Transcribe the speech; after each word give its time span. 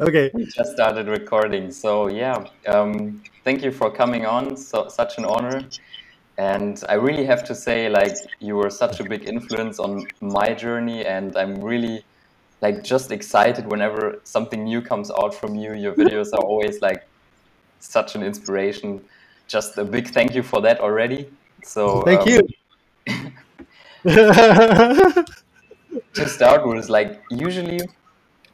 Okay. 0.00 0.30
We 0.34 0.44
just 0.46 0.72
started 0.72 1.06
recording. 1.06 1.70
So 1.70 2.08
yeah, 2.08 2.44
um, 2.66 3.22
thank 3.44 3.62
you 3.62 3.70
for 3.70 3.90
coming 3.90 4.26
on. 4.26 4.56
So 4.56 4.88
such 4.88 5.18
an 5.18 5.24
honor. 5.24 5.62
And 6.36 6.82
I 6.88 6.94
really 6.94 7.24
have 7.26 7.44
to 7.44 7.54
say, 7.54 7.88
like, 7.88 8.16
you 8.40 8.56
were 8.56 8.70
such 8.70 8.98
a 8.98 9.04
big 9.04 9.28
influence 9.28 9.78
on 9.78 10.04
my 10.20 10.52
journey, 10.52 11.06
and 11.06 11.36
I'm 11.36 11.62
really, 11.62 12.04
like, 12.60 12.82
just 12.82 13.12
excited 13.12 13.70
whenever 13.70 14.20
something 14.24 14.64
new 14.64 14.82
comes 14.82 15.12
out 15.12 15.32
from 15.32 15.54
you. 15.54 15.74
Your 15.74 15.94
videos 15.94 16.32
are 16.32 16.42
always 16.42 16.82
like 16.82 17.06
such 17.78 18.16
an 18.16 18.24
inspiration. 18.24 19.00
Just 19.46 19.78
a 19.78 19.84
big 19.84 20.08
thank 20.08 20.34
you 20.34 20.42
for 20.42 20.60
that 20.62 20.80
already. 20.80 21.30
So 21.62 22.02
Thank 22.02 22.22
um, 22.22 22.28
you. 22.28 22.40
to 26.14 26.28
start 26.28 26.66
with, 26.66 26.88
like 26.88 27.22
usually, 27.30 27.80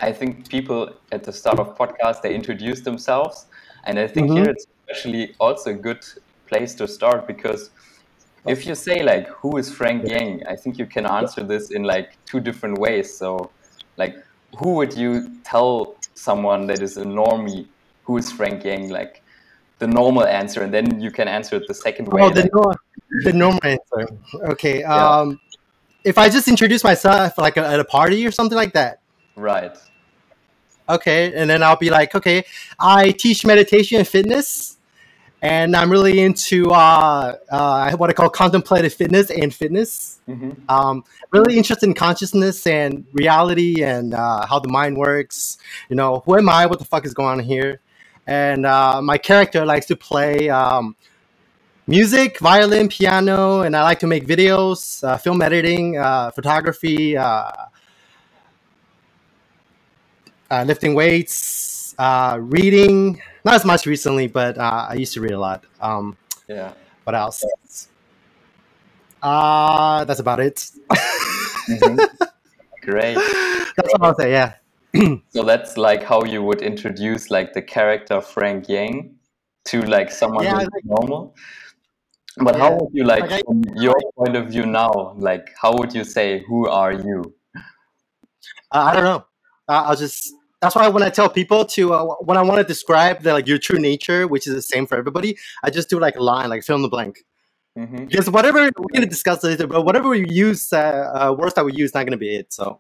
I 0.01 0.13
think 0.13 0.49
people 0.49 0.93
at 1.13 1.25
the 1.25 1.33
start 1.33 1.59
of 1.59 1.77
podcast 1.77 2.23
they 2.23 2.35
introduce 2.35 2.81
themselves, 2.81 3.47
and 3.85 3.99
I 3.99 4.07
think 4.07 4.31
Mhm. 4.31 4.37
here 4.37 4.51
it's 4.51 4.67
especially 4.83 5.35
also 5.39 5.71
a 5.71 5.75
good 5.75 6.05
place 6.49 6.75
to 6.77 6.89
start 6.89 7.27
because 7.27 7.71
if 8.47 8.67
you 8.67 8.75
say 8.75 9.03
like 9.03 9.29
who 9.29 9.57
is 9.59 9.71
Frank 9.73 10.09
Yang, 10.09 10.43
I 10.49 10.57
think 10.57 10.79
you 10.79 10.87
can 10.87 11.05
answer 11.07 11.43
this 11.45 11.71
in 11.71 11.83
like 11.85 12.17
two 12.25 12.41
different 12.41 12.79
ways. 12.79 13.15
So, 13.17 13.51
like, 13.97 14.15
who 14.59 14.75
would 14.75 14.95
you 14.97 15.31
tell 15.45 15.95
someone 16.15 16.67
that 16.69 16.81
is 16.83 16.97
a 16.97 17.05
normie 17.05 17.67
who 18.05 18.17
is 18.17 18.33
Frank 18.33 18.65
Yang? 18.65 18.89
Like 18.91 19.23
the 19.79 19.87
normal 19.87 20.25
answer, 20.25 20.63
and 20.63 20.73
then 20.73 21.01
you 21.01 21.11
can 21.11 21.29
answer 21.29 21.57
it 21.57 21.65
the 21.69 21.75
second 21.75 22.09
way. 22.09 22.23
Oh, 22.23 22.31
the, 22.31 22.43
like- 22.43 22.55
nor- 22.55 22.77
the 23.25 23.33
normal 23.33 23.61
answer. 23.65 24.09
Okay. 24.53 24.81
Yeah. 24.81 25.09
Um, 25.19 25.39
if 26.05 26.17
I 26.17 26.31
just 26.31 26.49
introduce 26.49 26.83
myself 26.83 27.37
like 27.37 27.57
at 27.59 27.79
a 27.81 27.85
party 27.85 28.27
or 28.27 28.31
something 28.31 28.57
like 28.57 28.73
that, 28.73 29.00
right. 29.37 29.77
okay, 30.89 31.33
and 31.35 31.51
then 31.51 31.63
I'll 31.63 31.77
be 31.77 31.91
like, 31.91 32.15
okay, 32.15 32.45
I 32.79 33.13
teach 33.13 33.47
meditation 33.47 33.99
and 33.99 34.09
fitness, 34.09 34.79
and 35.43 35.77
I'm 35.77 35.91
really 35.91 36.21
into 36.21 36.71
uh, 36.73 37.37
uh, 37.51 37.93
what 37.97 38.11
I 38.11 38.15
call 38.15 38.31
contemplative 38.31 38.95
fitness 38.95 39.31
and 39.31 39.55
fitness. 39.55 40.21
hmm 40.27 40.51
Um, 40.69 41.05
really 41.33 41.57
interested 41.59 41.87
in 41.89 41.95
consciousness 41.95 42.67
and 42.67 43.07
reality 43.13 43.85
and 43.85 44.15
uh, 44.15 44.47
how 44.47 44.59
the 44.61 44.69
mind 44.69 44.97
works. 44.97 45.59
You 45.91 45.97
know, 45.97 46.23
who 46.27 46.37
am 46.39 46.49
I? 46.49 46.67
What 46.67 46.79
the 46.79 46.85
fuck 46.85 47.07
is 47.07 47.15
going 47.15 47.41
on 47.41 47.45
here? 47.45 47.81
And 48.27 48.67
uh, 48.67 49.03
my 49.03 49.19
character 49.19 49.65
likes 49.67 49.87
to 49.87 49.97
play 49.97 50.51
um, 50.51 50.97
music, 51.87 52.39
violin, 52.41 52.89
piano, 52.89 53.63
and 53.63 53.77
I 53.77 53.83
like 53.83 54.01
to 54.01 54.07
make 54.07 54.27
videos, 54.27 55.05
uh, 55.05 55.19
film 55.19 55.43
editing, 55.43 55.99
uh, 55.99 56.31
photography, 56.33 57.17
uh, 57.17 57.53
uh, 60.51 60.65
lifting 60.67 60.95
weights, 60.95 61.95
uh, 61.99 62.39
reading. 62.41 63.21
Not 63.45 63.55
as 63.55 63.65
much 63.65 63.87
recently, 63.87 64.27
but 64.27 64.59
uh, 64.59 64.87
I 64.91 64.95
used 64.95 65.15
to 65.15 65.21
read 65.21 65.33
a 65.33 65.39
lot. 65.41 65.65
Um, 65.81 66.17
Yeah. 66.49 66.73
what 67.05 67.15
else? 67.15 67.45
Uh, 69.23 70.05
that's 70.05 70.21
about 70.21 70.41
it. 70.41 70.71
Mhm. 71.69 71.99
Great. 72.83 73.15
That's 73.77 73.93
what 73.93 74.03
I'll 74.03 74.15
say. 74.17 74.33
Yeah. 74.33 74.55
So 75.31 75.45
that's 75.45 75.77
like 75.77 76.03
how 76.03 76.25
you 76.25 76.43
would 76.43 76.63
introduce 76.63 77.31
like 77.31 77.53
the 77.53 77.63
character 77.63 78.21
Frank 78.21 78.69
Yang 78.69 79.15
to 79.67 79.83
like 79.83 80.11
someone 80.11 80.45
Yeah, 80.45 80.55
who's 80.59 80.69
like- 80.75 80.85
normal. 80.85 81.35
But 82.39 82.57
how 82.57 82.73
would 82.75 82.91
you 82.93 83.05
like, 83.05 83.23
like 83.23 83.33
I- 83.33 83.43
from 83.47 83.63
your 83.77 83.95
point 84.17 84.35
of 84.37 84.49
view 84.49 84.65
now? 84.65 85.15
Like, 85.19 85.51
how 85.61 85.75
would 85.77 85.93
you 85.95 86.05
say, 86.05 86.43
"Who 86.49 86.69
are 86.69 86.93
you"? 86.93 87.35
Uh, 88.73 88.85
I 88.89 88.95
don't 88.95 89.05
know. 89.05 89.25
Uh, 89.69 89.83
I'll 89.87 89.97
just. 89.97 90.33
That's 90.61 90.75
why 90.75 90.89
when 90.89 91.03
I 91.03 91.09
tell 91.09 91.29
people 91.29 91.65
to 91.67 91.95
uh, 91.95 92.05
when 92.21 92.37
I 92.37 92.43
want 92.43 92.59
to 92.61 92.65
describe 92.65 93.23
the, 93.23 93.33
like 93.33 93.47
your 93.49 93.59
true 93.59 93.79
nature, 93.79 94.27
which 94.29 94.47
is 94.47 94.55
the 94.55 94.63
same 94.63 94.87
for 94.87 94.97
everybody, 94.99 95.39
I 95.63 95.71
just 95.71 95.89
do 95.89 95.99
like 95.99 96.17
a 96.17 96.23
line, 96.23 96.51
like 96.51 96.63
fill 96.65 96.77
in 96.77 96.83
the 96.83 96.89
blank. 96.89 97.25
hmm 97.77 98.05
Because 98.05 98.29
whatever 98.29 98.61
we're 98.77 98.93
gonna 98.95 99.07
discuss 99.07 99.43
later, 99.43 99.67
but 99.67 99.85
whatever 99.85 100.09
we 100.09 100.27
use, 100.29 100.73
uh, 100.73 100.79
uh, 100.79 101.33
words 101.33 101.55
that 101.55 101.65
we 101.65 101.73
use, 101.73 101.95
not 101.95 102.05
gonna 102.07 102.19
be 102.19 102.35
it. 102.37 102.53
So 102.53 102.79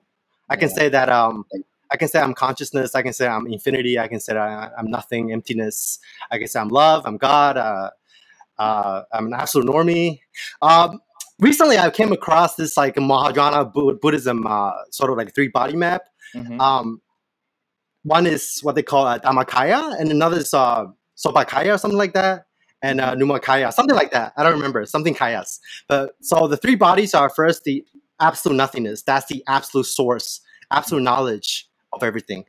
I 0.49 0.56
can 0.56 0.69
Yeah. 0.69 0.75
say 0.75 0.88
that 0.91 1.09
um, 1.09 1.47
I 1.91 1.97
can 1.97 2.09
say 2.09 2.21
I'm 2.21 2.34
consciousness. 2.34 2.94
I 2.94 3.03
can 3.03 3.12
say 3.15 3.27
I'm 3.27 3.47
infinity. 3.47 3.99
I 3.99 4.09
can 4.09 4.21
say 4.21 4.37
I- 4.37 4.71
I'm 4.78 4.91
nothing, 4.91 5.32
emptiness. 5.32 5.99
I 6.31 6.38
can 6.38 6.49
say 6.49 6.60
I'm 6.60 6.69
love. 6.69 7.05
I'm 7.06 7.16
God. 7.16 7.56
Uh, 7.56 7.91
uh, 8.59 9.03
I'm 9.12 9.26
an 9.26 9.34
absolute 9.34 9.66
normie. 9.66 10.21
Um, 10.60 11.00
recently, 11.38 11.78
I 11.78 11.88
came 11.91 12.12
across 12.12 12.56
this 12.56 12.76
like 12.76 12.97
Mahayana 12.99 13.65
Bu- 13.65 13.99
Buddhism 13.99 14.47
uh, 14.47 14.72
sort 14.91 15.10
of 15.10 15.16
like 15.16 15.34
three 15.34 15.49
body 15.49 15.76
map. 15.76 16.03
hmm 16.34 16.60
Um, 16.60 17.00
one 18.03 18.27
is 18.27 18.61
what 18.62 18.75
they 18.75 18.83
call 18.83 19.06
uh, 19.06 19.19
Dhammakaya, 19.19 19.99
and 19.99 20.11
another 20.11 20.38
is 20.38 20.55
uh, 20.55 20.87
Sobakaya 21.16 21.75
or 21.75 21.78
something 21.78 21.99
like 21.99 22.15
that, 22.15 22.47
and 22.83 23.00
uh, 23.00 23.15
Numakaya, 23.15 23.72
something 23.72 23.97
like 23.97 24.11
that. 24.12 24.33
I 24.37 24.43
don't 24.43 24.53
remember, 24.53 24.84
something 24.87 25.15
Kayas. 25.15 25.59
But 25.88 26.12
so 26.21 26.47
the 26.49 26.56
three 26.56 26.77
bodies 26.77 27.15
are 27.15 27.28
first 27.28 27.65
the 27.65 27.84
absolute 28.21 28.56
nothingness. 28.56 29.03
That's 29.03 29.27
the 29.27 29.44
absolute 29.49 29.87
source, 29.87 30.41
absolute 30.71 31.03
knowledge 31.03 31.69
of 31.93 32.03
everything. 32.03 32.44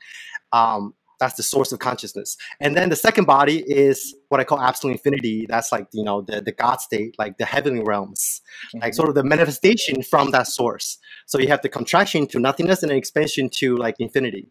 Um, 0.53 0.93
that's 1.19 1.35
the 1.35 1.43
source 1.43 1.71
of 1.71 1.77
consciousness. 1.79 2.35
And 2.59 2.75
then 2.75 2.89
the 2.89 2.95
second 2.95 3.25
body 3.25 3.59
is 3.59 4.15
what 4.29 4.41
I 4.41 4.43
call 4.43 4.59
absolute 4.59 4.93
infinity. 4.93 5.45
That's 5.47 5.71
like 5.71 5.87
you 5.93 6.03
know 6.03 6.21
the 6.21 6.41
the 6.41 6.51
God 6.51 6.81
state, 6.81 7.15
like 7.19 7.37
the 7.37 7.45
heavenly 7.45 7.83
realms 7.83 8.41
like 8.81 8.95
sort 8.95 9.07
of 9.09 9.15
the 9.15 9.23
manifestation 9.23 10.01
from 10.01 10.31
that 10.31 10.47
source. 10.47 10.97
So 11.27 11.37
you 11.39 11.47
have 11.49 11.61
the 11.61 11.69
contraction 11.69 12.27
to 12.27 12.39
nothingness 12.39 12.81
and 12.81 12.91
an 12.91 12.97
expansion 12.97 13.49
to 13.57 13.77
like 13.77 13.95
infinity. 13.99 14.49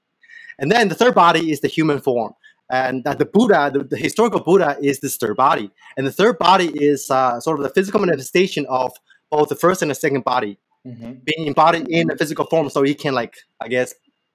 And 0.61 0.71
then 0.71 0.89
the 0.89 0.95
third 0.95 1.15
body 1.15 1.51
is 1.51 1.61
the 1.61 1.69
human 1.69 2.01
form. 2.01 2.35
And 2.71 3.03
that 3.03 3.19
the 3.19 3.25
Buddha, 3.25 3.71
the, 3.73 3.83
the 3.83 3.97
historical 3.97 4.41
Buddha, 4.41 4.77
is 4.81 5.01
this 5.01 5.17
third 5.17 5.37
body. 5.37 5.71
And 5.97 6.07
the 6.07 6.13
third 6.13 6.39
body 6.39 6.69
is 6.69 7.11
uh, 7.11 7.41
sort 7.41 7.59
of 7.59 7.65
the 7.65 7.71
physical 7.71 7.99
manifestation 8.01 8.65
of 8.69 8.93
both 9.31 9.49
the 9.49 9.57
first 9.57 9.83
and 9.83 9.91
the 9.91 9.95
second 9.95 10.25
body 10.25 10.59
hmm 10.85 11.13
being 11.25 11.47
embodied 11.47 11.87
in 11.89 12.07
the 12.07 12.17
physical 12.17 12.47
form. 12.47 12.71
So 12.71 12.83
he 12.83 12.95
can 12.95 13.13
like, 13.13 13.35
I 13.61 13.69
guess, 13.69 13.93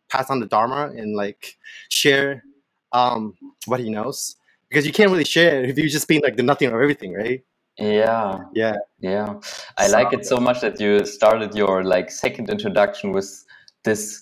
pass 0.09 0.29
on 0.29 0.39
the 0.41 0.45
Dharma 0.45 0.91
and 0.95 1.15
like 1.15 1.57
share 1.89 2.43
um, 2.91 3.35
what 3.65 3.79
he 3.79 3.89
knows. 3.89 4.35
Because 4.69 4.85
you 4.85 4.91
can't 4.91 5.09
really 5.11 5.25
share 5.25 5.63
if 5.63 5.77
you're 5.77 5.87
just 5.87 6.07
being 6.07 6.21
like 6.21 6.35
the 6.37 6.43
nothing 6.43 6.67
of 6.67 6.73
everything, 6.75 7.13
right? 7.13 7.43
Yeah, 7.77 8.39
Yeah. 8.53 8.75
yeah. 8.99 9.39
I 9.77 9.87
like 9.87 10.13
it 10.13 10.25
so 10.25 10.39
much 10.39 10.61
that 10.61 10.79
you 10.79 11.05
started 11.05 11.55
your 11.55 11.83
like 11.83 12.11
second 12.11 12.49
introduction 12.49 13.11
with 13.11 13.43
this 13.83 14.21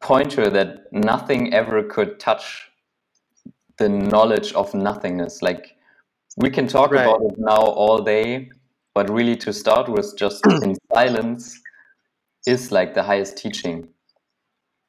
pointer 0.00 0.50
that 0.50 0.92
nothing 0.92 1.52
ever 1.54 1.82
could 1.82 2.18
touch 2.18 2.70
the 3.78 3.88
knowledge 3.88 4.52
of 4.54 4.74
nothingness. 4.74 5.42
Like 5.42 5.76
we 6.36 6.50
can 6.50 6.66
talk 6.66 6.92
Right. 6.92 7.06
about 7.06 7.20
it 7.22 7.34
now 7.38 7.60
all 7.62 8.02
day, 8.02 8.50
but 8.94 9.10
really 9.10 9.36
to 9.36 9.52
start 9.52 9.88
with, 9.88 10.16
just 10.16 10.44
in 10.62 10.76
silence, 10.92 11.60
is 12.46 12.72
like 12.72 12.94
the 12.94 13.02
highest 13.02 13.36
teaching. 13.36 13.88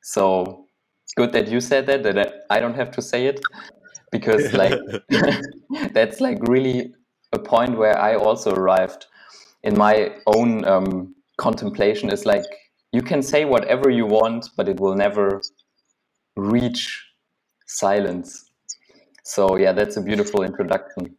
So 0.01 0.67
good 1.15 1.31
that 1.33 1.47
you 1.47 1.61
said 1.61 1.87
that. 1.87 2.03
That 2.03 2.45
I 2.49 2.59
don't 2.59 2.75
have 2.75 2.91
to 2.91 3.01
say 3.01 3.27
it 3.27 3.41
because 4.11 4.53
like 4.63 4.79
that's 5.93 6.21
like 6.21 6.37
really 6.47 6.93
a 7.33 7.39
point 7.39 7.77
where 7.77 7.97
I 7.97 8.15
also 8.15 8.53
arrived 8.53 9.07
in 9.63 9.77
my 9.77 10.15
own 10.27 10.65
um, 10.65 11.15
contemplation. 11.37 12.09
Is 12.11 12.25
like 12.25 12.45
you 12.95 13.03
can 13.03 13.23
say 13.23 13.45
whatever 13.45 13.91
you 13.91 14.07
want, 14.07 14.49
but 14.57 14.69
it 14.69 14.79
will 14.81 14.95
never 14.95 15.41
reach 16.37 17.05
silence. 17.67 18.51
So 19.25 19.57
yeah, 19.57 19.73
that's 19.73 19.97
a 19.97 20.01
beautiful 20.01 20.43
introduction. 20.43 21.15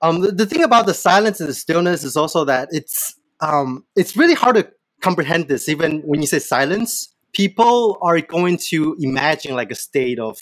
um, 0.00 0.20
the, 0.20 0.32
the 0.32 0.46
thing 0.46 0.62
about 0.62 0.86
the 0.86 0.94
silence 0.94 1.40
and 1.40 1.48
the 1.48 1.54
stillness 1.54 2.04
is 2.04 2.16
also 2.16 2.44
that 2.44 2.68
it's 2.72 3.14
um, 3.40 3.84
it's 3.96 4.16
really 4.16 4.34
hard 4.34 4.56
to 4.56 4.70
comprehend 5.02 5.48
this. 5.48 5.68
Even 5.68 6.00
when 6.00 6.20
you 6.20 6.26
say 6.26 6.38
silence, 6.38 7.14
people 7.32 7.98
are 8.02 8.20
going 8.20 8.58
to 8.70 8.96
imagine 9.00 9.54
like 9.54 9.70
a 9.70 9.74
state 9.76 10.18
of 10.18 10.38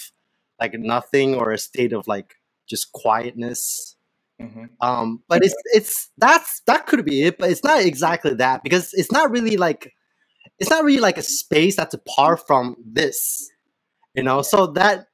like 0.60 0.74
nothing 0.74 1.34
or 1.34 1.52
a 1.52 1.58
state 1.58 1.92
of 1.92 2.06
like 2.06 2.34
just 2.68 2.92
quietness. 2.92 3.93
Hmm 4.40 4.64
Um, 4.80 5.22
but 5.28 5.44
it's 5.44 5.54
it's 5.72 6.10
that's 6.18 6.60
that 6.66 6.86
could 6.86 7.04
be 7.04 7.22
it, 7.24 7.38
but 7.38 7.50
it's 7.50 7.64
not 7.64 7.82
exactly 7.82 8.34
that 8.34 8.62
because 8.62 8.92
it's 8.94 9.12
not 9.12 9.30
really 9.30 9.56
like 9.56 9.92
it's 10.58 10.70
not 10.70 10.84
really 10.84 11.00
like 11.00 11.18
a 11.18 11.22
space 11.22 11.76
that's 11.76 11.94
apart 11.94 12.46
from 12.46 12.76
this, 12.84 13.48
you 14.14 14.22
know. 14.22 14.42
So 14.42 14.66
that 14.68 15.06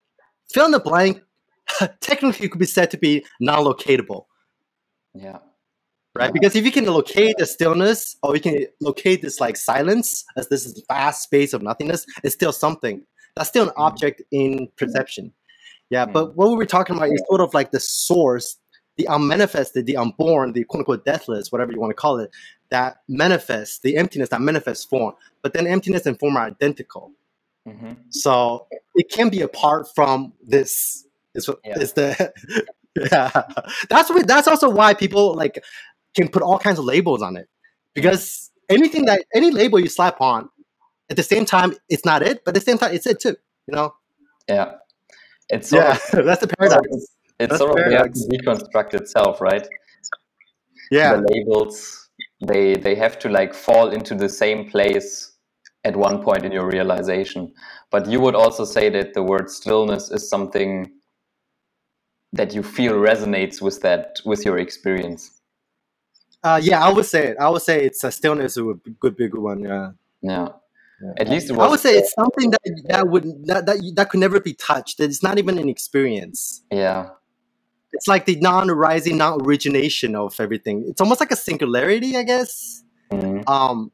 fill 0.52 0.66
in 0.66 0.72
the 0.72 0.80
blank 0.80 1.22
technically 2.00 2.48
could 2.48 2.58
be 2.58 2.66
said 2.66 2.90
to 2.90 2.98
be 2.98 3.24
non-locatable 3.40 4.24
Yeah. 5.14 5.38
right? 6.14 6.26
Yeah. 6.26 6.30
Because 6.32 6.56
if 6.56 6.64
you 6.64 6.72
can 6.72 6.86
locate 6.86 7.36
the 7.38 7.46
stillness 7.46 8.16
or 8.22 8.34
you 8.34 8.40
can 8.42 8.66
locate 8.80 9.22
this 9.22 9.40
like 9.40 9.56
silence 9.56 10.24
as 10.36 10.48
this 10.48 10.66
is 10.66 10.82
vast 10.88 11.22
space 11.22 11.52
of 11.52 11.62
nothingness, 11.62 12.04
it's 12.24 12.34
still 12.34 12.52
something. 12.52 13.02
That's 13.36 13.48
still 13.48 13.68
an 13.68 13.74
Mhm. 13.76 13.86
object 13.86 14.22
in 14.32 14.68
perception. 14.76 15.32
Yeah, 15.90 16.06
Mm. 16.06 16.12
but 16.12 16.36
what 16.36 16.50
we 16.50 16.56
were 16.56 16.66
talking 16.66 16.96
about 16.96 17.10
is 17.12 17.22
sort 17.28 17.40
of 17.40 17.54
like 17.54 17.70
the 17.70 17.80
source, 17.80 18.56
the 19.00 19.08
unmanifested, 19.08 19.86
the 19.86 19.96
unborn, 19.96 20.52
the 20.52 20.64
quote 20.64 20.80
unquote 20.80 21.04
deathless, 21.04 21.50
whatever 21.50 21.72
you 21.72 21.80
want 21.80 21.90
to 21.90 21.94
call 21.94 22.18
it, 22.18 22.30
that 22.70 22.98
manifests, 23.08 23.78
the 23.80 23.96
emptiness 23.96 24.28
that 24.28 24.40
manifests 24.40 24.84
form. 24.84 25.14
But 25.42 25.52
then 25.54 25.66
emptiness 25.66 26.06
and 26.06 26.18
form 26.18 26.36
are 26.36 26.46
identical. 26.46 27.12
hmm 27.66 27.92
So 28.10 28.66
it 28.94 29.10
can 29.10 29.28
be 29.30 29.40
apart 29.42 29.86
from 29.94 30.32
this. 30.46 31.06
Is 31.34 31.48
what 31.48 31.60
Yeah. 31.64 31.78
is 31.78 31.92
the 31.94 32.32
yeah. 33.12 33.30
That's 33.88 34.10
what, 34.10 34.26
that's 34.26 34.48
also 34.48 34.68
why 34.68 34.94
people 34.94 35.34
like 35.34 35.62
can 36.16 36.28
put 36.28 36.42
all 36.42 36.58
kinds 36.58 36.78
of 36.78 36.84
labels 36.84 37.22
on 37.22 37.36
it 37.36 37.48
because 37.94 38.50
anything 38.68 39.04
that 39.06 39.24
any 39.34 39.50
label 39.50 39.78
you 39.78 39.88
slap 39.88 40.20
on, 40.20 40.48
at 41.08 41.16
the 41.16 41.22
same 41.22 41.44
time 41.44 41.72
it's 41.88 42.04
not 42.04 42.22
it, 42.22 42.44
but 42.44 42.50
at 42.56 42.60
the 42.60 42.66
same 42.70 42.78
time 42.78 42.92
it's 42.94 43.06
it 43.06 43.20
too. 43.20 43.36
You 43.68 43.74
know? 43.76 43.94
Yeah. 44.48 44.74
It's 45.48 45.72
Yeah, 45.72 45.92
of, 46.12 46.24
that's 46.28 46.40
the 46.40 46.48
paradox. 46.48 46.86
it's, 46.90 47.16
it's 47.40 47.58
That's 47.58 47.58
sort 47.58 47.72
of 47.72 47.78
fair. 47.78 47.90
there 47.90 48.04
to 48.08 48.20
deconstruct 48.32 48.94
itself, 48.94 49.40
right? 49.40 49.66
Yeah, 50.90 51.16
The 51.16 51.22
labels 51.32 52.08
they 52.46 52.76
they 52.76 52.94
have 52.96 53.18
to 53.20 53.28
like 53.28 53.54
fall 53.54 53.90
into 53.90 54.14
the 54.14 54.28
same 54.28 54.68
place 54.70 55.32
at 55.84 55.96
one 55.96 56.22
point 56.22 56.44
in 56.44 56.52
your 56.52 56.66
realization. 56.68 57.52
But 57.90 58.06
you 58.08 58.20
would 58.20 58.34
also 58.36 58.64
say 58.64 58.90
that 58.90 59.14
the 59.14 59.22
word 59.22 59.50
stillness 59.50 60.10
is 60.10 60.28
something 60.28 60.92
that 62.32 62.54
you 62.54 62.62
feel 62.62 62.94
resonates 62.94 63.60
with 63.62 63.80
that 63.82 64.20
with 64.24 64.44
your 64.44 64.58
experience. 64.58 65.30
uh, 66.44 66.60
yeah. 66.62 66.84
I 66.84 66.92
would 66.92 67.06
say 67.06 67.28
it. 67.28 67.36
I 67.40 67.48
would 67.50 67.62
say 67.62 67.84
it's 67.84 68.04
a 68.04 68.10
stillness 68.10 68.56
a 68.56 68.62
good 69.00 69.16
big 69.16 69.34
one. 69.34 69.60
Yeah. 69.62 69.92
Yeah. 70.22 70.48
Yeah. 71.02 71.12
At 71.18 71.28
least 71.28 71.50
it 71.50 71.58
I 71.58 71.68
would 71.68 71.80
say 71.80 71.98
it's 71.98 72.12
something 72.14 72.50
that 72.52 72.62
that 72.88 73.08
would 73.08 73.24
that, 73.46 73.66
that 73.66 73.78
that 73.96 74.10
could 74.10 74.20
never 74.20 74.40
be 74.40 74.54
touched. 74.54 75.00
It's 75.00 75.22
not 75.22 75.38
even 75.38 75.58
an 75.58 75.68
experience. 75.68 76.62
yeah. 76.72 77.10
It's 77.92 78.06
like 78.08 78.26
the 78.26 78.36
non-arising, 78.36 79.16
non-origination 79.16 80.14
of 80.14 80.38
everything. 80.38 80.84
It's 80.88 81.00
almost 81.00 81.20
like 81.20 81.30
a 81.32 81.36
singularity, 81.36 82.16
I 82.16 82.22
guess. 82.22 82.82
Mhm. 83.12 83.48
Um, 83.48 83.90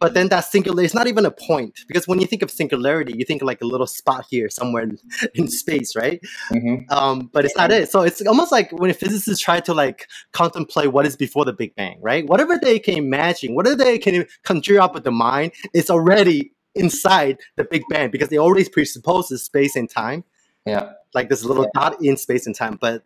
but 0.00 0.14
then 0.14 0.28
that 0.28 0.40
singular 0.44 0.84
it's 0.84 0.94
not 0.94 1.08
even 1.08 1.26
a 1.26 1.30
point 1.30 1.80
because 1.88 2.06
when 2.06 2.20
you 2.20 2.26
think 2.26 2.42
of 2.42 2.50
singularity, 2.50 3.14
you 3.16 3.24
think 3.24 3.42
like 3.42 3.60
a 3.60 3.64
little 3.66 3.86
spot 3.86 4.26
here 4.30 4.48
somewhere 4.48 4.84
in, 4.84 4.98
in 5.34 5.48
space, 5.48 5.96
right? 5.96 6.20
Mhm. 6.52 6.88
Um, 6.92 7.30
but 7.32 7.44
it's 7.44 7.56
not 7.56 7.72
it. 7.72 7.90
So 7.90 8.02
it's 8.02 8.24
almost 8.26 8.52
like 8.52 8.70
when 8.72 8.92
physicists 8.92 9.42
try 9.42 9.58
to 9.60 9.74
like 9.74 10.06
contemplate 10.32 10.92
what 10.92 11.04
is 11.06 11.16
before 11.16 11.44
the 11.44 11.52
Big 11.52 11.74
Bang, 11.74 11.98
right? 12.00 12.26
Whatever 12.28 12.58
they 12.62 12.78
can 12.78 12.94
imagine, 12.96 13.54
whatever 13.54 13.74
they 13.76 13.98
can 13.98 14.26
conjure 14.44 14.80
up 14.80 14.94
with 14.94 15.04
the 15.04 15.10
mind, 15.10 15.52
it's 15.74 15.90
already 15.90 16.52
inside 16.76 17.38
the 17.56 17.64
Big 17.64 17.82
Bang 17.90 18.10
because 18.10 18.28
they 18.28 18.38
already 18.38 18.68
presupposes 18.68 19.42
space 19.42 19.74
and 19.74 19.90
time, 19.90 20.22
Yeah. 20.64 20.92
like 21.14 21.28
this 21.28 21.42
little 21.44 21.68
dot 21.74 21.96
in 22.00 22.16
space 22.16 22.46
and 22.46 22.54
time. 22.54 22.78
But 22.80 23.02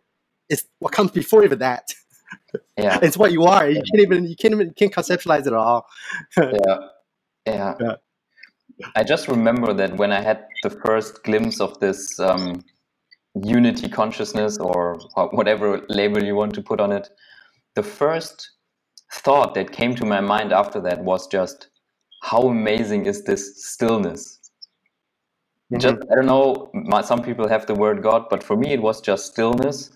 it's 0.49 0.65
what 0.79 0.93
comes 0.93 1.11
before 1.11 1.43
even 1.43 1.59
that. 1.59 1.93
Yeah. 2.77 2.99
It's 3.01 3.17
what 3.17 3.31
you 3.31 3.43
are. 3.43 3.69
You 3.69 3.81
can't 3.81 4.01
even 4.01 4.25
you 4.25 4.35
can't 4.35 4.53
even 4.53 4.67
you 4.67 4.73
can't 4.73 4.93
conceptualize 4.93 5.41
it 5.41 5.47
at 5.47 5.53
all. 5.53 5.87
yeah. 6.37 6.77
Yeah. 7.45 7.73
Yeah. 7.79 7.95
I 8.95 9.03
just 9.03 9.27
remember 9.27 9.73
that 9.73 9.97
when 9.97 10.11
I 10.11 10.21
had 10.21 10.45
the 10.63 10.69
first 10.69 11.23
glimpse 11.23 11.61
of 11.61 11.79
this 11.79 12.19
um, 12.19 12.63
unity 13.43 13.87
consciousness 13.87 14.57
or 14.57 14.99
whatever 15.31 15.81
label 15.89 16.23
you 16.23 16.35
want 16.35 16.53
to 16.55 16.61
put 16.61 16.79
on 16.79 16.91
it, 16.91 17.09
the 17.75 17.83
first 17.83 18.51
thought 19.11 19.53
that 19.53 19.71
came 19.71 19.93
to 19.95 20.05
my 20.05 20.21
mind 20.21 20.51
after 20.51 20.81
that 20.81 21.03
was 21.03 21.27
just 21.27 21.69
how 22.23 22.43
amazing 22.43 23.05
is 23.05 23.23
this 23.23 23.63
stillness? 23.63 24.39
Just 25.77 25.97
I 26.11 26.15
don't 26.15 26.25
know. 26.25 26.69
My, 26.73 27.01
some 27.01 27.21
people 27.21 27.47
have 27.47 27.65
the 27.65 27.75
word 27.75 28.03
God, 28.03 28.27
but 28.29 28.43
for 28.43 28.55
me 28.55 28.73
it 28.73 28.81
was 28.81 29.01
just 29.01 29.33
stillness 29.33 29.91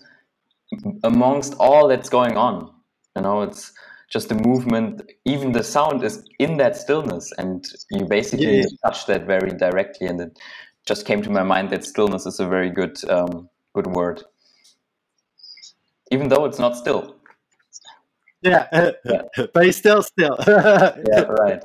amongst 1.04 1.54
all 1.58 1.88
that's 1.88 2.08
going 2.08 2.36
on. 2.36 2.70
You 3.16 3.22
know, 3.22 3.42
it's 3.42 3.72
just 4.10 4.28
the 4.28 4.34
movement. 4.34 5.02
Even 5.24 5.52
the 5.52 5.62
sound 5.64 6.02
is 6.04 6.24
in 6.38 6.56
that 6.58 6.76
stillness, 6.76 7.32
and 7.38 7.64
you 7.90 8.04
basically 8.06 8.58
Yeah. 8.58 8.66
touch 8.84 9.06
that 9.06 9.26
very 9.26 9.50
directly. 9.50 10.06
And 10.06 10.20
it 10.20 10.38
just 10.86 11.06
came 11.06 11.22
to 11.22 11.30
my 11.30 11.42
mind 11.42 11.70
that 11.70 11.84
stillness 11.84 12.26
is 12.26 12.40
a 12.40 12.46
very 12.46 12.70
good 12.70 12.96
um, 13.10 13.48
good 13.74 13.86
word, 13.88 14.22
even 16.10 16.28
though 16.28 16.44
it's 16.44 16.58
not 16.58 16.76
still. 16.76 17.16
Yeah, 18.42 18.92
Yeah. 19.04 19.22
but 19.54 19.66
it's 19.66 19.78
still 19.78 20.02
still. 20.02 20.36
Yeah, 20.46 21.22
right. 21.22 21.62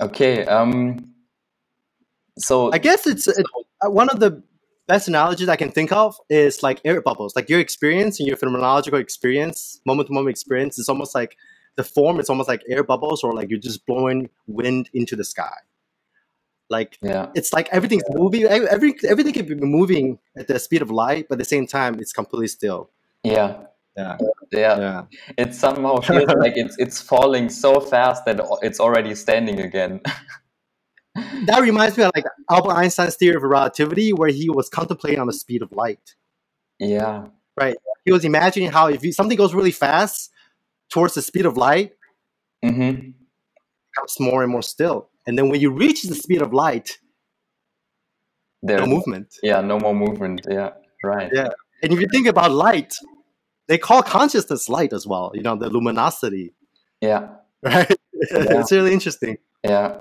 Okay. 0.00 0.44
Um. 0.44 1.14
So 2.38 2.72
I 2.72 2.78
guess 2.78 3.06
it's, 3.06 3.28
it's 3.28 3.48
uh, 3.84 3.90
one 3.90 4.08
of 4.10 4.18
the 4.20 4.42
best 4.86 5.08
analogies 5.08 5.48
I 5.48 5.56
can 5.56 5.70
think 5.70 5.92
of 5.92 6.16
is 6.28 6.62
like 6.62 6.80
air 6.84 7.00
bubbles. 7.00 7.34
Like 7.36 7.48
your 7.48 7.60
experience 7.60 8.20
and 8.20 8.26
your 8.26 8.36
phenomenological 8.36 9.00
experience, 9.00 9.80
moment 9.86 10.08
to 10.08 10.12
moment 10.12 10.30
experience, 10.30 10.78
is 10.78 10.88
almost 10.88 11.14
like 11.14 11.36
the 11.76 11.84
form. 11.84 12.20
It's 12.20 12.30
almost 12.30 12.48
like 12.48 12.62
air 12.68 12.84
bubbles, 12.84 13.24
or 13.24 13.32
like 13.32 13.50
you're 13.50 13.58
just 13.58 13.86
blowing 13.86 14.30
wind 14.46 14.90
into 14.92 15.16
the 15.16 15.24
sky. 15.24 15.56
Like 16.70 16.98
yeah, 17.02 17.28
it's 17.34 17.52
like 17.52 17.68
everything's 17.70 18.04
moving. 18.10 18.44
Every 18.44 18.94
everything 19.06 19.32
can 19.32 19.46
be 19.46 19.54
moving 19.54 20.18
at 20.36 20.48
the 20.48 20.58
speed 20.58 20.82
of 20.82 20.90
light, 20.90 21.26
but 21.28 21.34
at 21.34 21.38
the 21.38 21.44
same 21.44 21.66
time, 21.66 22.00
it's 22.00 22.12
completely 22.12 22.48
still. 22.48 22.90
yeah, 23.22 23.64
Yeah, 23.96 24.16
yeah. 24.50 24.78
yeah. 24.78 25.02
It 25.36 25.54
somehow 25.54 26.00
feels 26.00 26.32
like 26.38 26.54
it's 26.56 26.76
it's 26.78 27.00
falling 27.00 27.48
so 27.48 27.80
fast 27.80 28.24
that 28.24 28.40
it's 28.62 28.80
already 28.80 29.14
standing 29.14 29.60
again. 29.60 30.00
That 31.14 31.60
reminds 31.62 31.96
me 31.96 32.04
of 32.04 32.12
like 32.14 32.24
Albert 32.50 32.72
Einstein's 32.72 33.16
theory 33.16 33.36
of 33.36 33.42
relativity, 33.42 34.12
where 34.12 34.30
he 34.30 34.50
was 34.50 34.68
contemplating 34.68 35.20
on 35.20 35.26
the 35.26 35.32
speed 35.32 35.62
of 35.62 35.70
light. 35.72 36.14
yeah, 36.78 37.26
Right. 37.56 37.76
He 38.04 38.10
was 38.12 38.24
imagining 38.24 38.70
how 38.70 38.88
if 38.88 39.02
you, 39.04 39.12
something 39.12 39.36
goes 39.38 39.54
really 39.54 39.70
fast 39.70 40.30
towards 40.90 41.14
the 41.14 41.22
speed 41.22 41.46
of 41.46 41.56
light, 41.56 41.92
mm-hmm. 42.64 42.82
it 42.82 43.14
becomes 43.94 44.20
more 44.20 44.42
and 44.42 44.50
more 44.50 44.62
still. 44.62 45.08
And 45.26 45.38
then 45.38 45.48
when 45.48 45.60
you 45.60 45.70
reach 45.70 46.02
the 46.02 46.14
speed 46.16 46.42
of 46.42 46.52
light, 46.52 46.98
There's 48.62 48.80
no 48.80 48.86
movement. 48.86 49.36
yeah, 49.42 49.60
no 49.60 49.78
more 49.78 49.94
movement. 49.94 50.42
Yeah, 50.50 50.70
right. 51.04 51.30
Yeah. 51.32 51.48
And 51.82 51.92
if 51.92 52.00
you 52.00 52.06
think 52.10 52.26
about 52.26 52.50
light, 52.50 52.94
they 53.68 53.78
call 53.78 54.02
consciousness 54.02 54.68
light 54.68 54.92
as 54.92 55.06
well. 55.06 55.30
You 55.34 55.42
know, 55.42 55.54
the 55.56 55.70
luminosity, 55.70 56.52
Yeah, 57.00 57.28
right? 57.62 57.96
it's 58.12 58.72
really 58.72 58.92
interesting. 58.92 59.38
yeah. 59.62 59.98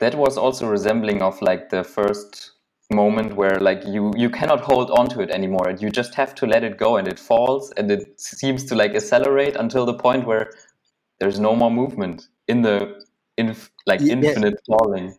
That 0.00 0.14
was 0.14 0.38
also 0.38 0.68
resembling 0.68 1.22
of 1.22 1.40
like 1.42 1.70
the 1.70 1.84
first 1.84 2.52
moment 2.90 3.36
where 3.36 3.60
like 3.60 3.84
you 3.86 4.12
you 4.16 4.30
cannot 4.30 4.60
hold 4.60 4.90
on 4.92 5.08
to 5.10 5.20
it 5.20 5.30
anymore 5.30 5.68
and 5.68 5.80
you 5.82 5.90
just 5.90 6.14
have 6.14 6.34
to 6.34 6.46
let 6.46 6.64
it 6.64 6.78
go 6.78 6.96
and 6.96 7.06
it 7.06 7.18
falls 7.18 7.70
and 7.76 7.90
it 7.90 8.18
seems 8.18 8.64
to 8.64 8.74
like 8.74 8.94
accelerate 8.94 9.56
until 9.56 9.84
the 9.84 9.92
point 9.94 10.26
where 10.26 10.50
there's 11.20 11.38
no 11.38 11.54
more 11.54 11.70
movement 11.70 12.28
in 12.46 12.62
the 12.62 13.04
in 13.36 13.54
like 13.86 14.00
Ye- 14.00 14.08
yeah. 14.08 14.14
infinite 14.14 14.54
falling. 14.66 15.14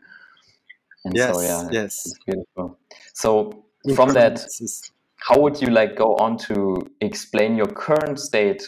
And 1.05 1.15
Yes, 1.15 1.35
so 1.35 1.41
yeah, 1.41 1.69
yes. 1.71 2.05
it's 2.05 2.19
beautiful. 2.25 2.77
So 3.13 3.65
from 3.95 4.09
that 4.13 4.45
how 5.17 5.39
would 5.39 5.61
you 5.61 5.69
like 5.69 5.95
go 5.95 6.15
on 6.15 6.37
to 6.37 6.89
explain 7.01 7.55
your 7.55 7.67
current 7.67 8.19
state 8.19 8.63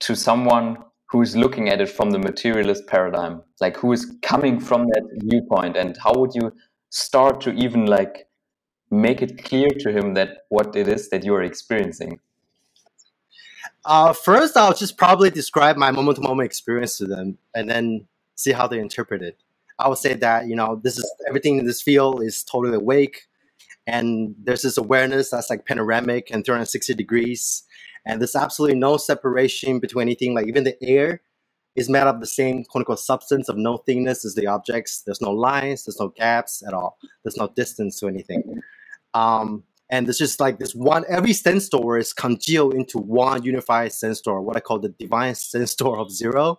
to 0.00 0.14
someone 0.14 0.78
who's 1.10 1.36
looking 1.36 1.68
at 1.68 1.80
it 1.80 1.88
from 1.88 2.10
the 2.10 2.18
materialist 2.18 2.86
paradigm 2.86 3.42
like 3.60 3.76
who 3.76 3.92
is 3.92 4.16
coming 4.22 4.60
from 4.60 4.86
that 4.88 5.02
viewpoint 5.24 5.76
and 5.76 5.96
how 6.02 6.14
would 6.14 6.34
you 6.34 6.52
start 6.90 7.40
to 7.40 7.52
even 7.52 7.86
like 7.86 8.28
make 8.90 9.22
it 9.22 9.42
clear 9.44 9.68
to 9.70 9.92
him 9.92 10.14
that 10.14 10.38
what 10.48 10.74
it 10.76 10.88
is 10.88 11.08
that 11.10 11.24
you're 11.24 11.42
experiencing 11.42 12.18
Uh, 13.84 14.12
first, 14.12 14.56
I'll 14.56 14.74
just 14.74 14.96
probably 14.96 15.30
describe 15.30 15.76
my 15.76 15.90
moment 15.90 16.16
to 16.16 16.22
moment 16.22 16.46
experience 16.46 16.98
to 16.98 17.06
them 17.06 17.38
and 17.54 17.68
then 17.68 18.06
see 18.34 18.52
how 18.52 18.66
they 18.66 18.78
interpret 18.78 19.22
it. 19.22 19.38
I 19.78 19.88
would 19.88 19.98
say 19.98 20.14
that, 20.14 20.46
you 20.48 20.56
know, 20.56 20.80
this 20.82 20.98
is 20.98 21.14
everything 21.26 21.58
in 21.58 21.66
this 21.66 21.80
field 21.80 22.22
is 22.22 22.44
totally 22.44 22.76
awake. 22.76 23.26
And 23.86 24.34
there's 24.44 24.62
this 24.62 24.76
awareness 24.76 25.30
that's 25.30 25.48
like 25.48 25.64
panoramic 25.64 26.30
and 26.30 26.44
360 26.44 26.94
degrees. 26.94 27.64
And 28.06 28.20
there's 28.20 28.36
absolutely 28.36 28.78
no 28.78 28.96
separation 28.96 29.78
between 29.78 30.08
anything. 30.08 30.34
Like 30.34 30.46
even 30.46 30.64
the 30.64 30.82
air 30.82 31.20
is 31.76 31.88
made 31.88 32.02
of 32.02 32.20
the 32.20 32.26
same 32.26 32.64
unquote 32.74 32.98
substance 32.98 33.48
of 33.48 33.56
no 33.56 33.78
thingness 33.78 34.24
as 34.24 34.34
the 34.34 34.46
objects. 34.46 35.02
There's 35.02 35.20
no 35.20 35.30
lines, 35.30 35.84
there's 35.84 36.00
no 36.00 36.08
gaps 36.08 36.62
at 36.66 36.74
all. 36.74 36.98
There's 37.22 37.36
no 37.36 37.48
distance 37.48 38.00
to 38.00 38.08
anything. 38.08 38.60
Um, 39.14 39.64
and 39.90 40.06
there's 40.06 40.18
just 40.18 40.40
like 40.40 40.58
this 40.58 40.74
one 40.74 41.04
every 41.08 41.32
sense 41.32 41.66
store 41.66 41.98
is 41.98 42.12
congealed 42.12 42.74
into 42.74 42.98
one 42.98 43.42
unified 43.42 43.92
sense 43.92 44.18
store 44.18 44.40
what 44.40 44.56
i 44.56 44.60
call 44.60 44.78
the 44.78 44.88
divine 44.88 45.34
sense 45.52 45.72
store 45.72 45.98
of 45.98 46.10
zero 46.10 46.58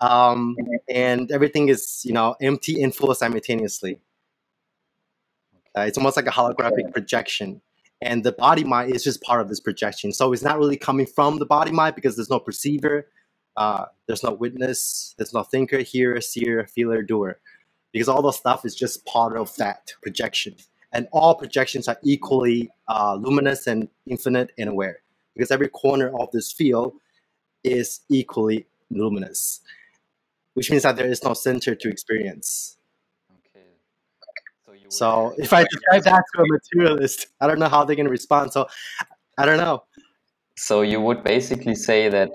um, 0.00 0.56
and 0.88 1.30
everything 1.30 1.68
is 1.68 2.02
you 2.04 2.12
know 2.12 2.34
empty 2.40 2.80
and 2.82 2.94
full 2.94 3.14
simultaneously 3.14 4.00
uh, 5.76 5.82
it's 5.82 5.98
almost 5.98 6.16
like 6.16 6.26
a 6.26 6.30
holographic 6.30 6.90
projection 6.92 7.60
and 8.00 8.24
the 8.24 8.32
body 8.32 8.64
mind 8.64 8.94
is 8.94 9.02
just 9.04 9.22
part 9.22 9.40
of 9.40 9.48
this 9.48 9.60
projection. 9.60 10.12
So 10.12 10.32
it's 10.32 10.42
not 10.42 10.58
really 10.58 10.76
coming 10.76 11.06
from 11.06 11.38
the 11.38 11.46
body 11.46 11.72
mind 11.72 11.94
because 11.94 12.16
there's 12.16 12.30
no 12.30 12.38
perceiver 12.38 13.06
uh, 13.56 13.86
there's 14.06 14.22
no 14.22 14.32
witness 14.32 15.14
there's 15.16 15.32
no 15.32 15.42
thinker 15.42 15.78
hearer 15.78 16.20
seer 16.20 16.66
feeler 16.66 17.02
doer. 17.02 17.40
Because 17.92 18.08
all 18.08 18.20
those 18.20 18.36
stuff 18.36 18.66
is 18.66 18.74
just 18.74 19.06
part 19.06 19.36
of 19.36 19.56
that 19.56 19.94
projection. 20.02 20.56
And 20.92 21.08
all 21.12 21.34
projections 21.34 21.88
are 21.88 21.98
equally 22.02 22.70
uh, 22.88 23.14
luminous 23.14 23.66
and 23.66 23.88
infinite 24.06 24.52
and 24.58 24.68
aware. 24.68 25.00
Because 25.34 25.50
every 25.50 25.68
corner 25.68 26.10
of 26.18 26.30
this 26.30 26.52
field 26.52 26.92
is 27.64 28.00
equally 28.10 28.66
luminous. 28.90 29.60
Which 30.52 30.70
means 30.70 30.82
that 30.82 30.96
there 30.96 31.06
is 31.06 31.24
no 31.24 31.32
center 31.32 31.74
to 31.74 31.88
experience 31.88 32.76
So 34.88 35.34
if 35.38 35.52
I 35.52 35.64
describe 35.64 36.04
that 36.04 36.22
to 36.34 36.42
a 36.42 36.46
materialist, 36.48 37.28
I 37.40 37.46
don't 37.46 37.58
know 37.58 37.68
how 37.68 37.84
they're 37.84 37.96
going 37.96 38.06
to 38.06 38.10
respond. 38.10 38.52
So 38.52 38.66
I 39.38 39.46
don't 39.46 39.58
know. 39.58 39.84
So 40.56 40.82
you 40.82 41.00
would 41.00 41.22
basically 41.22 41.74
say 41.74 42.08
that 42.08 42.30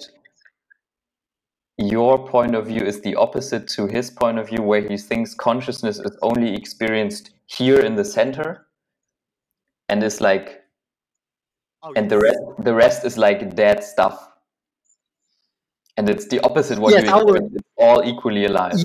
your 1.78 2.28
point 2.28 2.54
of 2.56 2.68
view 2.68 2.82
is 2.82 3.02
the 3.02 3.16
opposite 3.16 3.68
to 3.70 3.88
his 3.88 4.12
point 4.12 4.38
of 4.38 4.50
view, 4.50 4.62
where 4.62 4.88
he 4.88 4.98
thinks 4.98 5.34
consciousness 5.34 5.98
is 5.98 6.16
only 6.22 6.54
experienced 6.54 7.32
here 7.48 7.80
in 7.80 7.96
the 7.96 8.06
center, 8.06 8.68
and 9.90 10.04
is 10.04 10.22
like, 10.22 10.62
Oh, 11.84 11.94
and 11.96 12.12
the 12.12 12.20
rest, 12.20 12.38
the 12.60 12.74
rest 12.76 13.06
is 13.06 13.18
like 13.18 13.56
dead 13.56 13.84
stuff. 13.84 14.30
And 15.98 16.08
it's 16.08 16.28
the 16.28 16.40
opposite 16.42 16.78
what 16.78 16.94
Yes, 16.94 17.06
you 17.06 17.60
all 17.78 18.04
equally 18.06 18.46
alive. 18.46 18.84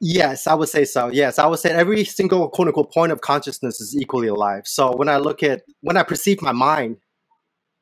Yes, 0.00 0.46
I 0.46 0.54
would 0.54 0.68
say 0.68 0.84
so. 0.84 1.08
Yes, 1.08 1.38
I 1.38 1.46
would 1.46 1.58
say 1.58 1.70
every 1.70 2.04
single 2.04 2.48
quote 2.48 2.68
unquote 2.68 2.92
point 2.92 3.12
of 3.12 3.22
consciousness 3.22 3.80
is 3.80 3.96
equally 3.96 4.28
alive. 4.28 4.66
So 4.66 4.94
when 4.94 5.08
I 5.08 5.16
look 5.16 5.42
at 5.42 5.62
when 5.80 5.96
I 5.96 6.02
perceive 6.02 6.42
my 6.42 6.52
mind, 6.52 6.98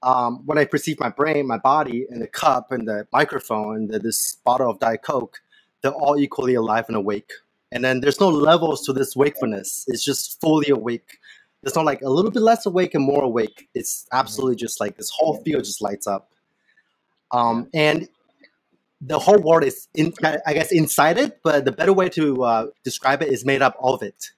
um, 0.03 0.43
when 0.47 0.59
I 0.59 0.65
perceive 0.65 1.01
my 1.01 1.09
brain, 1.09 1.47
my 1.47 1.59
body, 1.59 2.07
and 2.11 2.23
the 2.23 2.29
cup 2.29 2.71
and 2.71 2.87
the 2.87 3.07
microphone 3.13 3.77
and 3.77 3.91
the, 3.91 3.99
this 3.99 4.37
bottle 4.45 4.71
of 4.71 4.79
Diet 4.79 5.03
Coke, 5.03 5.41
they're 5.83 5.93
all 5.93 6.19
equally 6.19 6.55
alive 6.55 6.85
and 6.89 6.97
awake. 6.97 7.33
And 7.73 7.83
then 7.85 8.01
there's 8.01 8.21
no 8.21 8.29
levels 8.29 8.87
to 8.87 8.93
this 8.93 9.17
wakefulness. 9.17 9.85
It's 9.89 10.05
just 10.05 10.41
fully 10.41 10.71
awake. 10.71 11.19
There's 11.63 11.75
not 11.75 11.87
like 11.87 12.03
a 12.03 12.11
little 12.11 12.31
bit 12.31 12.43
less 12.43 12.67
awake 12.67 12.95
and 12.95 13.03
more 13.03 13.25
awake. 13.25 13.69
It's 13.75 14.07
absolutely 14.13 14.57
just 14.57 14.79
like 14.79 14.97
this 14.97 15.11
whole 15.11 15.43
field 15.43 15.65
just 15.65 15.83
lights 15.83 16.07
up. 16.07 16.31
Um, 17.33 17.69
and 17.75 18.09
the 19.07 19.19
whole 19.19 19.39
world 19.39 19.65
is 19.65 19.89
in, 19.95 20.13
I 20.47 20.55
guess 20.55 20.73
inside 20.73 21.19
it, 21.19 21.41
but 21.43 21.65
the 21.65 21.73
better 21.73 21.93
way 21.93 22.09
to 22.11 22.43
uh, 22.45 22.67
describe 22.85 23.23
it 23.23 23.29
is 23.29 23.45
made 23.45 23.63
up 23.63 23.77
of 23.83 24.03
it. 24.03 24.31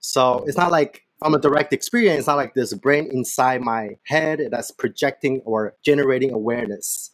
So 0.00 0.44
it's 0.46 0.56
not 0.58 0.70
like 0.70 1.02
from 1.18 1.34
a 1.34 1.38
direct 1.38 1.72
experience. 1.72 2.18
It's 2.18 2.26
not 2.26 2.36
like 2.36 2.54
there's 2.54 2.72
a 2.72 2.76
brain 2.76 3.08
inside 3.10 3.62
my 3.62 3.96
head 4.04 4.40
that's 4.50 4.70
projecting 4.70 5.40
or 5.46 5.74
generating 5.82 6.32
awareness, 6.32 7.12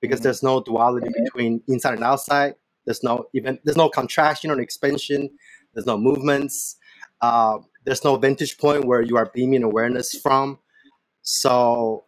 because 0.00 0.20
Mhm. 0.20 0.22
there's 0.24 0.42
no 0.42 0.62
duality 0.62 1.08
between 1.08 1.60
inside 1.66 1.94
and 1.94 2.04
outside. 2.04 2.54
There's 2.84 3.02
no 3.02 3.26
even 3.34 3.58
there's 3.64 3.76
no 3.76 3.88
contraction 3.88 4.50
or 4.50 4.60
expansion. 4.60 5.30
There's 5.74 5.86
no 5.86 5.98
movements. 5.98 6.76
Uh, 7.20 7.58
there's 7.84 8.04
no 8.04 8.16
vantage 8.16 8.58
point 8.58 8.84
where 8.84 9.02
you 9.02 9.16
are 9.16 9.30
beaming 9.34 9.64
awareness 9.64 10.14
from. 10.14 10.58
So 11.22 12.04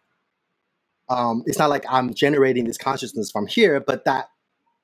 um, 1.11 1.43
it's 1.45 1.59
not 1.59 1.69
like 1.69 1.85
I'm 1.89 2.13
generating 2.13 2.65
this 2.65 2.77
consciousness 2.77 3.31
from 3.31 3.47
here, 3.47 3.79
but 3.79 4.05
that 4.05 4.29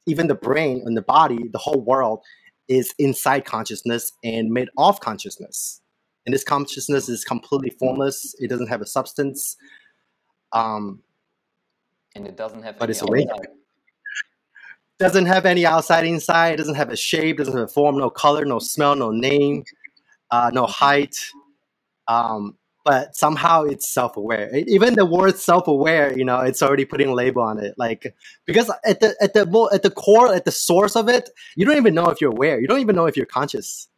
even 0.07 0.27
the 0.27 0.35
brain 0.35 0.83
and 0.85 0.95
the 0.97 1.01
body, 1.01 1.39
the 1.51 1.57
whole 1.57 1.81
world 1.81 2.19
is 2.67 2.93
inside 2.99 3.45
consciousness 3.45 4.11
and 4.23 4.51
made 4.51 4.69
of 4.77 4.99
consciousness. 4.99 5.81
And 6.25 6.33
this 6.33 6.43
consciousness 6.43 7.07
is 7.09 7.23
completely 7.23 7.71
formless. 7.79 8.35
It 8.39 8.49
doesn't 8.49 8.67
have 8.67 8.81
a 8.81 8.85
substance. 8.85 9.57
Um, 10.51 11.01
And 12.15 12.27
it 12.27 12.35
doesn't 12.37 12.63
have 12.63 12.77
But 12.77 12.85
any 12.89 12.91
it's 12.91 13.01
awake. 13.01 13.27
outside. 13.31 13.47
doesn't 14.99 15.27
have 15.27 15.45
any 15.45 15.65
outside 15.65 16.05
inside. 16.05 16.53
It 16.55 16.57
doesn't 16.57 16.75
have 16.75 16.89
a 16.89 16.97
shape. 16.97 17.37
Doesn't 17.37 17.53
have 17.53 17.63
a 17.69 17.73
form. 17.79 17.97
No 17.97 18.09
color. 18.09 18.43
No 18.45 18.59
smell. 18.59 18.95
No 18.95 19.11
name. 19.11 19.63
Uh, 20.31 20.51
no 20.53 20.65
height. 20.65 21.15
Um, 22.07 22.57
but 22.87 23.17
somehow 23.17 23.63
it's 23.63 23.93
self-aware. 23.93 24.49
Even 24.65 24.93
the 24.95 25.05
word 25.05 25.35
self-aware, 25.37 26.17
you 26.17 26.23
know, 26.23 26.39
it's 26.39 26.63
already 26.63 26.85
putting 26.85 27.09
a 27.09 27.13
label 27.13 27.41
on 27.41 27.59
it. 27.59 27.75
Like 27.77 28.15
because 28.45 28.71
at 28.85 29.01
the 29.01 29.13
at 29.19 29.33
the 29.33 29.69
at 29.73 29.83
the 29.83 29.91
core, 29.91 30.33
at 30.33 30.45
the 30.45 30.53
source 30.53 30.95
of 30.95 31.09
it, 31.09 31.29
you 31.57 31.65
don't 31.65 31.75
even 31.75 31.93
know 31.93 32.05
if 32.05 32.21
you're 32.21 32.31
aware. 32.31 32.61
You 32.61 32.67
don't 32.67 32.79
even 32.79 32.95
know 32.95 33.05
if 33.05 33.17
you're 33.17 33.25
conscious. 33.25 33.89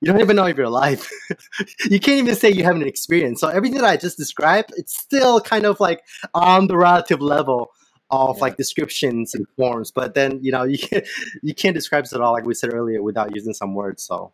You 0.00 0.10
don't 0.10 0.22
even 0.22 0.34
know 0.34 0.46
if 0.46 0.56
you're 0.56 0.64
alive. 0.66 1.06
you 1.90 2.00
can't 2.00 2.20
even 2.20 2.34
say 2.34 2.50
you 2.50 2.64
have 2.64 2.74
an 2.76 2.88
experience. 2.88 3.38
So 3.38 3.48
everything 3.48 3.82
that 3.82 3.86
I 3.86 3.98
just 3.98 4.16
described, 4.16 4.72
it's 4.78 4.98
still 4.98 5.38
kind 5.42 5.66
of 5.66 5.78
like 5.78 6.02
on 6.32 6.68
the 6.68 6.78
relative 6.78 7.20
level 7.20 7.70
of 8.10 8.38
Yeah. 8.38 8.42
like 8.44 8.56
descriptions 8.56 9.34
and 9.34 9.46
forms. 9.58 9.90
But 9.92 10.14
then 10.14 10.40
you 10.42 10.52
know 10.52 10.62
you 10.74 10.78
can't 10.78 11.06
you 11.42 11.54
can't 11.54 11.74
describe 11.74 12.04
it 12.06 12.14
at 12.14 12.22
all, 12.22 12.32
like 12.32 12.46
we 12.46 12.54
said 12.54 12.72
earlier, 12.72 13.02
without 13.02 13.34
using 13.34 13.52
some 13.52 13.74
words. 13.74 14.02
So 14.04 14.32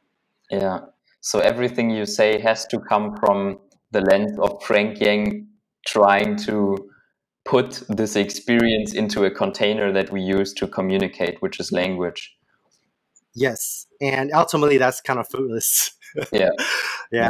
Yeah. 0.52 0.80
So 1.20 1.40
everything 1.40 1.90
you 1.90 2.06
say 2.06 2.40
has 2.40 2.66
to 2.68 2.78
come 2.78 3.16
from 3.16 3.58
the 3.92 4.00
lens 4.00 4.38
of 4.38 4.62
Frank 4.62 5.00
Yang 5.00 5.46
trying 5.86 6.36
to 6.36 6.88
put 7.44 7.82
this 7.88 8.16
experience 8.16 8.92
into 8.94 9.24
a 9.24 9.30
container 9.30 9.92
that 9.92 10.12
we 10.12 10.20
use 10.20 10.52
to 10.54 10.66
communicate, 10.66 11.40
which 11.40 11.58
is 11.60 11.72
language. 11.72 12.36
yes, 13.34 13.86
and 14.00 14.32
ultimately 14.32 14.78
that's 14.78 15.00
kind 15.00 15.18
of 15.18 15.28
fruitless. 15.28 15.92
Yeah. 16.32 16.50
yeah, 17.12 17.28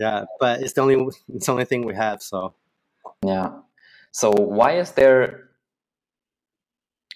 yeah. 0.00 0.24
But 0.40 0.62
it's 0.62 0.72
the 0.72 0.80
only 0.80 0.96
it's 1.34 1.46
the 1.46 1.52
only 1.52 1.66
thing 1.66 1.84
we 1.84 1.94
have. 1.94 2.22
So 2.22 2.54
Yeah. 3.24 3.50
So 4.12 4.30
why 4.30 4.78
is 4.78 4.92
there, 4.92 5.50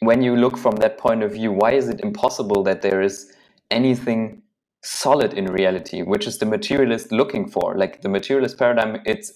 when 0.01 0.23
you 0.23 0.37
look 0.37 0.59
from 0.59 0.77
that 0.77 0.99
point 0.99 1.23
of 1.23 1.33
view, 1.33 1.53
why 1.53 1.73
is 1.73 1.89
it 1.89 2.01
impossible 2.01 2.63
that 2.65 2.83
there 2.83 3.01
is 3.01 3.33
anything 3.71 4.43
solid 4.83 5.35
in 5.35 5.47
reality, 5.47 6.03
which 6.03 6.27
is 6.27 6.39
the 6.39 6.47
materialist 6.47 7.13
looking 7.13 7.49
for? 7.49 7.77
Like 7.77 8.03
the 8.03 8.09
materialist 8.09 8.59
paradigm, 8.59 9.01
it's 9.05 9.33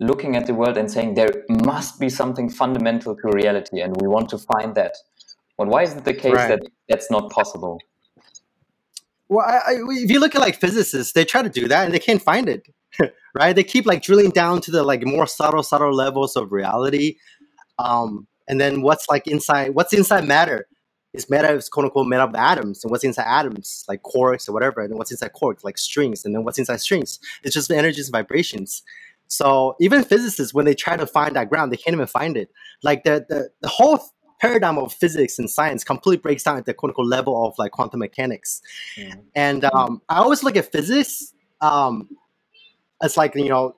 looking 0.00 0.36
at 0.36 0.46
the 0.46 0.54
world 0.54 0.76
and 0.76 0.90
saying 0.90 1.14
there 1.14 1.44
must 1.48 2.00
be 2.00 2.08
something 2.08 2.48
fundamental 2.50 3.16
to 3.16 3.30
reality, 3.32 3.80
and 3.80 3.96
we 4.00 4.08
want 4.08 4.28
to 4.30 4.38
find 4.38 4.74
that. 4.74 4.96
But 5.58 5.68
why 5.68 5.82
is 5.82 5.94
it 5.94 6.04
the 6.04 6.14
case 6.14 6.34
Right. 6.34 6.48
that 6.48 6.60
that's 6.88 7.10
not 7.10 7.30
possible? 7.30 7.78
Well, 9.28 9.46
I, 9.46 9.58
I, 9.58 9.74
if 9.90 10.10
you 10.10 10.20
look 10.20 10.34
at 10.34 10.40
like 10.40 10.60
physicists, 10.60 11.12
they 11.12 11.24
try 11.24 11.42
to 11.42 11.48
do 11.48 11.68
that 11.68 11.84
and 11.84 11.94
they 11.94 11.98
can't 12.00 12.22
find 12.22 12.48
it, 12.48 12.66
right? 13.34 13.54
They 13.54 13.64
keep 13.64 13.86
like 13.86 14.02
drilling 14.02 14.30
down 14.30 14.60
to 14.62 14.70
the 14.70 14.82
like 14.82 15.04
more 15.06 15.26
subtle, 15.26 15.62
subtle 15.62 15.94
levels 15.94 16.36
of 16.36 16.52
reality, 16.52 17.16
um, 17.78 18.26
and 18.48 18.60
then 18.60 18.82
what's 18.82 19.08
like 19.08 19.26
inside, 19.28 19.74
what's 19.74 19.92
inside 19.92 20.26
matter? 20.26 20.66
Is 21.12 21.28
matter 21.28 21.56
is 21.56 21.68
quote 21.68 21.86
unquote 21.86 22.06
made 22.06 22.18
up 22.18 22.30
of 22.30 22.36
atoms, 22.36 22.84
and 22.84 22.90
what's 22.90 23.02
inside 23.02 23.26
atoms, 23.26 23.84
like 23.88 24.02
quarks 24.02 24.48
or 24.48 24.52
whatever, 24.52 24.80
and 24.80 24.94
what's 24.94 25.10
inside 25.10 25.32
quarks, 25.32 25.64
like 25.64 25.76
strings, 25.76 26.24
and 26.24 26.34
then 26.34 26.44
what's 26.44 26.58
inside 26.58 26.80
strings? 26.80 27.18
It's 27.42 27.54
just 27.54 27.68
the 27.68 27.76
energies 27.76 28.06
and 28.06 28.12
vibrations. 28.12 28.82
So 29.26 29.76
even 29.80 30.04
physicists, 30.04 30.54
when 30.54 30.66
they 30.66 30.74
try 30.74 30.96
to 30.96 31.06
find 31.06 31.34
that 31.36 31.48
ground, 31.48 31.72
they 31.72 31.76
can't 31.76 31.94
even 31.94 32.06
find 32.06 32.36
it. 32.36 32.50
Like 32.82 33.04
the 33.04 33.26
the, 33.28 33.50
the 33.60 33.68
whole 33.68 34.00
paradigm 34.40 34.78
of 34.78 34.92
physics 34.92 35.38
and 35.38 35.50
science 35.50 35.84
completely 35.84 36.20
breaks 36.20 36.42
down 36.42 36.56
at 36.56 36.64
the 36.64 36.74
quote 36.74 36.90
unquote 36.90 37.06
level 37.06 37.46
of 37.46 37.54
like 37.58 37.72
quantum 37.72 38.00
mechanics. 38.00 38.62
And 39.34 39.64
um, 39.66 40.02
I 40.08 40.18
always 40.18 40.42
look 40.42 40.56
at 40.56 40.72
physics 40.72 41.32
um, 41.60 42.08
as 43.02 43.16
like 43.16 43.34
you 43.34 43.48
know 43.48 43.76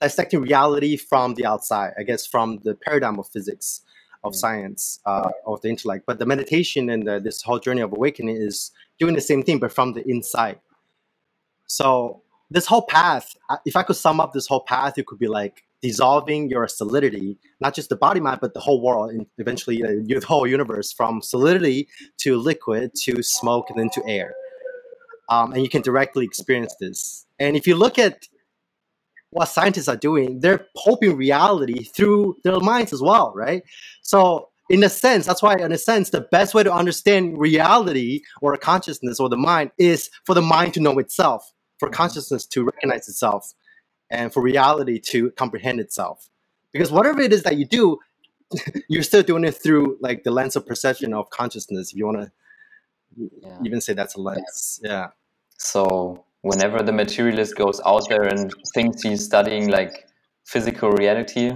dissecting 0.00 0.40
reality 0.42 0.96
from 0.96 1.34
the 1.34 1.46
outside. 1.46 1.92
I 1.98 2.02
guess 2.02 2.26
from 2.26 2.58
the 2.64 2.74
paradigm 2.74 3.18
of 3.18 3.28
physics, 3.28 3.82
of 4.24 4.32
Mm. 4.32 4.36
science, 4.36 5.00
uh, 5.06 5.30
of 5.46 5.60
the 5.62 5.68
intellect. 5.68 6.04
But 6.06 6.18
the 6.18 6.26
meditation 6.26 6.90
and 6.90 7.06
the, 7.06 7.20
this 7.20 7.42
whole 7.42 7.58
journey 7.58 7.82
of 7.82 7.92
awakening 7.92 8.36
is 8.36 8.72
doing 8.98 9.14
the 9.14 9.20
same 9.20 9.42
thing, 9.42 9.58
but 9.58 9.72
from 9.72 9.92
the 9.92 10.02
inside. 10.08 10.58
So 11.66 12.22
this 12.50 12.66
whole 12.66 12.82
path, 12.82 13.36
if 13.64 13.76
I 13.76 13.82
could 13.82 13.96
sum 13.96 14.20
up 14.20 14.32
this 14.32 14.46
whole 14.46 14.60
path, 14.60 14.98
it 14.98 15.06
could 15.06 15.18
be 15.18 15.28
like 15.28 15.64
dissolving 15.82 16.48
your 16.48 16.66
solidity, 16.68 17.36
not 17.60 17.74
just 17.74 17.88
the 17.90 17.96
body 17.96 18.20
mind, 18.20 18.40
but 18.40 18.54
the 18.54 18.60
whole 18.60 18.80
world, 18.80 19.10
and 19.10 19.26
eventually 19.38 19.82
uh, 19.84 19.90
your- 20.06 20.20
the 20.20 20.26
whole 20.26 20.46
universe, 20.46 20.92
from 20.92 21.20
solidity 21.20 21.88
to 22.18 22.36
liquid 22.38 22.92
to 23.04 23.22
smoke 23.22 23.68
and 23.70 23.78
then 23.78 23.90
to 23.90 24.02
air. 24.06 24.34
Um, 25.28 25.52
and 25.52 25.62
you 25.62 25.68
can 25.68 25.82
directly 25.82 26.24
experience 26.24 26.74
this. 26.80 27.26
And 27.38 27.56
if 27.56 27.66
you 27.66 27.76
look 27.76 27.98
at 27.98 28.28
what 29.34 29.46
scientists 29.46 29.88
are 29.88 29.96
doing, 29.96 30.40
they're 30.40 30.66
hoping 30.76 31.16
reality 31.16 31.84
through 31.84 32.36
their 32.44 32.60
minds 32.60 32.92
as 32.94 33.02
well, 33.02 33.32
right? 33.36 33.64
So, 34.02 34.50
in 34.70 34.84
a 34.84 34.90
sense, 34.90 35.26
that's 35.26 35.42
why, 35.42 35.56
in 35.56 35.72
a 35.72 35.78
sense, 35.78 36.10
the 36.10 36.22
best 36.22 36.54
way 36.54 36.64
to 36.64 36.72
understand 36.72 37.38
reality 37.38 38.22
or 38.42 38.56
consciousness 38.58 39.20
or 39.20 39.28
the 39.28 39.36
mind 39.36 39.72
is 39.78 40.10
for 40.26 40.34
the 40.34 40.42
mind 40.42 40.74
to 40.74 40.80
know 40.80 40.98
itself, 41.00 41.52
for 41.80 41.90
consciousness 41.90 42.46
to 42.48 42.64
recognize 42.64 43.08
itself, 43.08 43.52
and 44.10 44.32
for 44.32 44.42
reality 44.42 45.00
to 45.00 45.32
comprehend 45.32 45.80
itself. 45.80 46.30
Because 46.72 46.92
whatever 46.92 47.20
it 47.22 47.32
is 47.32 47.44
that 47.44 47.58
you 47.58 47.66
do, 47.66 47.98
you're 48.88 49.02
still 49.04 49.22
doing 49.24 49.44
it 49.44 49.52
through 49.52 49.98
like 50.00 50.24
the 50.24 50.32
lens 50.32 50.56
of 50.56 50.66
perception 50.66 51.14
of 51.14 51.30
consciousness. 51.30 51.92
If 51.92 51.98
you 51.98 52.06
want 52.06 52.18
to 52.22 52.32
Yeah. 53.42 53.58
even 53.64 53.80
say 53.80 53.94
that's 53.94 54.16
a 54.16 54.20
lens, 54.20 54.80
yeah. 54.84 55.08
So 55.58 56.26
whenever 56.44 56.78
the 56.82 56.92
materialist 56.92 57.56
goes 57.56 57.80
out 57.86 58.04
there 58.08 58.22
and 58.32 58.52
thinks 58.74 59.02
he's 59.02 59.24
studying 59.24 59.68
like 59.68 60.06
physical 60.46 60.90
reality, 60.92 61.50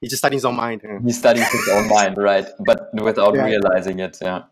he 0.00 0.08
just 0.08 0.20
studying 0.20 0.38
his 0.38 0.44
own 0.44 0.56
mind. 0.56 0.80
yeah. 0.84 0.98
he 1.04 1.12
studies 1.12 1.46
his 1.50 1.68
own 1.68 1.88
mind, 1.88 2.16
right? 2.30 2.46
But 2.64 2.90
without 2.94 3.34
Yeah. 3.34 3.44
realizing 3.44 3.98
it. 4.00 4.18
Yeah. 4.20 4.42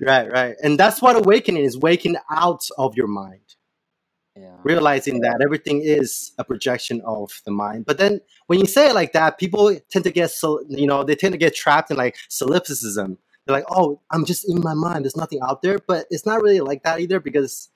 Right, 0.00 0.30
right. 0.30 0.54
And 0.62 0.78
that's 0.78 1.00
what 1.00 1.16
awakening 1.16 1.64
is 1.64 1.76
waking 1.78 2.16
out 2.30 2.64
of 2.76 2.94
your 2.96 3.06
mind, 3.06 3.48
Yeah. 4.36 4.56
realizing 4.62 5.20
that 5.20 5.40
everything 5.42 5.80
is 5.82 6.32
a 6.38 6.44
projection 6.44 7.00
of 7.06 7.40
the 7.46 7.50
mind. 7.50 7.86
But 7.86 7.96
then 7.98 8.20
when 8.46 8.58
you 8.60 8.66
say 8.66 8.88
it 8.90 8.94
like 8.94 9.12
that, 9.12 9.38
people 9.38 9.74
tend 9.90 10.04
to 10.04 10.10
get, 10.10 10.30
sol- 10.30 10.64
you 10.68 10.86
know, 10.86 11.02
they 11.04 11.14
tend 11.14 11.32
to 11.32 11.38
get 11.38 11.54
trapped 11.54 11.90
in 11.90 11.96
like 11.96 12.16
solipsism. 12.28 13.16
They're 13.46 13.56
like, 13.56 13.66
oh, 13.70 14.00
I'm 14.10 14.24
just 14.24 14.48
in 14.48 14.60
my 14.60 14.74
mind. 14.74 15.04
There's 15.04 15.16
nothing 15.16 15.40
out 15.48 15.62
there. 15.62 15.78
But 15.86 16.06
it's 16.10 16.26
not 16.26 16.42
really 16.42 16.60
like 16.60 16.82
that 16.84 17.00
either 17.00 17.20
because 17.20 17.70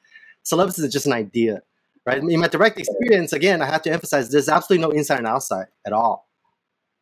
solipsism 0.48 0.86
is 0.86 0.92
just 0.92 1.06
an 1.06 1.12
idea, 1.12 1.60
right? 2.06 2.18
In 2.18 2.40
my 2.40 2.48
direct 2.48 2.78
experience, 2.78 3.32
again, 3.32 3.60
I 3.60 3.66
have 3.66 3.82
to 3.82 3.92
emphasize 3.92 4.30
there's 4.30 4.48
absolutely 4.48 4.86
no 4.86 4.90
inside 4.90 5.18
and 5.18 5.26
outside 5.26 5.66
at 5.86 5.92
all. 5.92 6.28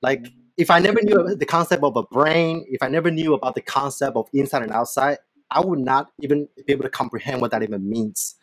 Like 0.03 0.27
if 0.57 0.71
I 0.71 0.79
never 0.81 1.01
knew 1.03 1.35
the 1.35 1.47
concept 1.47 1.83
of 1.83 1.97
a 1.97 2.03
brain, 2.03 2.67
if 2.69 2.83
I 2.83 2.89
never 2.89 3.11
knew 3.11 3.35
about 3.35 3.55
the 3.55 3.61
concept 3.61 4.17
of 4.17 4.29
inside 4.33 4.63
and 4.63 4.73
outside, 4.73 5.19
I 5.51 5.61
would 5.61 5.79
not 5.79 6.11
even 6.21 6.49
be 6.67 6.73
able 6.73 6.83
to 6.83 6.91
comprehend 6.91 7.41
what 7.41 7.53
that 7.53 7.63
even 7.63 7.89
means. 7.89 8.35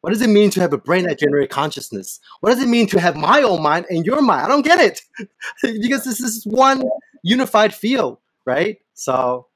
What 0.00 0.10
does 0.10 0.22
it 0.22 0.30
mean 0.30 0.50
to 0.50 0.60
have 0.60 0.72
a 0.72 0.78
brain 0.78 1.04
that 1.06 1.18
generates 1.18 1.52
consciousness? 1.52 2.20
What 2.40 2.50
does 2.50 2.62
it 2.62 2.68
mean 2.68 2.86
to 2.88 3.00
have 3.00 3.16
my 3.16 3.42
own 3.42 3.62
mind 3.62 3.86
and 3.90 4.06
your 4.06 4.22
mind? 4.22 4.46
I 4.46 4.48
don't 4.48 4.64
get 4.64 4.78
it 4.78 5.02
because 5.62 6.04
this 6.04 6.20
is 6.20 6.44
one 6.46 6.82
unified 7.22 7.74
field, 7.74 8.18
right? 8.46 8.78
So, 8.94 9.48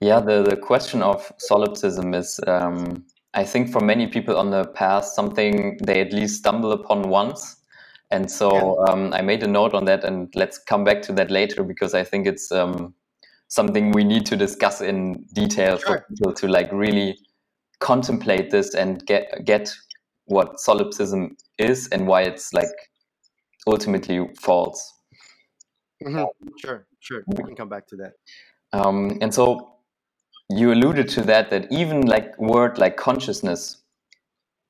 yeah, 0.00 0.20
the, 0.20 0.42
the 0.42 0.56
question 0.56 1.02
of 1.02 1.32
solipsism 1.38 2.12
is, 2.14 2.40
um, 2.46 3.04
I 3.34 3.44
think, 3.44 3.70
for 3.70 3.80
many 3.80 4.06
people 4.06 4.36
on 4.36 4.50
the 4.50 4.64
path, 4.64 5.06
something 5.06 5.78
they 5.82 6.00
at 6.00 6.12
least 6.12 6.38
stumble 6.38 6.72
upon 6.72 7.08
once. 7.08 7.56
And 8.10 8.30
so 8.30 8.52
yeah. 8.86 8.92
um, 8.92 9.14
I 9.14 9.22
made 9.22 9.42
a 9.42 9.46
note 9.46 9.72
on 9.72 9.86
that, 9.86 10.04
and 10.04 10.28
let's 10.34 10.58
come 10.58 10.84
back 10.84 11.00
to 11.02 11.12
that 11.14 11.30
later 11.30 11.62
because 11.64 11.94
I 11.94 12.04
think 12.04 12.26
it's 12.26 12.52
um, 12.52 12.94
something 13.48 13.92
we 13.92 14.04
need 14.04 14.26
to 14.26 14.36
discuss 14.36 14.80
in 14.80 15.24
detail 15.34 15.78
sure. 15.78 15.86
for 15.86 16.06
people 16.08 16.32
to 16.34 16.48
like 16.48 16.70
really 16.72 17.18
contemplate 17.80 18.50
this 18.50 18.74
and 18.74 19.04
get 19.06 19.44
get 19.44 19.74
what 20.26 20.60
solipsism 20.60 21.36
is 21.58 21.88
and 21.88 22.06
why 22.06 22.22
it's 22.22 22.52
like 22.52 22.90
ultimately 23.66 24.28
false. 24.40 24.92
Mm-hmm. 26.04 26.48
Sure, 26.58 26.86
sure. 27.00 27.22
We 27.26 27.44
can 27.44 27.56
come 27.56 27.68
back 27.68 27.86
to 27.88 27.96
that. 27.96 28.12
Um, 28.72 29.18
and 29.20 29.32
so 29.32 29.74
you 30.56 30.72
alluded 30.72 31.08
to 31.10 31.22
that 31.22 31.50
that 31.50 31.70
even 31.70 32.02
like 32.02 32.38
word 32.38 32.78
like 32.78 32.96
consciousness 32.96 33.82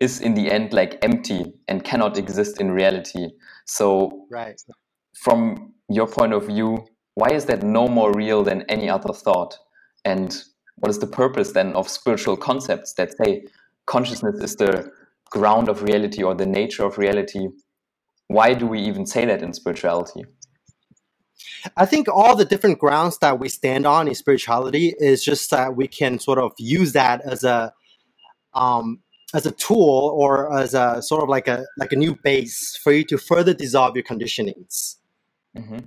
is 0.01 0.21
in 0.21 0.35
the 0.35 0.51
end 0.51 0.73
like 0.73 0.99
empty 1.03 1.53
and 1.69 1.85
cannot 1.85 2.19
exist 2.19 2.61
in 2.61 2.71
reality. 2.73 3.29
So 3.67 4.27
right. 4.31 4.61
from 5.15 5.75
your 5.89 6.07
point 6.09 6.33
of 6.33 6.47
view, 6.47 6.87
why 7.15 7.31
is 7.31 7.45
that 7.47 7.63
no 7.63 7.89
more 7.89 8.13
real 8.13 8.43
than 8.43 8.63
any 8.63 8.91
other 8.91 9.13
thought? 9.13 9.57
And 10.05 10.37
what 10.77 10.91
is 10.91 10.99
the 10.99 11.07
purpose 11.07 11.53
then 11.53 11.73
of 11.75 11.89
spiritual 11.89 12.37
concepts 12.37 12.95
that 12.95 13.17
say 13.17 13.45
consciousness 13.87 14.41
is 14.43 14.57
the 14.57 14.91
ground 15.31 15.69
of 15.69 15.83
reality 15.83 16.23
or 16.23 16.35
the 16.35 16.47
nature 16.47 16.85
of 16.85 16.99
reality? 16.99 17.49
Why 18.29 18.55
do 18.55 18.67
we 18.67 18.81
even 18.81 19.07
say 19.07 19.25
that 19.27 19.43
in 19.43 19.53
spirituality? 19.53 20.25
I 21.77 21.87
think 21.87 22.09
all 22.09 22.37
the 22.37 22.45
different 22.45 22.79
grounds 22.79 23.19
that 23.19 23.39
we 23.39 23.49
stand 23.49 23.87
on 23.87 24.09
in 24.09 24.15
spirituality 24.15 24.95
is 24.99 25.25
just 25.25 25.51
that 25.51 25.77
we 25.77 25.87
can 25.89 26.19
sort 26.19 26.39
of 26.39 26.53
use 26.59 26.93
that 26.93 27.21
as 27.23 27.45
a 27.45 27.73
um, 28.55 29.01
as 29.35 29.47
a 29.47 29.53
tool 29.53 30.13
or 30.15 30.53
as 30.57 30.75
a 30.75 31.01
sort 31.03 31.23
of 31.23 31.29
like 31.29 31.49
a 31.49 31.65
like 31.79 31.93
a 31.93 31.97
new 31.97 32.17
base 32.23 32.79
for 32.83 32.93
you 32.93 33.05
to 33.05 33.19
further 33.19 33.55
dissolve 33.55 33.97
your 33.97 34.05
conditionings. 34.05 34.97
Mm-hmm 35.57 35.79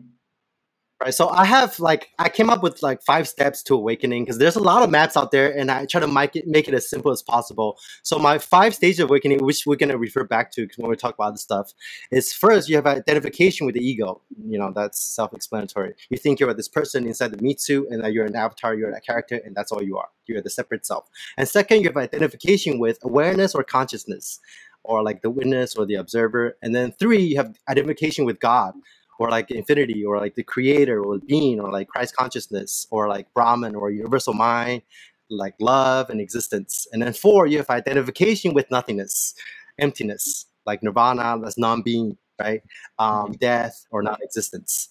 right 1.01 1.13
so 1.13 1.29
i 1.29 1.45
have 1.45 1.79
like 1.79 2.09
i 2.19 2.29
came 2.29 2.49
up 2.49 2.63
with 2.63 2.81
like 2.81 3.01
five 3.03 3.27
steps 3.27 3.61
to 3.61 3.73
awakening 3.75 4.23
because 4.23 4.37
there's 4.37 4.55
a 4.55 4.63
lot 4.63 4.83
of 4.83 4.89
maps 4.89 5.17
out 5.17 5.31
there 5.31 5.55
and 5.57 5.69
i 5.69 5.85
try 5.85 5.99
to 5.99 6.07
make 6.07 6.35
it 6.35 6.47
make 6.47 6.67
it 6.67 6.73
as 6.73 6.89
simple 6.89 7.11
as 7.11 7.21
possible. 7.21 7.77
So 8.03 8.17
my 8.17 8.37
five 8.37 8.73
stages 8.75 8.99
of 8.99 9.09
awakening 9.09 9.43
which 9.43 9.65
we're 9.65 9.75
going 9.75 9.89
to 9.89 9.97
refer 9.97 10.23
back 10.23 10.51
to 10.53 10.67
when 10.77 10.89
we 10.89 10.95
talk 10.95 11.15
about 11.15 11.31
this 11.31 11.41
stuff 11.41 11.73
is 12.11 12.33
first 12.33 12.69
you 12.69 12.75
have 12.75 12.87
identification 12.87 13.65
with 13.65 13.75
the 13.75 13.85
ego. 13.85 14.21
You 14.47 14.57
know 14.57 14.71
that's 14.73 14.99
self-explanatory. 14.99 15.93
You 16.09 16.17
think 16.17 16.39
you're 16.39 16.53
this 16.53 16.67
person 16.67 17.05
inside 17.07 17.31
the 17.31 17.41
meat 17.41 17.59
suit 17.61 17.87
and 17.89 18.03
that 18.03 18.13
you're 18.13 18.25
an 18.25 18.35
avatar 18.35 18.75
you're 18.75 18.91
a 18.91 19.01
character 19.01 19.41
and 19.43 19.55
that's 19.55 19.71
all 19.71 19.83
you 19.83 19.97
are. 19.97 20.09
You're 20.27 20.41
the 20.41 20.49
separate 20.49 20.85
self. 20.85 21.07
And 21.37 21.47
second 21.47 21.81
you 21.81 21.87
have 21.87 21.97
identification 21.97 22.79
with 22.79 22.99
awareness 23.03 23.55
or 23.55 23.63
consciousness 23.63 24.39
or 24.83 25.01
like 25.03 25.21
the 25.23 25.31
witness 25.31 25.75
or 25.75 25.85
the 25.85 25.95
observer. 25.95 26.57
And 26.61 26.75
then 26.75 26.91
three 26.91 27.23
you 27.23 27.37
have 27.37 27.55
identification 27.67 28.25
with 28.25 28.39
god 28.39 28.73
or 29.19 29.29
like 29.29 29.51
infinity 29.51 30.03
or 30.03 30.17
like 30.17 30.35
the 30.35 30.43
creator 30.43 31.03
or 31.03 31.19
being 31.19 31.59
or 31.59 31.71
like 31.71 31.87
Christ 31.87 32.15
consciousness 32.15 32.87
or 32.91 33.07
like 33.07 33.33
Brahman 33.33 33.75
or 33.75 33.89
universal 33.91 34.33
mind, 34.33 34.81
like 35.29 35.55
love 35.59 36.09
and 36.09 36.21
existence. 36.21 36.87
And 36.91 37.01
then 37.01 37.13
four, 37.13 37.47
you 37.47 37.57
have 37.57 37.69
identification 37.69 38.53
with 38.53 38.69
nothingness, 38.71 39.33
emptiness, 39.79 40.45
like 40.65 40.83
nirvana, 40.83 41.39
that's 41.41 41.57
non-being, 41.57 42.17
right? 42.41 42.61
Um, 42.99 43.33
death 43.33 43.85
or 43.91 44.03
non-existence. 44.03 44.89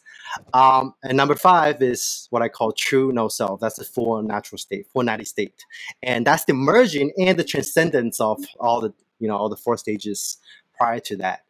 Um, 0.52 0.94
and 1.02 1.16
number 1.16 1.34
five 1.34 1.82
is 1.82 2.26
what 2.30 2.42
I 2.42 2.48
call 2.48 2.72
true 2.72 3.12
no 3.12 3.28
self. 3.28 3.60
That's 3.60 3.76
the 3.76 3.84
full 3.84 4.22
natural 4.22 4.58
state, 4.58 4.86
full 4.92 5.02
natty 5.02 5.24
state, 5.24 5.64
and 6.02 6.26
that's 6.26 6.44
the 6.44 6.54
merging 6.54 7.12
and 7.18 7.38
the 7.38 7.44
transcendence 7.44 8.20
of 8.20 8.42
all 8.58 8.80
the 8.80 8.92
you 9.20 9.28
know 9.28 9.36
all 9.36 9.48
the 9.48 9.56
four 9.56 9.76
stages 9.76 10.38
prior 10.76 11.00
to 11.00 11.16
that. 11.18 11.44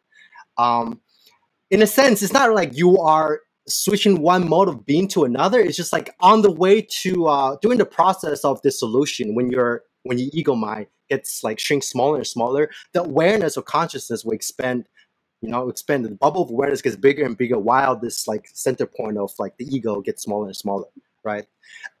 Um, 0.57 1.01
in 1.71 1.81
a 1.81 1.87
sense, 1.87 2.21
it's 2.21 2.33
not 2.33 2.53
like 2.53 2.75
you 2.77 2.97
are 2.99 3.41
switching 3.67 4.21
one 4.21 4.47
mode 4.47 4.67
of 4.67 4.85
being 4.85 5.07
to 5.09 5.23
another. 5.23 5.59
It's 5.59 5.77
just 5.77 5.93
like 5.93 6.13
on 6.19 6.41
the 6.41 6.51
way 6.51 6.81
to 6.81 7.25
uh, 7.25 7.57
doing 7.61 7.77
the 7.77 7.85
process 7.85 8.45
of 8.45 8.61
dissolution 8.61 9.35
when 9.35 9.49
your 9.49 9.83
when 10.03 10.19
your 10.19 10.29
ego 10.33 10.55
mind 10.55 10.87
gets 11.09 11.43
like 11.43 11.59
shrink 11.59 11.83
smaller 11.83 12.17
and 12.17 12.27
smaller, 12.27 12.69
the 12.93 13.01
awareness 13.03 13.57
or 13.57 13.63
consciousness 13.63 14.23
will 14.23 14.33
expand. 14.33 14.85
You 15.41 15.51
know, 15.51 15.69
expand. 15.69 16.05
The 16.05 16.11
bubble 16.11 16.43
of 16.43 16.49
awareness 16.49 16.81
gets 16.81 16.95
bigger 16.95 17.23
and 17.23 17.37
bigger 17.37 17.59
while 17.59 17.95
this 17.95 18.27
like 18.27 18.49
center 18.53 18.87
point 18.87 19.17
of 19.17 19.31
like 19.37 19.57
the 19.57 19.65
ego 19.65 20.01
gets 20.01 20.23
smaller 20.23 20.47
and 20.47 20.55
smaller. 20.55 20.87
Right. 21.23 21.45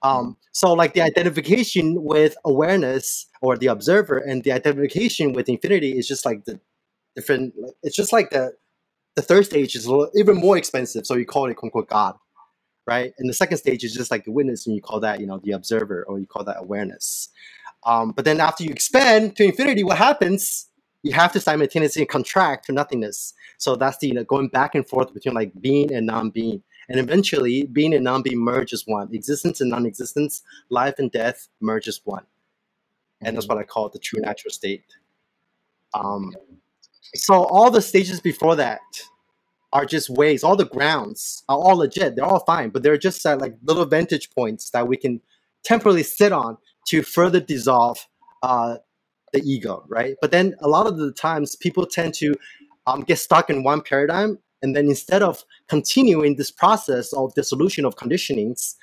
Um, 0.03 0.37
so 0.51 0.73
like 0.73 0.93
the 0.93 1.01
identification 1.01 2.03
with 2.03 2.35
awareness 2.45 3.27
or 3.41 3.57
the 3.57 3.67
observer 3.67 4.17
and 4.17 4.43
the 4.43 4.51
identification 4.51 5.33
with 5.33 5.49
infinity 5.49 5.97
is 5.97 6.07
just 6.07 6.25
like 6.25 6.45
the 6.45 6.59
different. 7.15 7.53
It's 7.83 7.95
just 7.95 8.13
like 8.13 8.29
the 8.29 8.53
the 9.15 9.21
third 9.21 9.45
stage 9.45 9.75
is 9.75 9.85
a 9.85 9.91
little, 9.91 10.11
even 10.15 10.35
more 10.35 10.57
expensive, 10.57 11.05
so 11.05 11.15
you 11.15 11.25
call 11.25 11.45
it 11.49 11.55
quote 11.55 11.69
unquote 11.69 11.89
God, 11.89 12.15
right? 12.85 13.13
And 13.17 13.29
the 13.29 13.33
second 13.33 13.57
stage 13.57 13.83
is 13.83 13.93
just 13.93 14.11
like 14.11 14.25
the 14.25 14.31
witness, 14.31 14.67
and 14.67 14.75
you 14.75 14.81
call 14.81 14.99
that 14.99 15.19
you 15.19 15.27
know 15.27 15.39
the 15.43 15.51
observer, 15.51 16.03
or 16.07 16.19
you 16.19 16.27
call 16.27 16.43
that 16.43 16.57
awareness. 16.59 17.29
Um, 17.85 18.11
but 18.11 18.25
then 18.25 18.39
after 18.39 18.63
you 18.63 18.71
expand 18.71 19.35
to 19.37 19.45
infinity, 19.45 19.83
what 19.83 19.97
happens? 19.97 20.67
You 21.03 21.13
have 21.13 21.31
to 21.33 21.39
simultaneously 21.39 22.05
contract 22.05 22.65
to 22.65 22.71
nothingness. 22.71 23.33
So 23.57 23.75
that's 23.75 23.97
the 23.99 24.07
you 24.07 24.13
know, 24.15 24.23
going 24.23 24.47
back 24.49 24.75
and 24.75 24.87
forth 24.87 25.13
between 25.13 25.35
like 25.35 25.51
being 25.61 25.93
and 25.93 26.05
non-being, 26.05 26.61
and 26.89 26.99
eventually 26.99 27.63
being 27.63 27.93
and 27.93 28.03
non-being 28.03 28.39
merges 28.39 28.85
one. 28.85 29.13
Existence 29.13 29.61
and 29.61 29.69
non-existence, 29.69 30.41
life 30.69 30.95
and 30.97 31.11
death 31.11 31.47
merges 31.61 32.01
one, 32.03 32.25
and 33.21 33.37
that's 33.37 33.47
what 33.47 33.57
I 33.57 33.63
call 33.63 33.89
the 33.89 33.99
true 33.99 34.19
natural 34.19 34.51
state. 34.51 34.83
Um, 35.93 36.33
so 37.13 37.45
all 37.45 37.69
the 37.69 37.81
stages 37.81 38.19
before 38.19 38.55
that 38.55 38.81
are 39.73 39.85
just 39.85 40.09
ways. 40.09 40.43
All 40.43 40.55
the 40.55 40.65
grounds 40.65 41.43
are 41.49 41.57
all 41.57 41.77
legit. 41.77 42.15
They're 42.15 42.25
all 42.25 42.43
fine, 42.45 42.69
but 42.69 42.81
they're 42.81 42.97
just 42.97 43.25
uh, 43.25 43.37
like 43.37 43.55
little 43.63 43.85
vantage 43.85 44.31
points 44.31 44.69
that 44.69 44.87
we 44.87 44.95
can 44.95 45.21
temporarily 45.63 46.03
sit 46.03 46.31
on 46.31 46.57
to 46.87 47.03
further 47.03 47.41
dissolve 47.41 48.07
uh, 48.41 48.77
the 49.33 49.41
ego, 49.41 49.83
right? 49.89 50.15
But 50.21 50.31
then 50.31 50.55
a 50.61 50.69
lot 50.69 50.87
of 50.87 50.97
the 50.97 51.11
times 51.11 51.57
people 51.57 51.85
tend 51.85 52.13
to 52.15 52.35
um, 52.87 53.01
get 53.01 53.19
stuck 53.19 53.49
in 53.49 53.63
one 53.63 53.81
paradigm, 53.81 54.39
and 54.61 54.75
then 54.75 54.85
instead 54.85 55.21
of 55.21 55.43
continuing 55.67 56.37
this 56.37 56.51
process 56.51 57.11
of 57.11 57.33
dissolution 57.33 57.83
of 57.83 57.95
conditionings, 57.95 58.75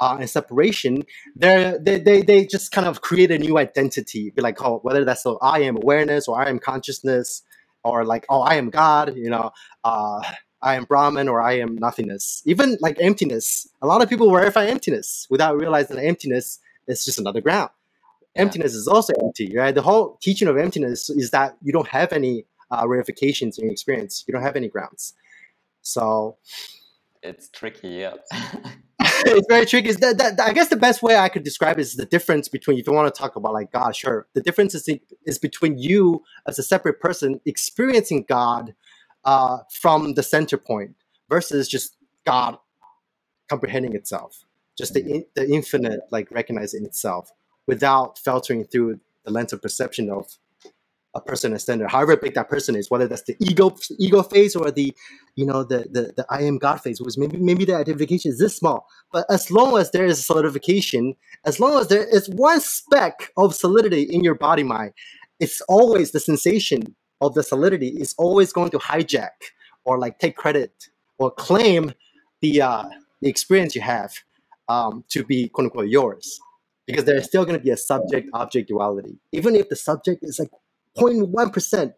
uh, 0.00 0.16
and 0.20 0.30
separation, 0.30 1.04
they 1.34 1.76
they 1.80 2.22
they 2.22 2.46
just 2.46 2.70
kind 2.70 2.86
of 2.86 3.00
create 3.00 3.30
a 3.30 3.38
new 3.38 3.58
identity. 3.58 4.30
Be 4.30 4.42
like, 4.42 4.62
oh, 4.62 4.78
whether 4.82 5.04
that's 5.04 5.22
so 5.24 5.38
I 5.42 5.60
am 5.60 5.76
awareness 5.76 6.28
or 6.28 6.40
I 6.40 6.48
am 6.48 6.58
consciousness, 6.58 7.42
or 7.88 8.04
like, 8.04 8.26
oh, 8.28 8.40
I 8.40 8.54
am 8.54 8.70
God, 8.70 9.16
you 9.16 9.30
know, 9.30 9.50
uh, 9.84 10.22
I 10.60 10.74
am 10.74 10.84
Brahman 10.84 11.28
or 11.28 11.40
I 11.40 11.58
am 11.58 11.76
nothingness. 11.76 12.42
Even 12.44 12.76
like 12.80 12.96
emptiness. 13.00 13.68
A 13.82 13.86
lot 13.86 14.02
of 14.02 14.08
people 14.08 14.30
verify 14.30 14.66
emptiness 14.66 15.26
without 15.30 15.56
realizing 15.56 15.96
that 15.96 16.04
emptiness 16.04 16.58
is 16.86 17.04
just 17.04 17.18
another 17.18 17.40
ground. 17.40 17.70
Emptiness 18.36 18.74
is 18.74 18.86
also 18.86 19.12
empty, 19.22 19.56
right? 19.56 19.74
The 19.74 19.82
whole 19.82 20.18
teaching 20.22 20.48
of 20.48 20.56
emptiness 20.56 21.10
is 21.10 21.30
that 21.30 21.56
you 21.62 21.72
don't 21.72 21.88
have 21.88 22.12
any 22.12 22.44
uh, 22.70 22.86
ramifications 22.86 23.58
in 23.58 23.64
your 23.64 23.72
experience. 23.72 24.24
You 24.26 24.32
don't 24.32 24.42
have 24.42 24.56
any 24.56 24.68
grounds. 24.68 25.14
So 25.82 26.36
it's 27.22 27.48
tricky, 27.48 27.88
yeah. 27.88 28.14
it's 29.26 29.46
very 29.48 29.66
tricky. 29.66 29.92
That, 29.92 30.40
I 30.40 30.52
guess 30.52 30.68
the 30.68 30.76
best 30.76 31.02
way 31.02 31.16
I 31.16 31.28
could 31.28 31.42
describe 31.42 31.78
is 31.78 31.94
the 31.94 32.06
difference 32.06 32.48
between, 32.48 32.78
if 32.78 32.86
you 32.86 32.92
want 32.92 33.12
to 33.12 33.18
talk 33.18 33.36
about 33.36 33.52
like 33.52 33.72
God, 33.72 33.94
sure. 33.94 34.26
The 34.34 34.40
difference 34.40 34.74
is, 34.74 34.88
is 35.24 35.38
between 35.38 35.78
you 35.78 36.22
as 36.46 36.58
a 36.58 36.62
separate 36.62 37.00
person 37.00 37.40
experiencing 37.44 38.24
God 38.28 38.74
uh, 39.24 39.58
from 39.70 40.14
the 40.14 40.22
center 40.22 40.56
point 40.56 40.94
versus 41.28 41.68
just 41.68 41.96
God 42.24 42.58
comprehending 43.48 43.94
itself, 43.94 44.44
just 44.76 44.94
the, 44.94 45.04
in, 45.04 45.24
the 45.34 45.48
infinite, 45.50 46.00
like 46.10 46.30
recognizing 46.30 46.84
itself 46.84 47.30
without 47.66 48.18
filtering 48.18 48.64
through 48.64 49.00
the 49.24 49.30
lens 49.30 49.52
of 49.52 49.60
perception 49.60 50.10
of 50.10 50.38
a 51.14 51.20
person 51.20 51.52
as 51.54 51.62
standard, 51.62 51.90
however 51.90 52.16
big 52.16 52.34
that 52.34 52.48
person 52.48 52.76
is, 52.76 52.90
whether 52.90 53.08
that's 53.08 53.22
the 53.22 53.36
ego 53.40 53.74
ego 53.98 54.22
phase 54.22 54.54
or 54.54 54.70
the, 54.70 54.94
you 55.36 55.46
know, 55.46 55.64
the 55.64 55.86
the, 55.90 56.12
the 56.16 56.26
I 56.28 56.42
am 56.42 56.58
God 56.58 56.80
phase, 56.80 57.00
was 57.00 57.16
maybe 57.16 57.38
maybe 57.38 57.64
the 57.64 57.74
identification 57.74 58.30
is 58.30 58.38
this 58.38 58.56
small. 58.56 58.86
But 59.12 59.24
as 59.30 59.50
long 59.50 59.78
as 59.78 59.90
there 59.90 60.04
is 60.04 60.24
solidification, 60.24 61.14
as 61.44 61.58
long 61.58 61.80
as 61.80 61.88
there 61.88 62.04
is 62.04 62.28
one 62.28 62.60
speck 62.60 63.32
of 63.36 63.54
solidity 63.54 64.02
in 64.02 64.22
your 64.22 64.34
body 64.34 64.62
mind, 64.62 64.92
it's 65.40 65.60
always 65.62 66.12
the 66.12 66.20
sensation 66.20 66.94
of 67.20 67.34
the 67.34 67.42
solidity 67.42 67.88
is 67.88 68.14
always 68.18 68.52
going 68.52 68.70
to 68.70 68.78
hijack 68.78 69.52
or 69.84 69.98
like 69.98 70.18
take 70.18 70.36
credit 70.36 70.88
or 71.18 71.30
claim 71.30 71.92
the 72.42 72.62
uh, 72.62 72.84
the 73.22 73.28
experience 73.28 73.74
you 73.74 73.80
have 73.80 74.12
um, 74.68 75.04
to 75.08 75.24
be 75.24 75.48
quote 75.48 75.64
unquote 75.66 75.88
yours. 75.88 76.38
Because 76.86 77.04
there's 77.04 77.26
still 77.26 77.44
going 77.44 77.58
to 77.58 77.62
be 77.62 77.70
a 77.70 77.76
subject 77.76 78.30
object 78.32 78.68
duality. 78.68 79.18
Even 79.32 79.54
if 79.54 79.68
the 79.68 79.76
subject 79.76 80.22
is 80.22 80.38
like 80.38 80.48
0.1 80.98 81.52
percent. 81.52 81.92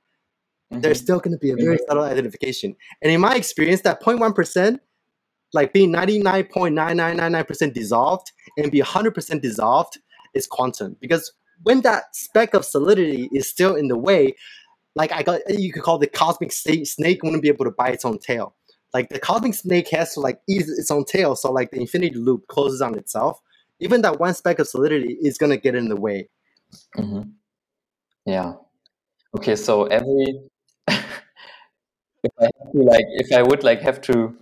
Mhm. 0.72 0.82
there's 0.82 1.00
still 1.00 1.18
going 1.18 1.32
to 1.32 1.38
be 1.38 1.50
a 1.50 1.56
very 1.56 1.78
subtle 1.88 2.04
identification. 2.04 2.76
And 3.02 3.10
in 3.12 3.20
my 3.20 3.34
experience 3.34 3.80
that 3.82 4.00
0.1 4.02 4.34
percent 4.34 4.80
like 5.52 5.72
being 5.72 5.92
99.9999% 5.92 7.72
dissolved 7.74 8.30
and 8.56 8.70
be 8.70 8.80
100% 8.80 9.42
dissolved 9.42 9.98
is 10.34 10.46
quantum. 10.46 10.96
Because 11.00 11.32
when 11.64 11.80
that 11.80 12.14
speck 12.14 12.54
of 12.54 12.64
solidity 12.64 13.28
is 13.32 13.48
still 13.48 13.74
in 13.74 13.88
the 13.88 13.98
way 13.98 14.34
like 14.96 15.12
i 15.12 15.22
got 15.22 15.40
you 15.48 15.72
could 15.72 15.82
call 15.82 15.98
the 15.98 16.06
cosmic 16.06 16.50
snake 16.52 17.22
wouldn't 17.22 17.42
be 17.42 17.48
able 17.48 17.64
to 17.64 17.70
bite 17.70 17.94
its 17.94 18.04
own 18.04 18.18
tail. 18.18 18.54
Like 18.94 19.08
the 19.08 19.18
cosmic 19.20 19.54
snake 19.54 19.88
has 19.90 20.14
to 20.14 20.20
like 20.20 20.40
eat 20.48 20.62
its 20.66 20.90
own 20.90 21.04
tail. 21.04 21.36
So 21.36 21.52
like 21.52 21.70
the 21.70 21.80
infinity 21.80 22.16
loop 22.16 22.46
closes 22.48 22.80
on 22.82 22.96
itself. 22.98 23.40
Even 23.80 24.02
that 24.02 24.18
one 24.20 24.34
speck 24.34 24.58
of 24.58 24.68
solidity 24.68 25.16
is 25.22 25.38
going 25.38 25.50
to 25.50 25.56
get 25.56 25.74
in 25.74 25.88
the 25.88 25.96
way. 25.96 26.28
Hmm 26.96 27.22
Yeah. 28.26 28.54
Okay, 29.36 29.54
so 29.56 29.84
every 29.84 30.40
if 30.88 32.32
I 32.40 32.44
have 32.44 32.72
to 32.72 32.82
like 32.82 33.04
if 33.08 33.32
I 33.32 33.42
would 33.42 33.62
like 33.62 33.80
have 33.82 34.00
to 34.02 34.36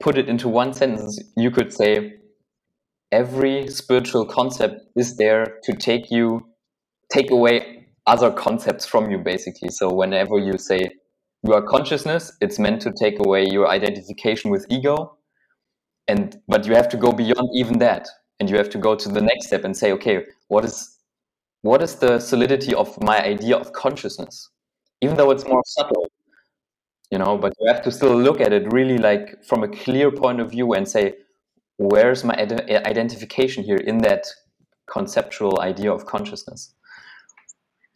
put 0.00 0.16
it 0.18 0.28
into 0.28 0.48
one 0.48 0.72
sentence, 0.72 1.20
you 1.36 1.50
could 1.50 1.72
say 1.72 2.14
every 3.12 3.68
spiritual 3.68 4.24
concept 4.24 4.80
is 4.96 5.16
there 5.16 5.58
to 5.64 5.74
take 5.74 6.10
you 6.10 6.46
take 7.12 7.30
away 7.30 7.86
other 8.06 8.30
concepts 8.30 8.86
from 8.86 9.10
you 9.10 9.18
basically. 9.18 9.68
So 9.68 9.92
whenever 9.92 10.38
you 10.38 10.56
say 10.58 10.88
you 11.46 11.52
are 11.54 11.62
consciousness, 11.62 12.32
it's 12.40 12.58
meant 12.58 12.80
to 12.82 12.92
take 12.92 13.18
away 13.18 13.44
your 13.44 13.68
identification 13.68 14.50
with 14.50 14.66
ego. 14.70 15.16
And 16.08 16.40
but 16.48 16.66
you 16.66 16.74
have 16.74 16.88
to 16.90 16.96
go 16.96 17.12
beyond 17.12 17.48
even 17.54 17.78
that. 17.78 18.08
And 18.40 18.50
you 18.50 18.56
have 18.56 18.70
to 18.70 18.78
go 18.78 18.96
to 18.96 19.08
the 19.08 19.20
next 19.20 19.46
step 19.46 19.62
and 19.62 19.76
say, 19.76 19.92
okay, 19.92 20.24
what 20.48 20.64
is 20.64 20.98
what 21.62 21.82
is 21.82 21.94
the 21.96 22.18
solidity 22.20 22.74
of 22.74 23.00
my 23.02 23.18
idea 23.24 23.56
of 23.56 23.72
consciousness 23.72 24.50
even 25.00 25.16
though 25.16 25.30
it's 25.30 25.46
more 25.46 25.62
subtle 25.66 26.06
you 27.10 27.18
know 27.18 27.36
but 27.38 27.52
you 27.60 27.66
have 27.72 27.82
to 27.82 27.90
still 27.90 28.14
look 28.16 28.40
at 28.40 28.52
it 28.52 28.70
really 28.72 28.98
like 28.98 29.42
from 29.44 29.62
a 29.62 29.68
clear 29.68 30.10
point 30.10 30.40
of 30.40 30.50
view 30.50 30.72
and 30.74 30.88
say 30.88 31.14
where's 31.78 32.24
my 32.24 32.34
ide- 32.34 32.70
identification 32.86 33.62
here 33.64 33.76
in 33.76 33.98
that 33.98 34.26
conceptual 34.86 35.60
idea 35.60 35.92
of 35.92 36.04
consciousness 36.06 36.74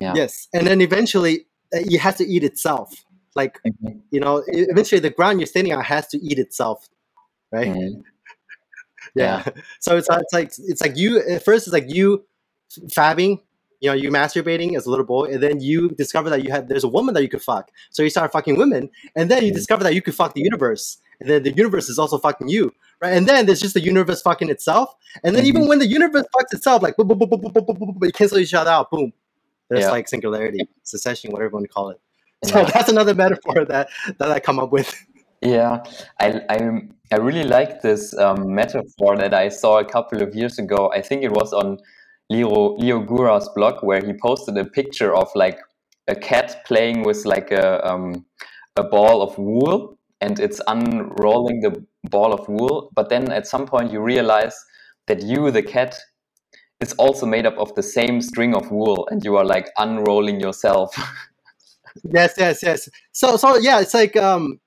Yeah. 0.00 0.12
yes 0.14 0.48
and 0.52 0.66
then 0.66 0.81
eventually 0.81 1.46
uh, 1.74 1.81
it 1.94 1.98
has 2.00 2.16
to 2.18 2.24
eat 2.24 2.44
itself 2.44 3.05
like 3.35 3.59
Mhm. 3.66 4.00
you 4.11 4.20
know 4.20 4.42
eventually 4.48 5.00
the 5.00 5.11
ground 5.11 5.40
you're 5.40 5.46
standing 5.55 5.72
on 5.72 5.83
has 5.85 6.07
to 6.09 6.18
eat 6.18 6.38
itself 6.38 6.88
right 7.50 7.68
Mhm. 7.74 8.02
yeah. 9.14 9.44
So 9.81 9.96
it's, 9.96 10.09
it's 10.11 10.33
like 10.33 10.50
it's 10.59 10.81
like 10.83 10.96
you 10.96 11.18
at 11.35 11.44
first 11.44 11.66
it's 11.66 11.72
like 11.72 11.88
you 11.88 12.24
fabbing, 12.88 13.40
you 13.87 13.92
know, 13.92 13.96
you 13.96 14.11
masturbating 14.11 14.77
as 14.77 14.85
a 14.87 14.90
little 14.90 15.05
boy, 15.05 15.27
and 15.27 15.40
then 15.42 15.61
you 15.61 15.90
discover 15.90 16.29
that 16.31 16.42
you 16.42 16.51
had 16.51 16.68
there's 16.68 16.83
a 16.83 16.88
woman 16.88 17.14
that 17.14 17.22
you 17.22 17.29
could 17.29 17.42
fuck. 17.42 17.70
So 17.90 18.03
you 18.03 18.11
start 18.11 18.33
fucking 18.33 18.57
women, 18.57 18.90
and 19.14 19.31
then 19.31 19.44
you 19.44 19.53
Mhm. 19.53 19.55
discover 19.55 19.85
that 19.85 19.94
you 19.94 20.03
could 20.03 20.14
fuck 20.14 20.35
the 20.35 20.42
universe, 20.42 20.99
and 21.20 21.31
then 21.31 21.44
the 21.44 21.53
universe 21.53 21.88
is 21.88 21.99
also 21.99 22.18
fucking 22.18 22.49
you, 22.49 22.72
right? 23.01 23.12
And 23.12 23.29
then 23.29 23.46
there's 23.46 23.61
just 23.61 23.75
the 23.75 23.81
universe 23.81 24.22
fucking 24.22 24.51
itself, 24.51 24.92
and 25.22 25.37
then 25.37 25.46
even 25.46 25.68
when 25.68 25.79
the 25.79 25.87
universe 25.87 26.27
fucks 26.35 26.53
itself, 26.53 26.83
like 26.83 26.96
boom, 26.96 27.07
boom, 27.07 27.18
boom, 27.18 27.31
boom, 27.31 27.40
boom, 27.42 27.53
boom, 27.53 27.64
boom, 27.64 27.77
boom, 27.79 27.92
boom, 27.92 27.99
you 28.03 28.12
cancel 28.12 28.38
each 28.38 28.55
other 28.55 28.70
out, 28.70 28.90
boom. 28.90 29.12
There's 29.68 29.85
Yeah. 29.85 29.92
like 29.92 30.09
singularity, 30.09 30.68
cessation, 30.83 31.31
whatever 31.31 31.51
you 31.51 31.55
want 31.59 31.66
to 31.66 31.72
call 31.72 31.90
it. 31.90 32.01
So 32.44 32.59
Yeah. 32.59 32.70
that's 32.75 32.88
another 32.88 33.14
metaphor 33.14 33.64
that 33.64 33.88
that 34.18 34.31
I 34.31 34.40
come 34.40 34.59
up 34.59 34.72
with. 34.72 34.90
Yeah, 35.42 35.85
I, 36.18 36.29
I, 36.49 36.59
I 37.12 37.16
really 37.16 37.44
like 37.44 37.83
this 37.83 38.16
um, 38.18 38.55
metaphor 38.55 39.16
that 39.16 39.35
I 39.35 39.49
saw 39.49 39.79
a 39.79 39.85
couple 39.85 40.22
of 40.22 40.35
years 40.35 40.59
ago. 40.59 40.90
I 40.92 41.03
think 41.03 41.22
it 41.22 41.31
was 41.31 41.53
on 41.53 41.79
Leo, 42.31 42.77
Leo 42.77 43.01
Gura's 43.01 43.49
blog 43.55 43.83
where 43.83 44.05
he 44.05 44.12
posted 44.12 44.57
a 44.57 44.65
picture 44.65 45.15
of 45.15 45.29
like 45.35 45.59
a 46.09 46.15
cat 46.15 46.65
playing 46.67 47.03
with 47.03 47.25
like 47.25 47.51
a, 47.51 47.87
um, 47.87 48.25
a 48.77 48.85
ball 48.85 49.23
of 49.23 49.37
wool 49.39 49.99
and 50.21 50.41
it's 50.41 50.61
unrolling 50.67 51.61
the 51.61 51.85
ball 52.11 52.33
of 52.33 52.49
wool. 52.49 52.91
But 52.95 53.09
then 53.09 53.31
at 53.31 53.47
some 53.47 53.67
point 53.67 53.93
you 53.93 54.01
realize 54.01 54.57
that 55.07 55.23
you, 55.23 55.51
the 55.51 55.62
cat, 55.62 55.97
is 56.81 56.93
also 56.95 57.25
made 57.25 57.47
up 57.47 57.57
of 57.59 57.75
the 57.75 57.83
same 57.83 58.21
string 58.21 58.55
of 58.55 58.71
wool 58.71 59.09
and 59.11 59.25
you 59.25 59.37
are 59.37 59.45
like 59.45 59.69
unrolling 59.79 60.41
yourself. 60.41 60.95
Yes, 62.12 62.35
yes, 62.37 62.62
yes. 62.62 62.89
So, 63.12 63.39
so 63.39 63.57
yeah, 63.57 63.81
it's 63.81 63.95
like 63.95 64.19
um, 64.19 64.61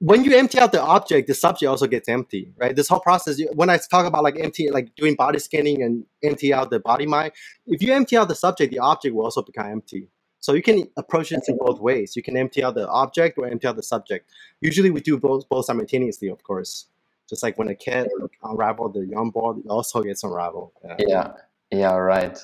when 0.00 0.24
you 0.24 0.36
empty 0.36 0.58
out 0.58 0.72
the 0.72 0.82
object, 0.82 1.28
the 1.28 1.34
subject 1.34 1.68
also 1.68 1.86
gets 1.86 2.08
empty, 2.08 2.52
right? 2.56 2.74
This 2.74 2.88
whole 2.88 3.00
process. 3.00 3.40
When 3.54 3.70
I 3.70 3.78
talk 3.78 4.06
about 4.06 4.24
like 4.24 4.38
empty, 4.38 4.70
like 4.70 4.94
doing 4.96 5.14
body 5.14 5.38
scanning 5.38 5.82
and 5.82 6.04
empty 6.22 6.52
out 6.52 6.70
the 6.70 6.80
body 6.80 7.06
mind, 7.06 7.32
if 7.66 7.80
you 7.80 7.92
empty 7.92 8.16
out 8.16 8.28
the 8.28 8.34
subject, 8.34 8.72
the 8.72 8.80
object 8.80 9.14
will 9.14 9.24
also 9.24 9.42
become 9.42 9.66
empty. 9.66 10.08
So 10.40 10.52
you 10.52 10.62
can 10.62 10.88
approach 10.98 11.32
it 11.32 11.42
in 11.48 11.56
both 11.58 11.80
ways. 11.80 12.16
You 12.16 12.22
can 12.22 12.36
empty 12.36 12.62
out 12.62 12.74
the 12.74 12.86
object 12.88 13.38
or 13.38 13.46
empty 13.46 13.66
out 13.66 13.76
the 13.76 13.82
subject. 13.82 14.30
Usually, 14.60 14.90
we 14.90 15.00
do 15.00 15.18
both 15.18 15.48
both 15.48 15.64
simultaneously, 15.64 16.28
of 16.28 16.42
course. 16.42 16.86
Just 17.30 17.42
like 17.42 17.56
when 17.56 17.68
a 17.68 17.74
cat 17.74 18.08
unravel 18.42 18.90
the 18.90 19.06
yarn 19.06 19.30
ball, 19.30 19.58
it 19.58 19.66
also 19.68 20.02
gets 20.02 20.22
unraveled. 20.22 20.72
Yeah. 20.84 20.96
Yeah, 20.98 21.32
yeah, 21.70 21.94
right. 21.94 22.38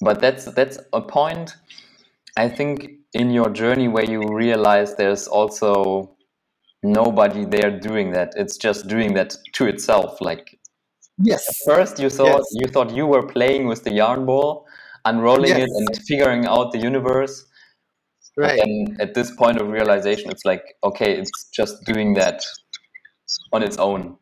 But 0.00 0.20
that's 0.20 0.44
that's 0.44 0.78
a 0.92 1.00
point 1.00 1.56
I 2.36 2.48
think 2.48 2.92
in 3.12 3.30
your 3.30 3.50
journey 3.50 3.88
where 3.88 4.04
you 4.04 4.22
realize 4.32 4.94
there's 4.94 5.26
also 5.26 6.14
nobody 6.82 7.44
there 7.44 7.70
doing 7.78 8.12
that. 8.12 8.32
It's 8.36 8.56
just 8.56 8.86
doing 8.88 9.14
that 9.14 9.34
to 9.54 9.66
itself. 9.66 10.20
Like 10.20 10.58
Yes. 11.20 11.48
at 11.48 11.56
first 11.74 11.98
you 11.98 12.10
thought 12.10 12.38
Yes. 12.38 12.46
you 12.52 12.68
thought 12.68 12.90
you 12.94 13.06
were 13.06 13.26
playing 13.26 13.66
with 13.66 13.82
the 13.84 13.92
yarn 13.92 14.24
ball, 14.26 14.66
unrolling 15.04 15.50
it 15.56 15.68
and 15.78 15.88
figuring 16.06 16.46
out 16.46 16.72
the 16.72 16.78
universe. 16.78 17.44
Right. 18.36 18.60
then 18.64 18.96
at 19.00 19.14
this 19.14 19.32
point 19.32 19.60
of 19.60 19.66
realization 19.68 20.30
it's 20.30 20.44
like, 20.44 20.62
okay, 20.84 21.18
it's 21.18 21.48
just 21.50 21.82
doing 21.84 22.14
that 22.14 22.44
on 23.52 23.64
its 23.64 23.76
own. 23.78 24.16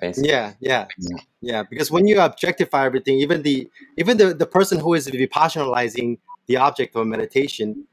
Basically. 0.00 0.28
Yeah, 0.30 0.54
yeah, 0.60 0.86
Yeah. 0.98 1.18
yeah. 1.40 1.62
Because 1.70 1.88
when 1.90 2.08
you 2.08 2.20
objectify 2.20 2.84
everything, 2.86 3.18
even 3.20 3.42
the 3.42 3.68
even 3.96 4.16
the, 4.16 4.34
the 4.34 4.46
person 4.46 4.80
who 4.80 4.94
is 4.94 5.06
vipassanaizing 5.08 6.18
the 6.48 6.56
object 6.56 6.96
of 6.96 7.06
meditation, 7.06 7.84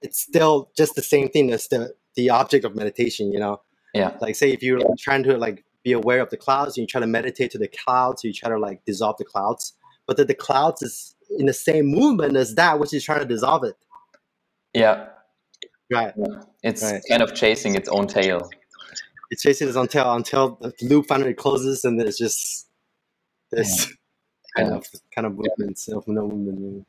it's 0.00 0.20
still 0.20 0.70
just 0.76 0.94
the 0.94 1.02
same 1.02 1.28
thing 1.28 1.50
as 1.50 1.66
the 1.68 1.92
the 2.18 2.28
object 2.30 2.64
of 2.64 2.74
meditation. 2.82 3.24
You 3.32 3.40
know, 3.44 3.54
Yeah. 3.94 4.10
like 4.20 4.34
say 4.42 4.48
if 4.56 4.60
you're 4.62 4.80
trying 5.06 5.22
to 5.28 5.38
like 5.46 5.64
be 5.84 5.92
aware 5.92 6.20
of 6.20 6.30
the 6.30 6.36
clouds 6.46 6.70
and 6.76 6.82
you 6.82 6.86
try 6.94 7.00
to 7.00 7.06
meditate 7.18 7.50
to 7.52 7.58
the 7.64 7.70
clouds, 7.82 8.24
you 8.24 8.32
try 8.32 8.50
to 8.50 8.58
like 8.58 8.84
dissolve 8.84 9.16
the 9.18 9.24
clouds, 9.32 9.62
but 10.06 10.16
that 10.18 10.28
the 10.32 10.34
clouds 10.48 10.82
is 10.82 10.94
in 11.38 11.46
the 11.46 11.52
same 11.68 11.86
movement 11.86 12.36
as 12.36 12.54
that 12.56 12.78
which 12.80 12.92
is 12.92 13.02
trying 13.04 13.20
to 13.20 13.30
dissolve 13.34 13.62
it. 13.70 13.76
Yeah. 14.74 14.96
Right. 15.90 16.12
It's 16.62 16.82
Right. 16.82 17.02
kind 17.10 17.22
of 17.22 17.30
chasing 17.34 17.74
its 17.80 17.88
own 17.96 18.06
tail. 18.08 18.50
It's 19.30 19.42
chasing 19.42 19.68
its 19.68 19.76
own 19.76 19.88
tail 19.88 20.12
until 20.14 20.44
the 20.60 20.72
loop 20.90 21.06
finally 21.06 21.34
closes 21.34 21.84
and 21.84 21.98
there's 22.00 22.18
just 22.18 22.66
this 23.52 23.86
kind 24.56 24.68
Yeah. 24.70 24.76
of 24.78 24.86
kind 25.14 25.26
of 25.28 25.32
movements 25.42 25.88
of 25.88 26.02
no 26.08 26.22
movement. 26.28 26.86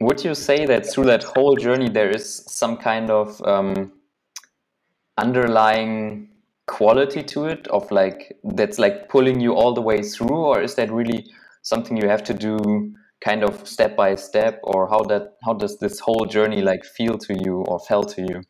Would 0.00 0.20
you 0.24 0.34
say 0.34 0.66
that 0.66 0.82
through 0.90 1.06
that 1.06 1.24
whole 1.24 1.56
journey 1.56 1.88
there 1.88 2.10
is 2.18 2.24
some 2.46 2.76
kind 2.76 3.10
of 3.10 3.26
um, 3.54 3.92
underlying 5.18 6.28
quality 6.66 7.22
to 7.22 7.46
it 7.46 7.66
of 7.68 7.90
like 7.90 8.38
that's 8.44 8.78
like 8.78 9.08
pulling 9.08 9.40
you 9.40 9.54
all 9.54 9.74
the 9.74 9.82
way 9.82 10.02
through, 10.02 10.36
or 10.36 10.62
is 10.62 10.74
that 10.76 10.92
really 10.92 11.26
something 11.62 11.96
you 11.96 12.08
have 12.08 12.22
to 12.22 12.34
do 12.34 12.94
kind 13.20 13.42
of 13.42 13.66
step 13.66 13.96
by 13.96 14.14
step, 14.14 14.60
or 14.62 14.88
how 14.88 15.02
that 15.04 15.34
how 15.44 15.54
does 15.54 15.78
this 15.78 15.98
whole 15.98 16.26
journey 16.26 16.62
like 16.62 16.84
feel 16.84 17.18
to 17.18 17.34
you 17.34 17.64
or 17.68 17.80
felt 17.80 18.08
to 18.14 18.22
you? 18.22 18.42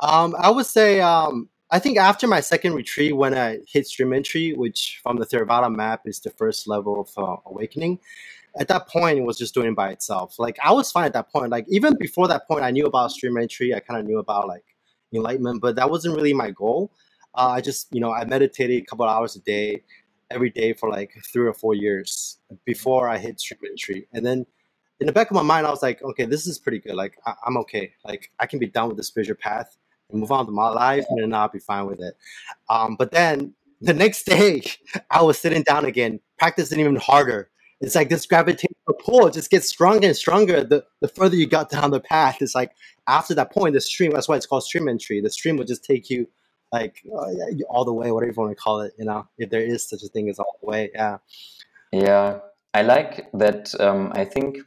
Um, 0.00 0.34
I 0.38 0.50
would 0.50 0.66
say 0.66 1.00
um, 1.00 1.48
I 1.70 1.78
think 1.78 1.98
after 1.98 2.26
my 2.26 2.40
second 2.40 2.74
retreat, 2.74 3.16
when 3.16 3.34
I 3.36 3.58
hit 3.66 3.86
stream 3.86 4.12
entry, 4.12 4.52
which 4.52 5.00
from 5.02 5.16
the 5.16 5.26
Theravada 5.26 5.74
map 5.74 6.02
is 6.06 6.20
the 6.20 6.30
first 6.30 6.68
level 6.68 7.00
of 7.00 7.10
uh, 7.16 7.36
awakening, 7.46 7.98
at 8.58 8.68
that 8.68 8.88
point 8.88 9.18
it 9.18 9.22
was 9.22 9.36
just 9.36 9.54
doing 9.54 9.68
it 9.68 9.76
by 9.76 9.90
itself. 9.90 10.38
Like 10.38 10.56
I 10.62 10.72
was 10.72 10.92
fine 10.92 11.06
at 11.06 11.12
that 11.14 11.30
point. 11.32 11.50
Like 11.50 11.66
even 11.68 11.94
before 11.98 12.28
that 12.28 12.46
point, 12.46 12.62
I 12.62 12.70
knew 12.70 12.86
about 12.86 13.10
stream 13.10 13.36
entry. 13.36 13.74
I 13.74 13.80
kind 13.80 14.00
of 14.00 14.06
knew 14.06 14.18
about 14.18 14.46
like 14.46 14.64
enlightenment, 15.12 15.60
but 15.60 15.76
that 15.76 15.90
wasn't 15.90 16.16
really 16.16 16.32
my 16.32 16.50
goal. 16.50 16.92
Uh, 17.34 17.48
I 17.48 17.60
just 17.60 17.88
you 17.94 18.00
know 18.00 18.12
I 18.12 18.24
meditated 18.24 18.82
a 18.82 18.86
couple 18.86 19.06
hours 19.06 19.36
a 19.36 19.40
day, 19.40 19.82
every 20.30 20.50
day 20.50 20.72
for 20.72 20.90
like 20.90 21.12
three 21.32 21.46
or 21.46 21.54
four 21.54 21.74
years 21.74 22.38
before 22.64 23.08
I 23.08 23.18
hit 23.18 23.40
stream 23.40 23.60
entry, 23.70 24.08
and 24.12 24.24
then 24.24 24.46
in 25.00 25.06
the 25.06 25.12
back 25.12 25.30
of 25.30 25.34
my 25.34 25.42
mind, 25.42 25.66
I 25.66 25.70
was 25.70 25.82
like, 25.82 26.02
okay, 26.02 26.24
this 26.24 26.46
is 26.46 26.58
pretty 26.58 26.78
good. 26.78 26.94
Like 26.94 27.18
I- 27.26 27.34
I'm 27.46 27.56
okay. 27.58 27.92
Like 28.04 28.30
I 28.38 28.46
can 28.46 28.58
be 28.58 28.66
done 28.66 28.88
with 28.88 28.96
this 28.96 29.08
spiritual 29.08 29.36
path 29.36 29.76
and 30.10 30.20
move 30.20 30.32
on 30.32 30.46
to 30.46 30.52
my 30.52 30.68
life, 30.68 31.04
and 31.10 31.20
then 31.22 31.34
I'll 31.34 31.48
be 31.48 31.58
fine 31.58 31.86
with 31.86 32.00
it. 32.00 32.16
Um, 32.70 32.96
but 32.98 33.10
then 33.10 33.54
the 33.80 33.94
next 33.94 34.24
day, 34.26 34.62
I 35.10 35.22
was 35.22 35.38
sitting 35.38 35.62
down 35.62 35.84
again, 35.84 36.20
practicing 36.38 36.80
even 36.80 36.96
harder, 36.96 37.50
it's 37.80 37.94
like 37.94 38.08
this 38.08 38.26
gravitational 38.26 38.94
pull 38.98 39.28
just 39.30 39.50
gets 39.50 39.68
stronger 39.68 40.06
and 40.06 40.16
stronger 40.16 40.64
the, 40.64 40.84
the 41.00 41.08
further 41.08 41.36
you 41.36 41.46
got 41.46 41.70
down 41.70 41.90
the 41.90 42.00
path. 42.00 42.38
It's 42.40 42.54
like 42.54 42.72
after 43.06 43.34
that 43.34 43.52
point, 43.52 43.74
the 43.74 43.80
stream, 43.80 44.12
that's 44.12 44.28
why 44.28 44.36
it's 44.36 44.46
called 44.46 44.64
stream 44.64 44.88
entry. 44.88 45.20
The 45.20 45.30
stream 45.30 45.56
will 45.56 45.64
just 45.64 45.84
take 45.84 46.08
you 46.08 46.26
like 46.72 47.02
uh, 47.14 47.28
all 47.68 47.84
the 47.84 47.92
way, 47.92 48.10
whatever 48.10 48.32
you 48.32 48.36
want 48.36 48.50
to 48.50 48.56
call 48.56 48.80
it, 48.80 48.92
you 48.98 49.04
know, 49.04 49.26
if 49.38 49.50
there 49.50 49.62
is 49.62 49.88
such 49.88 50.02
a 50.02 50.08
thing 50.08 50.28
as 50.30 50.38
all 50.38 50.58
the 50.60 50.66
way. 50.66 50.90
Yeah. 50.94 51.18
Yeah. 51.92 52.38
I 52.74 52.82
like 52.82 53.30
that. 53.34 53.78
Um, 53.78 54.12
I 54.14 54.24
think, 54.24 54.58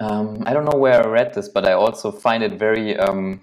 um, 0.00 0.42
I 0.46 0.52
don't 0.52 0.64
know 0.64 0.78
where 0.78 1.04
I 1.04 1.08
read 1.08 1.34
this, 1.34 1.48
but 1.48 1.66
I 1.66 1.72
also 1.72 2.10
find 2.10 2.42
it 2.42 2.52
very, 2.52 2.96
um, 2.96 3.40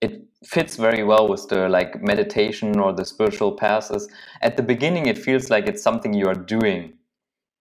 it 0.00 0.22
fits 0.46 0.76
very 0.76 1.02
well 1.02 1.28
with 1.28 1.48
the 1.48 1.68
like 1.68 2.02
meditation 2.02 2.78
or 2.78 2.92
the 2.92 3.04
spiritual 3.04 3.52
passes. 3.52 4.08
At 4.42 4.56
the 4.56 4.62
beginning, 4.62 5.06
it 5.06 5.18
feels 5.18 5.50
like 5.50 5.66
it's 5.66 5.82
something 5.82 6.12
you 6.12 6.26
are 6.28 6.34
doing, 6.34 6.94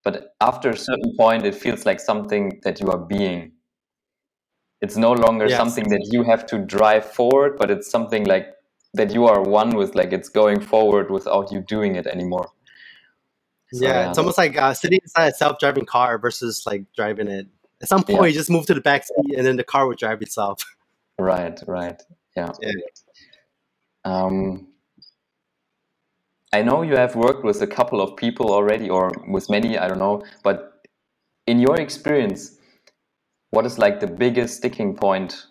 but 0.04 0.36
after 0.42 0.70
a 0.70 0.78
certain 0.78 1.16
point, 1.18 1.46
it 1.46 1.56
feels 1.56 1.86
like 1.86 2.00
something 2.00 2.60
that 2.64 2.80
you 2.80 2.88
are 2.88 2.98
being. 2.98 3.54
It's 4.82 4.98
no 4.98 5.14
longer 5.14 5.48
Yes. 5.48 5.58
something 5.58 5.88
that 5.90 6.10
you 6.12 6.24
have 6.24 6.46
to 6.48 6.58
drive 6.60 7.06
forward, 7.06 7.58
but 7.58 7.72
it's 7.72 7.90
something 7.90 8.26
like 8.26 8.48
that 8.94 9.14
you 9.14 9.26
are 9.26 9.42
one 9.42 9.76
with, 9.76 9.96
like 9.96 10.12
it's 10.12 10.30
going 10.30 10.60
forward 10.60 11.10
without 11.10 11.52
you 11.52 11.62
doing 11.62 11.96
it 11.96 12.06
anymore. 12.06 12.50
So, 13.72 13.86
yeah, 13.86 14.10
it's 14.10 14.18
almost 14.18 14.38
like 14.38 14.56
uh, 14.58 14.74
sitting 14.74 15.00
inside 15.02 15.28
a 15.30 15.34
self-driving 15.34 15.86
car 15.86 16.20
versus 16.20 16.64
like 16.68 16.84
driving 16.96 17.28
it. 17.28 17.48
At 17.82 17.88
some 17.88 18.04
point, 18.04 18.22
Yeah. 18.22 18.28
you 18.28 18.34
just 18.34 18.50
move 18.50 18.66
to 18.68 18.74
the 18.74 18.82
back 18.82 19.06
seat, 19.06 19.36
and 19.36 19.48
then 19.48 19.56
the 19.58 19.64
car 19.64 19.88
will 19.88 19.96
drive 19.96 20.22
itself. 20.22 20.64
Right, 21.18 21.60
right. 21.66 22.02
Yeah. 22.36 22.52
Um, 24.06 24.68
I 26.54 26.62
know 26.62 26.82
you 26.84 26.96
have 26.96 27.16
worked 27.16 27.44
with 27.44 27.62
a 27.62 27.68
couple 27.68 28.02
of 28.02 28.16
people 28.16 28.52
already, 28.52 28.90
or 28.90 29.12
with 29.28 29.50
many, 29.50 29.78
I 29.78 29.88
don't 29.88 30.00
know. 30.00 30.24
But 30.44 30.88
in 31.48 31.60
your 31.60 31.80
experience, 31.80 32.58
what 33.52 33.66
is 33.66 33.78
like 33.78 34.00
the 34.00 34.08
biggest 34.08 34.58
sticking 34.58 34.96
point 34.96 35.48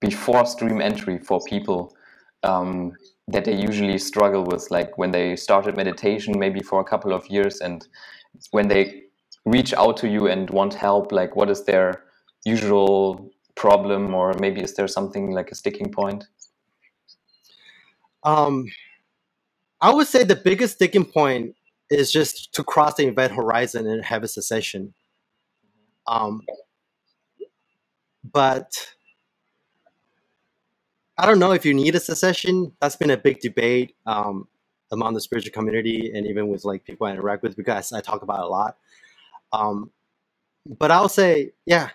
before 0.00 0.46
stream 0.46 0.80
entry 0.80 1.18
for 1.18 1.40
people 1.48 1.96
um, 2.44 2.92
that 3.28 3.44
they 3.44 3.54
usually 3.60 3.98
struggle 3.98 4.44
with? 4.44 4.70
Like 4.70 4.96
when 4.98 5.10
they 5.10 5.36
started 5.36 5.76
meditation, 5.76 6.38
maybe 6.38 6.60
for 6.60 6.80
a 6.80 6.84
couple 6.84 7.12
of 7.12 7.26
years, 7.28 7.60
and 7.60 7.86
when 8.52 8.68
they 8.68 9.02
reach 9.44 9.72
out 9.74 9.96
to 9.98 10.08
you 10.08 10.28
and 10.28 10.50
want 10.50 10.74
help, 10.74 11.10
like 11.12 11.34
what 11.36 11.50
is 11.50 11.64
their 11.64 12.04
usual 12.44 13.30
problem, 13.58 14.14
or 14.14 14.32
maybe 14.34 14.62
is 14.62 14.74
there 14.74 14.88
something 14.88 15.32
like 15.32 15.50
a 15.50 15.54
sticking 15.54 15.90
point? 15.90 16.24
Um, 18.22 18.66
I 19.80 19.92
would 19.92 20.06
say 20.06 20.24
the 20.24 20.36
biggest 20.36 20.74
sticking 20.74 21.04
point 21.04 21.54
is 21.90 22.10
just 22.10 22.54
to 22.54 22.64
cross 22.64 22.94
the 22.94 23.06
event 23.06 23.32
horizon 23.32 23.86
and 23.86 24.04
have 24.04 24.22
a 24.22 24.28
cessation. 24.28 24.94
Um, 26.06 26.42
but 28.32 28.72
I 31.16 31.26
don't 31.26 31.38
know 31.38 31.52
if 31.52 31.66
you 31.66 31.74
need 31.74 31.94
a 31.94 32.00
cessation. 32.00 32.72
That's 32.80 32.96
been 32.96 33.10
a 33.10 33.16
big 33.16 33.40
debate 33.40 33.96
um, 34.06 34.46
among 34.92 35.14
the 35.14 35.20
spiritual 35.20 35.52
community 35.52 36.12
and 36.14 36.26
even 36.26 36.48
with 36.48 36.64
like 36.64 36.84
people 36.84 37.06
I 37.06 37.12
interact 37.12 37.42
with 37.42 37.56
because 37.56 37.92
I 37.92 38.00
talk 38.00 38.22
about 38.22 38.40
a 38.40 38.46
lot. 38.46 38.76
Um, 39.52 39.90
but 40.66 40.90
I'll 40.90 41.08
say, 41.08 41.52
yeah, 41.66 41.90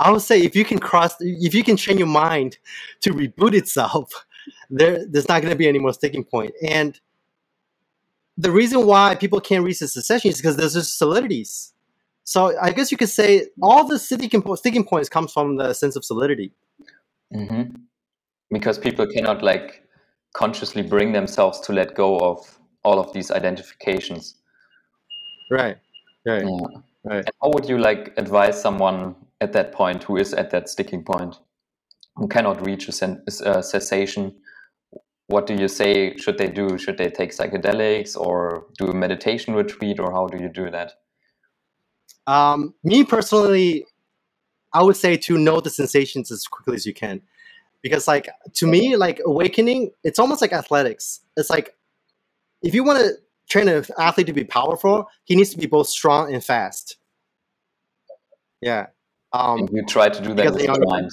I 0.00 0.10
would 0.10 0.22
say 0.22 0.42
if 0.42 0.56
you 0.56 0.64
can 0.64 0.78
cross, 0.78 1.14
if 1.20 1.54
you 1.54 1.64
can 1.64 1.76
train 1.76 1.98
your 1.98 2.06
mind 2.06 2.58
to 3.00 3.12
reboot 3.12 3.54
itself, 3.54 4.24
there 4.70 5.04
there's 5.06 5.28
not 5.28 5.42
going 5.42 5.52
to 5.52 5.58
be 5.58 5.68
any 5.68 5.78
more 5.78 5.92
sticking 5.92 6.24
point. 6.24 6.52
And 6.68 6.98
the 8.36 8.50
reason 8.50 8.86
why 8.86 9.14
people 9.14 9.40
can't 9.40 9.64
reach 9.64 9.80
the 9.80 9.88
cessation 9.88 10.30
is 10.30 10.38
because 10.38 10.56
there's 10.56 10.74
just 10.74 11.00
solidities. 11.00 11.72
So 12.24 12.56
I 12.60 12.70
guess 12.72 12.90
you 12.90 12.96
could 12.96 13.08
say 13.08 13.48
all 13.60 13.86
the 13.86 13.98
sticking 13.98 14.42
po- 14.42 14.54
sticking 14.54 14.84
points 14.84 15.08
comes 15.08 15.32
from 15.32 15.56
the 15.56 15.74
sense 15.74 15.96
of 15.96 16.04
solidity. 16.04 16.52
hmm 17.32 17.62
Because 18.50 18.78
people 18.78 19.06
cannot 19.06 19.42
like 19.42 19.84
consciously 20.34 20.82
bring 20.82 21.12
themselves 21.12 21.60
to 21.60 21.72
let 21.72 21.94
go 21.94 22.18
of 22.18 22.58
all 22.84 22.98
of 22.98 23.12
these 23.12 23.30
identifications. 23.30 24.36
Right. 25.50 25.76
Right. 26.26 26.42
Yeah. 26.42 26.66
Right. 27.04 27.24
And 27.26 27.30
how 27.42 27.50
would 27.50 27.68
you 27.68 27.78
like 27.78 28.14
advise 28.16 28.60
someone 28.60 29.16
at 29.42 29.52
that 29.52 29.72
point 29.72 30.04
who 30.04 30.16
is 30.16 30.32
at 30.32 30.50
that 30.50 30.68
sticking 30.68 31.02
point, 31.04 31.34
who 32.16 32.28
cannot 32.28 32.64
reach 32.64 32.88
a, 32.88 32.92
sen- 32.92 33.22
a 33.44 33.62
cessation? 33.62 34.34
What 35.26 35.46
do 35.46 35.54
you 35.54 35.68
say? 35.68 36.16
Should 36.16 36.38
they 36.38 36.48
do? 36.48 36.78
Should 36.78 36.98
they 36.98 37.10
take 37.10 37.32
psychedelics 37.32 38.16
or 38.16 38.66
do 38.78 38.86
a 38.86 38.94
meditation 38.94 39.54
retreat, 39.54 39.98
or 39.98 40.12
how 40.12 40.26
do 40.26 40.42
you 40.42 40.48
do 40.48 40.70
that? 40.70 40.92
Um, 42.26 42.74
me 42.84 43.04
personally, 43.04 43.86
I 44.72 44.82
would 44.82 44.96
say 44.96 45.16
to 45.16 45.38
know 45.38 45.60
the 45.60 45.70
sensations 45.70 46.30
as 46.30 46.46
quickly 46.46 46.76
as 46.76 46.86
you 46.86 46.94
can, 46.94 47.22
because 47.82 48.06
like 48.06 48.28
to 48.54 48.66
me, 48.66 48.96
like 48.96 49.20
awakening, 49.24 49.90
it's 50.04 50.18
almost 50.18 50.40
like 50.40 50.52
athletics. 50.52 51.20
It's 51.36 51.50
like 51.50 51.74
if 52.62 52.74
you 52.74 52.84
want 52.84 52.98
to 53.00 53.14
train 53.48 53.68
an 53.68 53.84
athlete 53.98 54.28
to 54.28 54.32
be 54.32 54.44
powerful, 54.44 55.08
he 55.24 55.34
needs 55.34 55.50
to 55.50 55.58
be 55.58 55.66
both 55.66 55.88
strong 55.88 56.32
and 56.32 56.44
fast. 56.44 56.96
Yeah. 58.60 58.86
Um, 59.32 59.60
And 59.60 59.70
you 59.70 59.84
try 59.86 60.08
to 60.08 60.22
do 60.22 60.34
that 60.34 60.52
with 60.52 60.62
your 60.62 60.72
are- 60.72 60.78
mind. 60.84 61.10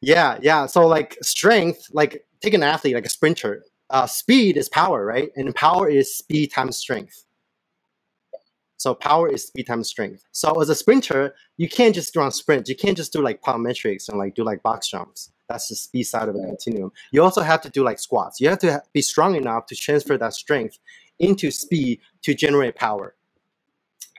Yeah, 0.00 0.38
yeah. 0.42 0.66
So 0.66 0.86
like 0.86 1.16
strength, 1.22 1.86
like 1.92 2.24
take 2.40 2.54
an 2.54 2.62
athlete, 2.62 2.94
like 2.94 3.06
a 3.06 3.10
sprinter. 3.10 3.64
Uh, 3.90 4.06
speed 4.06 4.56
is 4.56 4.68
power, 4.68 5.04
right? 5.04 5.30
And 5.36 5.54
power 5.54 5.88
is 5.88 6.16
speed 6.16 6.50
times 6.50 6.76
strength. 6.76 7.24
So 8.78 8.94
power 8.94 9.28
is 9.28 9.44
speed 9.46 9.68
times 9.68 9.88
strength. 9.88 10.24
So 10.32 10.60
as 10.60 10.68
a 10.68 10.74
sprinter, 10.74 11.36
you 11.56 11.68
can't 11.68 11.94
just 11.94 12.16
run 12.16 12.32
sprints. 12.32 12.68
You 12.68 12.74
can't 12.74 12.96
just 12.96 13.12
do 13.12 13.22
like 13.22 13.40
plyometrics 13.40 14.08
and 14.08 14.18
like 14.18 14.34
do 14.34 14.42
like 14.42 14.60
box 14.64 14.88
jumps. 14.88 15.30
That's 15.48 15.68
the 15.68 15.76
speed 15.76 16.04
side 16.04 16.28
of 16.28 16.34
the 16.34 16.40
continuum. 16.42 16.90
You 17.12 17.22
also 17.22 17.42
have 17.42 17.60
to 17.60 17.70
do 17.70 17.84
like 17.84 18.00
squats. 18.00 18.40
You 18.40 18.48
have 18.48 18.58
to 18.60 18.82
be 18.92 19.02
strong 19.02 19.36
enough 19.36 19.66
to 19.66 19.76
transfer 19.76 20.18
that 20.18 20.32
strength 20.34 20.78
into 21.20 21.52
speed 21.52 22.00
to 22.22 22.34
generate 22.34 22.74
power. 22.74 23.14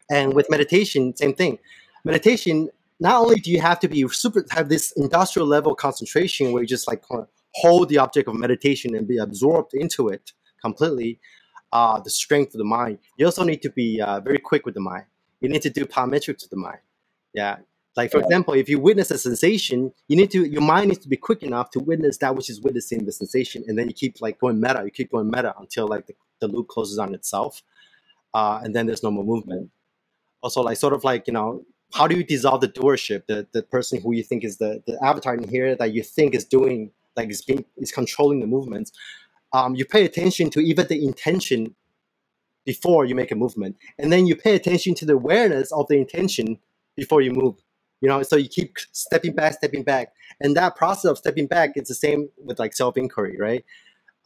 And 0.10 0.34
with 0.34 0.50
meditation, 0.50 1.14
same 1.18 1.34
thing. 1.34 1.60
Meditation, 2.06 2.70
not 3.00 3.22
only 3.22 3.40
do 3.40 3.52
you 3.52 3.62
have 3.62 3.80
to 3.80 3.88
be 3.88 4.08
super 4.10 4.46
have 4.52 4.70
this 4.70 4.92
industrial 4.94 5.48
level 5.48 5.76
concentration 5.76 6.52
where 6.52 6.64
you 6.64 6.68
just 6.68 6.88
like 6.88 7.04
hold 7.56 7.90
the 7.90 7.98
object 7.98 8.28
of 8.28 8.36
meditation 8.36 8.96
and 8.96 9.08
be 9.08 9.18
absorbed 9.18 9.74
into 9.74 10.10
it 10.10 10.34
completely, 10.62 11.20
uh, 11.72 12.00
the 12.00 12.10
strength 12.10 12.54
of 12.54 12.60
the 12.60 12.66
mind. 12.66 13.00
You 13.18 13.26
also 13.26 13.44
need 13.44 13.62
to 13.64 13.70
be 13.70 14.02
uh, 14.02 14.20
very 14.20 14.38
quick 14.40 14.66
with 14.66 14.76
the 14.76 14.82
mind. 14.82 15.06
You 15.42 15.50
need 15.50 15.62
to 15.64 15.70
do 15.70 15.86
plyometrics 15.86 16.42
with 16.44 16.50
the 16.50 16.58
mind. 16.58 16.80
Yeah. 17.34 17.58
Like 17.96 18.12
for 18.12 18.18
Yeah. 18.20 18.26
example, 18.26 18.54
if 18.56 18.70
you 18.70 18.80
witness 18.80 19.12
a 19.12 19.18
sensation, 19.18 19.94
you 20.08 20.16
need 20.16 20.32
to 20.32 20.46
your 20.46 20.62
mind 20.62 20.90
needs 20.90 21.02
to 21.04 21.10
be 21.10 21.18
quick 21.18 21.44
enough 21.44 21.70
to 21.72 21.80
witness 21.80 22.18
that 22.20 22.36
which 22.36 22.50
is 22.50 22.60
witnessing 22.62 23.06
the 23.06 23.12
sensation, 23.12 23.64
and 23.68 23.78
then 23.78 23.88
you 23.88 23.94
keep 23.94 24.20
like 24.20 24.40
going 24.40 24.60
meta. 24.60 24.82
You 24.84 24.92
keep 24.92 25.12
going 25.12 25.30
meta 25.30 25.54
until 25.60 25.88
like 25.88 26.08
the, 26.08 26.16
the 26.40 26.48
loop 26.48 26.68
closes 26.70 26.98
on 26.98 27.14
itself, 27.14 27.62
uh, 28.34 28.60
and 28.64 28.76
then 28.76 28.88
there's 28.88 29.04
no 29.04 29.12
more 29.12 29.24
movement. 29.24 29.70
Also, 30.42 30.62
like 30.62 30.78
sort 30.78 30.94
of 30.94 31.04
like 31.04 31.28
you 31.28 31.34
know, 31.34 31.64
how 31.94 32.08
do 32.08 32.16
you 32.18 32.24
dissolve 32.24 32.62
the 32.62 32.68
doership, 32.68 33.28
the 33.28 33.48
the 33.54 33.62
person 33.62 34.02
who 34.02 34.14
you 34.14 34.24
think 34.24 34.44
is 34.44 34.58
the 34.58 34.84
the 34.88 34.98
avatar 35.04 35.36
in 35.36 35.48
here 35.48 35.76
that 35.76 35.94
you 35.94 36.04
think 36.04 36.34
is 36.36 36.44
doing 36.44 36.92
like 37.16 37.30
is 37.30 37.42
being 37.44 37.66
is 37.78 37.92
controlling 37.92 38.40
the 38.40 38.48
movements? 38.48 38.92
Um, 39.54 39.76
you 39.76 39.86
pay 39.86 40.04
attention 40.04 40.50
to 40.52 40.60
even 40.60 40.88
the 40.88 41.06
intention 41.06 41.76
before 42.66 43.06
you 43.06 43.14
make 43.14 43.32
a 43.32 43.36
movement, 43.36 43.78
and 44.00 44.12
then 44.12 44.26
you 44.26 44.36
pay 44.36 44.56
attention 44.56 44.96
to 44.96 45.06
the 45.06 45.14
awareness 45.14 45.72
of 45.72 45.88
the 45.88 45.96
intention 45.98 46.60
before 46.96 47.22
you 47.22 47.32
move. 47.32 47.56
You 48.02 48.10
know, 48.10 48.22
so 48.24 48.36
you 48.36 48.50
keep 48.50 48.78
stepping 48.92 49.34
back, 49.34 49.54
stepping 49.54 49.84
back, 49.84 50.14
and 50.42 50.58
that 50.58 50.76
process 50.76 51.06
of 51.06 51.18
stepping 51.18 51.48
back 51.48 51.74
it's 51.76 51.90
the 51.90 51.96
same 51.96 52.30
with 52.44 52.60
like 52.60 52.74
self 52.74 52.98
inquiry, 52.98 53.38
right? 53.40 53.64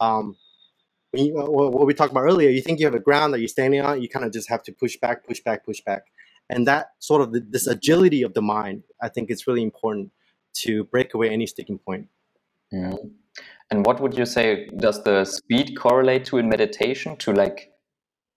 Um, 0.00 0.36
when 1.10 1.26
you, 1.26 1.34
what 1.34 1.86
we 1.86 1.94
talked 1.94 2.12
about 2.12 2.24
earlier, 2.24 2.50
you 2.50 2.62
think 2.62 2.80
you 2.80 2.86
have 2.86 2.94
a 2.94 3.00
ground 3.00 3.34
that 3.34 3.40
you're 3.40 3.48
standing 3.48 3.80
on, 3.80 4.02
you 4.02 4.08
kind 4.08 4.24
of 4.24 4.32
just 4.32 4.48
have 4.48 4.62
to 4.64 4.72
push 4.72 4.96
back, 4.96 5.26
push 5.26 5.40
back, 5.40 5.64
push 5.64 5.80
back, 5.80 6.04
and 6.50 6.66
that 6.66 6.88
sort 6.98 7.20
of 7.22 7.34
this 7.50 7.66
agility 7.66 8.22
of 8.22 8.34
the 8.34 8.42
mind, 8.42 8.82
I 9.02 9.08
think 9.08 9.30
it's 9.30 9.46
really 9.46 9.62
important 9.62 10.10
to 10.64 10.84
break 10.84 11.14
away 11.14 11.30
any 11.30 11.46
sticking 11.46 11.78
point. 11.78 12.08
Mhm. 12.72 13.12
And 13.70 13.84
what 13.84 14.00
would 14.00 14.16
you 14.16 14.26
say 14.26 14.66
does 14.76 15.02
the 15.04 15.24
speed 15.24 15.76
correlate 15.78 16.24
to 16.26 16.38
in 16.38 16.48
meditation? 16.48 17.16
To 17.16 17.32
like, 17.32 17.72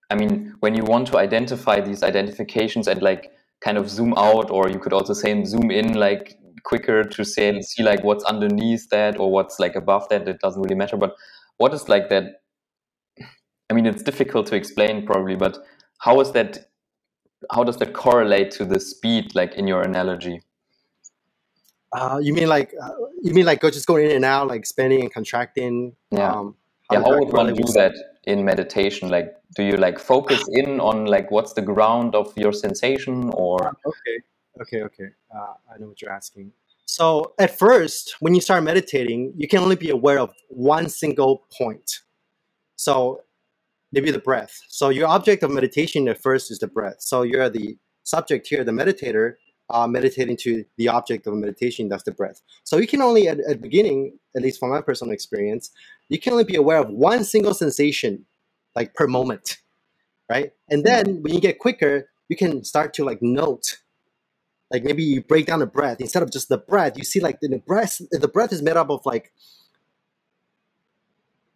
I 0.10 0.16
mean, 0.16 0.56
when 0.60 0.76
you 0.76 0.84
want 0.84 1.08
to 1.08 1.18
identify 1.18 1.80
these 1.80 2.04
identifications 2.04 2.88
and 2.88 3.02
like 3.02 3.32
kind 3.62 3.78
of 3.78 3.90
zoom 3.90 4.14
out, 4.18 4.52
or 4.52 4.70
you 4.70 4.80
could 4.80 4.94
also 4.94 5.14
say 5.14 5.44
zoom 5.46 5.72
in 5.72 5.94
like 5.94 6.38
quicker 6.64 7.04
to 7.04 7.24
say 7.24 7.60
see 7.62 7.84
like 7.84 8.04
what's 8.04 8.24
underneath 8.26 8.90
that 8.90 9.18
or 9.20 9.32
what's 9.32 9.60
like 9.60 9.76
above 9.76 10.08
that. 10.10 10.28
It 10.28 10.40
doesn't 10.42 10.62
really 10.62 10.76
matter. 10.76 10.98
But 10.98 11.16
what 11.58 11.74
is 11.74 11.88
like 11.88 12.10
that? 12.10 12.42
I 13.70 13.74
mean, 13.74 13.86
it's 13.86 14.04
difficult 14.04 14.48
to 14.48 14.56
explain 14.56 15.06
probably, 15.06 15.36
but 15.36 15.58
how 16.00 16.20
is 16.20 16.32
that? 16.34 16.71
How 17.50 17.64
does 17.64 17.78
that 17.78 17.94
correlate 17.94 18.52
to 18.52 18.66
the 18.66 18.80
speed, 18.80 19.34
like 19.36 19.56
in 19.56 19.68
your 19.68 19.82
analogy? 19.82 20.42
Uh, 21.94 22.20
you 22.22 22.34
mean 22.34 22.48
like 22.48 22.74
uh, 22.82 22.92
you 23.22 23.34
mean 23.34 23.46
like 23.46 23.60
go 23.60 23.70
just 23.70 23.88
going 23.88 24.06
in 24.06 24.12
and 24.12 24.26
out, 24.26 24.48
like 24.48 24.60
expanding 24.60 25.02
and 25.02 25.14
contracting? 25.14 25.96
Yeah. 26.12 26.32
Um, 26.32 26.56
Yeah, 26.92 27.02
how 27.02 27.18
would 27.18 27.32
one 27.32 27.54
do 27.54 27.64
that 27.74 27.96
in 28.26 28.44
meditation? 28.44 29.10
Like, 29.10 29.34
do 29.56 29.64
you 29.64 29.78
like 29.78 29.98
focus 30.00 30.42
in 30.52 30.80
on 30.80 31.06
like 31.06 31.32
what's 31.32 31.54
the 31.54 31.62
ground 31.62 32.16
of 32.16 32.34
your 32.38 32.54
sensation, 32.54 33.32
or 33.34 33.58
Okay, 33.86 34.18
okay, 34.62 34.82
okay. 34.84 35.10
Uh, 35.34 35.54
I 35.74 35.78
know 35.80 35.88
what 35.88 36.02
you're 36.02 36.12
asking. 36.12 36.52
So 36.86 37.34
at 37.40 37.58
first, 37.58 38.16
when 38.20 38.36
you 38.36 38.42
start 38.42 38.64
meditating, 38.64 39.34
you 39.38 39.48
can 39.48 39.60
only 39.60 39.78
be 39.78 39.90
aware 39.90 40.20
of 40.20 40.34
one 40.50 40.90
single 40.90 41.48
point. 41.58 42.02
So 42.76 43.24
maybe 43.92 44.12
the 44.12 44.20
breath. 44.20 44.62
So 44.68 44.90
your 44.90 45.08
object 45.08 45.44
of 45.44 45.52
meditation 45.52 46.08
at 46.08 46.22
first 46.22 46.52
is 46.52 46.60
the 46.60 46.68
breath. 46.68 46.98
So 47.00 47.24
you're 47.24 47.50
the 47.50 47.78
subject 48.04 48.48
here, 48.48 48.64
the 48.64 48.72
meditator, 48.72 49.36
uh, 49.70 49.88
meditating 49.88 50.38
to 50.38 50.66
the 50.78 50.90
object 50.90 51.28
of 51.28 51.34
meditation, 51.36 51.88
that's 51.88 52.04
the 52.04 52.12
breath. 52.12 52.42
So 52.64 52.78
you 52.78 52.88
can 52.88 53.02
only, 53.02 53.28
at, 53.28 53.40
at 53.40 53.48
the 53.48 53.62
beginning, 53.62 54.18
at 54.36 54.42
least 54.42 54.60
from 54.60 54.72
my 54.72 54.82
personal 54.82 55.14
experience, 55.14 55.72
you 56.10 56.20
can 56.20 56.34
only 56.34 56.44
be 56.44 56.56
aware 56.56 56.80
of 56.80 56.90
one 56.90 57.24
single 57.24 57.54
sensation, 57.54 58.26
like 58.76 58.94
per 58.94 59.08
moment, 59.08 59.58
right? 60.30 60.52
And 60.70 60.84
then 60.84 61.22
when 61.22 61.34
you 61.34 61.40
get 61.40 61.60
quicker, 61.60 62.10
you 62.28 62.36
can 62.36 62.64
start 62.64 62.94
to 62.96 63.06
like 63.06 63.22
note 63.22 63.78
like 64.72 64.86
maybe 64.86 65.04
you 65.04 65.22
break 65.22 65.46
down 65.46 65.60
the 65.60 65.66
breath 65.66 66.00
instead 66.00 66.24
of 66.24 66.32
just 66.32 66.48
the 66.48 66.58
breath 66.58 66.98
you 66.98 67.04
see 67.04 67.20
like 67.20 67.42
the, 67.42 67.50
the 67.50 67.58
breath 67.58 68.02
the 68.10 68.28
breath 68.28 68.54
is 68.54 68.62
made 68.62 68.78
up 68.78 68.90
of 68.90 69.06
like 69.06 69.34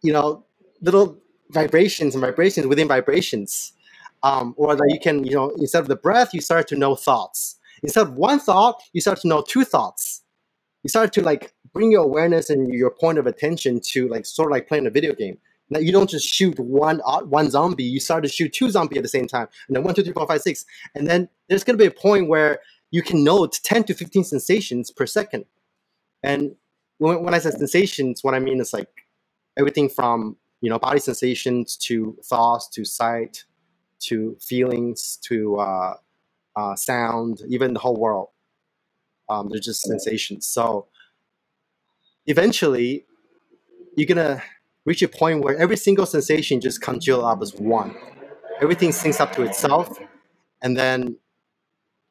you 0.02 0.12
know 0.12 0.44
little 0.82 1.18
vibrations 1.50 2.14
and 2.14 2.22
vibrations 2.22 2.66
within 2.66 2.88
vibrations 2.88 3.72
um, 4.22 4.54
or 4.56 4.74
that 4.74 4.88
you 4.92 4.98
can 4.98 5.24
you 5.24 5.34
know 5.34 5.50
instead 5.58 5.80
of 5.80 5.88
the 5.88 5.96
breath 5.96 6.34
you 6.34 6.40
start 6.40 6.68
to 6.68 6.76
know 6.76 6.94
thoughts. 6.94 7.56
Instead 7.82 8.06
of 8.06 8.14
one 8.14 8.40
thought 8.40 8.82
you 8.92 9.00
start 9.00 9.20
to 9.20 9.28
know 9.28 9.42
two 9.46 9.64
thoughts. 9.64 10.22
You 10.82 10.88
start 10.88 11.12
to 11.14 11.22
like 11.22 11.52
bring 11.72 11.90
your 11.90 12.04
awareness 12.04 12.48
and 12.48 12.72
your 12.72 12.90
point 12.90 13.18
of 13.18 13.26
attention 13.26 13.80
to 13.92 14.08
like 14.08 14.24
sort 14.24 14.50
of 14.50 14.52
like 14.52 14.68
playing 14.68 14.86
a 14.86 14.90
video 14.90 15.14
game. 15.14 15.38
Now 15.68 15.80
you 15.80 15.92
don't 15.92 16.08
just 16.08 16.32
shoot 16.32 16.58
one 16.58 17.00
uh, 17.04 17.22
one 17.22 17.50
zombie 17.50 17.84
you 17.84 18.00
start 18.00 18.22
to 18.24 18.28
shoot 18.28 18.52
two 18.52 18.70
zombies 18.70 18.98
at 18.98 19.02
the 19.02 19.08
same 19.08 19.26
time 19.26 19.48
and 19.66 19.76
then 19.76 19.82
one 19.82 19.94
two 19.94 20.02
three 20.02 20.12
four 20.12 20.26
five 20.26 20.40
six 20.40 20.64
and 20.94 21.06
then 21.06 21.28
there's 21.48 21.64
going 21.64 21.76
to 21.76 21.82
be 21.82 21.88
a 21.88 21.90
point 21.90 22.28
where 22.28 22.60
you 22.90 23.02
can 23.02 23.24
note 23.24 23.58
10 23.62 23.84
to 23.84 23.94
15 23.94 24.24
sensations 24.24 24.90
per 24.90 25.06
second. 25.06 25.44
And 26.22 26.54
when, 26.98 27.22
when 27.22 27.34
I 27.34 27.38
say 27.38 27.50
sensations, 27.50 28.22
what 28.22 28.34
I 28.34 28.38
mean 28.38 28.60
is 28.60 28.72
like 28.72 28.88
everything 29.58 29.88
from 29.88 30.36
you 30.60 30.70
know 30.70 30.78
body 30.78 31.00
sensations 31.00 31.76
to 31.76 32.16
thoughts 32.24 32.68
to 32.70 32.84
sight 32.84 33.44
to 34.00 34.36
feelings 34.40 35.18
to 35.22 35.56
uh, 35.56 35.94
uh, 36.56 36.76
sound, 36.76 37.42
even 37.48 37.74
the 37.74 37.80
whole 37.80 37.96
world. 37.96 38.28
Um, 39.28 39.48
they're 39.48 39.60
just 39.60 39.82
sensations. 39.82 40.46
So 40.46 40.86
eventually, 42.26 43.06
you're 43.96 44.06
gonna 44.06 44.42
reach 44.84 45.02
a 45.02 45.08
point 45.08 45.42
where 45.42 45.56
every 45.56 45.76
single 45.76 46.06
sensation 46.06 46.60
just 46.60 46.82
congeal 46.82 47.24
up 47.24 47.42
as 47.42 47.54
one. 47.54 47.96
Everything 48.62 48.90
syncs 48.90 49.20
up 49.20 49.32
to 49.32 49.42
itself, 49.42 49.98
and 50.62 50.76
then 50.76 51.16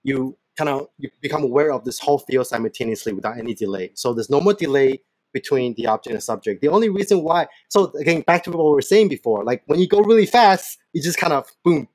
you 0.04 0.38
kind 0.58 0.70
of 0.70 0.88
you 0.98 1.10
become 1.22 1.44
aware 1.44 1.72
of 1.74 1.84
this 1.86 2.00
whole 2.00 2.20
field 2.20 2.48
simultaneously 2.48 3.14
without 3.14 3.38
any 3.38 3.54
delay. 3.54 3.92
So 3.96 4.14
there's 4.14 4.30
no 4.30 4.42
more 4.42 4.54
delay 4.54 5.02
between 5.36 5.74
the 5.76 5.86
object 5.86 6.08
and 6.08 6.18
the 6.18 6.22
subject. 6.22 6.62
The 6.62 6.70
only 6.70 6.88
reason 6.88 7.22
why, 7.22 7.48
so 7.68 7.92
again, 8.00 8.22
back 8.22 8.46
to 8.46 8.52
what 8.52 8.64
we 8.64 8.72
were 8.72 8.82
saying 8.82 9.10
before, 9.10 9.44
like 9.44 9.64
when 9.66 9.80
you 9.82 9.88
go 9.88 10.00
really 10.00 10.26
fast, 10.26 10.80
you 10.94 11.02
just 11.04 11.18
kind 11.18 11.34
of 11.34 11.52
boom, 11.62 11.90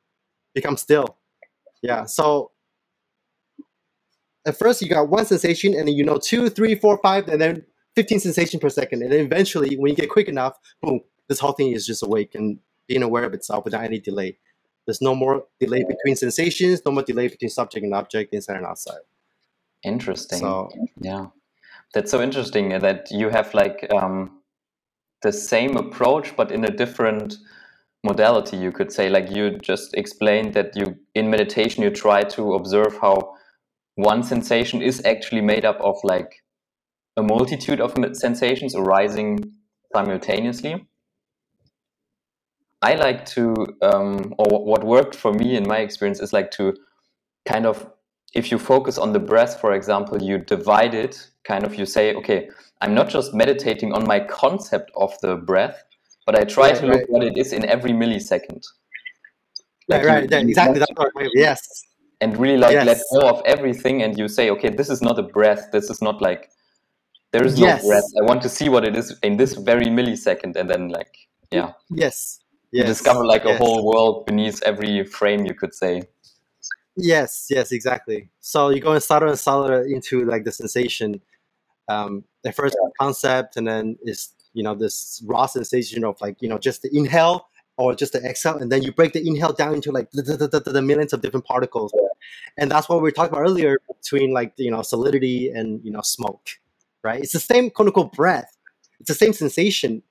become 0.54 0.76
still. 0.76 1.16
Yeah. 1.80 2.04
So 2.04 2.50
at 4.46 4.58
first 4.58 4.82
you 4.82 4.90
got 4.90 5.08
one 5.08 5.24
sensation, 5.24 5.72
and 5.74 5.88
then 5.88 5.94
you 5.94 6.04
know 6.04 6.18
two, 6.18 6.50
three, 6.50 6.74
four, 6.74 7.00
five, 7.02 7.28
and 7.28 7.40
then 7.40 7.64
15 7.96 8.20
sensations 8.20 8.60
per 8.60 8.68
second. 8.68 9.02
And 9.02 9.10
then 9.10 9.20
eventually, 9.20 9.74
when 9.78 9.90
you 9.90 9.96
get 9.96 10.10
quick 10.10 10.28
enough, 10.28 10.58
boom, 10.82 11.00
this 11.28 11.40
whole 11.40 11.52
thing 11.52 11.72
is 11.72 11.86
just 11.86 12.02
awake 12.02 12.34
and 12.34 12.58
being 12.86 13.02
aware 13.02 13.24
of 13.24 13.32
itself 13.32 13.64
without 13.64 13.84
any 13.84 13.98
delay. 13.98 14.36
There's 14.86 15.00
no 15.00 15.14
more 15.14 15.44
delay 15.58 15.82
between 15.88 16.14
sensations, 16.14 16.82
no 16.84 16.92
more 16.92 17.04
delay 17.04 17.28
between 17.28 17.48
subject 17.48 17.84
and 17.84 17.94
object, 17.94 18.34
inside 18.34 18.56
and 18.56 18.66
outside. 18.66 19.00
interesting? 19.82 20.40
So 20.40 20.68
Yeah, 21.00 21.28
that's 21.94 22.10
so 22.10 22.22
interesting 22.22 22.70
that 22.70 23.08
you 23.10 23.28
have 23.30 23.52
like 23.54 23.86
um, 23.92 24.40
the 25.22 25.32
same 25.32 25.76
approach, 25.76 26.36
but 26.36 26.50
in 26.50 26.64
a 26.64 26.70
different 26.70 27.36
modality. 28.04 28.56
You 28.56 28.72
could 28.72 28.92
say, 28.92 29.08
like 29.08 29.30
you 29.30 29.58
just 29.58 29.94
explained 29.94 30.54
that 30.54 30.76
you 30.76 30.96
in 31.14 31.30
meditation 31.30 31.82
you 31.82 31.90
try 31.90 32.22
to 32.22 32.54
observe 32.54 32.96
how 33.00 33.34
one 33.96 34.22
sensation 34.22 34.80
is 34.80 35.04
actually 35.04 35.42
made 35.42 35.64
up 35.64 35.78
of 35.80 35.96
like 36.04 36.42
a 37.16 37.22
multitude 37.22 37.80
of 37.80 37.94
sensations 38.14 38.74
arising 38.74 39.52
simultaneously. 39.94 40.86
I 42.82 42.94
like 42.94 43.26
to, 43.26 43.66
um, 43.82 44.34
or 44.38 44.64
what 44.64 44.84
worked 44.84 45.14
for 45.14 45.34
me 45.34 45.56
in 45.56 45.68
my 45.68 45.78
experience 45.78 46.20
is 46.20 46.32
like 46.32 46.50
to 46.52 46.74
kind 47.46 47.66
of, 47.66 47.90
if 48.32 48.50
you 48.50 48.58
focus 48.58 48.96
on 48.96 49.12
the 49.12 49.18
breath, 49.18 49.60
for 49.60 49.74
example, 49.74 50.22
you 50.22 50.38
divide 50.38 50.94
it, 50.94 51.29
kind 51.44 51.64
of, 51.64 51.74
you 51.74 51.86
say, 51.86 52.14
okay, 52.14 52.50
I'm 52.80 52.94
not 52.94 53.08
just 53.08 53.34
meditating 53.34 53.92
on 53.92 54.06
my 54.06 54.20
concept 54.20 54.90
of 54.96 55.18
the 55.20 55.36
breath, 55.36 55.82
but 56.26 56.34
I 56.34 56.44
try 56.44 56.68
right, 56.68 56.76
to 56.76 56.86
look 56.86 57.00
right, 57.00 57.10
what 57.10 57.24
it 57.24 57.36
is 57.36 57.52
in 57.52 57.64
every 57.66 57.92
millisecond. 57.92 58.64
right, 59.88 59.98
Like 59.98 60.02
you, 60.02 60.08
right. 60.08 60.30
Yeah, 60.30 60.38
you 60.38 60.48
exactly. 60.48 60.80
let, 60.80 60.88
That's 60.96 61.14
what 61.14 61.30
Yes, 61.34 61.84
and 62.20 62.36
really 62.36 62.58
like 62.58 62.82
let 62.82 62.98
yes, 62.98 63.04
go 63.12 63.28
of 63.28 63.42
everything, 63.46 64.02
and 64.02 64.18
you 64.18 64.28
say, 64.28 64.50
okay, 64.50 64.68
this 64.68 64.90
is 64.90 65.00
not 65.02 65.18
a 65.18 65.22
breath. 65.22 65.70
This 65.72 65.90
is 65.90 66.02
not 66.02 66.20
like 66.20 66.50
there 67.32 67.44
is 67.44 67.58
no 67.58 67.66
breath. 67.66 68.04
I 68.18 68.22
want 68.22 68.42
to 68.42 68.48
see 68.48 68.68
what 68.68 68.84
it 68.84 68.96
is 68.96 69.18
in 69.22 69.36
this 69.36 69.54
very 69.54 69.86
millisecond, 69.86 70.56
and 70.56 70.68
then 70.68 70.88
like 70.88 71.16
yeah, 71.50 71.72
yes, 71.90 72.40
you 72.72 72.84
discover 72.84 73.24
yes, 73.24 73.28
like 73.28 73.44
a 73.44 73.50
yes. 73.50 73.58
whole 73.58 73.86
world 73.86 74.26
beneath 74.26 74.62
every 74.62 75.04
frame. 75.04 75.46
You 75.46 75.54
could 75.54 75.74
say. 75.74 76.02
Yes, 76.96 77.46
yes, 77.50 77.72
exactly. 77.72 78.30
So 78.40 78.68
you 78.70 78.80
go 78.80 78.98
subtler 78.98 79.28
and 79.28 79.38
subtler 79.38 79.82
into 79.84 80.24
like 80.24 80.44
the 80.44 80.52
sensation. 80.52 81.20
Um, 81.88 82.24
at 82.46 82.54
first 82.56 82.76
concept, 83.00 83.56
and 83.56 83.66
then 83.68 83.98
is 84.04 84.30
you 84.54 84.62
know 84.62 84.74
this 84.74 85.22
raw 85.26 85.46
sensation 85.46 86.04
of 86.04 86.20
like 86.20 86.36
you 86.42 86.48
know 86.48 86.58
just 86.58 86.82
the 86.82 86.90
inhale 86.96 87.48
or 87.78 87.94
just 87.94 88.14
the 88.14 88.20
exhale, 88.24 88.58
and 88.58 88.72
then 88.72 88.82
you 88.82 88.92
break 88.92 89.12
the 89.14 89.26
inhale 89.26 89.52
down 89.52 89.74
into 89.74 89.92
like 89.92 90.10
the, 90.12 90.22
the, 90.22 90.48
the, 90.60 90.72
the 90.72 90.82
millions 90.82 91.12
of 91.12 91.22
different 91.22 91.46
particles, 91.46 91.92
and 92.58 92.70
that's 92.70 92.88
what 92.88 92.98
we 92.98 93.02
were 93.02 93.10
talking 93.12 93.32
about 93.32 93.42
earlier 93.42 93.78
between 94.02 94.32
like 94.32 94.52
you 94.56 94.70
know 94.70 94.82
solidity 94.82 95.50
and 95.50 95.80
you 95.84 95.90
know 95.90 96.02
smoke, 96.02 96.48
right? 97.02 97.20
It's 97.22 97.32
the 97.32 97.40
same 97.40 97.70
quote 97.70 97.88
unquote 97.88 98.12
breath. 98.12 98.56
It's 99.00 99.08
the 99.08 99.14
same 99.14 99.32
sensation, 99.32 100.02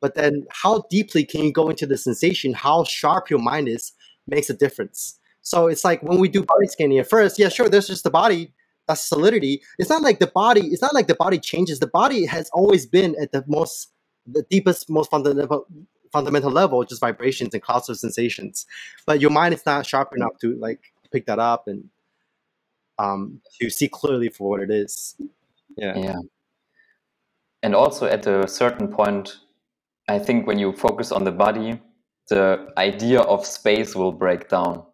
but 0.00 0.14
then 0.14 0.46
how 0.50 0.84
deeply 0.90 1.24
can 1.24 1.44
you 1.44 1.52
go 1.52 1.68
into 1.70 1.86
the 1.86 1.96
sensation? 1.98 2.52
How 2.54 2.84
sharp 2.84 3.30
your 3.30 3.40
mind 3.40 3.68
is 3.68 3.92
makes 4.26 4.50
a 4.50 4.54
difference. 4.54 5.18
So 5.44 5.68
it's 5.68 5.84
like 5.84 6.02
when 6.02 6.18
we 6.18 6.28
do 6.28 6.42
body 6.42 6.66
scanning 6.66 6.98
at 6.98 7.08
first, 7.08 7.38
yeah, 7.38 7.48
sure, 7.48 7.68
there's 7.68 7.86
just 7.86 8.02
the 8.02 8.10
body, 8.10 8.52
that's 8.88 9.02
solidity. 9.02 9.62
It's 9.78 9.90
not 9.90 10.02
like 10.02 10.18
the 10.18 10.26
body, 10.26 10.66
it's 10.66 10.82
not 10.82 10.94
like 10.94 11.06
the 11.06 11.14
body 11.14 11.38
changes. 11.38 11.78
The 11.78 11.86
body 11.86 12.26
has 12.26 12.50
always 12.52 12.86
been 12.86 13.14
at 13.20 13.30
the 13.30 13.44
most, 13.46 13.92
the 14.26 14.42
deepest, 14.50 14.90
most 14.90 15.10
fundamental 15.10 15.66
fundamental 16.12 16.50
level, 16.50 16.84
just 16.84 17.00
vibrations 17.00 17.52
and 17.54 17.62
clouds 17.62 17.88
of 17.88 17.98
sensations. 17.98 18.66
But 19.06 19.20
your 19.20 19.30
mind 19.30 19.54
is 19.54 19.66
not 19.66 19.86
sharp 19.86 20.10
enough 20.16 20.38
to 20.40 20.56
like 20.56 20.92
pick 21.12 21.26
that 21.26 21.38
up 21.38 21.68
and 21.68 21.84
um 22.98 23.40
to 23.60 23.68
see 23.68 23.88
clearly 23.88 24.28
for 24.28 24.48
what 24.50 24.60
it 24.60 24.70
is. 24.70 25.16
Yeah. 25.76 25.96
Yeah, 25.96 26.20
and 27.64 27.74
also 27.74 28.06
at 28.06 28.26
a 28.26 28.46
certain 28.46 28.88
point, 28.88 29.38
I 30.06 30.18
think 30.18 30.46
when 30.46 30.58
you 30.58 30.72
focus 30.72 31.10
on 31.10 31.24
the 31.24 31.32
body, 31.32 31.80
the 32.28 32.68
idea 32.76 33.20
of 33.20 33.46
space 33.46 33.94
will 33.96 34.12
break 34.12 34.50
down. 34.50 34.84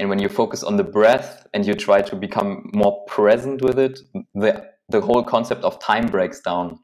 And 0.00 0.08
when 0.08 0.18
you 0.20 0.28
focus 0.28 0.62
on 0.62 0.76
the 0.76 0.84
breath 0.84 1.46
and 1.52 1.66
you 1.66 1.74
try 1.74 2.02
to 2.02 2.16
become 2.16 2.70
more 2.72 3.04
present 3.06 3.62
with 3.62 3.78
it, 3.78 4.00
the 4.34 4.68
the 4.90 5.00
whole 5.00 5.22
concept 5.22 5.64
of 5.64 5.78
time 5.80 6.06
breaks 6.06 6.40
down 6.40 6.78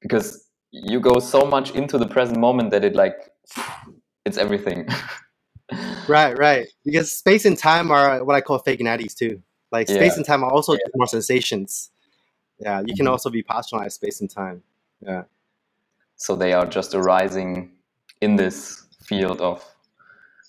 because 0.00 0.46
you 0.70 1.00
go 1.00 1.18
so 1.18 1.44
much 1.44 1.72
into 1.72 1.98
the 1.98 2.06
present 2.06 2.38
moment 2.38 2.70
that 2.70 2.84
it 2.84 2.94
like 2.94 3.16
it's 4.24 4.38
everything. 4.38 4.88
Right, 6.08 6.38
right. 6.38 6.66
Because 6.84 7.12
space 7.12 7.44
and 7.44 7.58
time 7.58 7.90
are 7.90 8.24
what 8.24 8.34
I 8.34 8.40
call 8.40 8.58
fake 8.58 8.80
natties 8.80 9.14
too. 9.14 9.42
Like 9.70 9.86
space 9.86 10.12
yeah. 10.12 10.16
and 10.16 10.24
time 10.24 10.42
are 10.42 10.50
also 10.50 10.72
just 10.72 10.92
more 10.96 11.06
sensations. 11.06 11.90
Yeah, 12.58 12.80
you 12.86 12.94
can 12.96 13.06
Mhm. 13.06 13.10
also 13.10 13.28
be 13.30 13.42
partialized 13.42 13.96
space 13.96 14.20
and 14.22 14.30
time. 14.30 14.62
Yeah. 15.00 15.24
So 16.16 16.34
they 16.34 16.54
are 16.54 16.66
just 16.66 16.94
arising 16.94 17.72
in 18.20 18.36
this 18.36 18.86
field 19.04 19.40
of 19.40 19.62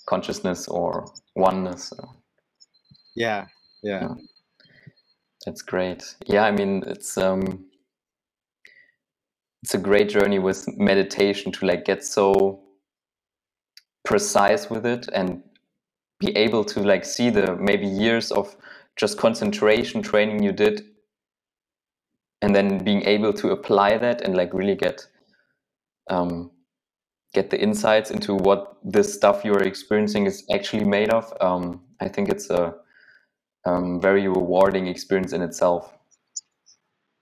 consciousness 0.10 0.68
or 0.68 1.06
oneness. 1.36 1.94
Yeah. 3.16 3.46
Yeah. 3.84 4.02
Yeah, 4.02 4.16
that's 5.46 5.62
great. 5.62 6.16
Yeah, 6.26 6.44
I 6.44 6.52
mean 6.52 6.84
it's 6.88 7.18
um 7.18 7.66
it's 9.64 9.76
a 9.76 9.78
great 9.78 10.10
journey 10.10 10.40
with 10.40 10.68
meditation 10.78 11.52
to 11.52 11.66
like 11.66 11.86
get 11.86 12.04
so 12.04 12.62
precise 14.04 14.70
with 14.70 14.86
it 14.86 15.08
and 15.14 15.44
be 16.20 16.36
able 16.36 16.64
to 16.66 16.82
like 16.82 17.06
see 17.06 17.30
the 17.30 17.56
maybe 17.58 17.88
years 17.88 18.32
of 18.32 18.56
just 18.96 19.18
concentration 19.18 20.02
training 20.02 20.42
you 20.44 20.52
did 20.52 20.82
and 22.42 22.56
then 22.56 22.84
being 22.84 23.04
able 23.04 23.34
to 23.34 23.52
apply 23.52 23.98
that 23.98 24.22
and 24.22 24.36
like 24.36 24.54
really 24.54 24.76
get 24.76 25.06
um 26.10 26.52
get 27.34 27.50
the 27.50 27.60
insights 27.60 28.12
into 28.12 28.34
what 28.34 28.78
this 28.84 29.14
stuff 29.14 29.46
you're 29.46 29.64
experiencing 29.64 30.26
is 30.26 30.44
actually 30.52 30.84
made 30.84 31.10
of, 31.10 31.32
um, 31.42 31.82
I 32.00 32.08
think 32.08 32.30
it's 32.30 32.50
a 32.50 32.74
um, 33.66 34.02
very 34.02 34.28
rewarding 34.28 34.88
experience 34.88 35.34
in 35.34 35.42
itself. 35.42 35.96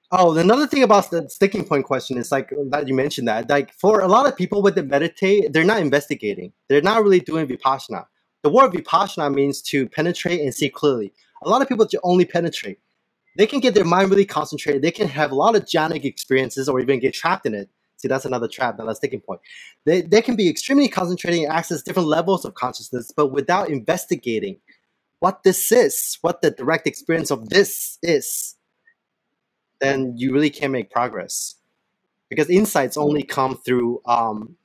Oh, 0.10 0.38
another 0.38 0.68
thing 0.68 0.84
about 0.84 1.12
the 1.12 1.30
sticking 1.30 1.66
point 1.66 1.84
question 1.84 2.18
is 2.18 2.32
like 2.32 2.54
that 2.70 2.88
you 2.88 2.94
mentioned 2.94 3.28
that 3.28 3.50
like 3.50 3.74
for 3.74 4.00
a 4.00 4.08
lot 4.08 4.26
of 4.26 4.38
people 4.38 4.62
when 4.62 4.74
they 4.74 4.82
meditate, 4.82 5.52
they're 5.52 5.66
not 5.66 5.82
investigating. 5.82 6.54
They're 6.70 6.82
not 6.82 7.04
really 7.04 7.20
doing 7.20 7.46
vipassana. 7.46 8.06
The 8.44 8.50
word 8.50 8.72
vipassana 8.72 9.34
means 9.34 9.62
to 9.64 9.90
penetrate 9.90 10.40
and 10.40 10.54
see 10.54 10.70
clearly. 10.70 11.12
A 11.44 11.50
lot 11.50 11.62
of 11.62 11.68
people 11.68 11.86
only 12.04 12.24
penetrate. 12.24 12.80
They 13.38 13.46
can 13.46 13.60
get 13.60 13.74
their 13.74 13.84
mind 13.84 14.10
really 14.10 14.26
concentrated. 14.26 14.82
They 14.82 14.92
can 14.92 15.10
have 15.10 15.32
a 15.32 15.36
lot 15.36 15.56
of 15.56 15.66
jhanic 15.66 16.06
experiences 16.06 16.70
or 16.70 16.80
even 16.80 17.00
get 17.00 17.14
trapped 17.14 17.46
in 17.46 17.54
it. 17.54 17.70
See, 17.98 18.08
that's 18.08 18.26
another 18.26 18.48
trap, 18.48 18.76
another 18.76 18.96
sticking 18.96 19.22
point. 19.22 19.42
They, 19.86 20.02
they 20.02 20.22
can 20.22 20.36
be 20.36 20.48
extremely 20.48 20.88
concentrating 20.88 21.46
and 21.46 21.54
access 21.54 21.82
different 21.82 22.08
levels 22.08 22.46
of 22.46 22.54
consciousness, 22.54 23.12
but 23.12 23.28
without 23.28 23.70
investigating 23.70 24.58
what 25.20 25.44
this 25.44 25.72
is, 25.72 26.20
what 26.22 26.42
the 26.42 26.52
direct 26.52 26.86
experience 26.86 27.32
of 27.32 27.50
this 27.50 27.98
is, 28.04 28.56
then 29.80 30.14
you 30.16 30.32
really 30.32 30.52
can't 30.52 30.72
make 30.72 30.92
progress. 30.92 31.56
Because 32.30 32.50
insights 32.50 32.98
only 32.98 33.24
come 33.24 33.58
through 33.58 34.02
um, 34.06 34.58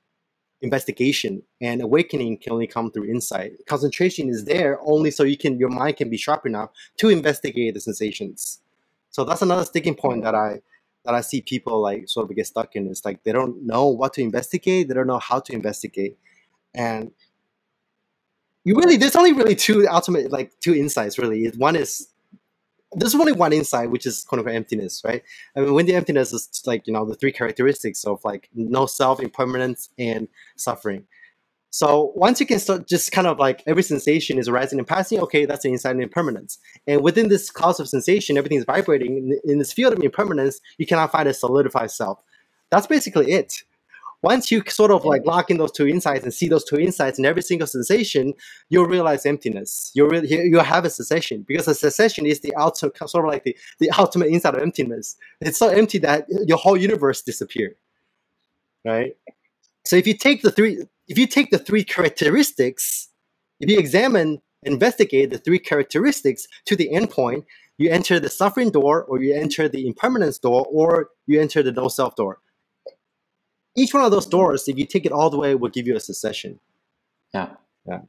investigation, 0.63 1.43
and 1.61 1.81
awakening 1.81 2.39
can 2.39 2.53
only 2.53 2.67
come 2.67 2.91
through 2.91 3.05
insight. 3.05 3.53
Concentration 3.67 4.29
is 4.29 4.45
there 4.45 4.79
only 4.85 5.11
so 5.11 5.23
you 5.23 5.37
can 5.37 5.59
your 5.59 5.69
mind 5.69 5.97
can 5.97 6.11
be 6.11 6.17
sharp 6.17 6.45
enough 6.45 6.71
to 6.99 7.09
investigate 7.09 7.75
the 7.75 7.81
sensations. 7.81 8.61
So 9.11 9.25
that's 9.25 9.43
another 9.43 9.65
sticking 9.65 9.95
point 9.95 10.23
that 10.23 10.35
I 10.35 10.61
that 11.05 11.15
I 11.15 11.21
see 11.21 11.41
people 11.41 11.81
like 11.81 12.09
sort 12.09 12.31
of 12.31 12.37
get 12.37 12.47
stuck 12.47 12.77
in. 12.77 12.89
It's 12.89 13.05
like 13.05 13.25
they 13.25 13.33
don't 13.33 13.67
know 13.67 13.89
what 13.89 14.13
to 14.15 14.23
investigate, 14.23 14.89
they 14.89 14.95
don't 14.95 15.07
know 15.07 15.19
how 15.19 15.41
to 15.41 15.53
investigate, 15.53 16.19
and 16.75 17.11
you 18.65 18.77
really 18.77 18.97
there's 18.97 19.17
only 19.17 19.33
really 19.33 19.57
two 19.57 19.87
ultimate 19.89 20.31
like 20.31 20.53
two 20.61 20.75
insights 20.75 21.19
really. 21.19 21.49
One 21.57 21.77
is 21.77 22.09
there's 22.95 23.15
only 23.15 23.33
one 23.33 23.53
insight, 23.53 23.91
which 23.91 24.07
is 24.07 24.25
quote 24.25 24.41
unquote 24.41 24.55
emptiness, 24.55 25.03
right? 25.05 25.23
I 25.57 25.61
mean, 25.61 25.73
when 25.73 25.87
the 25.87 25.95
emptiness 25.95 26.33
is 26.33 26.63
like 26.67 26.87
you 26.87 26.93
know 26.93 27.05
the 27.05 27.15
three 27.15 27.33
characteristics 27.33 28.05
of 28.05 28.21
like 28.25 28.49
no 28.55 28.87
self, 28.87 29.21
impermanence, 29.21 29.89
and 29.99 30.29
suffering. 30.57 31.07
So 31.73 32.13
once 32.15 32.39
you 32.39 32.45
can 32.45 32.59
start 32.59 32.87
just 32.87 33.13
kind 33.13 33.27
of 33.27 33.39
like 33.39 33.63
every 33.67 33.83
sensation 33.83 34.39
is 34.39 34.47
arising 34.47 34.79
and 34.79 34.87
passing, 34.87 35.21
okay, 35.21 35.47
that's 35.47 35.63
the 35.63 35.71
inside 35.71 35.97
of 35.97 36.03
impermanence. 36.03 36.59
And 36.87 37.03
within 37.03 37.31
this 37.31 37.51
cloud 37.51 37.81
of 37.81 37.89
sensation, 37.89 38.37
everything 38.37 38.59
is 38.59 38.67
vibrating. 38.67 39.39
In, 39.45 39.59
this 39.59 39.73
field 39.73 39.95
of 39.95 40.05
impermanence, 40.05 40.61
you 40.77 40.87
cannot 40.87 41.13
find 41.13 41.27
a 41.27 41.33
solidified 41.33 41.91
self. 41.91 42.23
That's 42.71 42.87
basically 42.87 43.33
it. 43.33 43.63
Once 44.21 44.53
you 44.53 44.63
sort 44.69 44.91
of 44.91 45.07
like 45.07 45.25
lock 45.25 45.51
in 45.51 45.57
those 45.57 45.73
two 45.73 45.87
insights 45.89 46.25
and 46.25 46.35
see 46.35 46.47
those 46.47 46.63
two 46.63 46.77
insights 46.77 47.19
in 47.19 47.25
every 47.25 47.43
single 47.43 47.67
sensation, 47.67 48.35
you'll 48.69 48.87
realize 48.87 49.25
emptiness. 49.25 49.91
You'll 49.95 50.11
really, 50.11 50.29
you'll 50.29 50.63
have 50.63 50.85
a 50.85 50.91
cessation 50.91 51.43
because 51.49 51.67
a 51.69 51.75
cessation 51.75 52.27
is 52.27 52.41
the 52.41 52.55
ultimate, 52.55 52.99
sort 53.09 53.25
of 53.25 53.31
like 53.31 53.45
the, 53.45 53.57
the 53.81 53.91
ultimate 53.99 54.29
inside 54.29 54.55
of 54.55 54.61
emptiness. 54.61 55.17
It's 55.41 55.59
so 55.59 55.69
empty 55.69 55.97
that 56.01 56.27
your 56.47 56.59
whole 56.59 56.77
universe 56.77 57.23
disappears, 57.23 57.77
right? 58.85 59.17
So 59.85 59.97
if 59.97 60.07
you 60.07 60.15
take 60.15 60.43
the 60.43 60.51
three, 60.51 60.85
if 61.09 61.19
you 61.19 61.27
take 61.27 61.51
the 61.51 61.59
three 61.59 61.85
characteristics, 61.85 63.09
if 63.61 63.71
you 63.71 63.79
examine, 63.79 64.41
investigate 64.63 65.31
the 65.31 65.39
three 65.39 65.59
characteristics 65.59 66.47
to 66.67 66.77
the 66.77 66.89
endpoint, 66.93 67.45
you 67.79 67.91
enter 67.91 68.21
the 68.21 68.29
suffering 68.29 68.71
door, 68.71 69.05
or 69.05 69.21
you 69.23 69.35
enter 69.35 69.69
the 69.69 69.87
impermanence 69.87 70.39
door, 70.39 70.67
or 70.71 71.11
you 71.27 71.41
enter 71.41 71.63
the 71.63 71.73
no 71.73 71.89
self 71.89 72.15
door. 72.17 72.39
Each 73.77 73.95
one 73.95 74.05
of 74.05 74.11
those 74.11 74.27
doors, 74.27 74.69
if 74.69 74.79
you 74.79 74.87
take 74.87 75.07
it 75.07 75.13
all 75.13 75.31
the 75.31 75.39
way, 75.39 75.55
will 75.55 75.71
give 75.71 75.87
you 75.87 75.97
a 75.97 76.01
cessation. 76.01 76.61
Yeah. 77.35 77.49
Yeah. 77.87 78.01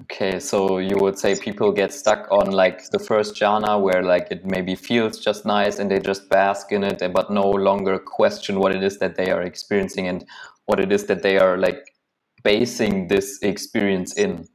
Okay, 0.00 0.40
so 0.40 0.78
you 0.78 0.96
would 0.96 1.18
say 1.18 1.38
people 1.38 1.70
get 1.70 1.92
stuck 1.92 2.26
on 2.30 2.50
like 2.50 2.90
the 2.90 2.98
first 2.98 3.34
jhana 3.34 3.80
where 3.80 4.02
like 4.02 4.26
it 4.30 4.44
maybe 4.44 4.74
feels 4.74 5.18
just 5.18 5.44
nice 5.44 5.78
and 5.78 5.90
they 5.90 6.00
just 6.00 6.28
bask 6.28 6.72
in 6.72 6.82
it, 6.82 7.02
but 7.12 7.30
no 7.30 7.48
longer 7.50 7.98
question 7.98 8.58
what 8.58 8.74
it 8.74 8.82
is 8.82 8.98
that 8.98 9.16
they 9.16 9.30
are 9.30 9.42
experiencing 9.42 10.08
and 10.08 10.24
what 10.66 10.80
it 10.80 10.90
is 10.92 11.04
that 11.06 11.22
they 11.22 11.38
are 11.38 11.58
like 11.58 11.94
basing 12.42 13.08
this 13.08 13.38
experience 13.42 14.16
in 14.16 14.48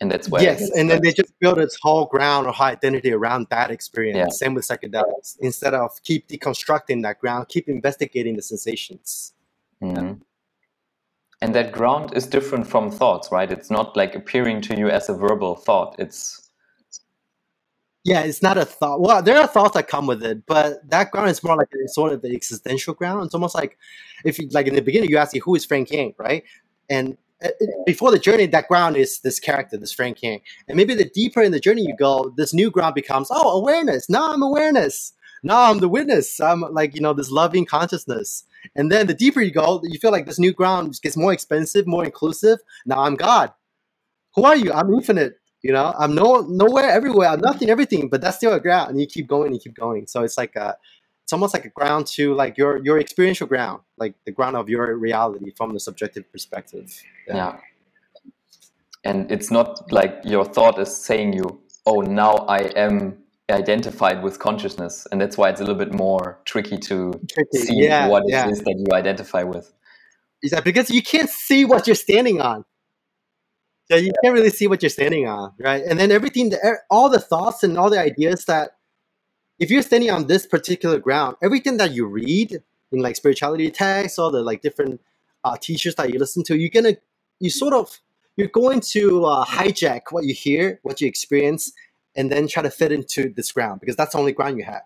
and 0.00 0.10
that's 0.10 0.28
why 0.28 0.40
yes 0.40 0.70
and 0.76 0.90
then 0.90 1.00
they 1.02 1.12
just 1.12 1.32
build 1.40 1.58
its 1.58 1.76
whole 1.80 2.06
ground 2.06 2.46
or 2.46 2.52
whole 2.52 2.66
identity 2.66 3.12
around 3.12 3.46
that 3.50 3.70
experience 3.70 4.16
Yeah. 4.16 4.26
same 4.28 4.54
with 4.54 4.66
psychedelics 4.66 5.36
instead 5.40 5.74
of 5.74 5.90
keep 6.04 6.28
deconstructing 6.28 7.02
that 7.02 7.18
ground 7.18 7.48
keep 7.48 7.68
investigating 7.68 8.36
the 8.36 8.42
sensations 8.42 9.32
Mhm. 9.80 10.20
And 11.42 11.54
that 11.56 11.72
ground 11.72 12.14
is 12.14 12.26
different 12.26 12.66
from 12.66 12.90
thoughts 12.90 13.30
right? 13.32 13.50
It's 13.50 13.70
not 13.70 13.96
like 13.96 14.14
appearing 14.14 14.62
to 14.62 14.78
you 14.78 14.88
as 14.88 15.08
a 15.08 15.14
verbal 15.14 15.56
thought. 15.56 15.96
It's 15.98 16.48
yeah 18.04 18.22
it's 18.22 18.42
not 18.42 18.56
a 18.56 18.64
thought. 18.64 19.00
Well 19.00 19.22
there 19.22 19.38
are 19.38 19.48
thoughts 19.48 19.74
that 19.74 19.88
come 19.88 20.06
with 20.06 20.22
it 20.24 20.46
but 20.46 20.88
that 20.88 21.10
ground 21.10 21.30
is 21.30 21.42
more 21.42 21.56
like 21.56 21.68
a, 21.74 21.88
sort 21.88 22.12
of 22.12 22.22
the 22.22 22.34
existential 22.34 22.94
ground. 22.94 23.24
It's 23.24 23.34
almost 23.34 23.56
like 23.56 23.76
if 24.24 24.38
you 24.38 24.48
like 24.52 24.68
in 24.68 24.74
the 24.76 24.82
beginning 24.82 25.10
you 25.10 25.18
ask 25.18 25.34
you 25.34 25.42
who 25.42 25.56
is 25.56 25.64
frank 25.64 25.90
yang? 25.90 26.14
right? 26.16 26.44
And 26.88 27.18
uh, 27.44 27.48
before 27.86 28.12
the 28.12 28.20
journey 28.20 28.46
that 28.46 28.68
ground 28.68 28.96
is 28.96 29.18
this 29.20 29.40
character 29.40 29.76
this 29.76 29.92
frank 29.92 30.22
yang. 30.22 30.40
And 30.68 30.76
maybe 30.76 30.94
the 30.94 31.10
deeper 31.10 31.42
in 31.42 31.50
the 31.50 31.60
journey 31.60 31.82
you 31.82 31.96
go 31.96 32.32
this 32.36 32.54
new 32.54 32.70
ground 32.70 32.94
becomes 32.94 33.28
oh 33.32 33.58
awareness. 33.58 34.08
Now 34.08 34.32
i'm 34.32 34.42
awareness 34.42 35.12
now 35.42 35.70
i'm 35.70 35.78
the 35.78 35.88
witness. 35.88 36.40
I'm 36.40 36.60
like 36.60 36.94
you 36.94 37.00
know 37.00 37.12
this 37.12 37.30
loving 37.30 37.64
consciousness. 37.64 38.44
And 38.76 38.92
then 38.92 39.06
the 39.08 39.14
deeper 39.14 39.40
you 39.40 39.50
go 39.50 39.80
you 39.82 39.98
feel 39.98 40.12
like 40.12 40.26
this 40.26 40.38
new 40.38 40.52
ground 40.52 40.98
gets 41.02 41.16
more 41.16 41.32
expensive 41.32 41.86
more 41.86 42.04
inclusive. 42.04 42.58
Now 42.86 43.00
i'm 43.00 43.16
god. 43.16 43.52
Who 44.34 44.44
are 44.44 44.56
you? 44.56 44.72
I'm 44.72 44.92
infinite 44.92 45.38
you 45.62 45.72
know? 45.72 45.94
I'm 45.96 46.14
no 46.14 46.40
nowhere 46.40 46.90
everywhere. 46.90 47.28
I'm 47.28 47.40
nothing 47.40 47.70
everything 47.70 48.08
but 48.08 48.20
that's 48.20 48.36
still 48.36 48.52
a 48.52 48.60
ground. 48.60 48.90
And 48.90 49.00
you 49.00 49.06
keep 49.06 49.26
going 49.26 49.52
you 49.52 49.60
keep 49.60 49.74
going. 49.74 50.06
So 50.06 50.22
it's 50.22 50.36
like 50.36 50.56
a 50.56 50.76
it's 51.24 51.32
almost 51.32 51.54
like 51.54 51.64
a 51.64 51.70
ground 51.70 52.06
to 52.08 52.34
like 52.34 52.58
your 52.58 52.78
your 52.84 52.98
experiential 52.98 53.46
ground 53.46 53.80
like 53.96 54.14
the 54.26 54.32
ground 54.32 54.56
of 54.56 54.68
your 54.68 54.96
reality 54.96 55.52
from 55.56 55.72
the 55.72 55.80
subjective 55.80 56.30
perspective. 56.30 56.92
Yeah. 57.28 57.58
and 59.04 59.30
it's 59.30 59.50
not 59.50 59.90
like 59.90 60.20
your 60.24 60.44
thought 60.44 60.78
is 60.78 60.94
saying 60.96 61.32
you 61.32 61.60
oh 61.86 62.00
now 62.00 62.34
i 62.48 62.58
am 62.76 63.21
identified 63.52 64.22
with 64.22 64.38
consciousness 64.38 65.06
and 65.12 65.20
that's 65.20 65.36
why 65.36 65.48
it's 65.50 65.60
a 65.60 65.64
little 65.64 65.78
bit 65.78 65.92
more 65.92 66.40
tricky 66.44 66.76
to 66.78 67.12
Tricky. 67.30 67.58
see 67.58 67.84
yeah 67.84 68.08
what 68.08 68.24
yeah. 68.26 68.46
it 68.46 68.52
is 68.52 68.60
that 68.60 68.74
you 68.76 68.96
identify 68.96 69.42
with. 69.42 69.72
Is 70.42 70.50
that 70.50 70.64
because 70.64 70.90
you 70.90 71.02
can't 71.02 71.30
see 71.30 71.64
what 71.64 71.86
you're 71.86 71.94
standing 71.94 72.40
on. 72.40 72.64
So 73.90 73.96
you 73.96 74.10
can't 74.22 74.34
really 74.34 74.50
see 74.50 74.66
what 74.66 74.82
you're 74.82 74.90
standing 74.90 75.28
on 75.28 75.52
right? 75.58 75.82
And 75.82 75.98
then 76.00 76.10
everything 76.10 76.50
the, 76.50 76.56
e, 76.56 76.70
all 76.90 77.08
the 77.08 77.20
thoughts 77.20 77.62
and 77.62 77.78
all 77.78 77.90
the 77.90 78.00
ideas 78.00 78.44
that 78.46 78.76
if 79.58 79.70
you're 79.70 79.82
standing 79.82 80.10
on 80.10 80.26
this 80.26 80.46
particular 80.46 80.98
ground 80.98 81.36
everything 81.42 81.76
that 81.76 81.92
you 81.92 82.06
read 82.06 82.62
in 82.90 83.00
like 83.00 83.16
spirituality 83.16 83.70
texts 83.70 84.18
all 84.18 84.30
the 84.30 84.42
like 84.42 84.62
different 84.62 85.00
uh, 85.44 85.56
teachers 85.60 85.94
that 85.96 86.12
you 86.12 86.18
listen 86.18 86.42
to 86.44 86.56
you're 86.56 86.70
gonna 86.70 86.96
you 87.40 87.50
sort 87.50 87.74
of 87.74 88.00
you're 88.36 88.48
going 88.48 88.80
to 88.80 89.24
uh, 89.26 89.44
hijack 89.44 90.02
what 90.10 90.24
you 90.24 90.34
hear 90.34 90.80
what 90.82 91.00
you 91.00 91.08
experience 91.08 91.72
and 92.14 92.30
then 92.30 92.48
try 92.48 92.62
to 92.62 92.70
fit 92.70 92.92
into 92.92 93.32
this 93.34 93.52
ground 93.52 93.80
because 93.80 93.96
that's 93.96 94.12
the 94.12 94.18
only 94.18 94.32
ground 94.32 94.58
you 94.58 94.64
have. 94.64 94.82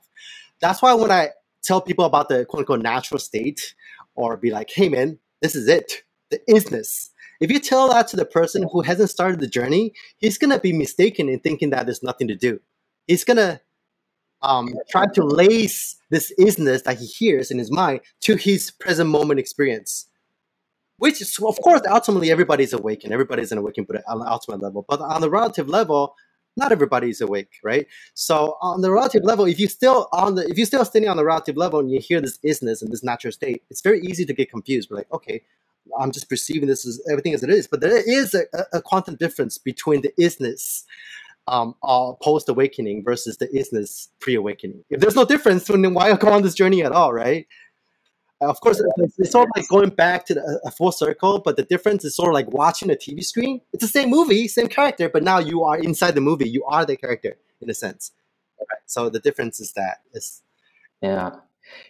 That's 0.60 0.82
why 0.82 0.94
when 0.94 1.10
i 1.10 1.30
tell 1.62 1.80
people 1.80 2.04
about 2.04 2.28
the 2.28 2.44
quote 2.44 2.60
unquote 2.60 2.82
natural 2.82 3.18
state 3.18 3.74
or 4.14 4.36
be 4.36 4.50
like 4.50 4.70
hey 4.70 4.88
man 4.88 5.18
this 5.42 5.54
is 5.54 5.68
it. 5.68 6.02
The 6.30 6.40
isness 6.48 7.10
if 7.40 7.50
you 7.50 7.60
tell 7.60 7.88
that 7.88 8.08
to 8.08 8.16
the 8.16 8.24
person 8.24 8.66
who 8.72 8.80
hasn't 8.80 9.10
started 9.10 9.40
the 9.40 9.46
journey 9.46 9.92
he's 10.18 10.38
gonna 10.38 10.60
be 10.60 10.72
mistaken 10.72 11.28
in 11.28 11.40
thinking 11.40 11.70
that 11.70 11.86
there's 11.86 12.02
nothing 12.02 12.28
to 12.28 12.36
do. 12.36 12.60
He's 13.06 13.24
gonna 13.24 13.60
um, 14.42 14.74
try 14.90 15.06
to 15.14 15.24
lace 15.24 15.96
this 16.10 16.32
isness 16.38 16.84
that 16.84 16.98
he 16.98 17.06
hears 17.06 17.50
in 17.50 17.58
his 17.58 17.70
mind 17.70 18.00
to 18.20 18.36
his 18.36 18.70
present 18.70 19.08
moment 19.08 19.40
experience 19.40 20.06
which 20.98 21.20
is, 21.20 21.38
of 21.38 21.60
course 21.62 21.82
ultimately 21.88 22.30
everybody's 22.30 22.72
awakened. 22.72 23.12
everybody's 23.12 23.52
an 23.52 23.58
awakened 23.58 23.86
but 23.86 24.02
on 24.08 24.18
the 24.18 24.26
ultimate 24.26 24.60
level. 24.60 24.84
But 24.88 25.00
on 25.00 25.20
the 25.20 25.30
relative 25.30 25.68
level 25.68 26.14
not 26.56 26.72
everybody 26.72 27.10
is 27.10 27.20
awake 27.20 27.58
right 27.64 27.86
so 28.14 28.56
on 28.60 28.80
the 28.82 28.90
relative 28.90 29.24
level 29.24 29.44
if 29.46 29.58
you 29.58 29.68
still 29.68 30.08
on 30.12 30.34
the 30.36 30.46
if 30.48 30.56
you're 30.56 30.66
still 30.66 30.84
standing 30.84 31.10
on 31.10 31.16
the 31.16 31.24
relative 31.24 31.56
level 31.56 31.80
and 31.80 31.90
you 31.90 32.00
hear 32.00 32.20
this 32.20 32.38
isness 32.44 32.82
and 32.82 32.92
this 32.92 33.04
natural 33.04 33.32
state 33.32 33.62
it's 33.70 33.80
very 33.82 34.00
easy 34.02 34.24
to 34.24 34.32
get 34.34 34.50
confused 34.50 34.90
We're 34.90 34.98
like 34.98 35.12
okay 35.12 35.42
i'm 36.00 36.12
just 36.12 36.28
perceiving 36.28 36.68
this 36.68 36.86
as 36.86 37.00
everything 37.10 37.34
as 37.34 37.42
it 37.42 37.50
is 37.50 37.66
but 37.66 37.80
there 37.80 37.98
is 38.08 38.34
a, 38.34 38.44
a- 38.54 38.82
quantum 38.82 39.16
difference 39.16 39.58
between 39.58 40.02
the 40.02 40.12
isness 40.20 40.84
um, 41.48 41.74
post 42.22 42.48
awakening 42.48 43.04
versus 43.04 43.36
the 43.38 43.46
isness 43.48 44.08
pre 44.20 44.34
awakening. 44.34 44.84
If 44.90 45.00
there's 45.00 45.16
no 45.16 45.24
difference, 45.24 45.64
then 45.64 45.94
why 45.94 46.12
go 46.16 46.28
on 46.30 46.42
this 46.42 46.54
journey 46.54 46.82
at 46.84 46.92
all, 46.92 47.12
right? 47.12 47.46
Of 48.40 48.60
course, 48.60 48.82
it's, 48.98 49.18
it's 49.18 49.30
sort 49.30 49.48
of 49.48 49.52
like 49.56 49.68
going 49.68 49.90
back 49.90 50.26
to 50.26 50.34
the, 50.34 50.60
a 50.64 50.70
full 50.70 50.92
circle, 50.92 51.38
but 51.38 51.56
the 51.56 51.62
difference 51.62 52.04
is 52.04 52.14
sort 52.14 52.28
of 52.28 52.34
like 52.34 52.50
watching 52.52 52.90
a 52.90 52.94
TV 52.94 53.24
screen. 53.24 53.62
It's 53.72 53.82
the 53.82 53.88
same 53.88 54.10
movie, 54.10 54.46
same 54.46 54.68
character, 54.68 55.08
but 55.08 55.22
now 55.22 55.38
you 55.38 55.64
are 55.64 55.78
inside 55.78 56.14
the 56.14 56.20
movie. 56.20 56.48
You 56.48 56.64
are 56.64 56.84
the 56.84 56.96
character 56.96 57.38
in 57.62 57.70
a 57.70 57.74
sense. 57.74 58.12
Right? 58.58 58.82
So 58.86 59.08
the 59.08 59.20
difference 59.20 59.58
is 59.60 59.72
that 59.72 59.98
is 60.12 60.42
Yeah, 61.00 61.30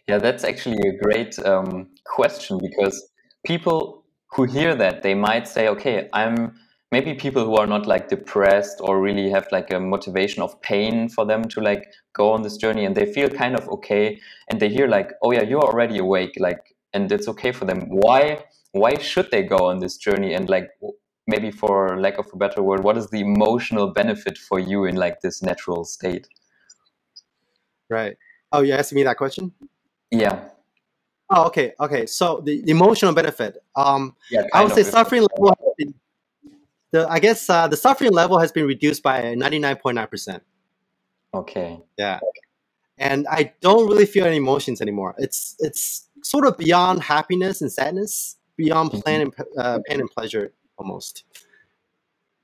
yeah, 0.07 0.19
that's 0.19 0.45
actually 0.45 0.89
a 0.89 0.97
great 1.03 1.39
um, 1.41 1.89
question 2.05 2.59
because 2.59 3.11
people 3.45 4.05
who 4.33 4.45
hear 4.45 4.75
that 4.75 5.03
they 5.03 5.15
might 5.15 5.49
say, 5.49 5.69
okay, 5.69 6.09
I'm 6.13 6.55
maybe 6.93 7.15
people 7.15 7.45
who 7.45 7.57
are 7.57 7.67
not 7.67 7.87
like 7.87 8.09
depressed 8.09 8.79
or 8.81 9.01
really 9.01 9.29
have 9.31 9.47
like 9.51 9.73
a 9.73 9.81
motivation 9.81 10.43
of 10.43 10.61
pain 10.63 11.09
for 11.09 11.25
them 11.27 11.45
to 11.49 11.61
like 11.61 11.85
go 12.13 12.31
on 12.31 12.43
this 12.43 12.57
journey 12.57 12.85
and 12.85 12.97
they 12.97 13.13
feel 13.13 13.29
kind 13.29 13.57
of 13.57 13.69
okay 13.69 14.21
and 14.51 14.61
they 14.61 14.69
hear 14.69 14.87
like 14.87 15.13
oh 15.23 15.33
yeah 15.33 15.43
you're 15.43 15.63
already 15.63 15.99
awake 15.99 16.35
like 16.39 16.77
and 16.93 17.11
it's 17.13 17.29
okay 17.29 17.53
for 17.53 17.65
them. 17.65 17.87
Why 17.89 18.45
why 18.73 18.99
should 18.99 19.31
they 19.31 19.43
go 19.43 19.57
on 19.57 19.81
this 19.81 19.97
journey 19.97 20.35
and 20.35 20.49
like 20.49 20.69
maybe 21.27 21.51
for 21.51 21.99
lack 22.01 22.19
of 22.19 22.27
a 22.33 22.37
better 22.37 22.63
word 22.63 22.85
what 22.85 22.97
is 22.97 23.09
the 23.11 23.21
emotional 23.21 23.89
benefit 23.89 24.39
for 24.39 24.59
you 24.59 24.85
in 24.85 24.97
like 24.97 25.21
this 25.21 25.43
natural 25.43 25.85
state? 25.85 26.29
Right. 27.91 28.17
Oh 28.53 28.63
you 28.63 28.73
asked 28.75 28.93
me 28.93 29.03
that 29.03 29.17
question? 29.17 29.53
Yeah. 30.11 30.49
Oh 31.31 31.47
okay 31.47 31.75
okay. 31.81 32.07
So 32.07 32.41
the, 32.45 32.63
the 32.63 32.71
emotional 32.71 33.13
benefit 33.13 33.59
um 33.75 34.15
yeah 34.31 34.43
i 34.55 34.63
would 34.63 34.73
say 34.73 34.85
suffering 34.85 35.27
level 35.33 35.57
the 36.97 37.09
I 37.09 37.19
guess 37.19 37.49
uh, 37.51 37.69
the 37.69 37.77
suffering 37.77 38.13
level 38.13 38.39
has 38.39 38.53
been 38.53 38.67
reduced 38.67 39.03
by 39.03 39.35
ninety 39.35 39.59
nine 39.59 39.77
point 39.77 39.97
nine 39.97 40.09
percent. 40.09 40.43
Okay. 41.35 41.79
Yeah, 41.99 42.21
and 42.99 43.27
I 43.31 43.53
don't 43.61 43.89
really 43.89 44.07
feel 44.07 44.27
any 44.27 44.37
emotions 44.37 44.81
anymore. 44.81 45.15
It's 45.19 45.57
it's 45.59 46.09
sort 46.23 46.47
of 46.47 46.57
beyond 46.57 47.03
happiness 47.03 47.61
and 47.61 47.71
sadness, 47.71 48.37
beyond 48.57 48.91
mm-hmm. 48.91 49.01
pain 49.01 49.21
and 49.21 49.33
uh, 49.59 49.79
pain 49.87 50.01
and 50.01 50.11
pleasure 50.11 50.53
almost. 50.79 51.25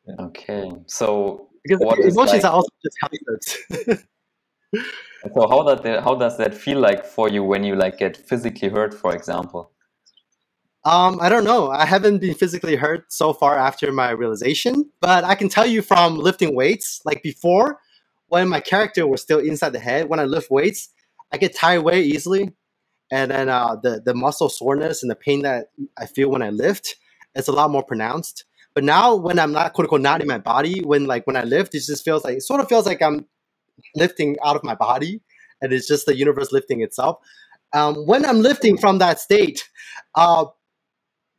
Yeah. 0.07 0.27
Okay, 0.27 0.71
so 0.87 1.49
because 1.65 1.99
emotions 1.99 2.43
like... 2.43 2.45
are 2.45 2.53
also 2.53 2.71
just 2.85 2.97
concepts. 3.01 4.05
so 5.35 5.49
how 5.49 5.63
does 5.63 5.81
that 5.83 6.03
how 6.03 6.15
does 6.15 6.37
that 6.39 6.55
feel 6.55 6.79
like 6.79 7.05
for 7.05 7.29
you 7.29 7.43
when 7.43 7.65
you 7.65 7.77
like 7.77 7.99
get 7.99 8.17
physically 8.17 8.69
hurt, 8.69 8.93
for 8.93 9.15
example? 9.15 9.72
Um, 10.85 11.21
I 11.21 11.29
don't 11.29 11.45
know. 11.45 11.71
I 11.71 11.85
haven't 11.87 12.19
been 12.19 12.35
physically 12.35 12.75
hurt 12.75 13.13
so 13.13 13.33
far 13.33 13.57
after 13.57 13.93
my 13.93 14.11
realization, 14.11 14.91
but 15.01 15.23
I 15.23 15.37
can 15.37 15.49
tell 15.49 15.67
you 15.67 15.81
from 15.81 16.19
lifting 16.19 16.57
weights, 16.57 17.01
like 17.05 17.23
before, 17.23 17.79
when 18.27 18.49
my 18.49 18.61
character 18.61 19.07
was 19.07 19.23
still 19.23 19.39
inside 19.39 19.71
the 19.71 19.79
head, 19.79 20.09
when 20.09 20.19
I 20.19 20.25
lift 20.25 20.51
weights, 20.51 20.89
I 21.31 21.37
get 21.37 21.55
tired 21.55 21.83
way 21.83 22.03
easily, 22.03 22.53
and 23.13 23.31
then 23.31 23.49
uh, 23.49 23.77
the 23.81 24.03
the 24.05 24.15
muscle 24.15 24.49
soreness 24.49 25.03
and 25.03 25.11
the 25.11 25.15
pain 25.15 25.43
that 25.43 25.67
I 25.99 26.07
feel 26.07 26.31
when 26.31 26.43
I 26.43 26.51
lift 26.51 26.97
is 27.37 27.47
a 27.47 27.53
lot 27.53 27.71
more 27.71 27.85
pronounced. 27.85 28.45
But 28.75 28.85
now, 28.85 29.15
when 29.15 29.39
I'm 29.39 29.53
not 29.53 29.75
quote 29.75 29.85
unquote 29.85 30.01
not 30.01 30.21
in 30.21 30.27
my 30.27 30.39
body, 30.39 30.81
when 30.81 31.07
like 31.07 31.27
when 31.27 31.37
I 31.37 31.45
lift, 31.45 31.75
it 31.75 31.83
just 31.85 32.05
feels 32.05 32.25
like 32.25 32.39
it 32.39 32.43
sort 32.43 32.61
of 32.61 32.69
feels 32.69 32.87
like 32.87 33.03
I'm 33.03 33.27
lifting 33.95 34.37
out 34.45 34.57
of 34.57 34.65
my 34.65 34.75
body, 34.75 35.21
and 35.61 35.73
it's 35.73 35.87
just 35.87 36.07
the 36.07 36.17
universe 36.17 36.53
lifting 36.53 36.81
itself. 36.81 37.19
Um, 37.73 37.95
when 38.07 38.25
I'm 38.25 38.41
lifting 38.41 38.77
from 38.79 38.99
that 38.99 39.21
state, 39.21 39.69
uh, 40.15 40.47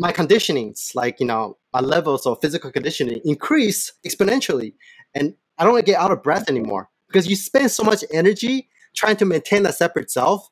my 0.03 0.11
conditionings, 0.11 0.93
like 0.95 1.21
you 1.21 1.25
know, 1.25 1.57
my 1.71 1.79
levels 1.79 2.25
of 2.25 2.37
physical 2.41 2.69
conditioning 2.69 3.21
increase 3.23 3.93
exponentially, 4.05 4.73
and 5.15 5.33
I 5.57 5.63
don't 5.63 5.85
get 5.85 5.97
out 5.97 6.11
of 6.11 6.21
breath 6.21 6.49
anymore 6.49 6.89
because 7.07 7.25
you 7.25 7.37
spend 7.37 7.71
so 7.71 7.83
much 7.83 8.03
energy 8.11 8.67
trying 8.93 9.15
to 9.15 9.25
maintain 9.25 9.65
a 9.65 9.71
separate 9.71 10.11
self 10.11 10.49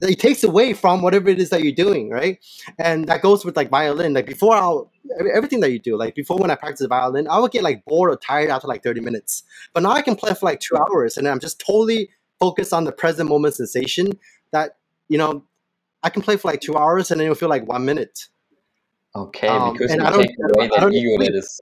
that 0.00 0.08
it 0.08 0.18
takes 0.18 0.42
away 0.42 0.72
from 0.72 1.02
whatever 1.02 1.28
it 1.28 1.38
is 1.38 1.50
that 1.50 1.62
you're 1.62 1.84
doing, 1.86 2.08
right? 2.08 2.38
And 2.78 3.08
that 3.08 3.20
goes 3.20 3.44
with 3.44 3.58
like 3.58 3.68
violin. 3.68 4.14
Like 4.14 4.24
before, 4.24 4.54
I'll 4.56 4.90
everything 5.34 5.60
that 5.60 5.70
you 5.70 5.78
do. 5.78 5.98
Like 5.98 6.14
before, 6.14 6.38
when 6.38 6.50
I 6.50 6.54
practice 6.54 6.86
violin, 6.86 7.28
I 7.28 7.40
would 7.40 7.52
get 7.52 7.62
like 7.62 7.84
bored 7.84 8.10
or 8.10 8.16
tired 8.16 8.48
after 8.48 8.68
like 8.68 8.82
30 8.82 9.02
minutes. 9.02 9.42
But 9.74 9.82
now 9.82 9.90
I 9.90 10.00
can 10.00 10.16
play 10.16 10.32
for 10.32 10.46
like 10.46 10.60
two 10.60 10.78
hours, 10.78 11.18
and 11.18 11.28
I'm 11.28 11.40
just 11.40 11.60
totally 11.60 12.08
focused 12.40 12.72
on 12.72 12.84
the 12.84 12.92
present 12.92 13.28
moment 13.28 13.54
sensation. 13.54 14.12
That 14.50 14.78
you 15.10 15.18
know, 15.18 15.44
I 16.04 16.10
can 16.10 16.22
play 16.22 16.36
for 16.36 16.50
like 16.50 16.60
two 16.60 16.76
hours 16.76 17.10
and 17.10 17.18
then 17.18 17.26
it'll 17.26 17.34
feel 17.34 17.48
like 17.48 17.66
one 17.66 17.84
minute. 17.84 18.28
Okay, 19.16 19.48
um, 19.48 19.72
because 19.72 19.90
you 19.90 19.98
take 19.98 20.36
away 20.54 20.68
that 20.68 20.92
ego 20.92 21.24
that 21.24 21.34
is 21.34 21.60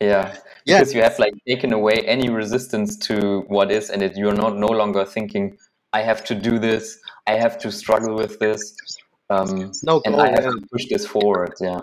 yeah. 0.00 0.36
Because 0.64 0.94
you 0.94 1.02
have 1.02 1.18
like 1.18 1.34
taken 1.46 1.72
away 1.72 2.02
any 2.06 2.30
resistance 2.30 2.96
to 3.08 3.40
what 3.48 3.70
is 3.70 3.90
and 3.90 4.02
it, 4.02 4.16
you're 4.16 4.34
not 4.34 4.56
no 4.56 4.68
longer 4.68 5.04
thinking, 5.04 5.58
I 5.92 6.02
have 6.02 6.24
to 6.24 6.34
do 6.34 6.58
this, 6.58 6.98
I 7.26 7.32
have 7.32 7.58
to 7.58 7.72
struggle 7.72 8.14
with 8.14 8.38
this. 8.38 8.74
Um, 9.28 9.72
no, 9.82 10.00
and 10.04 10.16
I 10.16 10.30
have 10.30 10.44
yeah. 10.44 10.50
to 10.50 10.66
push 10.72 10.86
this 10.88 11.06
forward. 11.06 11.52
Yeah. 11.60 11.80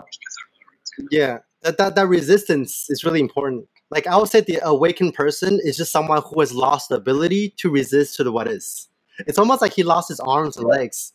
Yeah. 1.10 1.38
That, 1.62 1.78
that 1.78 1.94
that 1.96 2.06
resistance 2.08 2.86
is 2.88 3.04
really 3.04 3.20
important. 3.20 3.68
Like 3.90 4.06
I 4.06 4.16
would 4.16 4.28
say 4.28 4.40
the 4.40 4.60
awakened 4.62 5.14
person 5.14 5.60
is 5.62 5.76
just 5.76 5.92
someone 5.92 6.22
who 6.22 6.40
has 6.40 6.52
lost 6.52 6.88
the 6.88 6.96
ability 6.96 7.54
to 7.58 7.70
resist 7.70 8.16
to 8.16 8.24
the 8.24 8.32
what 8.32 8.48
is. 8.48 8.88
It's 9.26 9.38
almost 9.38 9.62
like 9.62 9.72
he 9.72 9.82
lost 9.82 10.08
his 10.08 10.20
arms 10.20 10.56
and 10.56 10.66
legs 10.66 11.12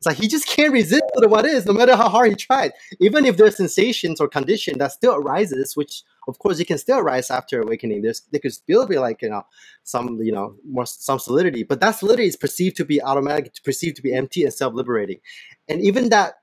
it's 0.00 0.06
like 0.06 0.16
he 0.16 0.28
just 0.28 0.46
can't 0.46 0.72
resist 0.72 1.02
to 1.18 1.28
what 1.28 1.44
is, 1.44 1.66
no 1.66 1.74
matter 1.74 1.94
how 1.94 2.08
hard 2.08 2.30
he 2.30 2.34
tried. 2.34 2.72
Even 3.00 3.26
if 3.26 3.36
there's 3.36 3.58
sensations 3.58 4.18
or 4.18 4.28
condition 4.28 4.78
that 4.78 4.92
still 4.92 5.14
arises, 5.14 5.76
which 5.76 6.04
of 6.26 6.38
course 6.38 6.58
it 6.58 6.64
can 6.64 6.78
still 6.78 7.00
arise 7.00 7.30
after 7.30 7.60
awakening. 7.60 8.00
There's 8.00 8.22
there 8.30 8.40
could 8.40 8.54
still 8.54 8.86
be 8.86 8.98
like 8.98 9.20
you 9.20 9.28
know 9.28 9.44
some 9.84 10.18
you 10.22 10.32
know 10.32 10.54
more 10.66 10.86
some 10.86 11.18
solidity, 11.18 11.64
but 11.64 11.80
that 11.80 11.90
solidity 11.92 12.28
is 12.28 12.36
perceived 12.36 12.76
to 12.76 12.86
be 12.86 13.02
automatic, 13.02 13.52
perceived 13.62 13.96
to 13.96 14.02
be 14.02 14.14
empty 14.14 14.42
and 14.42 14.54
self 14.54 14.72
liberating, 14.72 15.20
and 15.68 15.82
even 15.82 16.08
that. 16.08 16.34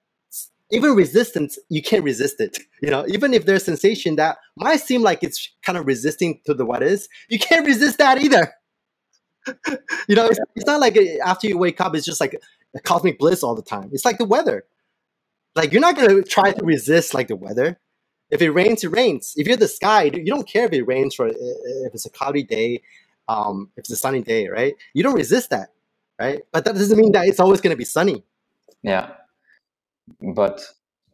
Even 0.70 0.96
resistance, 0.96 1.58
you 1.70 1.82
can't 1.82 2.04
resist 2.04 2.42
it. 2.42 2.58
You 2.82 2.92
know, 2.92 3.06
even 3.08 3.34
if 3.34 3.46
there's 3.46 3.64
sensation 3.64 4.18
that 4.18 4.38
might 4.58 4.82
seem 4.82 5.02
like 5.02 5.24
it's 5.24 5.50
kind 5.64 5.78
of 5.78 5.88
resisting 5.88 6.42
to 6.46 6.54
the 6.54 6.66
what 6.66 6.84
is, 6.84 7.08
you 7.30 7.40
can't 7.40 7.66
resist 7.66 7.98
that 8.00 8.22
either 8.22 8.54
you 10.08 10.16
know, 10.16 10.26
it's, 10.28 10.40
it's, 10.56 10.66
not 10.66 10.80
like 10.80 10.98
eh, 10.98 11.18
after 11.26 11.48
you 11.48 11.58
wake 11.58 11.80
up, 11.82 11.96
it's 11.96 12.06
just 12.06 12.20
like 12.20 12.40
cosmic 12.84 13.20
bliss 13.20 13.44
all 13.44 13.56
the 13.56 13.62
time. 13.62 13.90
It's 13.92 14.06
like 14.06 14.18
the 14.18 14.26
weather. 14.26 14.66
Like 15.56 15.72
you're 15.72 15.82
not 15.82 15.96
gonna 15.96 16.22
try 16.22 16.52
to 16.52 16.66
resist 16.66 17.14
like 17.14 17.28
the 17.28 17.36
weather. 17.36 17.80
If 18.30 18.42
it 18.42 18.52
rains, 18.52 18.84
it 18.84 18.90
rains. 18.90 19.34
If 19.38 19.48
you're 19.48 19.58
the 19.58 19.68
sky, 19.68 20.04
you 20.14 20.26
don't 20.26 20.48
care 20.48 20.66
if 20.66 20.74
it 20.74 20.84
rains 20.84 21.16
for 21.16 21.28
if 21.28 21.94
it's 21.94 22.06
a 22.06 22.10
cloudy 22.10 22.44
day, 22.44 22.82
um, 23.28 23.70
if 23.76 23.82
it's 23.82 23.92
a 23.92 23.96
sunny 23.96 24.22
day, 24.22 24.48
right? 24.48 24.76
You 24.94 25.04
don't 25.04 25.16
resist 25.16 25.50
that, 25.50 25.70
right? 26.20 26.42
But 26.52 26.66
that 26.66 26.76
doesn't 26.76 26.98
mean 26.98 27.12
that 27.14 27.28
it's 27.28 27.40
always 27.40 27.62
gonna 27.62 27.76
be 27.76 27.86
sunny. 27.86 28.24
Yeah, 28.84 29.12
but 30.36 30.62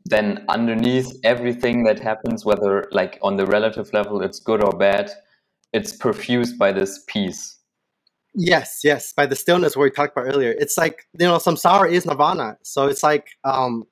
then 0.05 0.43
underneath 0.49 1.15
everything 1.23 1.83
that 1.85 1.99
happens, 1.99 2.43
whether 2.43 2.89
like 2.91 3.19
on 3.21 3.37
the 3.37 3.45
relative 3.45 3.93
level 3.93 4.21
it's 4.21 4.39
good 4.39 4.63
or 4.63 4.71
bad, 4.71 5.11
it's 5.71 5.95
perfused 5.95 6.57
by 6.57 6.71
this 6.71 7.03
peace 7.07 7.57
Yes, 8.35 8.81
yes, 8.83 9.13
by 9.13 9.27
the 9.27 9.35
stillness 9.35 9.77
we 9.77 9.91
talked 9.91 10.17
about 10.17 10.27
earlier. 10.33 10.51
It's 10.57 10.77
like, 10.77 11.07
you 11.19 11.27
know, 11.27 11.37
samsara 11.37 11.91
is 11.91 12.05
nirvana. 12.05 12.57
So 12.63 12.87
it's 12.87 13.03
like 13.03 13.29
um 13.43 13.85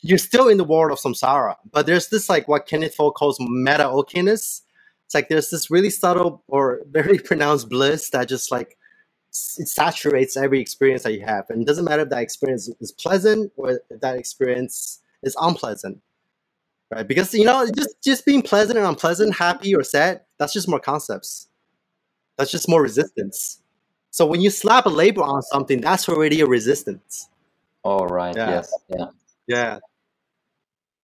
you're 0.00 0.18
still 0.18 0.48
in 0.48 0.58
the 0.58 0.64
world 0.64 0.92
of 0.92 0.98
samsara, 0.98 1.56
but 1.70 1.86
there's 1.86 2.08
this 2.08 2.28
like 2.28 2.48
what 2.48 2.66
Kenneth 2.66 2.94
Folk 2.94 3.14
calls 3.16 3.38
meta 3.40 3.84
okayness. 3.84 4.62
It's 5.06 5.14
like 5.14 5.28
there's 5.28 5.50
this 5.50 5.70
really 5.70 5.90
subtle 5.90 6.42
or 6.48 6.80
very 6.90 7.18
pronounced 7.30 7.68
bliss 7.68 8.10
that 8.10 8.28
just 8.28 8.50
like 8.50 8.76
it 9.58 9.68
saturates 9.68 10.36
every 10.36 10.60
experience 10.60 11.02
that 11.04 11.12
you 11.12 11.24
have. 11.24 11.46
And 11.50 11.62
it 11.62 11.66
doesn't 11.66 11.84
matter 11.84 12.02
if 12.02 12.10
that 12.10 12.22
experience 12.22 12.68
is 12.80 12.92
pleasant 12.92 13.52
or 13.56 13.80
if 13.90 14.00
that 14.00 14.16
experience 14.16 15.00
is 15.22 15.36
unpleasant. 15.40 16.00
Right? 16.92 17.06
Because 17.06 17.32
you 17.34 17.44
know, 17.44 17.68
just 17.76 18.02
just 18.02 18.26
being 18.26 18.42
pleasant 18.42 18.78
and 18.78 18.86
unpleasant, 18.86 19.36
happy 19.36 19.74
or 19.74 19.84
sad, 19.84 20.22
that's 20.38 20.52
just 20.52 20.68
more 20.68 20.80
concepts. 20.80 21.48
That's 22.38 22.50
just 22.50 22.68
more 22.68 22.82
resistance. 22.82 23.60
So 24.14 24.24
when 24.26 24.40
you 24.40 24.48
slap 24.48 24.86
a 24.86 24.90
label 24.90 25.24
on 25.24 25.42
something, 25.42 25.80
that's 25.80 26.08
already 26.08 26.40
a 26.40 26.46
resistance. 26.46 27.28
All 27.82 28.06
right. 28.06 28.36
Yeah. 28.36 28.50
Yes. 28.50 28.72
Yeah. 28.88 29.06
Yeah. 29.48 29.78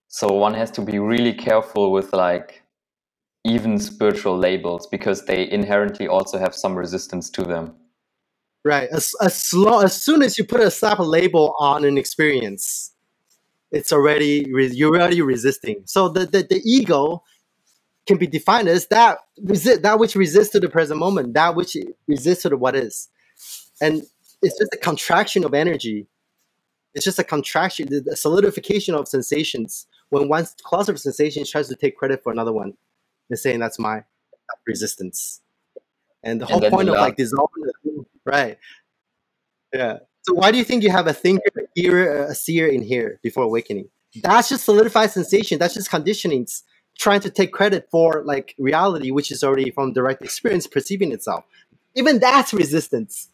So 0.07 0.29
one 0.29 0.55
has 0.55 0.71
to 0.71 0.81
be 0.81 1.01
really 1.01 1.35
careful 1.35 1.91
with 1.91 2.13
like 2.13 2.63
even 3.43 3.81
spiritual 3.81 4.39
labels 4.39 4.87
because 4.87 5.25
they 5.25 5.51
inherently 5.51 6.07
also 6.07 6.39
have 6.39 6.55
some 6.55 6.77
resistance 6.79 7.29
to 7.31 7.43
them. 7.43 7.75
Right. 8.65 8.89
As 8.93 9.13
as, 9.21 9.35
slow, 9.35 9.81
as 9.81 10.01
soon 10.01 10.23
as 10.23 10.39
you 10.39 10.45
put 10.45 10.61
a 10.61 10.71
slap 10.71 11.01
a 11.01 11.03
label 11.03 11.57
on 11.59 11.85
an 11.85 11.99
experience, 11.99 12.93
it's 13.73 13.93
already 13.93 14.47
you're 14.49 14.95
already 14.95 15.21
resisting. 15.21 15.83
So 15.85 16.09
the, 16.09 16.27
the, 16.27 16.47
the 16.49 16.63
ego 16.65 17.25
can 18.07 18.17
be 18.17 18.27
defined 18.27 18.69
as 18.69 18.87
that 18.89 19.19
resist 19.43 19.83
that 19.83 19.99
which 19.99 20.17
resists 20.17 20.51
to 20.51 20.61
the 20.61 20.69
present 20.69 20.99
moment, 20.99 21.35
that 21.35 21.55
which 21.55 21.77
resists 22.07 22.43
to 22.43 22.49
the 22.49 22.57
what 22.57 22.75
is, 22.75 23.09
and 23.81 24.03
it's 24.43 24.59
just 24.59 24.75
a 24.75 24.79
contraction 24.79 25.45
of 25.45 25.55
energy. 25.55 26.07
It's 26.95 27.05
just 27.05 27.21
a 27.21 27.25
contraction, 27.25 27.89
the 27.89 28.17
solidification 28.17 28.95
of 28.97 29.07
sensations. 29.07 29.87
When 30.09 30.29
one 30.29 30.45
cluster 30.63 30.91
of 30.93 30.99
sensations 30.99 31.49
tries 31.49 31.69
to 31.69 31.77
take 31.77 31.97
credit 31.97 32.23
for 32.23 32.33
another 32.33 32.53
one, 32.53 32.75
and 33.29 33.39
saying 33.39 33.61
that's 33.61 33.79
my 33.79 34.03
resistance, 34.67 35.41
and 36.25 36.41
the 36.41 36.47
whole 36.47 36.65
and 36.65 36.73
point 36.73 36.89
of 36.89 36.97
like 36.97 37.17
dissolving, 37.17 37.63
the, 37.63 38.05
right? 38.25 38.59
Yeah. 39.73 39.99
So 40.23 40.35
why 40.35 40.51
do 40.51 40.59
you 40.59 40.65
think 40.65 40.83
you 40.83 40.91
have 40.91 41.07
a 41.07 41.15
thinker, 41.15 41.49
a 41.57 41.63
hearer, 41.75 42.25
a 42.25 42.35
seer 42.35 42.67
in 42.67 42.83
here 42.83 43.21
before 43.23 43.45
awakening? 43.45 43.89
That's 44.23 44.49
just 44.49 44.65
solidified 44.65 45.13
sensation. 45.13 45.59
That's 45.59 45.75
just 45.75 45.91
conditionings 45.91 46.63
trying 47.01 47.21
to 47.21 47.31
take 47.31 47.51
credit 47.51 47.89
for 47.91 48.23
like 48.25 48.55
reality, 48.59 49.11
which 49.11 49.33
is 49.33 49.43
already 49.43 49.71
from 49.71 49.93
direct 49.93 50.23
experience 50.23 50.67
perceiving 50.67 51.13
itself. 51.13 51.45
Even 51.97 52.21
that's 52.21 52.53
resistance. 52.53 53.31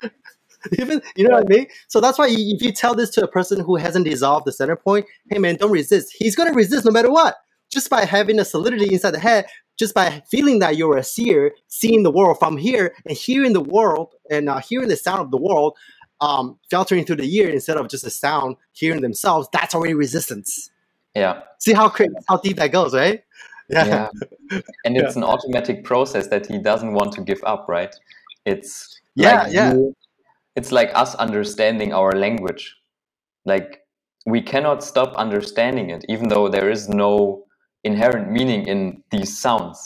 Even 0.78 1.02
you 1.16 1.24
know 1.24 1.34
what 1.34 1.44
I 1.44 1.56
mean? 1.56 1.66
So 1.88 2.00
that's 2.00 2.18
why 2.18 2.28
if 2.30 2.62
you 2.62 2.72
tell 2.72 2.94
this 2.94 3.10
to 3.10 3.24
a 3.24 3.28
person 3.28 3.60
who 3.60 3.76
hasn't 3.76 4.06
dissolved 4.06 4.46
the 4.46 4.52
center 4.52 4.76
point, 4.76 5.06
hey 5.30 5.38
man, 5.38 5.56
don't 5.56 5.72
resist. 5.72 6.14
He's 6.16 6.36
gonna 6.36 6.54
resist 6.54 6.84
no 6.84 6.92
matter 6.92 7.10
what. 7.10 7.36
Just 7.70 7.90
by 7.90 8.04
having 8.04 8.38
a 8.38 8.44
solidity 8.44 8.92
inside 8.92 9.10
the 9.10 9.18
head, 9.18 9.46
just 9.78 9.94
by 9.94 10.22
feeling 10.30 10.60
that 10.60 10.76
you're 10.76 10.96
a 10.96 11.04
seer, 11.04 11.52
seeing 11.66 12.02
the 12.02 12.10
world 12.10 12.38
from 12.38 12.56
here 12.56 12.94
and 13.04 13.16
hearing 13.16 13.52
the 13.52 13.60
world 13.60 14.14
and 14.30 14.48
uh, 14.48 14.58
hearing 14.58 14.88
the 14.88 14.96
sound 14.96 15.20
of 15.20 15.30
the 15.30 15.36
world, 15.36 15.76
um, 16.20 16.58
filtering 16.70 17.04
through 17.04 17.16
the 17.16 17.36
ear 17.36 17.50
instead 17.50 17.76
of 17.76 17.88
just 17.88 18.04
the 18.04 18.10
sound 18.10 18.56
hearing 18.72 19.02
themselves, 19.02 19.48
that's 19.52 19.74
already 19.74 19.94
resistance. 19.94 20.70
Yeah. 21.18 21.42
See 21.58 21.72
how 21.72 21.92
how 22.28 22.36
deep 22.38 22.56
that 22.56 22.72
goes, 22.72 22.94
right? 22.94 23.22
Yeah. 23.68 23.86
yeah. 23.86 24.08
And 24.84 24.96
it's 24.96 25.16
yeah. 25.16 25.22
an 25.22 25.24
automatic 25.24 25.84
process 25.84 26.28
that 26.28 26.46
he 26.46 26.58
doesn't 26.58 26.92
want 26.92 27.12
to 27.14 27.20
give 27.20 27.42
up, 27.44 27.66
right? 27.68 27.94
It's 28.46 29.00
yeah, 29.14 29.42
like 29.42 29.52
yeah. 29.52 29.72
You, 29.74 29.94
it's 30.56 30.72
like 30.72 30.90
us 30.94 31.14
understanding 31.16 31.92
our 31.92 32.12
language. 32.12 32.76
Like 33.44 33.80
we 34.26 34.40
cannot 34.40 34.84
stop 34.84 35.14
understanding 35.16 35.90
it, 35.90 36.04
even 36.08 36.28
though 36.28 36.48
there 36.48 36.70
is 36.70 36.88
no 36.88 37.44
inherent 37.84 38.30
meaning 38.30 38.66
in 38.66 39.02
these 39.10 39.36
sounds. 39.38 39.78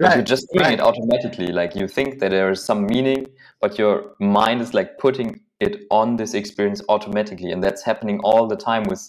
Right. 0.00 0.16
You're 0.16 0.24
just 0.24 0.48
doing 0.52 0.64
right. 0.64 0.74
it 0.74 0.80
automatically. 0.80 1.48
Like 1.48 1.74
you 1.74 1.86
think 1.86 2.20
that 2.20 2.30
there 2.30 2.50
is 2.50 2.64
some 2.64 2.86
meaning, 2.86 3.26
but 3.60 3.78
your 3.78 4.14
mind 4.18 4.62
is 4.62 4.72
like 4.72 4.98
putting 4.98 5.40
it 5.60 5.82
on 5.90 6.16
this 6.16 6.32
experience 6.32 6.80
automatically, 6.88 7.52
and 7.52 7.62
that's 7.62 7.82
happening 7.82 8.18
all 8.24 8.46
the 8.46 8.56
time 8.56 8.84
with 8.84 9.02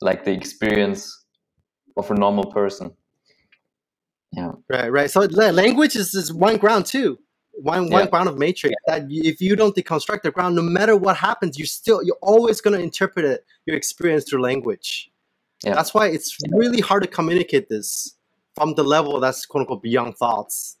like 0.00 0.24
the 0.24 0.32
experience 0.32 1.24
of 1.96 2.10
a 2.10 2.14
normal 2.14 2.52
person. 2.52 2.92
Yeah. 4.32 4.52
Right. 4.68 4.90
Right. 4.90 5.10
So 5.10 5.20
language 5.20 5.96
is, 5.96 6.14
is 6.14 6.32
one 6.32 6.56
ground 6.56 6.86
too 6.86 7.18
one 7.56 7.88
one 7.90 8.08
ground 8.08 8.28
of 8.28 8.38
matrix 8.38 8.74
yeah. 8.86 8.98
that 8.98 9.06
if 9.10 9.40
you 9.40 9.56
don't 9.56 9.76
deconstruct 9.76 10.22
the 10.22 10.30
ground 10.30 10.56
no 10.56 10.62
matter 10.62 10.96
what 10.96 11.16
happens 11.16 11.58
you 11.58 11.66
still 11.66 12.02
you're 12.02 12.18
always 12.20 12.60
going 12.60 12.76
to 12.76 12.82
interpret 12.82 13.24
it 13.24 13.44
your 13.66 13.76
experience 13.76 14.24
through 14.28 14.42
language 14.42 15.10
yeah. 15.64 15.74
that's 15.74 15.94
why 15.94 16.08
it's 16.08 16.36
yeah. 16.42 16.50
really 16.52 16.80
hard 16.80 17.02
to 17.02 17.08
communicate 17.08 17.68
this 17.68 18.16
from 18.54 18.74
the 18.74 18.82
level 18.82 19.20
that's 19.20 19.46
quote 19.46 19.62
unquote 19.62 19.82
beyond 19.82 20.16
thoughts 20.16 20.78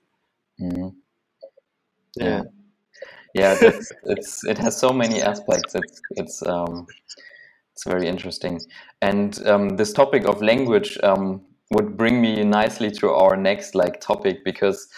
mm-hmm. 0.60 0.88
yeah 2.16 2.42
yeah 3.34 3.54
that's, 3.54 3.92
it's 4.04 4.44
it 4.44 4.58
has 4.58 4.76
so 4.76 4.92
many 4.92 5.22
aspects 5.22 5.74
it's 5.74 6.00
it's 6.10 6.46
um 6.46 6.86
it's 7.74 7.84
very 7.84 8.06
interesting 8.06 8.60
and 9.02 9.46
um, 9.46 9.70
this 9.70 9.92
topic 9.92 10.26
of 10.26 10.40
language 10.40 10.96
um, 11.02 11.42
would 11.70 11.96
bring 11.96 12.20
me 12.20 12.44
nicely 12.44 12.90
to 12.90 13.10
our 13.10 13.36
next 13.36 13.74
like 13.74 14.00
topic 14.00 14.44
because 14.44 14.88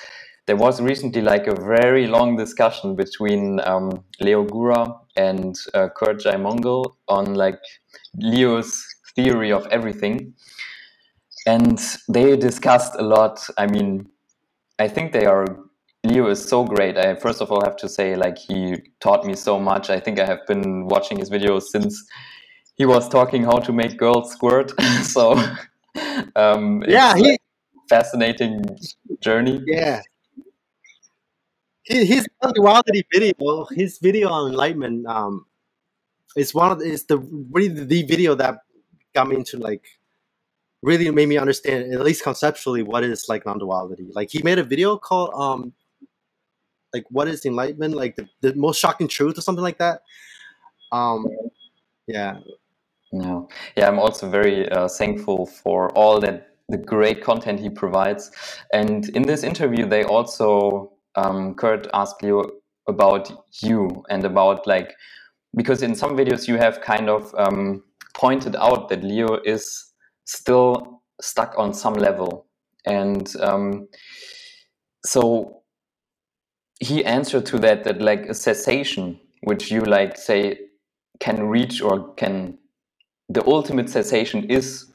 there 0.46 0.56
was 0.56 0.80
recently 0.80 1.22
like 1.22 1.48
a 1.48 1.54
very 1.54 2.06
long 2.06 2.36
discussion 2.36 2.94
between 2.94 3.60
um, 3.60 4.04
Leo 4.20 4.44
Gura 4.44 4.96
and 5.16 5.56
uh, 5.74 5.88
Kurt 5.88 6.22
Jaimungal 6.22 6.92
on 7.08 7.34
like 7.34 7.58
Leo's 8.16 8.84
theory 9.16 9.50
of 9.50 9.66
everything. 9.68 10.34
And 11.46 11.80
they 12.08 12.36
discussed 12.36 12.94
a 12.96 13.02
lot. 13.02 13.44
I 13.58 13.66
mean, 13.66 14.06
I 14.78 14.88
think 14.88 15.12
they 15.12 15.26
are. 15.26 15.46
Leo 16.04 16.28
is 16.28 16.48
so 16.48 16.64
great. 16.64 16.96
I 16.96 17.16
first 17.16 17.40
of 17.40 17.50
all 17.50 17.62
have 17.64 17.76
to 17.78 17.88
say, 17.88 18.14
like, 18.14 18.38
he 18.38 18.76
taught 19.00 19.24
me 19.24 19.34
so 19.34 19.58
much. 19.58 19.90
I 19.90 19.98
think 19.98 20.20
I 20.20 20.26
have 20.26 20.46
been 20.46 20.86
watching 20.86 21.18
his 21.18 21.30
videos 21.30 21.62
since 21.62 22.04
he 22.76 22.86
was 22.86 23.08
talking 23.08 23.42
how 23.42 23.58
to 23.58 23.72
make 23.72 23.96
girls 23.96 24.32
squirt. 24.32 24.72
so, 25.02 25.32
um, 26.36 26.82
yeah, 26.86 27.14
he 27.16 27.38
fascinating 27.88 28.64
journey. 29.20 29.62
Yeah, 29.66 30.02
his 31.84 32.26
duality 32.54 33.06
video, 33.12 33.66
his 33.70 33.98
video 33.98 34.28
on 34.30 34.50
enlightenment, 34.50 35.06
um, 35.06 35.46
is 36.36 36.54
one 36.54 36.72
of 36.72 36.78
the, 36.78 36.84
is 36.86 37.04
the 37.06 37.18
really 37.18 37.68
the 37.68 38.02
video 38.02 38.34
that 38.34 38.58
got 39.14 39.28
me 39.28 39.36
into 39.36 39.56
like 39.58 39.84
really 40.82 41.10
made 41.10 41.28
me 41.28 41.38
understand 41.38 41.92
at 41.92 42.00
least 42.00 42.22
conceptually 42.22 42.82
what 42.82 43.02
is 43.02 43.28
like 43.28 43.46
non-duality. 43.46 44.08
Like 44.14 44.30
he 44.30 44.42
made 44.42 44.58
a 44.58 44.64
video 44.64 44.98
called 44.98 45.32
um 45.34 45.72
like 46.92 47.04
what 47.10 47.28
is 47.28 47.44
enlightenment 47.44 47.94
like 47.94 48.16
the, 48.16 48.28
the 48.42 48.54
most 48.54 48.78
shocking 48.78 49.08
truth 49.08 49.38
or 49.38 49.40
something 49.40 49.62
like 49.62 49.78
that. 49.78 50.02
Um 50.92 51.26
yeah. 52.06 52.38
No. 53.12 53.48
Yeah, 53.76 53.88
I'm 53.88 53.98
also 53.98 54.28
very 54.28 54.68
uh, 54.70 54.88
thankful 54.88 55.46
for 55.46 55.90
all 55.90 56.20
that 56.20 56.56
the 56.68 56.78
great 56.78 57.22
content 57.22 57.60
he 57.60 57.70
provides. 57.70 58.30
And 58.72 59.08
in 59.10 59.22
this 59.22 59.44
interview, 59.44 59.86
they 59.86 60.04
also 60.04 60.92
um, 61.14 61.54
Kurt 61.54 61.86
asked 61.94 62.22
you 62.22 62.60
about 62.88 63.46
you 63.62 64.04
and 64.08 64.24
about 64.24 64.66
like 64.66 64.94
because 65.56 65.82
in 65.82 65.94
some 65.94 66.16
videos 66.16 66.46
you 66.46 66.56
have 66.56 66.80
kind 66.80 67.08
of 67.08 67.34
um, 67.36 67.82
pointed 68.14 68.56
out 68.56 68.88
that 68.88 69.02
Leo 69.02 69.38
is 69.44 69.92
still 70.24 71.02
stuck 71.20 71.54
on 71.56 71.72
some 71.72 71.94
level, 71.94 72.46
and 72.84 73.34
um, 73.40 73.88
so 75.04 75.62
he 76.78 77.04
answered 77.04 77.46
to 77.46 77.58
that 77.60 77.84
that 77.84 78.02
like 78.02 78.26
a 78.26 78.34
cessation, 78.34 79.18
which 79.44 79.70
you 79.70 79.80
like 79.80 80.16
say 80.18 80.58
can 81.20 81.48
reach 81.48 81.80
or 81.80 82.12
can 82.14 82.58
the 83.28 83.44
ultimate 83.46 83.88
cessation 83.90 84.44
is 84.50 84.92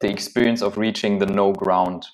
the 0.00 0.08
experience 0.08 0.62
of 0.62 0.78
reaching 0.78 1.18
the 1.18 1.26
no 1.26 1.52
ground, 1.52 2.06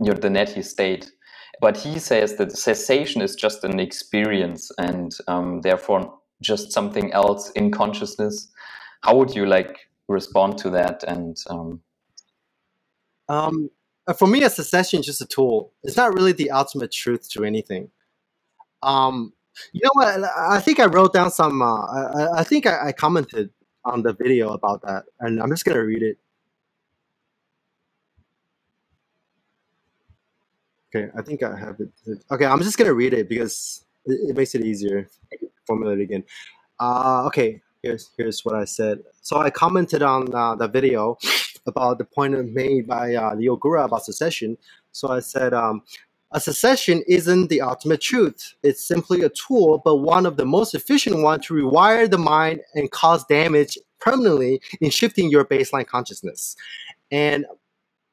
you 0.00 0.12
know, 0.12 0.18
the 0.18 0.28
neti 0.28 0.64
state 0.64 1.12
but 1.60 1.76
he 1.76 1.98
says 1.98 2.36
that 2.36 2.56
cessation 2.56 3.20
is 3.20 3.34
just 3.34 3.62
an 3.64 3.78
experience 3.78 4.72
and 4.78 5.16
um, 5.28 5.60
therefore 5.60 6.18
just 6.40 6.72
something 6.72 7.12
else 7.12 7.50
in 7.50 7.70
consciousness. 7.70 8.48
How 9.02 9.16
would 9.16 9.34
you 9.34 9.46
like 9.46 9.78
respond 10.08 10.58
to 10.58 10.70
that? 10.70 11.04
And 11.04 11.36
um... 11.48 11.80
Um, 13.28 13.70
uh, 14.06 14.14
for 14.14 14.26
me, 14.26 14.42
a 14.42 14.50
cessation 14.50 15.00
is 15.00 15.06
just 15.06 15.20
a 15.20 15.26
tool. 15.26 15.72
It's 15.84 15.96
not 15.96 16.14
really 16.14 16.32
the 16.32 16.50
ultimate 16.50 16.90
truth 16.90 17.28
to 17.30 17.44
anything. 17.44 17.90
Um, 18.82 19.34
you 19.72 19.82
know 19.84 19.90
what? 19.92 20.24
I 20.36 20.58
think 20.60 20.80
I 20.80 20.86
wrote 20.86 21.12
down 21.12 21.30
some. 21.30 21.60
Uh, 21.60 21.82
I, 21.82 22.40
I, 22.40 22.44
think 22.44 22.66
I, 22.66 22.88
I 22.88 22.92
commented 22.92 23.50
on 23.84 24.02
the 24.02 24.12
video 24.12 24.50
about 24.52 24.82
that, 24.82 25.04
and 25.20 25.40
I'm 25.40 25.50
just 25.50 25.64
gonna 25.64 25.84
read 25.84 26.02
it. 26.02 26.18
Okay, 30.94 31.10
I 31.16 31.22
think 31.22 31.42
I 31.42 31.56
have 31.56 31.76
it. 31.80 31.90
Okay, 32.30 32.46
I'm 32.46 32.60
just 32.62 32.76
gonna 32.76 32.94
read 32.94 33.14
it 33.14 33.28
because 33.28 33.84
it, 34.06 34.30
it 34.30 34.36
makes 34.36 34.54
it 34.54 34.64
easier. 34.64 35.08
Formulate 35.66 36.00
again. 36.00 36.24
Uh, 36.80 37.24
okay, 37.26 37.62
here's 37.82 38.10
here's 38.16 38.44
what 38.44 38.54
I 38.54 38.64
said. 38.64 39.00
So 39.22 39.38
I 39.38 39.50
commented 39.50 40.02
on 40.02 40.34
uh, 40.34 40.54
the 40.56 40.68
video 40.68 41.16
about 41.66 41.98
the 41.98 42.04
point 42.04 42.34
made 42.52 42.86
by 42.86 43.14
uh, 43.14 43.34
Leo 43.34 43.56
Gura 43.56 43.84
about 43.84 44.04
cessation. 44.04 44.56
So 44.92 45.08
I 45.08 45.20
said, 45.20 45.54
um, 45.54 45.82
a 46.32 46.40
cessation 46.40 47.02
isn't 47.08 47.48
the 47.48 47.60
ultimate 47.60 48.00
truth. 48.00 48.54
It's 48.62 48.86
simply 48.86 49.22
a 49.22 49.30
tool, 49.30 49.82
but 49.84 49.96
one 49.96 50.26
of 50.26 50.36
the 50.36 50.44
most 50.44 50.74
efficient 50.74 51.18
ones 51.18 51.46
to 51.46 51.54
rewire 51.54 52.08
the 52.08 52.18
mind 52.18 52.60
and 52.74 52.90
cause 52.90 53.24
damage 53.24 53.76
permanently 54.00 54.60
in 54.80 54.90
shifting 54.90 55.30
your 55.30 55.44
baseline 55.44 55.86
consciousness. 55.86 56.56
And 57.10 57.46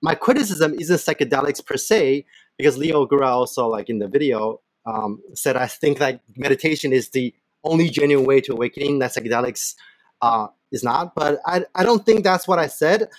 my 0.01 0.15
criticism 0.15 0.73
isn't 0.79 0.97
psychedelics 0.97 1.63
per 1.65 1.77
se, 1.77 2.25
because 2.57 2.77
Leo 2.77 3.05
Gura 3.05 3.27
also 3.27 3.67
like 3.67 3.89
in 3.89 3.99
the 3.99 4.07
video 4.07 4.61
um, 4.85 5.21
said 5.33 5.55
I 5.55 5.67
think 5.67 5.99
that 5.99 6.21
meditation 6.35 6.93
is 6.93 7.09
the 7.09 7.33
only 7.63 7.89
genuine 7.89 8.25
way 8.25 8.41
to 8.41 8.53
awakening 8.53 8.99
that 8.99 9.13
psychedelics 9.13 9.75
uh, 10.21 10.47
is 10.71 10.83
not. 10.83 11.13
But 11.13 11.39
I, 11.45 11.65
I 11.75 11.83
don't 11.83 12.05
think 12.05 12.23
that's 12.23 12.47
what 12.47 12.57
I 12.57 12.67
said. 12.67 13.09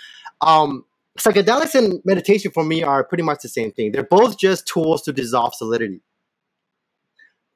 Um, 0.40 0.84
psychedelics 1.18 1.74
and 1.74 2.00
meditation 2.04 2.50
for 2.50 2.64
me 2.64 2.82
are 2.82 3.04
pretty 3.04 3.22
much 3.22 3.40
the 3.42 3.48
same 3.48 3.72
thing. 3.72 3.92
They're 3.92 4.04
both 4.04 4.38
just 4.38 4.66
tools 4.66 5.02
to 5.02 5.12
dissolve 5.12 5.54
solidity. 5.54 6.00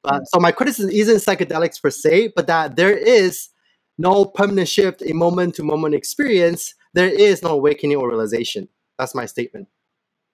But, 0.03 0.19
hmm. 0.19 0.23
so 0.25 0.39
my 0.39 0.51
criticism 0.51 0.91
isn't 0.91 1.17
psychedelics 1.17 1.81
per 1.81 1.89
se, 1.89 2.33
but 2.35 2.47
that 2.47 2.75
there 2.75 2.95
is 2.95 3.49
no 3.97 4.25
permanent 4.25 4.67
shift 4.67 5.01
in 5.01 5.17
moment 5.17 5.55
to 5.55 5.63
moment 5.63 5.95
experience. 5.95 6.73
There 6.93 7.07
is 7.07 7.43
no 7.43 7.49
awakening 7.49 7.97
or 7.97 8.09
realization. 8.09 8.67
That's 8.97 9.15
my 9.15 9.25
statement, 9.25 9.67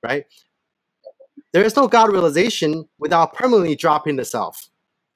right? 0.04 0.26
There 1.54 1.64
is 1.64 1.76
no 1.76 1.88
God 1.88 2.12
realization 2.12 2.88
without 3.00 3.34
permanently 3.34 3.76
dropping 3.76 4.18
the 4.18 4.26
self. 4.26 4.70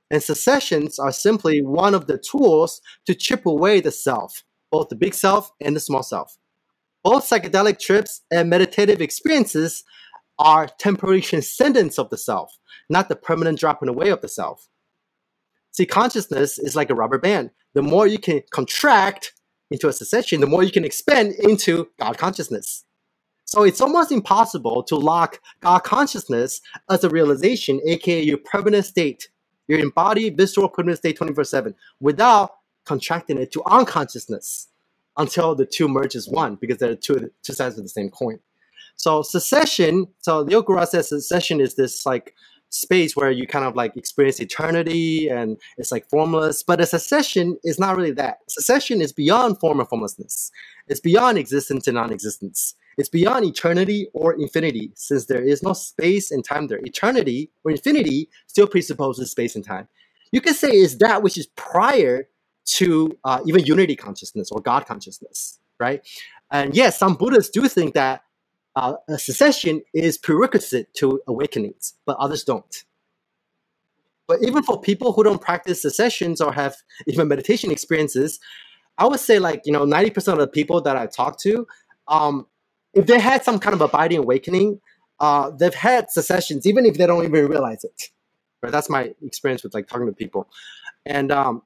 And 0.10 0.22
cessations 0.22 1.00
are 1.00 1.12
simply 1.12 1.62
one 1.62 1.96
of 1.96 2.08
the 2.08 2.18
tools 2.18 2.82
to 3.06 3.16
chip 3.16 3.46
away 3.46 3.82
the 3.82 3.92
self, 3.92 4.44
both 4.72 4.90
the 4.90 4.96
big 4.96 5.14
self 5.14 5.52
and 5.62 5.76
the 5.76 5.80
small 5.80 6.04
self. 6.04 6.38
Both 7.04 7.30
psychedelic 7.30 7.80
trips 7.80 8.22
and 8.32 8.50
meditative 8.50 9.02
experiences 9.02 9.84
are 10.40 10.68
temporary 10.80 11.22
transcendence 11.22 12.00
of 12.00 12.10
the 12.10 12.18
self, 12.18 12.58
not 12.90 13.10
the 13.10 13.16
permanent 13.16 13.60
dropping 13.60 13.90
away 13.90 14.10
of 14.10 14.22
the 14.22 14.28
self. 14.28 14.68
See, 15.72 15.86
consciousness 15.86 16.58
is 16.60 16.76
like 16.76 16.90
a 16.90 16.96
rubber 16.96 17.18
band. 17.18 17.52
The 17.74 17.82
more 17.82 18.08
you 18.08 18.20
can 18.20 18.42
contract 18.52 19.34
into 19.72 19.88
a 19.88 19.94
cessation, 19.94 20.40
the 20.40 20.48
more 20.48 20.64
you 20.64 20.72
can 20.72 20.86
expand 20.86 21.34
into 21.34 21.90
God 22.00 22.18
consciousness. 22.18 22.86
So 23.46 23.64
it's 23.64 23.82
almost 23.82 24.12
impossible 24.12 24.84
to 24.84 24.96
lock 24.96 25.40
God 25.62 25.80
consciousness 25.80 26.62
as 26.90 27.04
a 27.04 27.10
realization, 27.10 27.82
aka 27.86 28.22
your 28.22 28.38
permanent 28.38 28.86
state 28.86 29.30
your 29.68 29.80
embodied 29.80 30.38
visceral, 30.38 30.70
permanent 30.70 31.00
state 31.00 31.16
24 31.16 31.44
7 31.44 31.76
without 32.00 32.52
contracting 32.86 33.38
it 33.38 33.52
to 33.54 33.64
unconsciousness 33.66 34.68
until 35.18 35.56
the 35.56 35.66
two 35.66 35.88
merges 35.88 36.28
one 36.28 36.56
because 36.56 36.78
they're 36.78 36.96
two, 36.96 37.30
two 37.44 37.54
sides 37.54 37.78
of 37.78 37.84
the 37.84 37.90
same 37.90 38.10
coin. 38.10 38.40
So 38.96 39.22
cessation, 39.22 40.08
so 40.20 40.40
Leo 40.42 40.62
Gura 40.62 40.88
says 40.88 41.10
cessation 41.10 41.60
is 41.60 41.76
this 41.76 42.06
like 42.06 42.36
space 42.70 43.16
where 43.16 43.30
you 43.30 43.46
kind 43.46 43.66
of 43.66 43.76
like 43.76 43.96
experience 43.96 44.40
eternity 44.40 45.30
and 45.30 45.58
it's 45.78 45.92
like 45.92 46.10
formless. 46.10 46.64
But 46.64 46.82
a 46.82 46.86
cessation 46.86 47.58
is 47.64 47.80
not 47.80 47.96
really 47.96 48.12
that. 48.12 48.40
Cessation 48.48 49.02
is 49.02 49.12
beyond 49.14 49.60
form 49.60 49.80
and 49.80 49.88
formlessness. 49.88 50.52
It's 50.88 51.00
beyond 51.00 51.38
existence 51.38 51.88
and 51.88 51.96
non-existence. 51.96 52.76
It's 52.98 53.10
beyond 53.10 53.46
eternity 53.46 54.08
or 54.14 54.34
infinity, 54.34 54.92
since 54.96 55.26
there 55.26 55.44
is 55.44 55.64
no 55.64 55.74
space 55.74 56.30
and 56.30 56.46
time 56.46 56.68
there. 56.68 56.80
Eternity 56.84 57.50
or 57.64 57.72
infinity 57.72 58.30
still 58.48 58.68
presupposes 58.68 59.32
space 59.32 59.56
and 59.56 59.66
time. 59.66 59.88
You 60.32 60.42
can 60.42 60.54
say 60.54 60.72
is 60.72 60.98
that 61.00 61.24
which 61.24 61.38
is 61.38 61.48
prior 61.56 62.28
to 62.66 63.18
uh, 63.24 63.42
even 63.46 63.66
unity 63.66 63.96
consciousness 63.96 64.52
or 64.52 64.62
God 64.62 64.86
consciousness, 64.86 65.60
right? 65.80 66.02
And 66.52 66.76
yes, 66.76 66.98
some 67.00 67.16
Buddhists 67.16 67.52
do 67.52 67.68
think 67.68 67.94
that 67.96 68.24
uh, 68.76 68.96
a 69.08 69.20
cessation 69.20 69.82
is 69.94 70.18
prerequisite 70.18 70.94
to 70.96 71.22
awakenings, 71.28 71.96
but 72.06 72.18
others 72.18 72.44
don't. 72.44 72.84
But 74.28 74.44
even 74.44 74.64
for 74.64 74.80
people 74.82 75.14
who 75.14 75.24
don't 75.24 75.42
practice 75.42 75.82
cessations 75.82 76.42
or 76.42 76.54
have 76.54 76.76
even 77.08 77.28
meditation 77.28 77.72
experiences, 77.72 78.40
I 78.98 79.08
would 79.08 79.20
say 79.20 79.40
like 79.40 79.64
you 79.66 79.74
know 79.74 79.86
ninety 79.86 80.12
percent 80.12 80.40
of 80.40 80.46
the 80.46 80.52
people 80.52 80.82
that 80.82 80.96
I 80.96 81.08
talk 81.08 81.40
to, 81.42 81.68
um, 82.08 82.48
if 82.94 83.08
they 83.08 83.20
had 83.20 83.44
some 83.44 83.60
kind 83.60 83.74
of 83.74 83.82
abiding 83.82 84.20
awakening, 84.20 84.80
uh, 85.20 85.52
they've 85.52 85.74
had 85.74 86.12
cessations 86.12 86.68
even 86.68 86.86
if 86.86 86.98
they 86.98 87.08
don't 87.08 87.24
even 87.26 87.48
realize 87.48 87.84
it. 87.84 88.10
Right? 88.62 88.72
That's 88.72 88.90
my 88.90 89.14
experience 89.24 89.64
with 89.64 89.74
like 89.74 89.88
talking 89.88 90.08
to 90.08 90.14
people, 90.14 90.48
and 91.06 91.32
um, 91.32 91.64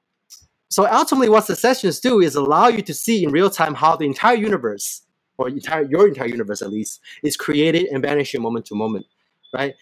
so 0.70 0.86
ultimately, 0.86 1.28
what 1.28 1.46
the 1.46 1.56
sessions 1.56 1.98
do 1.98 2.20
is 2.20 2.34
allow 2.34 2.68
you 2.68 2.82
to 2.82 2.94
see 2.94 3.24
in 3.24 3.30
real 3.30 3.50
time 3.50 3.74
how 3.74 3.96
the 3.96 4.04
entire 4.04 4.36
universe, 4.36 5.02
or 5.38 5.48
entire 5.48 5.82
your 5.82 6.08
entire 6.08 6.28
universe 6.28 6.60
at 6.62 6.70
least, 6.70 7.00
is 7.22 7.36
created 7.36 7.86
and 7.86 8.02
vanishing 8.02 8.42
moment 8.42 8.66
to 8.66 8.74
moment, 8.74 9.06
right? 9.54 9.74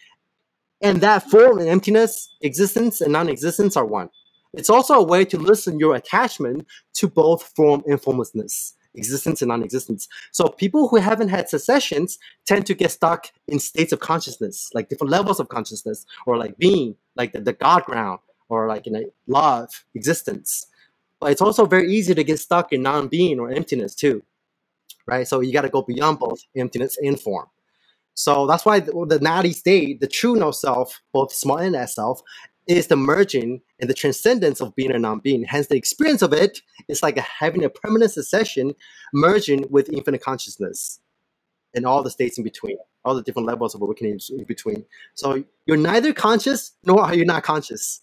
And 0.81 1.01
that 1.01 1.29
form 1.29 1.59
and 1.59 1.67
emptiness, 1.67 2.29
existence 2.41 3.01
and 3.01 3.11
non-existence 3.11 3.75
are 3.75 3.85
one. 3.85 4.09
It's 4.53 4.69
also 4.69 4.93
a 4.93 5.03
way 5.03 5.25
to 5.25 5.37
listen 5.37 5.79
your 5.79 5.95
attachment 5.95 6.67
to 6.93 7.07
both 7.07 7.43
form 7.55 7.83
and 7.85 8.01
formlessness, 8.01 8.75
existence 8.95 9.41
and 9.41 9.49
non-existence. 9.49 10.07
So 10.31 10.47
people 10.47 10.87
who 10.87 10.97
haven't 10.97 11.29
had 11.29 11.49
cessations 11.49 12.17
tend 12.45 12.65
to 12.67 12.73
get 12.73 12.91
stuck 12.91 13.31
in 13.47 13.59
states 13.59 13.91
of 13.91 13.99
consciousness, 13.99 14.69
like 14.73 14.87
different 14.87 15.11
levels 15.11 15.39
of 15.39 15.49
consciousness, 15.49 16.05
or 16.25 16.37
like 16.37 16.57
being, 16.57 16.95
like 17.15 17.33
the, 17.33 17.41
the 17.41 17.53
God 17.53 17.83
ground, 17.83 18.19
or 18.47 18.67
like 18.67 18.87
in 18.87 18.95
a 18.95 19.03
love, 19.27 19.83
existence. 19.95 20.67
But 21.19 21.31
it's 21.31 21.41
also 21.41 21.65
very 21.65 21.91
easy 21.91 22.13
to 22.13 22.23
get 22.23 22.39
stuck 22.39 22.71
in 22.73 22.83
non-being 22.83 23.39
or 23.39 23.49
emptiness 23.51 23.95
too, 23.95 24.23
right? 25.07 25.27
So 25.27 25.39
you 25.39 25.51
got 25.51 25.61
to 25.61 25.69
go 25.69 25.81
beyond 25.81 26.19
both 26.19 26.39
emptiness 26.55 26.97
and 27.01 27.19
form. 27.19 27.47
So 28.13 28.47
that's 28.47 28.65
why 28.65 28.79
the, 28.79 28.91
the 28.91 29.53
state, 29.53 30.01
the 30.01 30.07
true 30.07 30.35
no 30.35 30.51
self, 30.51 31.01
both 31.13 31.31
small 31.31 31.57
and 31.57 31.75
S 31.75 31.95
self, 31.95 32.21
is 32.67 32.87
the 32.87 32.95
merging 32.95 33.61
and 33.79 33.89
the 33.89 33.93
transcendence 33.93 34.59
of 34.59 34.75
being 34.75 34.91
and 34.91 35.03
non-being. 35.03 35.43
Hence, 35.43 35.67
the 35.67 35.77
experience 35.77 36.21
of 36.21 36.33
it 36.33 36.61
is 36.87 37.01
like 37.01 37.17
a, 37.17 37.21
having 37.21 37.63
a 37.63 37.69
permanent 37.69 38.11
cessation 38.11 38.73
merging 39.13 39.65
with 39.69 39.89
infinite 39.93 40.21
consciousness 40.21 40.99
and 41.73 41.85
all 41.85 42.03
the 42.03 42.09
states 42.09 42.37
in 42.37 42.43
between, 42.43 42.77
all 43.05 43.15
the 43.15 43.21
different 43.21 43.47
levels 43.47 43.73
of 43.73 43.81
awakening 43.81 44.19
in 44.31 44.43
between. 44.43 44.83
So 45.13 45.43
you're 45.65 45.77
neither 45.77 46.11
conscious 46.11 46.73
nor 46.83 47.01
are 47.01 47.15
you 47.15 47.23
not 47.23 47.43
conscious 47.43 48.01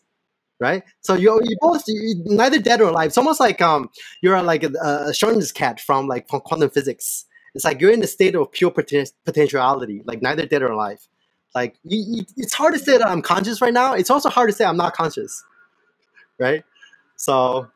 right? 0.61 0.83
So 1.01 1.15
you're, 1.15 1.41
you 1.43 1.57
both 1.61 1.85
you're 1.87 2.17
neither 2.25 2.59
dead 2.59 2.81
or 2.81 2.89
alive. 2.89 3.09
It's 3.09 3.19
almost 3.19 3.41
like 3.41 3.61
um 3.61 3.91
you're 4.23 4.41
like 4.43 4.63
a, 4.63 4.69
a 4.69 5.13
Schrödinger's 5.13 5.53
cat 5.53 5.81
from 5.81 6.07
like 6.07 6.29
from 6.29 6.41
quantum 6.41 6.71
physics. 6.71 7.27
It's 7.55 7.65
like 7.65 7.81
you're 7.81 7.93
in 7.93 8.01
the 8.01 8.07
state 8.07 8.35
of 8.35 8.51
pure 8.51 8.71
poten- 8.71 9.13
potentiality, 9.25 10.03
like 10.05 10.23
neither 10.23 10.47
dead 10.47 10.63
or 10.63 10.73
alive. 10.73 11.07
Like 11.55 11.77
you, 11.85 12.05
you, 12.07 12.25
it's 12.37 12.53
hard 12.53 12.75
to 12.75 12.81
say 12.81 12.99
that 12.99 13.07
I'm 13.07 13.23
conscious 13.23 13.61
right 13.61 13.73
now. 13.73 13.95
It's 13.95 14.11
also 14.11 14.29
hard 14.29 14.51
to 14.51 14.57
say 14.57 14.65
I'm 14.65 14.77
not 14.77 14.95
conscious, 14.95 15.45
right? 16.39 16.65
So, 17.15 17.69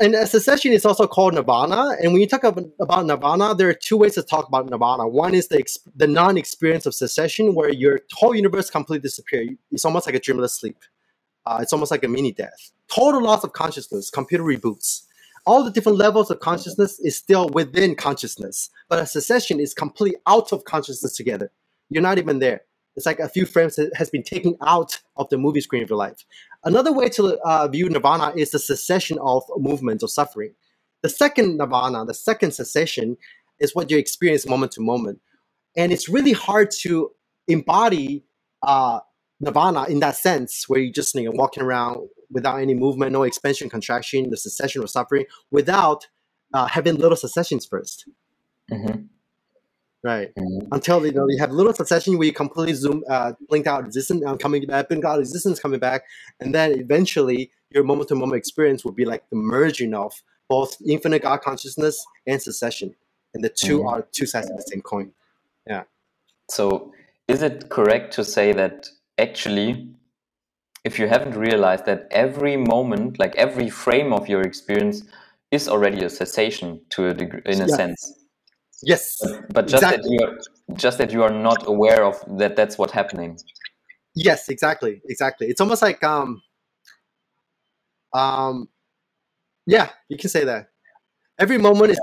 and 0.00 0.14
a 0.14 0.26
cessation 0.26 0.72
is 0.72 0.86
also 0.86 1.06
called 1.06 1.34
nirvana. 1.34 1.96
And 2.02 2.12
when 2.12 2.22
you 2.22 2.26
talk 2.26 2.44
about, 2.44 3.04
nirvana, 3.04 3.54
there 3.54 3.68
are 3.68 3.74
two 3.74 3.98
ways 3.98 4.14
to 4.14 4.22
talk 4.22 4.48
about 4.48 4.66
nirvana. 4.70 5.06
One 5.06 5.34
is 5.34 5.48
the 5.48 5.62
the 5.94 6.06
non-experience 6.06 6.86
of 6.86 6.94
cessation, 6.94 7.54
where 7.54 7.70
your 7.70 8.00
whole 8.14 8.34
universe 8.34 8.70
completely 8.70 9.02
disappears. 9.02 9.50
It's 9.70 9.84
almost 9.84 10.06
like 10.06 10.14
a 10.14 10.20
dreamless 10.20 10.54
sleep 10.54 10.78
uh, 11.46 11.58
it's 11.60 11.72
almost 11.72 11.90
like 11.90 12.04
a 12.04 12.08
mini 12.08 12.32
death. 12.32 12.72
Total 12.88 13.22
loss 13.22 13.44
of 13.44 13.52
consciousness, 13.52 14.10
computer 14.10 14.44
reboots. 14.44 15.02
All 15.46 15.62
the 15.62 15.70
different 15.70 15.98
levels 15.98 16.30
of 16.30 16.40
consciousness 16.40 16.98
is 16.98 17.16
still 17.16 17.48
within 17.52 17.94
consciousness, 17.94 18.68
but 18.88 18.98
a 18.98 19.06
cessation 19.06 19.60
is 19.60 19.72
completely 19.72 20.18
out 20.26 20.52
of 20.52 20.64
consciousness 20.64 21.16
together. 21.16 21.52
You're 21.88 22.02
not 22.02 22.18
even 22.18 22.40
there. 22.40 22.62
It's 22.96 23.06
like 23.06 23.20
a 23.20 23.28
few 23.28 23.46
frames 23.46 23.78
has 23.94 24.10
been 24.10 24.22
taken 24.22 24.56
out 24.66 25.00
of 25.16 25.28
the 25.28 25.38
movie 25.38 25.60
screen 25.60 25.82
of 25.82 25.90
your 25.90 25.98
life. 25.98 26.24
Another 26.64 26.92
way 26.92 27.08
to 27.10 27.38
uh, 27.44 27.68
view 27.68 27.88
nirvana 27.88 28.32
is 28.36 28.50
the 28.50 28.58
cessation 28.58 29.18
of 29.20 29.44
movement 29.56 30.02
or 30.02 30.08
suffering. 30.08 30.54
The 31.02 31.10
second 31.10 31.58
nirvana, 31.58 32.04
the 32.06 32.14
second 32.14 32.52
cessation, 32.52 33.16
is 33.60 33.74
what 33.74 33.90
you 33.90 33.98
experience 33.98 34.46
moment 34.46 34.72
to 34.72 34.80
moment. 34.80 35.20
And 35.76 35.92
it's 35.92 36.08
really 36.08 36.32
hard 36.32 36.70
to 36.80 37.10
embody 37.46 38.24
uh, 38.62 39.00
nirvana 39.40 39.84
in 39.84 40.00
that 40.00 40.16
sense, 40.16 40.68
where 40.68 40.80
you're 40.80 40.92
just 40.92 41.14
you 41.14 41.24
know 41.24 41.32
walking 41.32 41.62
around 41.62 42.08
without 42.30 42.56
any 42.56 42.74
movement, 42.74 43.12
no 43.12 43.22
expansion, 43.22 43.68
contraction, 43.68 44.30
the 44.30 44.36
cessation 44.36 44.82
of 44.82 44.90
suffering, 44.90 45.26
without 45.50 46.06
uh, 46.52 46.66
having 46.66 46.96
little 46.96 47.16
cessations 47.16 47.66
1st 47.66 48.04
mm-hmm. 48.72 49.02
Right. 50.02 50.32
Mm-hmm. 50.38 50.68
Until 50.72 51.04
you 51.04 51.12
know 51.12 51.26
you 51.28 51.38
have 51.38 51.50
little 51.50 51.72
cessation 51.72 52.16
where 52.16 52.26
you 52.26 52.32
completely 52.32 52.74
zoom, 52.74 53.02
uh, 53.10 53.32
blink 53.48 53.66
out 53.66 53.84
existence, 53.84 54.22
and 54.24 54.38
coming 54.38 54.64
back, 54.64 54.88
blink 54.88 55.04
out 55.04 55.18
existence, 55.18 55.58
coming 55.58 55.80
back, 55.80 56.04
and 56.38 56.54
then 56.54 56.78
eventually 56.78 57.50
your 57.70 57.82
moment 57.82 58.08
to 58.08 58.14
moment 58.14 58.38
experience 58.38 58.84
will 58.84 58.92
be 58.92 59.04
like 59.04 59.28
the 59.30 59.36
merging 59.36 59.94
of 59.94 60.12
both 60.48 60.76
infinite 60.86 61.22
God 61.22 61.40
consciousness 61.40 62.06
and 62.24 62.40
cessation, 62.40 62.94
and 63.34 63.42
the 63.42 63.48
2 63.48 63.78
mm-hmm. 63.78 63.88
are 63.88 64.06
two 64.12 64.26
sides 64.26 64.48
of 64.48 64.56
the 64.56 64.62
same 64.62 64.80
coin. 64.80 65.10
Yeah. 65.66 65.84
So, 66.50 66.92
is 67.26 67.42
it 67.42 67.68
correct 67.68 68.14
to 68.14 68.24
say 68.24 68.52
that 68.52 68.88
actually 69.18 69.88
if 70.84 70.98
you 71.00 71.08
haven't 71.08 71.34
realized 71.34 71.84
that 71.86 72.06
every 72.10 72.56
moment 72.56 73.18
like 73.18 73.34
every 73.36 73.68
frame 73.68 74.12
of 74.12 74.28
your 74.28 74.42
experience 74.42 75.02
is 75.50 75.68
already 75.68 76.04
a 76.04 76.10
cessation 76.10 76.80
to 76.90 77.08
a 77.08 77.14
degree 77.14 77.42
in 77.46 77.60
a 77.60 77.66
yeah. 77.66 77.76
sense. 77.76 78.24
Yes. 78.82 79.16
But, 79.20 79.52
but 79.52 79.68
just 79.68 79.82
exactly. 79.82 80.02
that 80.02 80.12
you 80.12 80.28
are 80.28 80.76
just 80.76 80.98
that 80.98 81.12
you 81.12 81.22
are 81.22 81.30
not 81.30 81.66
aware 81.66 82.04
of 82.04 82.16
that 82.38 82.56
that's 82.56 82.78
what's 82.78 82.92
happening. 82.92 83.38
Yes 84.14 84.48
exactly 84.48 85.02
exactly. 85.08 85.48
It's 85.48 85.60
almost 85.60 85.82
like 85.82 86.02
um 86.04 86.42
um 88.12 88.68
yeah 89.66 89.90
you 90.08 90.16
can 90.16 90.30
say 90.30 90.44
that. 90.44 90.70
Every 91.38 91.58
moment 91.58 91.90
is 91.90 92.00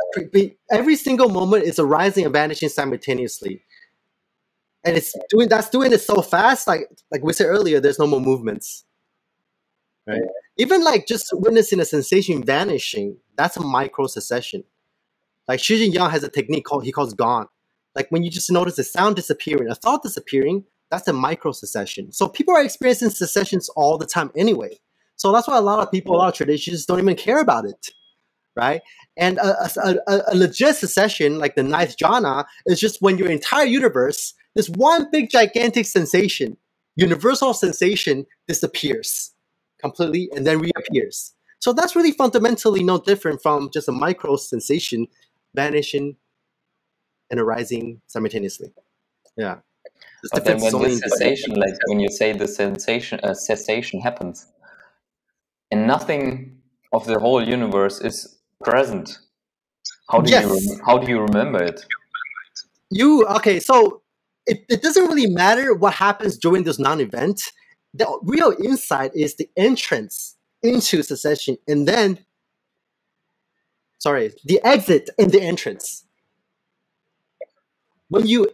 every 0.72 0.96
single 0.96 1.30
moment 1.30 1.64
is 1.64 1.80
arising 1.80 2.26
and 2.26 2.34
vanishing 2.34 2.70
simultaneously 2.70 3.64
and 4.86 4.98
it's 4.98 5.16
doing 5.30 5.48
that's 5.50 5.70
doing 5.70 5.94
it 5.94 6.02
so 6.02 6.22
fast. 6.22 6.68
Like 6.68 6.90
like 7.12 7.24
we 7.24 7.34
said 7.34 7.48
earlier, 7.48 7.80
there's 7.80 8.00
no 8.00 8.08
more 8.08 8.22
movements. 8.22 8.86
Right. 10.06 10.22
Even 10.58 10.84
like 10.84 11.08
just 11.08 11.30
witnessing 11.34 11.80
a 11.80 11.86
sensation 11.86 12.44
vanishing, 12.44 13.18
that's 13.38 13.58
a 13.58 13.62
micro 13.62 14.08
cessation. 14.08 14.64
Like 15.48 15.60
Shinzen 15.60 15.94
Young 15.94 16.12
has 16.12 16.24
a 16.24 16.30
technique 16.30 16.66
called 16.66 16.84
he 16.84 16.92
calls 16.92 17.14
gone. 17.14 17.48
Like 17.96 18.10
when 18.10 18.24
you 18.24 18.30
just 18.30 18.52
notice 18.52 18.78
a 18.80 18.84
sound 18.84 19.16
disappearing, 19.16 19.70
a 19.70 19.76
thought 19.76 20.04
disappearing, 20.04 20.66
that's 20.90 21.08
a 21.08 21.14
micro 21.14 21.52
cessation. 21.52 22.12
So 22.12 22.28
people 22.28 22.56
are 22.56 22.64
experiencing 22.64 23.10
cessations 23.10 23.70
all 23.70 23.98
the 23.98 24.06
time 24.06 24.32
anyway. 24.36 24.80
So 25.16 25.32
that's 25.32 25.48
why 25.48 25.58
a 25.58 25.62
lot 25.62 25.80
of 25.80 25.92
people, 25.92 26.16
a 26.16 26.18
lot 26.18 26.30
of 26.30 26.34
traditions 26.34 26.86
don't 26.86 27.00
even 27.00 27.16
care 27.16 27.40
about 27.40 27.66
it, 27.66 27.92
right? 28.56 28.82
And 29.18 29.38
a, 29.38 29.64
a, 29.64 29.96
a, 30.08 30.22
a 30.32 30.36
legit 30.36 30.76
cessation, 30.76 31.40
like 31.40 31.56
the 31.56 31.64
ninth 31.64 31.98
jhana, 31.98 32.46
is 32.66 32.80
just 32.80 33.02
when 33.02 33.18
your 33.18 33.30
entire 33.30 33.66
universe 33.66 34.34
this 34.56 34.70
one 34.70 35.08
big 35.12 35.30
gigantic 35.30 35.86
sensation, 35.86 36.58
universal 36.96 37.54
sensation, 37.54 38.26
disappears 38.48 39.32
completely 39.80 40.30
and 40.36 40.46
then 40.46 40.60
reappears. 40.60 41.34
So 41.60 41.74
that's 41.74 41.96
really 41.96 42.12
fundamentally 42.12 42.84
no 42.84 43.00
different 43.00 43.42
from 43.42 43.70
just 43.74 43.88
a 43.88 43.92
micro 43.92 44.36
sensation 44.36 45.08
vanishing 45.56 46.18
and 47.30 47.40
arising 47.40 48.02
simultaneously. 48.08 48.74
Yeah. 49.38 49.58
But 50.32 50.46
then 50.46 50.62
when 50.62 50.74
the 50.80 50.92
cessation, 50.92 51.56
like 51.56 51.76
when 51.88 52.00
you 52.00 52.10
say 52.10 52.34
the 52.34 52.48
sensation, 52.48 53.20
uh, 53.24 53.34
cessation 53.34 54.00
happens, 54.02 54.48
and 55.72 55.86
nothing 55.88 56.62
of 56.94 57.06
the 57.06 57.20
whole 57.20 57.46
universe 57.46 58.00
is 58.00 58.38
present, 58.64 59.20
how 60.10 60.22
do 60.22 60.32
yes. 60.32 60.66
you 60.66 60.80
how 60.86 60.98
do 60.98 61.10
you 61.10 61.20
remember 61.20 61.62
it? 61.64 61.86
You 62.90 63.26
okay? 63.28 63.60
So 63.60 64.02
it, 64.46 64.66
it 64.70 64.82
doesn't 64.82 65.06
really 65.06 65.28
matter 65.28 65.74
what 65.74 65.94
happens 65.94 66.38
during 66.38 66.64
this 66.64 66.80
non-event 66.80 67.42
the 67.94 68.20
real 68.24 68.54
insight 68.64 69.12
is 69.16 69.36
the 69.36 69.50
entrance 69.56 70.36
into 70.62 71.04
cessation 71.04 71.58
and 71.68 71.88
then 71.88 72.20
sorry 74.00 74.34
the 74.46 74.60
exit 74.64 75.10
and 75.18 75.32
the 75.32 75.42
entrance 75.42 76.06
when 78.08 78.26
you 78.26 78.50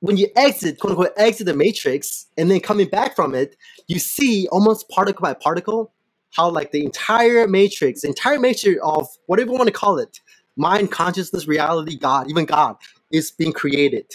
when 0.00 0.16
you 0.16 0.28
exit 0.36 0.78
quote 0.78 0.92
unquote 0.92 1.12
exit 1.16 1.46
the 1.46 1.54
matrix 1.54 2.26
and 2.36 2.50
then 2.50 2.60
coming 2.60 2.88
back 2.88 3.14
from 3.14 3.34
it 3.34 3.56
you 3.88 3.98
see 3.98 4.48
almost 4.48 4.88
particle 4.88 5.22
by 5.22 5.34
particle 5.34 5.92
how 6.32 6.48
like 6.48 6.72
the 6.72 6.84
entire 6.84 7.46
matrix 7.46 8.02
the 8.02 8.08
entire 8.08 8.38
matrix 8.38 8.80
of 8.82 9.08
whatever 9.26 9.50
you 9.50 9.56
want 9.56 9.68
to 9.68 9.72
call 9.72 9.98
it 9.98 10.20
mind 10.56 10.90
consciousness 10.90 11.46
reality 11.46 11.96
god 11.96 12.28
even 12.28 12.44
god 12.44 12.76
is 13.10 13.30
being 13.30 13.52
created 13.52 14.06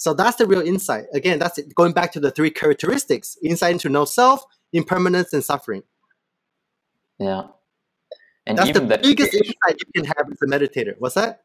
so 0.00 0.14
that's 0.14 0.38
the 0.38 0.46
real 0.46 0.62
insight. 0.62 1.04
Again, 1.12 1.38
that's 1.38 1.58
it. 1.58 1.74
going 1.74 1.92
back 1.92 2.10
to 2.12 2.20
the 2.20 2.30
three 2.30 2.50
characteristics: 2.50 3.36
insight 3.42 3.72
into 3.72 3.90
no 3.90 4.06
self, 4.06 4.42
impermanence, 4.72 5.34
and 5.34 5.44
suffering. 5.44 5.82
Yeah, 7.18 7.48
and 8.46 8.56
that's 8.56 8.72
the 8.72 8.80
biggest 8.80 9.32
creation, 9.32 9.52
insight 9.62 9.78
you 9.78 10.02
can 10.02 10.04
have 10.06 10.26
as 10.32 10.38
a 10.42 10.46
meditator. 10.46 10.94
What's 10.98 11.16
that? 11.16 11.42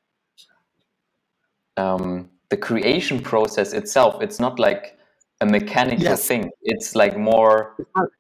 Um, 1.76 2.30
the 2.50 2.56
creation 2.56 3.20
process 3.20 3.74
itself. 3.74 4.22
It's 4.22 4.40
not 4.40 4.58
like 4.58 4.98
a 5.42 5.46
mechanical 5.46 6.04
yes. 6.04 6.28
thing. 6.28 6.50
It's 6.62 6.96
like 6.96 7.18
more 7.18 7.76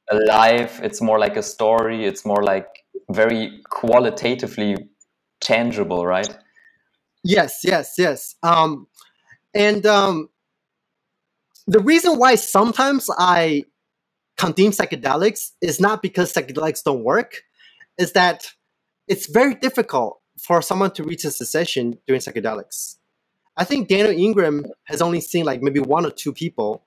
alive. 0.09 0.80
It's 0.84 1.01
more 1.01 1.20
like 1.20 1.38
a 1.38 1.43
story. 1.43 2.05
It's 2.05 2.26
more 2.26 2.43
like 2.43 2.68
very 3.09 3.61
qualitatively 3.70 4.76
tangible, 5.41 6.05
right? 6.05 6.38
Yes, 7.24 7.61
yes, 7.63 7.95
yes. 7.97 8.36
Um, 8.43 8.88
and 9.53 9.86
um, 9.86 10.30
the 11.68 11.80
reason 11.80 12.18
why 12.18 12.36
sometimes 12.36 13.09
I 13.18 13.63
condemn 14.38 14.72
psychedelics 14.72 15.51
is 15.61 15.80
not 15.80 16.01
because 16.01 16.34
psychedelics 16.34 16.84
don't 16.84 17.03
work, 17.03 17.41
is 17.97 18.11
that 18.13 18.51
it's 19.07 19.28
very 19.28 19.55
difficult 19.55 20.20
for 20.38 20.61
someone 20.61 20.91
to 20.91 21.03
reach 21.03 21.24
a 21.24 21.32
cessation 21.32 21.97
during 22.05 22.22
psychedelics. 22.22 22.97
I 23.57 23.63
think 23.63 23.88
Daniel 23.88 24.11
Ingram 24.11 24.66
has 24.84 25.01
only 25.01 25.22
seen 25.22 25.45
like 25.45 25.61
maybe 25.61 25.80
one 25.80 26.05
or 26.05 26.11
two 26.11 26.34
people, 26.34 26.84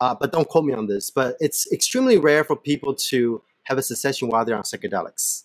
uh, 0.00 0.14
but 0.14 0.32
don't 0.32 0.48
quote 0.48 0.64
me 0.64 0.74
on 0.74 0.86
this. 0.86 1.10
But 1.10 1.36
it's 1.40 1.70
extremely 1.72 2.18
rare 2.18 2.44
for 2.44 2.56
people 2.56 2.94
to 2.94 3.42
have 3.64 3.78
a 3.78 3.82
cessation 3.82 4.28
while 4.28 4.44
they're 4.44 4.56
on 4.56 4.62
psychedelics, 4.62 5.44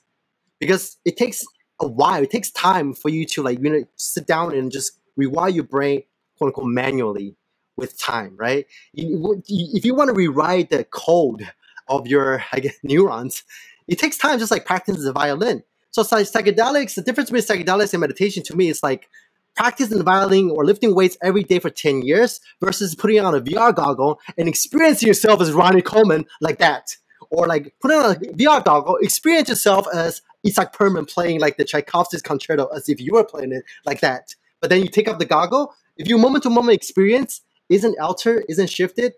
because 0.60 0.98
it 1.06 1.18
takes 1.18 1.46
a 1.80 1.88
while. 1.88 2.24
It 2.24 2.32
takes 2.32 2.52
time 2.52 2.94
for 2.94 3.10
you 3.10 3.26
to 3.28 3.44
like 3.44 3.60
you 3.62 3.70
know 3.70 3.84
sit 3.96 4.28
down 4.28 4.56
and 4.56 4.72
just 4.72 4.94
rewire 5.20 5.54
your 5.54 5.64
brain 5.64 6.04
quote 6.38 6.50
unquote 6.50 6.68
manually 6.68 7.36
with 7.78 7.98
time, 8.00 8.36
right? 8.38 8.66
If 8.94 9.86
you 9.86 9.96
want 9.96 10.10
to 10.10 10.14
rewrite 10.14 10.70
the 10.70 10.84
code 10.86 11.50
of 11.88 12.08
your 12.08 12.44
I 12.52 12.60
guess, 12.60 12.76
neurons, 12.84 13.44
it 13.88 14.00
takes 14.00 14.18
time, 14.18 14.40
just 14.40 14.52
like 14.52 14.66
practicing 14.66 15.04
the 15.04 15.12
violin. 15.12 15.64
So 15.92 16.04
psychedelics, 16.04 16.96
the 16.96 17.02
difference 17.02 17.30
between 17.30 17.66
psychedelics 17.66 17.94
and 17.94 18.00
meditation 18.00 18.44
to 18.44 18.56
me 18.56 18.70
is 18.70 18.82
like 18.82 19.10
practicing 19.56 20.04
violin 20.04 20.50
or 20.52 20.66
lifting 20.66 20.96
weights 20.96 21.18
every 21.22 21.44
day 21.44 21.60
for 21.60 21.70
10 21.70 22.02
years 22.02 22.40
versus 22.62 22.96
putting 22.96 23.20
on 23.20 23.36
a 23.36 23.42
VR 23.42 23.76
goggle 23.76 24.20
and 24.38 24.48
experiencing 24.48 25.08
yourself 25.08 25.42
as 25.42 25.52
Ronnie 25.52 25.82
Coleman 25.82 26.26
like 26.40 26.60
that. 26.60 26.96
Or 27.30 27.48
like 27.48 27.74
putting 27.80 27.98
on 27.98 28.12
a 28.12 28.16
VR 28.16 28.64
goggle, 28.64 28.98
experience 28.98 29.50
yourself 29.50 29.88
as 29.94 30.22
Isaac 30.46 30.74
Perlman 30.74 31.10
playing 31.10 31.40
like 31.40 31.58
the 31.58 31.64
Tchaikovsky's 31.64 32.22
concerto 32.22 32.68
as 32.68 32.90
if 32.90 33.00
you 33.00 33.14
were 33.14 33.24
playing 33.24 33.52
it 33.52 33.64
like 33.86 34.02
that. 34.02 34.36
But 34.60 34.70
then 34.70 34.82
you 34.82 34.88
take 34.88 35.08
up 35.08 35.20
the 35.20 35.26
goggle 35.26 35.74
if 35.98 36.08
your 36.08 36.18
moment 36.18 36.44
to 36.44 36.50
moment 36.50 36.76
experience 36.76 37.42
isn't 37.70 38.00
altered, 38.00 38.46
isn't 38.50 38.70
shifted, 38.70 39.14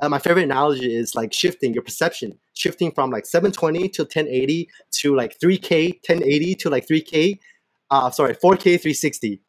uh, 0.00 0.08
my 0.08 0.18
favorite 0.18 0.42
analogy 0.42 0.94
is 0.94 1.14
like 1.14 1.32
shifting 1.32 1.72
your 1.72 1.82
perception, 1.82 2.38
shifting 2.54 2.90
from 2.90 3.10
like 3.10 3.24
720 3.26 3.88
to 3.90 4.02
1080 4.02 4.68
to 4.90 5.14
like 5.14 5.38
3K 5.38 6.00
1080 6.06 6.54
to 6.56 6.70
like 6.70 6.86
3K, 6.86 7.38
uh, 7.90 8.10
sorry, 8.10 8.34
4K 8.34 8.80
360 8.80 9.40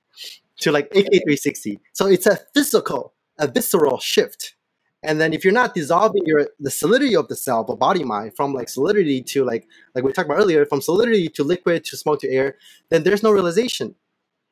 to 0.60 0.72
like 0.72 0.90
8K 0.92 1.10
360. 1.10 1.80
So 1.94 2.08
it's 2.08 2.26
a 2.26 2.40
physical, 2.54 3.14
a 3.38 3.48
visceral 3.48 4.00
shift. 4.00 4.56
And 5.04 5.22
then 5.22 5.34
if 5.34 5.44
you're 5.44 5.54
not 5.54 5.76
dissolving 5.76 6.24
your 6.26 6.48
the 6.60 6.72
solidity 6.72 7.16
of 7.16 7.28
the 7.28 7.36
self 7.36 7.70
or 7.70 7.78
body 7.78 8.04
mind 8.04 8.36
from 8.36 8.54
like 8.54 8.70
solidity 8.70 9.22
to 9.22 9.44
like 9.44 9.68
like 9.94 10.04
we 10.04 10.12
talked 10.12 10.28
about 10.28 10.40
earlier, 10.40 10.66
from 10.66 10.82
solidity 10.82 11.30
to 11.30 11.44
liquid 11.44 11.84
to 11.86 11.98
smoke 11.98 12.22
to 12.22 12.30
air, 12.30 12.58
then 12.90 13.04
there's 13.04 13.22
no 13.22 13.32
realization. 13.32 13.96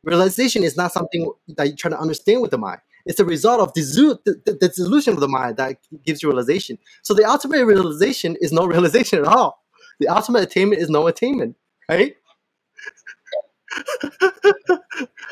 Realization 0.03 0.64
is 0.64 0.78
not 0.78 0.91
something 0.91 1.32
that 1.47 1.68
you're 1.68 1.78
trying 1.78 1.93
to 1.93 1.99
understand 1.99 2.41
with 2.41 2.51
the 2.51 2.57
mind. 2.57 2.82
It's 3.05 3.20
a 3.20 3.26
result 3.26 3.59
of 3.61 3.74
the, 3.74 4.20
the, 4.26 4.41
the 4.45 4.68
dissolution 4.68 5.14
of 5.14 5.20
the 5.20 5.28
mind 5.28 5.57
that 5.57 5.78
gives 6.05 6.22
you 6.22 6.30
realization. 6.30 6.78
So 7.01 7.14
the 7.14 7.26
ultimate 7.26 7.66
realization 7.66 8.38
is 8.39 8.51
no 8.51 8.66
realization 8.74 9.20
at 9.20 9.26
all. 9.26 9.64
The 9.99 10.07
ultimate 10.07 10.43
attainment 10.43 10.82
is 10.82 10.89
no 10.89 11.07
attainment, 11.07 11.55
right? 11.89 12.16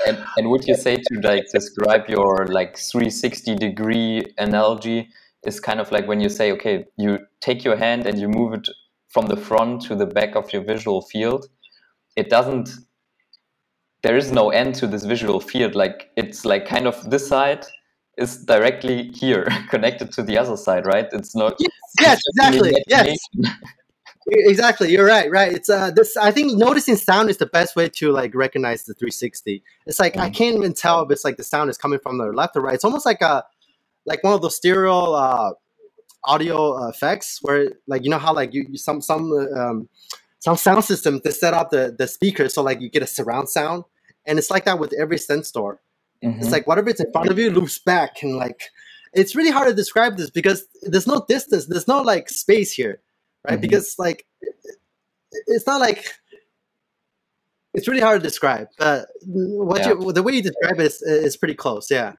And, 0.07 0.17
and 0.37 0.49
would 0.49 0.65
you 0.67 0.75
say 0.75 0.97
to 0.97 1.19
like 1.21 1.45
describe 1.51 2.07
your 2.09 2.47
like 2.47 2.77
360 2.77 3.55
degree 3.55 4.23
analogy 4.37 5.09
is 5.45 5.59
kind 5.59 5.79
of 5.79 5.91
like 5.91 6.07
when 6.07 6.19
you 6.19 6.29
say 6.29 6.51
okay 6.51 6.85
you 6.97 7.19
take 7.39 7.63
your 7.63 7.75
hand 7.75 8.05
and 8.05 8.19
you 8.19 8.27
move 8.27 8.53
it 8.53 8.67
from 9.09 9.27
the 9.27 9.37
front 9.37 9.81
to 9.81 9.95
the 9.95 10.05
back 10.05 10.35
of 10.35 10.51
your 10.53 10.63
visual 10.63 11.01
field 11.01 11.47
it 12.15 12.29
doesn't 12.29 12.69
there 14.03 14.17
is 14.17 14.31
no 14.31 14.49
end 14.49 14.75
to 14.75 14.87
this 14.87 15.05
visual 15.05 15.39
field. 15.39 15.75
Like 15.75 16.09
it's 16.15 16.45
like 16.45 16.65
kind 16.65 16.87
of 16.87 17.09
this 17.09 17.27
side 17.27 17.65
is 18.17 18.43
directly 18.45 19.09
here 19.13 19.47
connected 19.69 20.11
to 20.13 20.23
the 20.23 20.37
other 20.37 20.57
side, 20.57 20.85
right? 20.85 21.07
It's 21.11 21.35
not. 21.35 21.55
Yes, 21.59 21.71
yes 21.99 22.19
exactly. 22.29 22.83
Yes. 22.87 23.17
Exactly 24.31 24.91
you're 24.91 25.05
right 25.05 25.29
right 25.29 25.51
it's 25.51 25.69
uh 25.69 25.91
this 25.91 26.15
i 26.17 26.31
think 26.31 26.57
noticing 26.57 26.95
sound 26.95 27.29
is 27.29 27.37
the 27.37 27.45
best 27.45 27.75
way 27.75 27.89
to 27.89 28.11
like 28.11 28.33
recognize 28.33 28.85
the 28.85 28.93
360 28.93 29.63
it's 29.85 29.99
like 29.99 30.13
mm. 30.13 30.21
i 30.21 30.29
can't 30.29 30.55
even 30.55 30.73
tell 30.73 31.01
if 31.03 31.11
it's 31.11 31.25
like 31.25 31.37
the 31.37 31.43
sound 31.43 31.69
is 31.69 31.77
coming 31.77 31.99
from 31.99 32.17
the 32.17 32.25
left 32.25 32.55
or 32.55 32.61
right 32.61 32.75
it's 32.75 32.85
almost 32.85 33.05
like 33.05 33.21
a 33.21 33.43
like 34.05 34.23
one 34.23 34.33
of 34.33 34.41
those 34.41 34.55
stereo 34.55 35.13
uh 35.13 35.51
audio 36.23 36.87
effects 36.87 37.39
where 37.41 37.73
like 37.87 38.03
you 38.03 38.09
know 38.09 38.19
how 38.19 38.33
like 38.33 38.53
you 38.53 38.77
some 38.77 39.01
some 39.01 39.31
um 39.55 39.89
some 40.39 40.55
sound 40.55 40.83
system 40.83 41.19
to 41.19 41.31
set 41.31 41.53
up 41.53 41.69
the 41.69 41.93
the 41.97 42.07
speaker 42.07 42.47
so 42.47 42.61
like 42.61 42.79
you 42.79 42.89
get 42.89 43.03
a 43.03 43.07
surround 43.07 43.49
sound 43.49 43.83
and 44.25 44.37
it's 44.37 44.51
like 44.51 44.65
that 44.65 44.79
with 44.79 44.93
every 44.93 45.17
Sensor. 45.17 45.79
Mm-hmm. 46.23 46.39
It's 46.39 46.51
like 46.51 46.67
whatever 46.67 46.89
it's 46.89 46.99
in 46.99 47.11
front 47.11 47.29
of 47.29 47.39
you 47.39 47.49
loops 47.49 47.79
back, 47.79 48.21
and 48.21 48.35
like 48.35 48.69
it's 49.13 49.35
really 49.35 49.51
hard 49.51 49.67
to 49.67 49.73
describe 49.73 50.17
this 50.17 50.29
because 50.29 50.65
there's 50.83 51.07
no 51.07 51.25
distance, 51.27 51.65
there's 51.65 51.87
no 51.87 52.01
like 52.01 52.29
space 52.29 52.71
here, 52.71 53.01
right? 53.45 53.53
Mm-hmm. 53.53 53.61
Because 53.61 53.95
like 53.97 54.25
it's 55.31 55.67
not 55.67 55.79
like 55.79 56.05
it's 57.73 57.87
really 57.87 58.01
hard 58.01 58.21
to 58.21 58.27
describe. 58.27 58.67
But 58.77 59.07
what 59.25 59.81
yeah. 59.81 59.89
you, 59.89 60.11
the 60.11 60.23
way 60.23 60.33
you 60.33 60.41
describe 60.41 60.79
it 60.79 60.85
is, 60.85 61.01
is 61.01 61.37
pretty 61.37 61.55
close. 61.55 61.89
Yeah. 61.89 62.13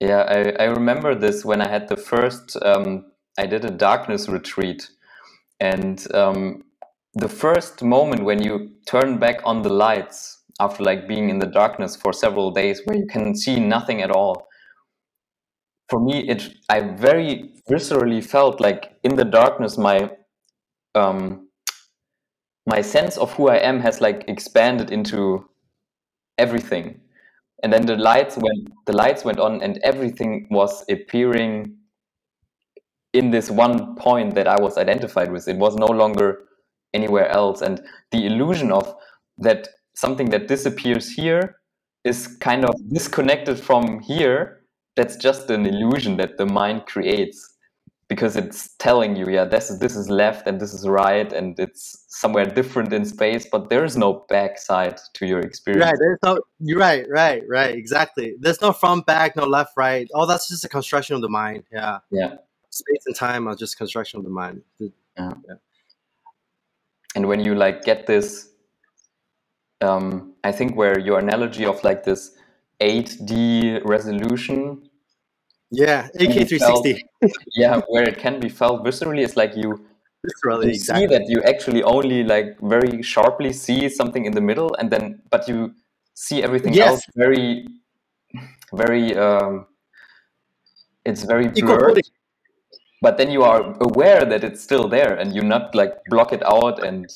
Yeah, 0.00 0.22
I, 0.58 0.64
I 0.64 0.66
remember 0.66 1.14
this 1.14 1.44
when 1.44 1.60
I 1.60 1.68
had 1.68 1.88
the 1.88 1.96
first. 1.96 2.56
Um, 2.62 3.12
I 3.38 3.46
did 3.46 3.64
a 3.64 3.70
darkness 3.70 4.28
retreat, 4.28 4.90
and 5.60 6.04
um, 6.12 6.64
the 7.14 7.28
first 7.28 7.82
moment 7.82 8.24
when 8.24 8.42
you 8.42 8.72
turn 8.86 9.18
back 9.18 9.40
on 9.44 9.62
the 9.62 9.72
lights 9.72 10.42
after 10.60 10.82
like 10.82 11.06
being 11.06 11.30
in 11.30 11.38
the 11.38 11.46
darkness 11.46 11.94
for 11.94 12.12
several 12.12 12.50
days 12.50 12.82
where 12.84 12.96
you 12.96 13.06
can 13.06 13.34
see 13.34 13.60
nothing 13.60 14.02
at 14.02 14.10
all 14.10 14.46
for 15.92 16.00
me 16.00 16.20
it 16.34 16.42
i 16.70 16.80
very 16.80 17.52
viscerally 17.70 18.24
felt 18.24 18.60
like 18.60 18.82
in 19.04 19.16
the 19.16 19.24
darkness 19.24 19.76
my 19.76 20.10
um 20.94 21.48
my 22.66 22.80
sense 22.80 23.18
of 23.18 23.32
who 23.34 23.48
i 23.48 23.56
am 23.56 23.80
has 23.80 24.00
like 24.00 24.24
expanded 24.28 24.90
into 24.90 25.44
everything. 26.38 27.00
And 27.62 27.72
then 27.72 27.86
the 27.86 27.96
lights 27.96 28.36
went 28.36 28.70
the 28.86 28.92
lights 28.92 29.24
went 29.24 29.38
on 29.38 29.62
and 29.62 29.78
everything 29.84 30.48
was 30.50 30.84
appearing 30.90 31.76
in 33.12 33.30
this 33.30 33.50
one 33.50 33.94
point 33.96 34.34
that 34.34 34.48
i 34.48 34.58
was 34.60 34.78
identified 34.78 35.30
with. 35.30 35.46
It 35.46 35.58
was 35.58 35.76
no 35.76 35.86
longer 35.86 36.44
anywhere 36.92 37.28
else. 37.28 37.62
And 37.62 37.80
the 38.10 38.26
illusion 38.26 38.72
of 38.72 38.94
that 39.38 39.68
something 39.94 40.30
that 40.30 40.48
disappears 40.48 41.10
here 41.10 41.56
is 42.04 42.26
kind 42.26 42.64
of 42.64 42.74
disconnected 42.92 43.60
from 43.60 44.00
here 44.00 44.61
that's 44.96 45.16
just 45.16 45.50
an 45.50 45.66
illusion 45.66 46.16
that 46.18 46.38
the 46.38 46.46
mind 46.46 46.86
creates 46.86 47.52
because 48.08 48.36
it's 48.36 48.74
telling 48.76 49.16
you 49.16 49.26
yeah 49.28 49.44
this 49.44 49.70
is 49.70 49.78
this 49.78 49.96
is 49.96 50.10
left 50.10 50.46
and 50.46 50.60
this 50.60 50.74
is 50.74 50.86
right 50.86 51.32
and 51.32 51.58
it's 51.58 52.04
somewhere 52.08 52.44
different 52.44 52.92
in 52.92 53.04
space 53.04 53.46
but 53.50 53.70
there 53.70 53.84
is 53.84 53.96
no 53.96 54.24
backside 54.28 55.00
to 55.14 55.26
your 55.26 55.40
experience. 55.40 55.84
Right 55.84 55.98
there's 55.98 56.18
no 56.22 56.38
you're 56.58 56.78
right 56.78 57.06
right 57.08 57.42
right 57.48 57.74
exactly. 57.74 58.34
There's 58.38 58.60
no 58.60 58.72
front 58.72 59.06
back 59.06 59.36
no 59.36 59.46
left 59.46 59.72
right. 59.76 60.08
Oh 60.14 60.26
that's 60.26 60.48
just 60.48 60.64
a 60.64 60.68
construction 60.68 61.16
of 61.16 61.22
the 61.22 61.28
mind 61.28 61.64
yeah. 61.72 61.98
Yeah. 62.10 62.34
Space 62.70 63.04
and 63.06 63.16
time 63.16 63.48
are 63.48 63.54
just 63.54 63.76
construction 63.78 64.18
of 64.18 64.24
the 64.24 64.30
mind. 64.30 64.62
Yeah. 64.78 64.88
yeah. 65.18 65.54
and 67.14 67.28
when 67.28 67.40
you 67.40 67.54
like 67.54 67.84
get 67.84 68.06
this 68.06 68.48
um, 69.80 70.34
I 70.44 70.52
think 70.52 70.76
where 70.76 70.98
your 70.98 71.18
analogy 71.18 71.64
of 71.64 71.82
like 71.82 72.04
this 72.04 72.30
8D 72.82 73.80
resolution 73.84 74.82
Yeah, 75.70 76.08
can 76.18 76.34
be 76.34 76.48
felt. 76.58 76.86
AK360. 76.86 77.04
Yeah, 77.54 77.80
where 77.88 78.08
it 78.08 78.18
can 78.18 78.40
be 78.40 78.48
felt 78.48 78.84
viscerally 78.84 79.22
It's 79.24 79.36
like 79.36 79.56
you 79.56 79.80
Viscerally, 80.24 80.66
you 80.66 80.74
see 80.74 81.06
that 81.06 81.24
you 81.28 81.42
actually 81.42 81.82
only 81.82 82.22
like 82.24 82.58
very 82.60 83.02
sharply 83.02 83.52
see 83.52 83.88
something 83.88 84.24
in 84.24 84.32
the 84.32 84.40
middle, 84.40 84.74
and 84.78 84.90
then 84.90 85.22
but 85.30 85.48
you 85.48 85.74
see 86.14 86.42
everything 86.42 86.74
Yes, 86.74 86.92
else 86.92 87.02
very 87.16 87.66
very 88.72 89.16
um, 89.16 89.66
it's 91.04 91.24
very 91.24 91.48
blurred. 91.48 92.00
But 93.00 93.18
then 93.18 93.30
you 93.32 93.42
are 93.42 93.76
aware 93.80 94.24
that 94.24 94.44
it's 94.44 94.62
still 94.62 94.88
there, 94.88 95.14
and 95.14 95.34
you 95.34 95.42
not 95.42 95.74
like 95.74 95.92
block 96.06 96.32
it 96.32 96.42
out 96.44 96.84
and 96.84 97.06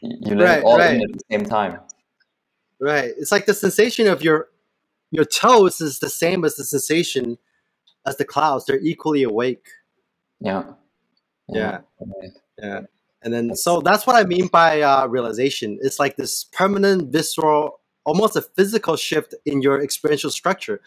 you 0.00 0.34
let 0.36 0.50
it 0.50 0.54
Right, 0.54 0.64
all 0.64 0.80
in 0.80 1.02
at 1.02 1.12
the 1.12 1.20
same 1.30 1.44
time. 1.44 1.80
Right. 2.82 3.12
It's 3.16 3.32
like 3.32 3.46
the 3.46 3.54
sensation 3.54 4.06
of 4.08 4.22
your 4.22 4.48
your 5.10 5.24
toes 5.24 5.80
is 5.80 6.00
the 6.00 6.10
same 6.10 6.44
as 6.44 6.56
the 6.56 6.64
sensation 6.64 7.38
as 8.06 8.16
the 8.16 8.24
clouds. 8.24 8.66
They're 8.66 8.80
equally 8.80 9.22
awake. 9.22 9.66
Yeah, 10.40 10.64
yeah, 11.48 11.80
Yeah, 12.00 12.28
yeah. 12.58 12.80
And 13.22 13.32
then 13.32 13.54
so 13.54 13.80
that's 13.80 14.06
what 14.06 14.16
I 14.16 14.24
mean 14.24 14.48
by 14.48 14.82
uh, 14.82 15.06
realization. 15.06 15.78
It's 15.80 16.00
like 16.00 16.16
this 16.16 16.44
permanent, 16.44 17.12
visceral, 17.12 17.80
almost 18.04 18.34
a 18.34 18.42
physical 18.42 18.96
shift 18.96 19.34
in 19.46 19.62
your 19.62 19.80
experiential 19.80 20.30
structure. 20.30 20.80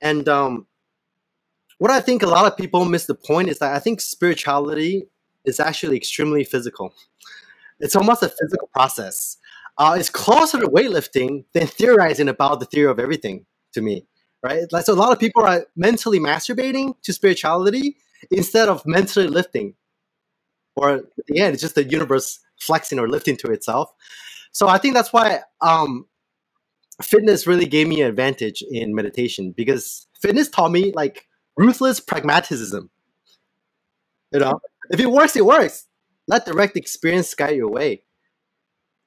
And 0.00 0.28
um, 0.28 0.66
what 1.78 1.92
I 1.92 2.00
think 2.00 2.22
a 2.22 2.26
lot 2.26 2.46
of 2.46 2.56
people 2.56 2.84
miss 2.84 3.06
the 3.06 3.14
point 3.14 3.48
is 3.48 3.58
that 3.60 3.74
I 3.74 3.78
think 3.78 4.00
spirituality 4.00 5.06
is 5.44 5.60
actually 5.60 5.96
extremely 5.96 6.42
physical. 6.42 6.94
It's 7.78 7.96
almost 7.96 8.22
a 8.22 8.28
physical 8.28 8.68
process. 8.72 9.36
Uh, 9.78 9.96
it's 9.98 10.10
closer 10.10 10.60
to 10.60 10.68
weightlifting 10.68 11.44
than 11.54 11.66
theorizing 11.66 12.28
about 12.28 12.60
the 12.60 12.66
theory 12.66 12.90
of 12.90 12.98
everything 12.98 13.46
to 13.72 13.80
me, 13.80 14.06
right? 14.42 14.70
Like, 14.70 14.84
so 14.84 14.92
a 14.92 14.94
lot 14.94 15.12
of 15.12 15.18
people 15.18 15.42
are 15.42 15.66
mentally 15.76 16.20
masturbating 16.20 16.94
to 17.02 17.12
spirituality 17.12 17.96
instead 18.30 18.68
of 18.68 18.82
mentally 18.86 19.26
lifting, 19.26 19.74
or 20.76 20.90
at 20.90 21.04
the 21.26 21.40
end, 21.40 21.54
it's 21.54 21.62
just 21.62 21.74
the 21.74 21.84
universe 21.84 22.38
flexing 22.60 22.98
or 22.98 23.08
lifting 23.08 23.36
to 23.38 23.48
itself. 23.50 23.92
So 24.52 24.68
I 24.68 24.78
think 24.78 24.94
that's 24.94 25.12
why 25.12 25.40
um, 25.60 26.06
fitness 27.02 27.46
really 27.46 27.66
gave 27.66 27.88
me 27.88 28.02
an 28.02 28.08
advantage 28.08 28.62
in 28.70 28.94
meditation 28.94 29.52
because 29.56 30.06
fitness 30.20 30.48
taught 30.48 30.70
me 30.70 30.92
like 30.94 31.26
ruthless 31.56 32.00
pragmatism. 32.00 32.90
You 34.32 34.40
know, 34.40 34.60
if 34.90 35.00
it 35.00 35.10
works, 35.10 35.36
it 35.36 35.44
works. 35.44 35.86
Let 36.28 36.46
direct 36.46 36.76
experience 36.76 37.34
guide 37.34 37.56
your 37.56 37.70
way. 37.70 38.02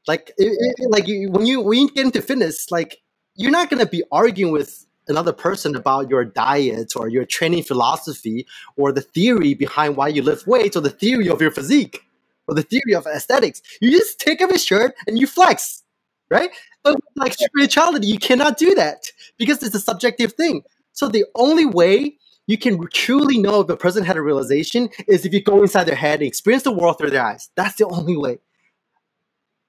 Like, 0.07 0.31
it, 0.37 0.55
it, 0.77 0.91
like 0.91 1.07
you, 1.07 1.31
when 1.31 1.45
you 1.45 1.61
when 1.61 1.79
you 1.79 1.89
get 1.91 2.05
into 2.05 2.21
fitness, 2.21 2.71
like 2.71 3.01
you're 3.35 3.51
not 3.51 3.69
gonna 3.69 3.85
be 3.85 4.03
arguing 4.11 4.51
with 4.53 4.85
another 5.07 5.33
person 5.33 5.75
about 5.75 6.09
your 6.09 6.25
diet 6.25 6.93
or 6.95 7.07
your 7.07 7.25
training 7.25 7.63
philosophy 7.63 8.47
or 8.77 8.91
the 8.91 9.01
theory 9.01 9.53
behind 9.53 9.95
why 9.97 10.07
you 10.07 10.21
lift 10.21 10.47
weights 10.47 10.75
or 10.75 10.81
the 10.81 10.89
theory 10.89 11.29
of 11.29 11.41
your 11.41 11.51
physique 11.51 12.03
or 12.47 12.55
the 12.55 12.63
theory 12.63 12.93
of 12.93 13.05
aesthetics. 13.07 13.61
You 13.81 13.91
just 13.91 14.19
take 14.19 14.41
off 14.41 14.49
your 14.49 14.59
shirt 14.59 14.95
and 15.07 15.17
you 15.19 15.27
flex, 15.27 15.83
right? 16.29 16.49
But 16.83 16.99
like 17.15 17.33
spirituality, 17.33 18.07
you 18.07 18.19
cannot 18.19 18.57
do 18.57 18.75
that 18.75 19.11
because 19.37 19.61
it's 19.63 19.75
a 19.75 19.79
subjective 19.79 20.33
thing. 20.33 20.63
So 20.93 21.07
the 21.07 21.25
only 21.35 21.65
way 21.65 22.17
you 22.47 22.57
can 22.57 22.79
truly 22.93 23.37
know 23.37 23.61
if 23.61 23.69
a 23.69 23.77
person 23.77 24.03
had 24.03 24.17
a 24.17 24.21
realization 24.21 24.89
is 25.07 25.25
if 25.25 25.33
you 25.33 25.41
go 25.41 25.61
inside 25.61 25.85
their 25.85 25.95
head 25.95 26.19
and 26.19 26.27
experience 26.27 26.63
the 26.63 26.71
world 26.71 26.97
through 26.97 27.09
their 27.09 27.25
eyes. 27.25 27.49
That's 27.55 27.75
the 27.75 27.87
only 27.87 28.15
way. 28.15 28.37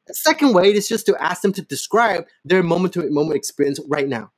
The 0.07 0.15
second 0.15 0.55
way 0.55 0.73
is 0.73 0.89
just 0.89 1.07
to 1.07 1.23
ask 1.23 1.43
them 1.43 1.53
to 1.55 1.63
describe 1.63 2.27
their 2.45 2.63
moment 2.63 2.95
to 2.95 3.11
moment 3.11 3.37
experience 3.37 3.81
right 3.89 4.09
now. 4.09 4.31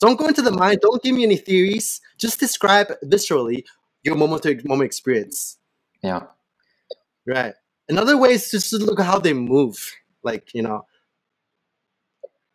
Don't 0.00 0.18
go 0.18 0.26
into 0.26 0.42
the 0.42 0.50
mind, 0.50 0.80
don't 0.80 1.02
give 1.02 1.14
me 1.14 1.24
any 1.24 1.36
theories, 1.36 2.00
just 2.18 2.40
describe 2.40 2.88
viscerally 3.04 3.64
your 4.02 4.16
moment 4.16 4.42
to 4.44 4.60
moment 4.66 4.86
experience. 4.86 5.58
yeah, 6.02 6.22
Right. 7.26 7.54
Another 7.88 8.16
way 8.16 8.30
is 8.30 8.50
just 8.50 8.70
to 8.70 8.78
look 8.78 9.00
at 9.00 9.06
how 9.06 9.18
they 9.18 9.32
move. 9.32 9.92
Like, 10.22 10.54
you 10.54 10.62
know, 10.62 10.86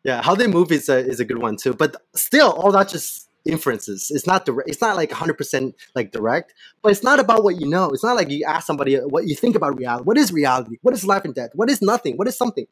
yeah, 0.03 0.22
how 0.22 0.36
they 0.36 0.47
move 0.47 0.72
is 0.72 0.88
a 0.89 0.97
is 0.97 1.20
a 1.20 1.26
good 1.26 1.39
one 1.39 1.58
too. 1.58 1.74
But 1.74 1.95
still, 2.16 2.51
all 2.51 2.72
that 2.72 2.89
just 2.89 3.28
inferences. 3.46 4.12
It's 4.14 4.28
not 4.28 4.46
direct. 4.46 4.70
It's 4.70 4.82
not 4.82 4.96
like 4.96 5.12
hundred 5.12 5.38
percent 5.38 5.76
like 5.96 6.12
direct. 6.12 6.54
But 6.82 6.91
it's 6.91 7.04
not 7.04 7.20
about 7.20 7.43
what 7.43 7.60
you 7.60 7.68
know. 7.68 7.89
It's 7.91 8.04
not 8.04 8.16
like 8.16 8.30
you 8.30 8.46
ask 8.46 8.66
somebody 8.68 8.96
what 8.98 9.28
you 9.28 9.36
think 9.36 9.56
about 9.56 9.78
reality. 9.78 10.04
What 10.06 10.18
is 10.18 10.32
reality? 10.34 10.78
What 10.82 10.93
is 10.93 11.06
life 11.06 11.26
and 11.26 11.36
death? 11.36 11.52
What 11.56 11.70
is 11.70 11.82
nothing? 11.82 12.18
What 12.18 12.28
is 12.28 12.38
something? 12.38 12.66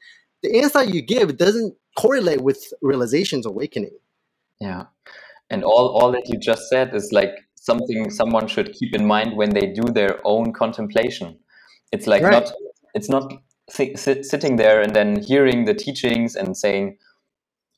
The 0.43 0.59
answer 0.61 0.83
you 0.83 1.01
give 1.01 1.37
doesn't 1.37 1.75
correlate 1.97 2.41
with 2.41 2.73
realizations 2.81 3.45
awakening. 3.45 3.95
yeah. 4.59 4.85
And 5.49 5.63
all 5.63 5.89
all 5.97 6.11
that 6.13 6.27
you 6.29 6.39
just 6.39 6.69
said 6.69 6.95
is 6.95 7.11
like 7.11 7.33
something 7.55 8.09
someone 8.11 8.47
should 8.47 8.73
keep 8.73 8.95
in 8.95 9.05
mind 9.05 9.37
when 9.37 9.51
they 9.51 9.67
do 9.67 9.83
their 9.83 10.19
own 10.25 10.53
contemplation. 10.53 11.37
It's 11.91 12.07
like 12.07 12.23
Right. 12.23 12.31
not 12.33 12.51
it's 12.95 13.09
not 13.09 13.33
si- 13.69 13.95
sit, 13.95 14.25
sitting 14.25 14.55
there 14.57 14.81
and 14.81 14.95
then 14.95 15.21
hearing 15.21 15.65
the 15.65 15.73
teachings 15.73 16.35
and 16.35 16.57
saying, 16.57 16.97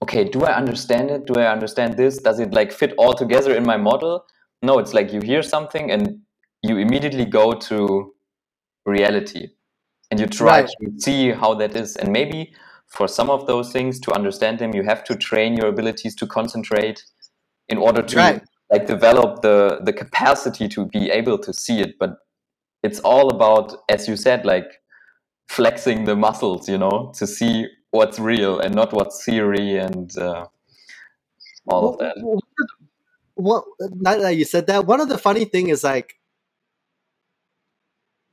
okay, 0.03 0.25
do 0.25 0.43
I 0.45 0.55
understand 0.55 1.11
it? 1.11 1.25
Do 1.27 1.35
I 1.39 1.51
understand 1.51 1.97
this? 1.97 2.17
Does 2.19 2.39
it 2.39 2.53
like 2.53 2.71
fit 2.71 2.93
all 2.97 3.13
together 3.13 3.55
in 3.55 3.65
my 3.65 3.77
model? 3.77 4.25
No, 4.63 4.79
it's 4.79 4.93
like 4.93 5.13
you 5.13 5.21
hear 5.21 5.43
something 5.43 5.91
and 5.91 6.19
you 6.63 6.77
immediately 6.77 7.25
go 7.25 7.53
to 7.53 8.13
reality 8.85 9.49
and 10.11 10.19
you 10.19 10.27
try 10.27 10.61
Right. 10.61 10.69
to 10.81 10.91
see 10.99 11.31
how 11.31 11.55
that 11.55 11.75
is. 11.75 11.95
And 11.97 12.11
maybe 12.11 12.53
for 12.87 13.07
some 13.07 13.29
of 13.29 13.47
those 13.47 13.71
things 13.73 13.99
to 14.01 14.13
understand 14.13 14.59
them, 14.59 14.75
you 14.75 14.83
have 14.83 15.03
to 15.05 15.15
train 15.17 15.57
your 15.57 15.67
abilities 15.67 16.15
to 16.17 16.27
concentrate 16.27 17.05
in 17.69 17.77
order 17.77 18.01
to 18.03 18.17
Right. 18.17 18.43
like 18.71 18.87
develop 18.87 19.41
the 19.43 19.81
the 19.83 19.93
capacity 19.93 20.67
to 20.69 20.85
be 20.87 21.09
able 21.11 21.37
to 21.39 21.53
see 21.53 21.81
it. 21.81 21.95
But 21.99 22.17
it's 22.83 22.99
all 23.01 23.29
about, 23.31 23.75
as 23.89 24.07
you 24.07 24.17
said, 24.17 24.45
like 24.45 24.67
flexing 25.49 26.05
the 26.05 26.15
muscles, 26.15 26.69
you 26.69 26.77
know, 26.77 27.13
to 27.17 27.27
see 27.27 27.67
what's 27.95 28.19
real 28.19 28.59
and 28.59 28.75
not 28.75 28.93
what's 28.93 29.23
theory 29.23 29.77
and 29.77 30.17
uh, 30.17 30.47
all 31.67 31.89
of 31.89 31.99
that. 31.99 32.15
well, 32.21 32.41
well, 33.35 33.65
now 33.95 34.17
that 34.17 34.35
you 34.35 34.45
said 34.45 34.67
that, 34.67 34.85
one 34.85 35.01
of 35.01 35.09
the 35.09 35.17
funny 35.17 35.45
thing 35.45 35.69
is 35.69 35.83
like 35.83 36.15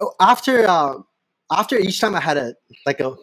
oh, 0.01 0.13
after 0.21 0.67
uh, 0.69 0.95
after 1.51 1.79
each 1.79 2.01
time 2.01 2.15
I 2.15 2.21
had 2.21 2.37
a 2.37 2.55
like 2.87 3.01
a 3.01 3.17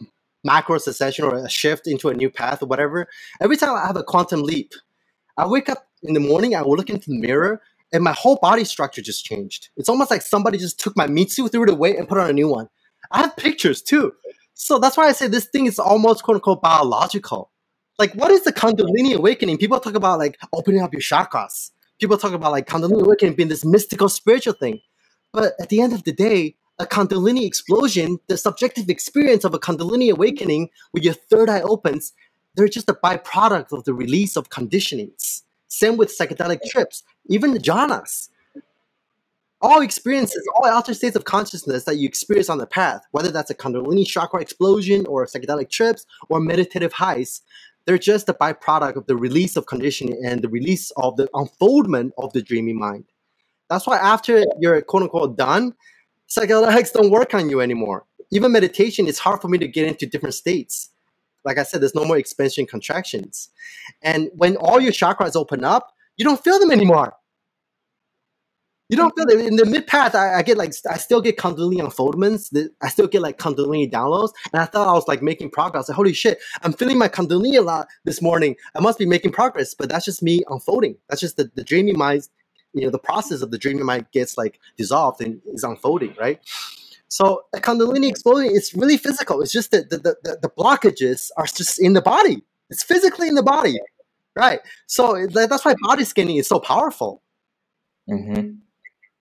macro 0.43 0.77
cessation 0.77 1.25
or 1.25 1.35
a 1.35 1.49
shift 1.49 1.87
into 1.87 2.09
a 2.09 2.13
new 2.13 2.29
path 2.29 2.63
or 2.63 2.67
whatever, 2.67 3.07
every 3.41 3.57
time 3.57 3.75
I 3.75 3.85
have 3.85 3.97
a 3.97 4.03
quantum 4.03 4.43
leap, 4.43 4.73
I 5.37 5.47
wake 5.47 5.69
up 5.69 5.87
in 6.03 6.13
the 6.13 6.19
morning, 6.19 6.55
I 6.55 6.61
will 6.61 6.75
look 6.75 6.89
into 6.89 7.09
the 7.09 7.19
mirror, 7.19 7.61
and 7.91 8.03
my 8.03 8.13
whole 8.13 8.37
body 8.41 8.63
structure 8.63 9.01
just 9.01 9.25
changed. 9.25 9.69
It's 9.77 9.89
almost 9.89 10.11
like 10.11 10.21
somebody 10.21 10.57
just 10.57 10.79
took 10.79 10.95
my 10.95 11.07
mitsu, 11.07 11.47
threw 11.47 11.63
it 11.63 11.69
away, 11.69 11.95
and 11.97 12.07
put 12.07 12.17
on 12.17 12.29
a 12.29 12.33
new 12.33 12.47
one. 12.47 12.69
I 13.11 13.21
have 13.21 13.35
pictures 13.35 13.81
too. 13.81 14.13
So 14.61 14.77
that's 14.77 14.97
why 14.97 15.07
I 15.07 15.13
say 15.13 15.27
this 15.29 15.45
thing 15.45 15.67
is 15.67 15.79
almost 15.79 16.23
quote 16.23 16.35
unquote 16.35 16.61
biological. 16.61 17.49
Like, 17.97 18.13
what 18.13 18.29
is 18.29 18.43
the 18.43 18.51
Kundalini 18.51 19.15
awakening? 19.15 19.57
People 19.57 19.79
talk 19.79 19.95
about 19.95 20.19
like 20.19 20.37
opening 20.51 20.81
up 20.81 20.93
your 20.93 21.01
chakras. 21.01 21.71
People 21.97 22.17
talk 22.17 22.33
about 22.33 22.51
like 22.51 22.67
Kundalini 22.67 23.01
awakening 23.01 23.35
being 23.35 23.47
this 23.47 23.63
mystical 23.63 24.09
spiritual 24.09 24.53
thing. 24.53 24.81
But 25.31 25.53
at 25.61 25.69
the 25.69 25.79
end 25.81 25.93
of 25.93 26.03
the 26.03 26.11
day, 26.11 26.55
a 26.77 26.85
Kundalini 26.85 27.47
explosion, 27.47 28.19
the 28.27 28.35
subjective 28.35 28.89
experience 28.89 29.45
of 29.45 29.53
a 29.53 29.59
Kundalini 29.59 30.11
awakening 30.11 30.69
where 30.91 31.03
your 31.03 31.13
third 31.13 31.49
eye 31.49 31.61
opens, 31.61 32.11
they're 32.55 32.67
just 32.67 32.89
a 32.89 32.93
byproduct 32.93 33.71
of 33.71 33.85
the 33.85 33.93
release 33.93 34.35
of 34.35 34.49
conditionings. 34.49 35.43
Same 35.69 35.95
with 35.95 36.09
psychedelic 36.09 36.59
trips, 36.69 37.03
even 37.27 37.53
the 37.53 37.59
jhanas. 37.59 38.27
All 39.61 39.81
experiences, 39.81 40.47
all 40.55 40.69
altered 40.69 40.95
states 40.95 41.17
of 41.17 41.25
consciousness 41.25 41.83
that 41.83 41.97
you 41.97 42.07
experience 42.07 42.49
on 42.49 42.59
the 42.59 42.65
path, 42.65 43.01
whether 43.11 43.29
that's 43.29 43.51
a 43.51 43.55
Kundalini 43.55 44.07
chakra 44.07 44.41
explosion 44.41 45.05
or 45.05 45.25
psychedelic 45.25 45.69
trips 45.69 46.05
or 46.29 46.39
meditative 46.39 46.93
highs, 46.93 47.41
they're 47.85 47.97
just 47.97 48.29
a 48.29 48.33
byproduct 48.33 48.95
of 48.95 49.07
the 49.07 49.17
release 49.17 49.57
of 49.57 49.65
conditioning 49.65 50.21
and 50.25 50.41
the 50.41 50.47
release 50.47 50.91
of 50.91 51.17
the 51.17 51.29
unfoldment 51.33 52.13
of 52.17 52.31
the 52.33 52.41
dreaming 52.41 52.79
mind. 52.79 53.05
That's 53.69 53.85
why 53.85 53.97
after 53.97 54.45
you're 54.59 54.81
quote 54.81 55.03
unquote 55.03 55.37
done, 55.37 55.75
psychedelics 56.29 56.93
don't 56.93 57.09
work 57.09 57.33
on 57.33 57.49
you 57.49 57.59
anymore. 57.59 58.05
Even 58.31 58.51
meditation, 58.51 59.07
it's 59.07 59.19
hard 59.19 59.41
for 59.41 59.47
me 59.47 59.57
to 59.57 59.67
get 59.67 59.87
into 59.87 60.05
different 60.05 60.35
states. 60.35 60.89
Like 61.43 61.57
I 61.57 61.63
said, 61.63 61.81
there's 61.81 61.95
no 61.95 62.05
more 62.05 62.17
expansion 62.17 62.65
contractions. 62.65 63.49
And 64.01 64.29
when 64.35 64.55
all 64.57 64.79
your 64.79 64.91
chakras 64.91 65.35
open 65.35 65.63
up, 65.63 65.93
you 66.15 66.23
don't 66.23 66.43
feel 66.43 66.59
them 66.59 66.71
anymore. 66.71 67.13
You 68.89 68.97
don't 68.97 69.15
feel 69.15 69.27
it 69.29 69.45
in 69.45 69.55
the 69.55 69.65
mid 69.65 69.85
path. 69.85 70.15
I, 70.15 70.39
I 70.39 70.41
get 70.41 70.57
like 70.57 70.73
I 70.89 70.97
still 70.97 71.21
get 71.21 71.37
Kundalini 71.37 71.79
unfoldments. 71.79 72.51
I 72.81 72.89
still 72.89 73.07
get 73.07 73.21
like 73.21 73.37
Kundalini 73.37 73.89
downloads, 73.89 74.33
and 74.51 74.61
I 74.61 74.65
thought 74.65 74.87
I 74.87 74.93
was 74.93 75.07
like 75.07 75.21
making 75.21 75.51
progress. 75.51 75.89
Like 75.89 75.95
holy 75.95 76.13
shit, 76.13 76.39
I'm 76.63 76.73
feeling 76.73 76.97
my 76.97 77.07
Kundalini 77.07 77.57
a 77.57 77.61
lot 77.61 77.87
this 78.03 78.19
morning. 78.19 78.55
I 78.75 78.79
must 78.79 78.97
be 78.97 79.05
making 79.05 79.31
progress, 79.31 79.75
but 79.75 79.89
that's 79.89 80.05
just 80.05 80.23
me 80.23 80.41
unfolding. 80.49 80.97
That's 81.07 81.21
just 81.21 81.37
the, 81.37 81.51
the 81.53 81.63
dreaming 81.63 81.97
mind. 81.99 82.27
You 82.73 82.85
know, 82.85 82.89
the 82.89 82.99
process 82.99 83.41
of 83.41 83.51
the 83.51 83.59
dreaming 83.59 83.85
mind 83.85 84.07
gets 84.11 84.37
like 84.37 84.59
dissolved 84.75 85.21
and 85.21 85.39
is 85.53 85.63
unfolding, 85.63 86.15
right? 86.19 86.39
So 87.09 87.43
a 87.55 87.59
Kundalini 87.59 88.09
explosion 88.09 88.51
is 88.55 88.73
really 88.73 88.97
physical. 88.97 89.41
It's 89.41 89.51
just 89.51 89.71
that 89.71 89.89
the, 89.89 89.97
the, 89.97 90.15
the, 90.23 90.39
the 90.43 90.49
blockages 90.49 91.29
are 91.37 91.45
just 91.45 91.79
in 91.79 91.93
the 91.93 92.01
body. 92.01 92.43
It's 92.69 92.83
physically 92.83 93.27
in 93.27 93.35
the 93.35 93.43
body. 93.43 93.79
right. 94.35 94.59
So 94.87 95.27
that's 95.27 95.65
why 95.65 95.75
body 95.81 96.05
scanning 96.05 96.37
is 96.37 96.47
so 96.47 96.59
powerful. 96.59 97.23
Mm-hmm. 98.09 98.57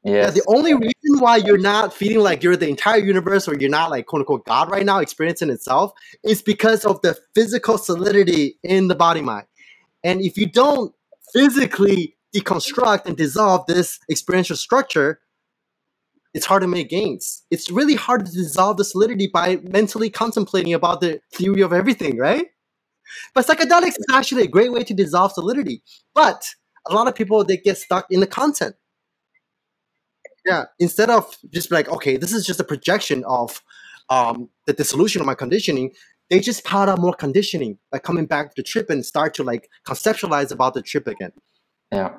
Yeah, 0.05 0.31
the 0.31 0.45
only 0.47 0.75
reason 0.75 1.21
why 1.21 1.37
you're 1.37 1.59
not 1.59 1.93
feeling 1.93 2.21
like 2.21 2.43
you're 2.43 2.57
the 2.57 2.69
entire 2.69 2.99
universe 2.99 3.49
or 3.49 3.57
you're 3.57 3.71
not 3.71 3.91
like 3.91 4.07
quote 4.07 4.21
unquote 4.21 4.47
God 4.47 4.71
right 4.71 4.87
now 4.87 4.99
experiencing 4.99 5.51
itself 5.51 5.93
is 6.25 6.41
because 6.41 6.85
of 6.85 7.01
the 7.03 7.19
physical 7.35 7.79
solidity 7.79 8.59
in 8.63 8.89
the 8.89 8.95
body 8.95 9.21
mind. 9.21 9.47
And 10.05 10.21
if 10.21 10.39
you 10.39 10.47
don't 10.47 10.95
physically 11.33 12.17
deconstruct 12.35 13.07
and 13.07 13.17
dissolve 13.17 13.67
this 13.67 13.99
experiential 14.11 14.57
structure, 14.57 15.21
it's 16.35 16.47
hard 16.47 16.63
to 16.63 16.69
make 16.69 16.91
gains. 16.91 17.43
It's 17.51 17.71
really 17.71 17.95
hard 17.95 18.25
to 18.27 18.33
dissolve 18.33 18.77
the 18.77 18.85
solidity 18.85 19.27
by 19.27 19.57
mentally 19.63 20.11
contemplating 20.11 20.75
about 20.75 21.01
the 21.01 21.21
theory 21.33 21.63
of 21.63 21.73
everything, 21.73 22.19
right? 22.19 22.47
But 23.35 23.47
psychedelics 23.47 23.99
is 23.99 24.07
actually 24.13 24.43
a 24.43 24.49
great 24.49 24.73
way 24.73 24.85
to 24.85 24.95
dissolve 24.95 25.33
solidity. 25.33 25.83
But 26.15 26.45
a 26.87 26.95
lot 26.95 27.09
of 27.09 27.15
people 27.15 27.45
they 27.45 27.57
get 27.57 27.79
stuck 27.79 28.07
in 28.11 28.21
the 28.21 28.27
content. 28.27 28.77
Yeah, 30.49 30.65
instead 30.79 31.11
of 31.11 31.37
just 31.51 31.71
like, 31.71 31.89
okay, 31.91 32.17
this 32.17 32.33
is 32.33 32.47
just 32.47 32.59
a 32.59 32.65
projection 32.65 33.23
of 33.27 33.63
um, 34.09 34.49
the 34.67 34.73
dissolution 34.73 35.21
of 35.21 35.27
my 35.27 35.35
conditioning, 35.35 35.93
they 36.31 36.41
just 36.41 36.65
pile 36.65 36.89
out 36.89 36.99
more 36.99 37.13
conditioning 37.13 37.79
by 37.93 37.99
coming 37.99 38.25
back 38.25 38.51
to 38.51 38.55
the 38.57 38.63
trip 38.63 38.89
and 38.89 39.05
start 39.05 39.35
to 39.35 39.43
like 39.45 39.69
conceptualize 39.87 40.51
about 40.51 40.73
the 40.73 40.81
trip 40.81 41.07
again. 41.07 41.33
Yeah. 41.93 42.11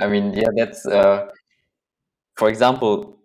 I 0.00 0.06
mean, 0.06 0.32
yeah, 0.34 0.48
that's, 0.56 0.86
uh, 0.86 1.30
for 2.36 2.48
example, 2.48 3.18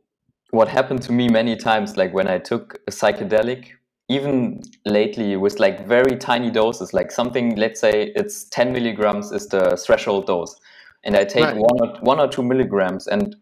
what 0.49 0.67
happened 0.67 1.03
to 1.03 1.11
me 1.11 1.27
many 1.29 1.55
times, 1.55 1.95
like 1.95 2.11
when 2.13 2.27
I 2.27 2.39
took 2.39 2.79
a 2.87 2.91
psychedelic, 2.91 3.67
even 4.09 4.61
lately 4.85 5.35
with 5.35 5.59
like 5.59 5.87
very 5.87 6.15
tiny 6.15 6.49
doses, 6.49 6.91
like 6.91 7.11
something, 7.11 7.55
let's 7.55 7.79
say 7.79 8.13
it's 8.15 8.45
10 8.45 8.73
milligrams 8.73 9.31
is 9.31 9.47
the 9.47 9.77
threshold 9.77 10.25
dose. 10.25 10.55
And 11.03 11.15
I 11.15 11.23
take 11.23 11.43
Right. 11.43 11.55
one 11.55 11.79
or 11.81 11.99
one 12.01 12.19
or 12.19 12.27
two 12.27 12.43
milligrams, 12.43 13.07
and 13.07 13.35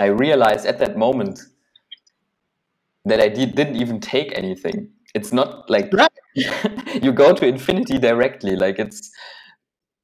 I 0.00 0.06
realized 0.06 0.66
at 0.66 0.78
that 0.80 0.96
moment 0.96 1.40
that 3.04 3.20
I 3.20 3.28
did, 3.28 3.54
didn't 3.54 3.76
even 3.76 4.00
take 4.00 4.36
anything. 4.36 4.90
It's 5.14 5.32
not 5.32 5.70
like 5.70 5.92
Right. 5.92 6.10
you 7.02 7.12
go 7.12 7.34
to 7.34 7.46
infinity 7.46 7.98
directly. 7.98 8.56
Like 8.56 8.78
it's 8.78 9.10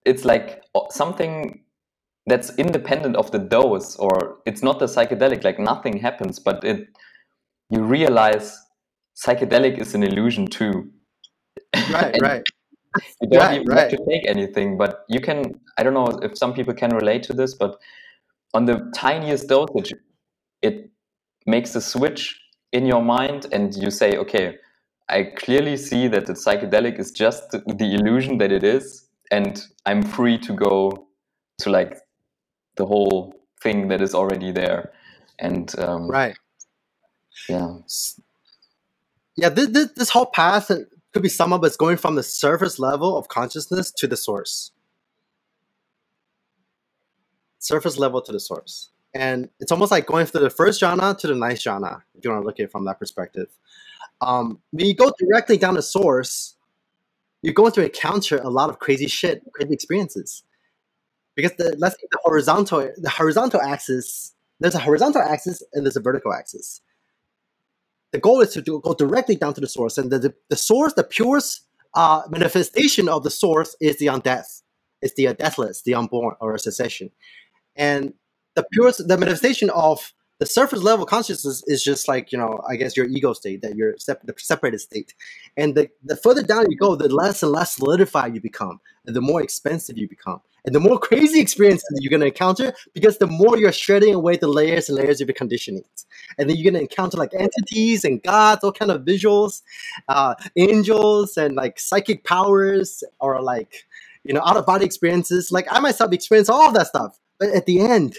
it's 0.06 0.24
like 0.24 0.62
uh, 0.74 0.88
something 0.90 1.64
that's 2.26 2.56
independent 2.56 3.16
of 3.16 3.30
the 3.32 3.38
dose, 3.38 3.96
or 3.96 4.38
it's 4.46 4.62
not 4.62 4.78
the 4.78 4.86
psychedelic. 4.86 5.44
Like 5.44 5.58
nothing 5.58 5.98
happens, 5.98 6.38
but 6.38 6.64
it 6.64 6.88
you 7.70 7.82
realize 7.82 8.58
psychedelic 9.16 9.78
is 9.78 9.94
an 9.94 10.02
illusion 10.02 10.46
too. 10.46 10.90
Right, 11.88 12.16
right. 12.20 12.44
you 13.20 13.28
don't 13.30 13.50
Right, 13.50 13.52
even 13.52 13.68
right. 13.68 13.76
have 13.76 13.88
to 13.90 13.98
take 14.08 14.26
anything, 14.28 14.78
but 14.78 15.04
you 15.08 15.20
can. 15.20 15.60
I 15.78 15.82
don't 15.82 15.94
know 15.94 16.18
if 16.22 16.38
some 16.38 16.54
people 16.54 16.74
can 16.74 16.94
relate 16.94 17.22
to 17.24 17.32
this, 17.32 17.54
but 17.54 17.78
on 18.54 18.66
the 18.66 18.90
tiniest 18.94 19.48
dosage, 19.48 19.94
it 20.62 20.90
makes 21.46 21.74
a 21.74 21.80
switch 21.80 22.40
in 22.72 22.86
your 22.86 23.02
mind, 23.02 23.46
and 23.52 23.74
you 23.74 23.90
say, 23.90 24.16
"Okay, 24.18 24.56
I 25.08 25.24
clearly 25.36 25.76
see 25.76 26.08
that 26.08 26.26
the 26.26 26.34
psychedelic 26.34 26.98
is 26.98 27.10
just 27.12 27.50
the, 27.50 27.62
illusion 27.94 28.38
that 28.38 28.52
it 28.52 28.64
is, 28.64 29.08
and 29.30 29.66
I'm 29.86 30.02
free 30.02 30.38
to 30.38 30.54
go 30.54 31.06
to 31.60 31.70
like 31.70 31.98
the 32.76 32.86
whole 32.86 33.34
thing 33.62 33.88
that 33.88 34.00
is 34.02 34.14
already 34.14 34.52
there." 34.52 34.92
And 35.38 35.76
um, 35.78 36.08
Right. 36.10 36.36
yeah, 37.48 37.78
Yeah, 39.36 39.50
this, 39.50 39.68
this, 39.68 39.92
this 39.96 40.10
whole 40.10 40.26
path 40.26 40.70
could 41.12 41.22
be 41.22 41.28
summed 41.30 41.54
up 41.54 41.64
as 41.64 41.76
going 41.76 41.96
from 41.96 42.16
the 42.16 42.22
surface 42.22 42.78
level 42.78 43.16
of 43.18 43.28
consciousness 43.28 43.92
to 43.98 44.06
the 44.06 44.16
source. 44.16 44.72
Surface 47.62 47.98
level 47.98 48.20
to 48.22 48.32
the 48.32 48.40
source. 48.40 48.90
And 49.14 49.48
it's 49.60 49.70
almost 49.70 49.90
like 49.90 50.06
going 50.06 50.26
from 50.26 50.42
the 50.42 50.50
first 50.50 50.80
jhana 50.80 51.16
to 51.18 51.26
the 51.26 51.34
ninth 51.34 51.60
jhana, 51.60 52.02
if 52.14 52.24
you 52.24 52.30
want 52.30 52.42
to 52.42 52.46
look 52.46 52.58
at 52.58 52.64
it 52.64 52.72
from 52.72 52.84
that 52.86 52.98
perspective. 52.98 53.48
Um, 54.20 54.60
when 54.70 54.86
you 54.86 54.94
go 54.94 55.12
directly 55.18 55.58
down 55.58 55.74
the 55.74 55.82
source, 55.82 56.56
you're 57.42 57.54
going 57.54 57.72
to 57.72 57.84
encounter 57.84 58.38
a 58.38 58.48
lot 58.48 58.70
of 58.70 58.78
crazy 58.78 59.06
shit, 59.06 59.42
crazy 59.52 59.74
experiences. 59.74 60.44
Because 61.34 61.52
the 61.56 61.74
let's 61.78 61.96
say 61.96 62.06
the 62.10 62.18
horizontal 62.22 62.90
the 62.96 63.10
horizontal 63.10 63.60
axis, 63.60 64.34
there's 64.60 64.74
a 64.74 64.78
horizontal 64.78 65.22
axis 65.22 65.62
and 65.72 65.84
there's 65.84 65.96
a 65.96 66.00
vertical 66.00 66.32
axis 66.32 66.82
the 68.12 68.18
goal 68.18 68.40
is 68.42 68.50
to 68.50 68.62
do, 68.62 68.80
go 68.80 68.94
directly 68.94 69.34
down 69.36 69.54
to 69.54 69.60
the 69.60 69.66
source, 69.66 69.98
and 69.98 70.10
the, 70.10 70.18
the, 70.18 70.34
the 70.50 70.56
source, 70.56 70.92
the 70.92 71.02
purest 71.02 71.62
uh, 71.94 72.22
manifestation 72.30 73.08
of 73.08 73.24
the 73.24 73.30
source 73.30 73.74
is 73.80 73.98
the 73.98 74.06
undeath. 74.06 74.62
It's 75.00 75.14
the 75.14 75.34
deathless, 75.34 75.82
the 75.82 75.94
unborn, 75.94 76.36
or 76.40 76.54
a 76.54 76.58
cessation. 76.58 77.10
And 77.76 78.14
the 78.54 78.64
purest, 78.72 79.06
the 79.06 79.16
manifestation 79.16 79.70
of 79.70 80.12
the 80.38 80.46
surface 80.46 80.82
level 80.82 81.06
consciousness 81.06 81.62
is 81.66 81.84
just 81.84 82.08
like 82.08 82.32
you 82.32 82.38
know, 82.38 82.60
I 82.68 82.76
guess 82.76 82.96
your 82.96 83.06
ego 83.06 83.32
state, 83.32 83.62
that 83.62 83.76
you're 83.76 83.96
sep- 83.98 84.22
the 84.24 84.34
separated 84.36 84.80
state. 84.80 85.14
And 85.56 85.74
the, 85.74 85.88
the 86.02 86.16
further 86.16 86.42
down 86.42 86.70
you 86.70 86.76
go, 86.76 86.96
the 86.96 87.08
less 87.08 87.42
and 87.42 87.52
less 87.52 87.76
solidified 87.76 88.34
you 88.34 88.40
become, 88.40 88.80
and 89.06 89.14
the 89.14 89.20
more 89.20 89.42
expensive 89.42 89.96
you 89.96 90.08
become, 90.08 90.40
and 90.64 90.74
the 90.74 90.80
more 90.80 90.98
crazy 91.08 91.40
experiences 91.40 91.98
you're 92.00 92.10
going 92.10 92.20
to 92.20 92.26
encounter 92.26 92.74
because 92.92 93.18
the 93.18 93.26
more 93.26 93.56
you're 93.56 93.72
shredding 93.72 94.14
away 94.14 94.36
the 94.36 94.48
layers 94.48 94.88
and 94.88 94.98
layers 94.98 95.20
of 95.20 95.28
your 95.28 95.34
conditionings 95.34 96.04
and 96.38 96.48
then 96.48 96.56
you're 96.56 96.70
gonna 96.70 96.82
encounter 96.82 97.16
like 97.16 97.32
entities 97.38 98.04
and 98.04 98.22
gods, 98.22 98.64
all 98.64 98.72
kind 98.72 98.90
of 98.90 99.02
visuals, 99.02 99.62
uh, 100.08 100.34
angels 100.56 101.36
and 101.36 101.54
like 101.54 101.78
psychic 101.78 102.24
powers, 102.24 103.04
or 103.20 103.40
like 103.42 103.86
you 104.24 104.34
know 104.34 104.42
out 104.44 104.56
of 104.56 104.66
body 104.66 104.84
experiences. 104.84 105.52
Like 105.52 105.66
I 105.70 105.80
myself 105.80 106.12
experienced 106.12 106.50
all 106.50 106.68
of 106.68 106.74
that 106.74 106.86
stuff, 106.86 107.18
but 107.42 107.50
at 107.56 107.66
the 107.66 107.80
end, 107.80 108.18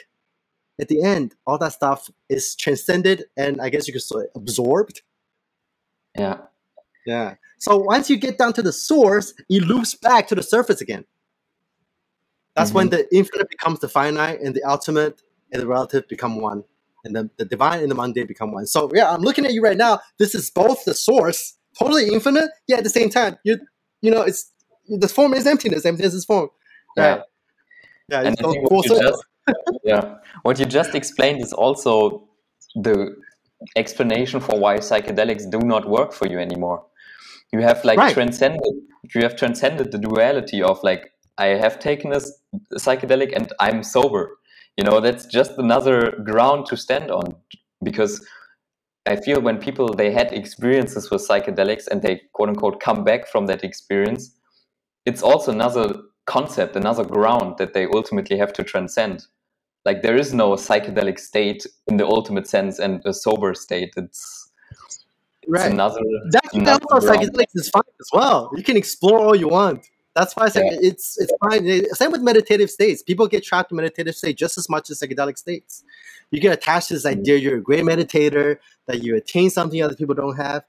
at 0.81 0.89
the 0.89 1.01
end, 1.01 1.33
all 1.47 1.57
that 1.57 1.71
stuff 1.71 2.09
is 2.27 2.57
transcended 2.57 3.23
and 3.37 3.61
I 3.61 3.69
guess 3.69 3.87
you 3.87 3.93
could 3.93 4.01
say 4.01 4.25
absorbed. 4.35 5.01
yeah, 6.17 6.39
Yeah. 7.05 7.35
So 7.57 7.77
once 7.77 8.09
you 8.09 8.17
get 8.17 8.37
down 8.37 8.51
to 8.51 8.61
the 8.61 8.73
source, 8.73 9.33
it 9.49 9.63
loops 9.63 9.95
back 9.95 10.27
to 10.27 10.35
the 10.35 10.43
surface 10.43 10.81
again. 10.81 11.05
That's 12.57 12.73
when 12.73 12.89
mm-hmm. 12.89 12.97
the 12.97 13.15
infinite 13.15 13.49
becomes 13.49 13.79
the 13.79 13.87
finite 13.87 14.41
and 14.41 14.53
the 14.53 14.63
ultimate 14.63 15.21
and 15.53 15.61
the 15.61 15.67
relative 15.67 16.05
become 16.09 16.41
one. 16.41 16.65
And 17.05 17.15
the, 17.15 17.29
the 17.37 17.45
divine 17.45 17.79
and 17.79 17.89
the 17.89 17.95
mundane 17.95 18.27
become 18.27 18.51
one. 18.51 18.65
So 18.65 18.91
yeah, 18.93 19.09
I'm 19.09 19.21
looking 19.21 19.45
at 19.45 19.53
you 19.53 19.61
right 19.61 19.77
now. 19.77 20.01
This 20.19 20.35
is 20.35 20.51
both 20.51 20.83
the 20.83 20.93
source, 20.93 21.57
totally 21.79 22.09
infinite, 22.09 22.49
yet 22.67 22.79
at 22.79 22.83
the 22.83 22.89
same 22.89 23.09
time, 23.09 23.37
you 23.45 23.57
you 24.01 24.11
know, 24.11 24.21
it's 24.23 24.51
the 24.89 25.07
form 25.07 25.33
is 25.33 25.47
emptiness, 25.47 25.85
emptiness 25.85 26.13
is 26.13 26.25
form. 26.25 26.49
yeah. 26.97 27.09
Right. 27.09 27.23
Yeah, 28.09 28.21
and 28.23 28.33
it's 28.33 28.39
I 28.39 28.43
goes 28.43 28.53
think 28.53 28.67
full 28.69 28.83
what 28.83 28.89
you 28.89 28.99
just 29.01 29.23
yeah 29.83 30.15
what 30.43 30.59
you 30.59 30.65
just 30.65 30.95
explained 30.95 31.41
is 31.41 31.53
also 31.53 32.27
the 32.75 33.15
explanation 33.75 34.39
for 34.39 34.59
why 34.59 34.77
psychedelics 34.77 35.49
do 35.49 35.59
not 35.59 35.87
work 35.89 36.13
for 36.13 36.27
you 36.27 36.39
anymore. 36.39 36.85
You 37.51 37.61
have 37.61 37.83
like 37.85 37.99
Right. 37.99 38.13
transcended 38.13 38.73
you 39.13 39.21
have 39.21 39.35
transcended 39.35 39.91
the 39.91 39.97
duality 39.99 40.61
of 40.63 40.81
like 40.83 41.11
i 41.37 41.47
have 41.47 41.79
taken 41.79 42.13
a 42.13 42.21
psychedelic 42.77 43.33
and 43.35 43.51
i'm 43.59 43.83
sober. 43.83 44.37
You 44.77 44.83
know 44.85 44.99
that's 45.01 45.25
just 45.27 45.51
another 45.57 46.11
ground 46.23 46.65
to 46.67 46.77
stand 46.77 47.11
on 47.11 47.35
because 47.83 48.25
i 49.05 49.15
feel 49.15 49.41
when 49.41 49.59
people 49.59 49.93
they 49.93 50.11
had 50.11 50.31
experiences 50.33 51.11
with 51.11 51.27
psychedelics 51.27 51.87
and 51.87 52.01
they 52.01 52.21
quote 52.33 52.49
unquote 52.49 52.79
come 52.79 53.03
back 53.03 53.27
from 53.27 53.45
that 53.47 53.63
experience 53.63 54.31
it's 55.05 55.21
also 55.21 55.51
another 55.51 55.93
concept, 56.25 56.75
another 56.75 57.03
ground 57.03 57.57
that 57.57 57.73
they 57.73 57.85
ultimately 57.87 58.37
have 58.37 58.53
to 58.53 58.63
transcend. 58.63 59.25
Like 59.85 60.01
there 60.01 60.15
is 60.15 60.33
no 60.33 60.51
psychedelic 60.53 61.19
state 61.19 61.65
in 61.87 61.97
the 61.97 62.05
ultimate 62.05 62.47
sense 62.47 62.79
and 62.79 63.01
a 63.05 63.13
sober 63.13 63.53
state. 63.53 63.93
It's, 63.97 64.49
it's 65.41 65.49
Right. 65.49 65.71
another. 65.71 65.99
That 66.31 66.53
another 66.53 66.85
of 66.91 67.03
ground. 67.03 67.19
psychedelics 67.19 67.51
is 67.55 67.69
fine 67.69 67.83
as 67.99 68.09
well. 68.13 68.49
You 68.55 68.63
can 68.63 68.77
explore 68.77 69.19
all 69.19 69.35
you 69.35 69.49
want. 69.49 69.85
That's 70.15 70.35
why 70.35 70.47
psych- 70.47 70.63
it's 70.89 71.19
it's 71.19 71.33
fine. 71.43 71.65
Same 71.95 72.11
with 72.11 72.21
meditative 72.21 72.69
states. 72.69 73.01
People 73.01 73.27
get 73.27 73.43
trapped 73.43 73.71
in 73.71 73.77
meditative 73.77 74.15
state 74.15 74.37
just 74.37 74.57
as 74.59 74.69
much 74.69 74.89
as 74.91 74.99
psychedelic 75.01 75.37
states. 75.37 75.83
You 76.31 76.39
get 76.39 76.53
attached 76.53 76.89
to 76.89 76.93
this 76.93 77.03
Mm-hmm. 77.05 77.19
idea 77.21 77.37
you're 77.37 77.57
a 77.57 77.61
great 77.61 77.83
meditator, 77.83 78.57
that 78.85 79.03
you 79.03 79.15
attain 79.15 79.49
something 79.49 79.81
other 79.81 79.95
people 79.95 80.15
don't 80.15 80.35
have. 80.37 80.63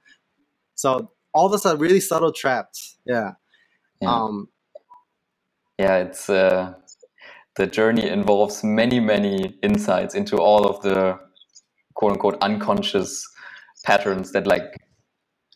So 0.75 1.13
all 1.35 1.49
those 1.49 1.67
are 1.67 1.77
really 1.77 2.01
subtle 2.01 2.33
traps. 2.33 2.97
Yeah. 3.05 3.33
Yeah. 4.01 4.11
Um, 4.13 4.49
yeah, 5.79 5.97
it's 5.97 6.31
uh, 6.31 6.75
the 7.57 7.67
journey 7.67 8.09
involves 8.09 8.63
many, 8.65 9.01
many 9.01 9.59
insights 9.63 10.15
into 10.15 10.37
all 10.37 10.67
of 10.67 10.83
the 10.83 11.19
quote 11.95 12.13
unquote 12.13 12.39
unconscious 12.41 13.27
patterns 13.85 14.33
that 14.33 14.47
like 14.47 14.77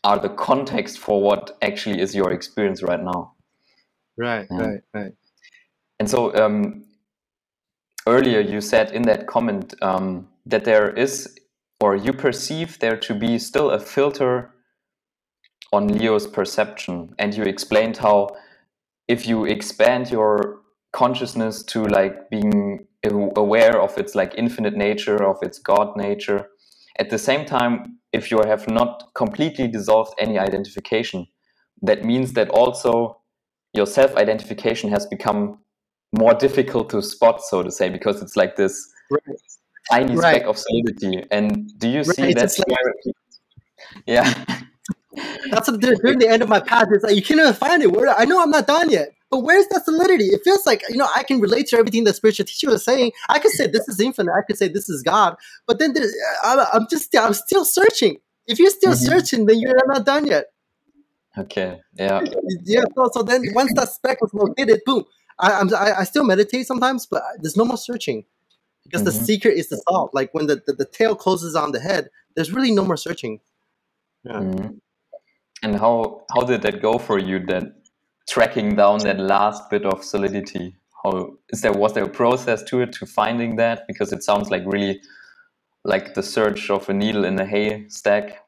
are 0.03 0.19
the 0.19 0.29
context 0.29 0.99
for 0.99 1.21
what 1.21 1.57
actually 1.61 1.99
is 1.99 2.15
your 2.15 2.31
experience 2.31 2.81
right 2.83 3.03
now. 3.03 3.33
right, 4.17 4.47
Yeah. 4.49 4.61
right, 4.61 4.81
right. 4.93 5.11
And 5.99 6.09
so 6.09 6.33
um, 6.35 6.85
earlier 8.07 8.39
you 8.39 8.61
said 8.61 8.91
in 8.91 9.01
that 9.03 9.27
comment 9.27 9.73
um, 9.81 10.27
that 10.45 10.63
there 10.63 10.89
is, 10.89 11.37
or 11.81 11.95
you 11.95 12.13
perceive 12.13 12.79
there 12.79 12.97
to 12.97 13.13
be 13.13 13.37
still 13.39 13.71
a 13.71 13.79
filter 13.79 14.51
on 15.73 15.87
Leo's 15.87 16.27
perception, 16.27 17.13
and 17.19 17.35
you 17.35 17.43
explained 17.43 17.97
how 17.97 18.29
if 19.09 19.27
you 19.27 19.43
expand 19.43 20.09
your 20.11 20.61
consciousness 20.93 21.63
to 21.63 21.83
like 21.83 22.29
being 22.29 22.87
aware 23.35 23.81
of 23.81 23.97
its 23.97 24.15
like 24.15 24.33
infinite 24.37 24.75
nature 24.75 25.23
of 25.23 25.37
its 25.41 25.59
god 25.59 25.95
nature 25.97 26.47
at 26.99 27.09
the 27.09 27.17
same 27.17 27.45
time 27.45 27.97
if 28.11 28.31
you 28.31 28.41
have 28.45 28.67
not 28.69 29.09
completely 29.15 29.67
dissolved 29.67 30.13
any 30.19 30.37
identification 30.37 31.25
that 31.81 32.03
means 32.03 32.33
that 32.33 32.49
also 32.49 33.19
your 33.73 33.85
self 33.85 34.15
identification 34.15 34.89
has 34.89 35.05
become 35.05 35.59
more 36.17 36.33
difficult 36.33 36.89
to 36.89 37.01
spot 37.01 37.41
so 37.41 37.63
to 37.63 37.71
say 37.71 37.89
because 37.89 38.21
it's 38.21 38.35
like 38.35 38.55
this 38.55 38.91
right. 39.11 39.21
tiny 39.91 40.15
right. 40.15 40.35
speck 40.35 40.47
of 40.47 40.57
solidity 40.57 41.23
and 41.31 41.69
do 41.77 41.87
you 41.87 42.03
see 42.03 42.23
right. 42.23 42.35
that 42.35 42.51
like, 42.67 43.15
yeah 44.07 44.43
that's 45.49 45.69
what, 45.69 45.79
during 45.79 46.19
the 46.19 46.27
end 46.27 46.41
of 46.41 46.49
my 46.49 46.59
path 46.59 46.87
it's 46.91 47.03
like 47.03 47.15
you 47.15 47.23
can't 47.23 47.39
even 47.39 47.53
find 47.53 47.81
it 47.81 47.91
where 47.91 48.09
i 48.17 48.25
know 48.25 48.41
i'm 48.41 48.51
not 48.51 48.67
done 48.67 48.89
yet 48.89 49.09
but 49.31 49.41
where's 49.41 49.67
that 49.67 49.85
solidity? 49.85 50.25
It 50.25 50.41
feels 50.43 50.65
like 50.65 50.83
you 50.89 50.97
know 50.97 51.07
I 51.15 51.23
can 51.23 51.39
relate 51.39 51.67
to 51.67 51.77
everything 51.77 52.03
the 52.03 52.13
spiritual 52.13 52.45
teacher 52.45 52.69
was 52.69 52.83
saying. 52.83 53.11
I 53.29 53.39
could 53.39 53.51
say 53.51 53.67
this 53.67 53.87
is 53.87 53.99
infinite. 53.99 54.31
I 54.31 54.41
could 54.41 54.57
say 54.57 54.67
this 54.67 54.89
is 54.89 55.03
God. 55.03 55.35
But 55.67 55.79
then 55.79 55.93
I'm 56.43 56.87
just 56.89 57.15
I'm 57.15 57.33
still 57.33 57.63
searching. 57.65 58.17
If 58.47 58.57
you're 58.57 58.71
still 58.71 58.93
mm-hmm. 58.93 59.05
searching, 59.05 59.45
then 59.45 59.59
you're 59.59 59.75
not 59.85 60.05
done 60.05 60.25
yet. 60.25 60.45
Okay. 61.37 61.79
Yeah. 61.93 62.21
Yeah. 62.63 62.85
So, 62.95 63.09
so 63.13 63.23
then 63.23 63.43
once 63.53 63.71
that 63.75 63.89
speck 63.89 64.19
was 64.21 64.33
located, 64.33 64.81
boom. 64.85 65.05
I, 65.37 65.53
I'm 65.53 65.73
I, 65.75 65.99
I 65.99 66.03
still 66.05 66.23
meditate 66.23 66.65
sometimes, 66.65 67.05
but 67.05 67.21
there's 67.39 67.55
no 67.55 67.65
more 67.65 67.77
searching 67.77 68.25
because 68.83 69.01
mm-hmm. 69.01 69.17
the 69.19 69.25
secret 69.25 69.57
is 69.57 69.69
the 69.69 69.81
solve. 69.87 70.09
Like 70.11 70.33
when 70.33 70.47
the, 70.47 70.61
the, 70.65 70.73
the, 70.73 70.85
tail 70.85 71.15
closes 71.15 71.55
on 71.55 71.71
the 71.71 71.79
head, 71.79 72.09
there's 72.35 72.51
really 72.51 72.71
no 72.71 72.83
more 72.83 72.97
searching. 72.97 73.39
Yeah. 74.23 74.33
Mm-hmm. 74.33 74.67
And 75.63 75.75
how 75.77 76.25
how 76.33 76.41
did 76.41 76.61
that 76.61 76.81
go 76.81 76.97
for 76.97 77.19
you 77.19 77.39
That 77.39 77.63
tracking 78.29 78.75
down 78.75 78.99
that 78.99 79.19
last 79.19 79.69
bit 79.69 79.85
of 79.85 80.03
solidity? 80.03 80.75
How 81.03 81.37
is 81.49 81.61
there 81.61 81.73
was 81.73 81.93
there 81.93 82.05
a 82.05 82.09
process 82.09 82.63
to 82.63 82.81
it 82.81 82.93
to 82.93 83.05
finding 83.05 83.55
that? 83.57 83.85
Because 83.87 84.13
it 84.13 84.23
sounds 84.23 84.49
like 84.49 84.63
really 84.65 85.01
like 85.83 86.13
the 86.13 86.23
search 86.23 86.69
of 86.69 86.87
a 86.89 86.93
needle 86.93 87.25
in 87.25 87.39
a 87.39 87.45
haystack. 87.45 88.45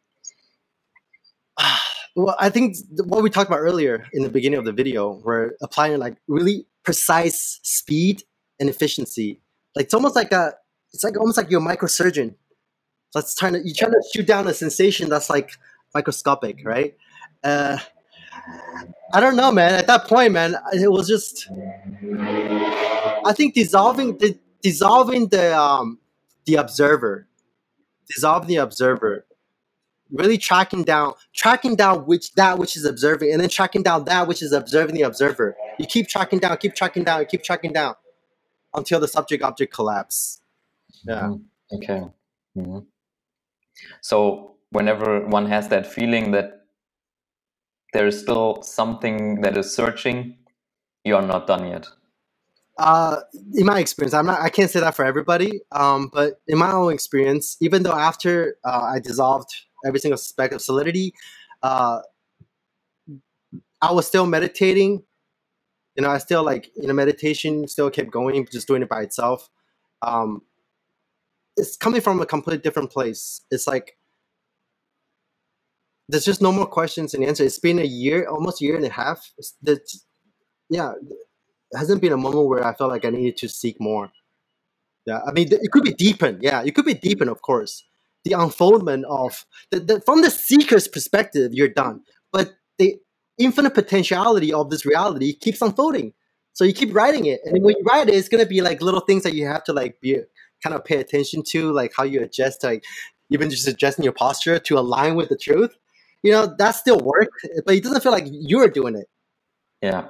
Well, 2.13 2.35
I 2.37 2.49
think 2.49 2.75
what 3.05 3.23
we 3.23 3.29
talked 3.29 3.49
about 3.49 3.61
earlier 3.61 4.05
in 4.11 4.23
the 4.23 4.27
beginning 4.27 4.59
of 4.59 4.65
the 4.65 4.73
video, 4.73 5.21
we're 5.23 5.51
applying 5.61 5.97
like 5.97 6.17
really 6.27 6.67
precise 6.83 7.61
speed 7.63 8.23
and 8.59 8.69
efficiency. 8.69 9.39
Like 9.77 9.85
it's 9.85 9.93
almost 9.93 10.17
like 10.17 10.33
a, 10.33 10.53
it's 10.91 11.05
like 11.05 11.17
almost 11.17 11.37
like 11.37 11.49
you're 11.49 11.61
a 11.61 11.63
microsurgeon. 11.63 12.35
It's 13.15 13.33
trying 13.35 13.53
to 13.53 13.61
you're 13.63 13.75
trying 13.75 13.93
to 13.93 14.03
shoot 14.13 14.27
down 14.27 14.45
a 14.47 14.53
sensation 14.53 15.07
that's 15.07 15.29
like 15.29 15.51
microscopic, 15.93 16.61
right? 16.65 16.95
Uh, 17.43 17.77
I 19.13 19.19
don't 19.19 19.35
know, 19.35 19.51
man. 19.51 19.73
At 19.73 19.87
that 19.87 20.07
point, 20.07 20.33
man, 20.33 20.55
it 20.73 20.91
was 20.91 21.07
just. 21.07 21.49
I 23.23 23.33
think 23.33 23.53
dissolving 23.53 24.17
the 24.17 24.37
dissolving 24.61 25.27
the 25.27 25.57
um 25.57 25.99
the 26.45 26.55
observer, 26.55 27.27
dissolving 28.07 28.47
the 28.47 28.55
observer, 28.57 29.25
really 30.11 30.37
tracking 30.37 30.83
down 30.83 31.13
tracking 31.33 31.75
down 31.75 32.05
which 32.05 32.33
that 32.33 32.57
which 32.57 32.75
is 32.75 32.85
observing, 32.85 33.31
and 33.31 33.41
then 33.41 33.49
tracking 33.49 33.83
down 33.83 34.05
that 34.05 34.27
which 34.27 34.41
is 34.41 34.53
observing 34.53 34.95
the 34.95 35.03
observer. 35.03 35.55
You 35.77 35.85
keep 35.85 36.07
tracking 36.07 36.39
down, 36.39 36.57
keep 36.57 36.73
tracking 36.73 37.03
down, 37.03 37.25
keep 37.25 37.43
tracking 37.43 37.73
down, 37.73 37.95
until 38.73 38.99
the 38.99 39.07
subject 39.07 39.43
object 39.43 39.73
collapse. 39.73 40.41
Yeah. 41.03 41.21
Mm-hmm. 41.21 41.75
Okay. 41.75 42.01
Mm-hmm. 42.57 42.79
So 44.01 44.50
whenever 44.71 45.25
one 45.27 45.45
has 45.47 45.67
that 45.69 45.85
feeling 45.85 46.31
that 46.31 46.61
there 47.93 48.07
is 48.07 48.19
still 48.19 48.61
something 48.63 49.41
that 49.41 49.57
is 49.57 49.73
searching, 49.73 50.37
you 51.03 51.15
are 51.15 51.21
not 51.21 51.45
done 51.47 51.67
yet. 51.67 51.87
Uh, 52.77 53.17
in 53.53 53.65
my 53.65 53.79
experience, 53.79 54.13
I'm 54.13 54.25
not. 54.25 54.39
I 54.39 54.49
can't 54.49 54.71
say 54.71 54.79
that 54.79 54.95
for 54.95 55.05
everybody. 55.05 55.61
Um, 55.71 56.09
but 56.11 56.41
in 56.47 56.57
my 56.57 56.71
own 56.71 56.93
experience, 56.93 57.57
even 57.59 57.83
though 57.83 57.93
after 57.93 58.55
uh, 58.63 58.91
I 58.95 58.99
dissolved 58.99 59.53
every 59.85 59.99
single 59.99 60.17
speck 60.17 60.51
of 60.51 60.61
solidity, 60.61 61.13
uh, 61.61 61.99
I 63.81 63.91
was 63.91 64.07
still 64.07 64.25
meditating. 64.25 65.03
You 65.95 66.03
know, 66.03 66.09
I 66.09 66.17
still 66.19 66.43
like 66.43 66.71
you 66.75 66.87
know 66.87 66.93
meditation 66.93 67.67
still 67.67 67.91
kept 67.91 68.09
going, 68.09 68.47
just 68.51 68.67
doing 68.67 68.81
it 68.81 68.89
by 68.89 69.01
itself. 69.01 69.49
Um, 70.01 70.41
it's 71.57 71.75
coming 71.75 72.01
from 72.01 72.21
a 72.21 72.25
completely 72.25 72.61
different 72.61 72.89
place. 72.89 73.41
It's 73.51 73.67
like 73.67 73.97
there's 76.11 76.25
just 76.25 76.41
no 76.41 76.51
more 76.51 76.65
questions 76.65 77.13
and 77.13 77.23
answers. 77.23 77.47
It's 77.47 77.59
been 77.59 77.79
a 77.79 77.85
year, 77.85 78.27
almost 78.27 78.61
a 78.61 78.65
year 78.65 78.75
and 78.75 78.85
a 78.85 78.89
half. 78.89 79.31
That's, 79.61 80.05
yeah, 80.69 80.93
hasn't 81.73 82.01
been 82.01 82.11
a 82.11 82.17
moment 82.17 82.47
where 82.47 82.65
I 82.65 82.73
felt 82.73 82.91
like 82.91 83.05
I 83.05 83.09
needed 83.09 83.37
to 83.37 83.47
seek 83.47 83.79
more. 83.79 84.11
Yeah, 85.05 85.21
I 85.25 85.31
mean, 85.31 85.47
it 85.51 85.71
could 85.71 85.83
be 85.83 85.93
deepened. 85.93 86.39
Yeah, 86.43 86.63
it 86.63 86.75
could 86.75 86.85
be 86.85 86.93
deepened, 86.93 87.29
of 87.29 87.41
course. 87.41 87.85
The 88.25 88.33
unfoldment 88.33 89.05
of 89.05 89.45
the, 89.71 89.79
the 89.79 90.01
from 90.01 90.21
the 90.21 90.29
seeker's 90.29 90.87
perspective, 90.87 91.53
you're 91.53 91.69
done. 91.69 92.01
But 92.31 92.53
the 92.77 92.97
infinite 93.37 93.73
potentiality 93.73 94.53
of 94.53 94.69
this 94.69 94.85
reality 94.85 95.33
keeps 95.33 95.61
unfolding. 95.61 96.13
So 96.53 96.65
you 96.65 96.73
keep 96.73 96.93
writing 96.93 97.25
it, 97.25 97.39
and 97.45 97.63
when 97.63 97.75
you 97.77 97.83
write 97.83 98.09
it, 98.09 98.15
it's 98.15 98.29
gonna 98.29 98.45
be 98.45 98.61
like 98.61 98.81
little 98.81 98.99
things 98.99 99.23
that 99.23 99.33
you 99.33 99.47
have 99.47 99.63
to 99.63 99.73
like 99.73 99.99
be 100.01 100.19
kind 100.61 100.75
of 100.75 100.83
pay 100.85 100.97
attention 100.97 101.41
to, 101.47 101.71
like 101.71 101.93
how 101.97 102.03
you 102.03 102.21
adjust, 102.21 102.63
like 102.63 102.83
even 103.31 103.49
just 103.49 103.67
adjusting 103.67 104.03
your 104.03 104.13
posture 104.13 104.59
to 104.59 104.77
align 104.77 105.15
with 105.15 105.29
the 105.29 105.37
truth 105.37 105.75
you 106.23 106.31
know, 106.31 106.53
that 106.57 106.71
still 106.71 106.99
work, 106.99 107.29
but 107.65 107.75
it 107.75 107.83
doesn't 107.83 108.01
feel 108.01 108.11
like 108.11 108.27
you're 108.29 108.69
doing 108.69 108.95
it. 108.95 109.07
Yeah. 109.81 110.07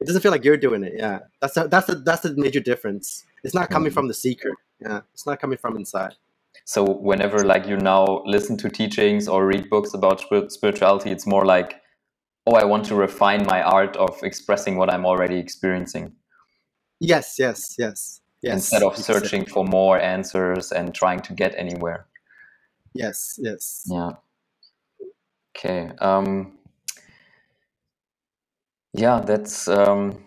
It 0.00 0.06
doesn't 0.06 0.22
feel 0.22 0.32
like 0.32 0.44
you're 0.44 0.56
doing 0.56 0.82
it. 0.84 0.94
Yeah. 0.96 1.20
That's 1.40 1.56
a, 1.56 1.68
that's 1.68 1.88
a, 1.88 1.96
that's 1.96 2.22
the 2.22 2.34
major 2.36 2.60
difference. 2.60 3.24
It's 3.44 3.54
not 3.54 3.70
coming 3.70 3.88
mm-hmm. 3.88 3.94
from 3.94 4.08
the 4.08 4.14
seeker. 4.14 4.52
Yeah. 4.80 5.00
It's 5.14 5.26
not 5.26 5.40
coming 5.40 5.58
from 5.58 5.76
inside. 5.76 6.14
So 6.64 6.84
whenever 6.84 7.44
like 7.44 7.66
you 7.66 7.76
now 7.76 8.22
listen 8.24 8.56
to 8.58 8.68
teachings 8.68 9.26
or 9.26 9.46
read 9.46 9.68
books 9.70 9.94
about 9.94 10.20
spirituality, 10.50 11.10
it's 11.10 11.26
more 11.26 11.44
like, 11.44 11.80
oh, 12.46 12.54
I 12.54 12.64
want 12.64 12.84
to 12.86 12.94
refine 12.94 13.44
my 13.46 13.62
art 13.62 13.96
of 13.96 14.22
expressing 14.22 14.76
what 14.76 14.92
I'm 14.92 15.06
already 15.06 15.38
experiencing. 15.38 16.12
Yes, 17.00 17.36
yes, 17.38 17.76
yes. 17.78 18.20
Yes. 18.42 18.54
Instead 18.54 18.82
of 18.82 18.96
searching 18.96 19.46
for 19.46 19.64
more 19.64 20.00
answers 20.00 20.72
and 20.72 20.92
trying 20.92 21.20
to 21.20 21.32
get 21.32 21.54
anywhere. 21.56 22.06
Yes, 22.92 23.38
yes. 23.40 23.84
Yeah. 23.86 24.10
Okay. 25.56 25.90
Um, 25.98 26.58
yeah, 28.92 29.20
that's. 29.20 29.68
Um, 29.68 30.24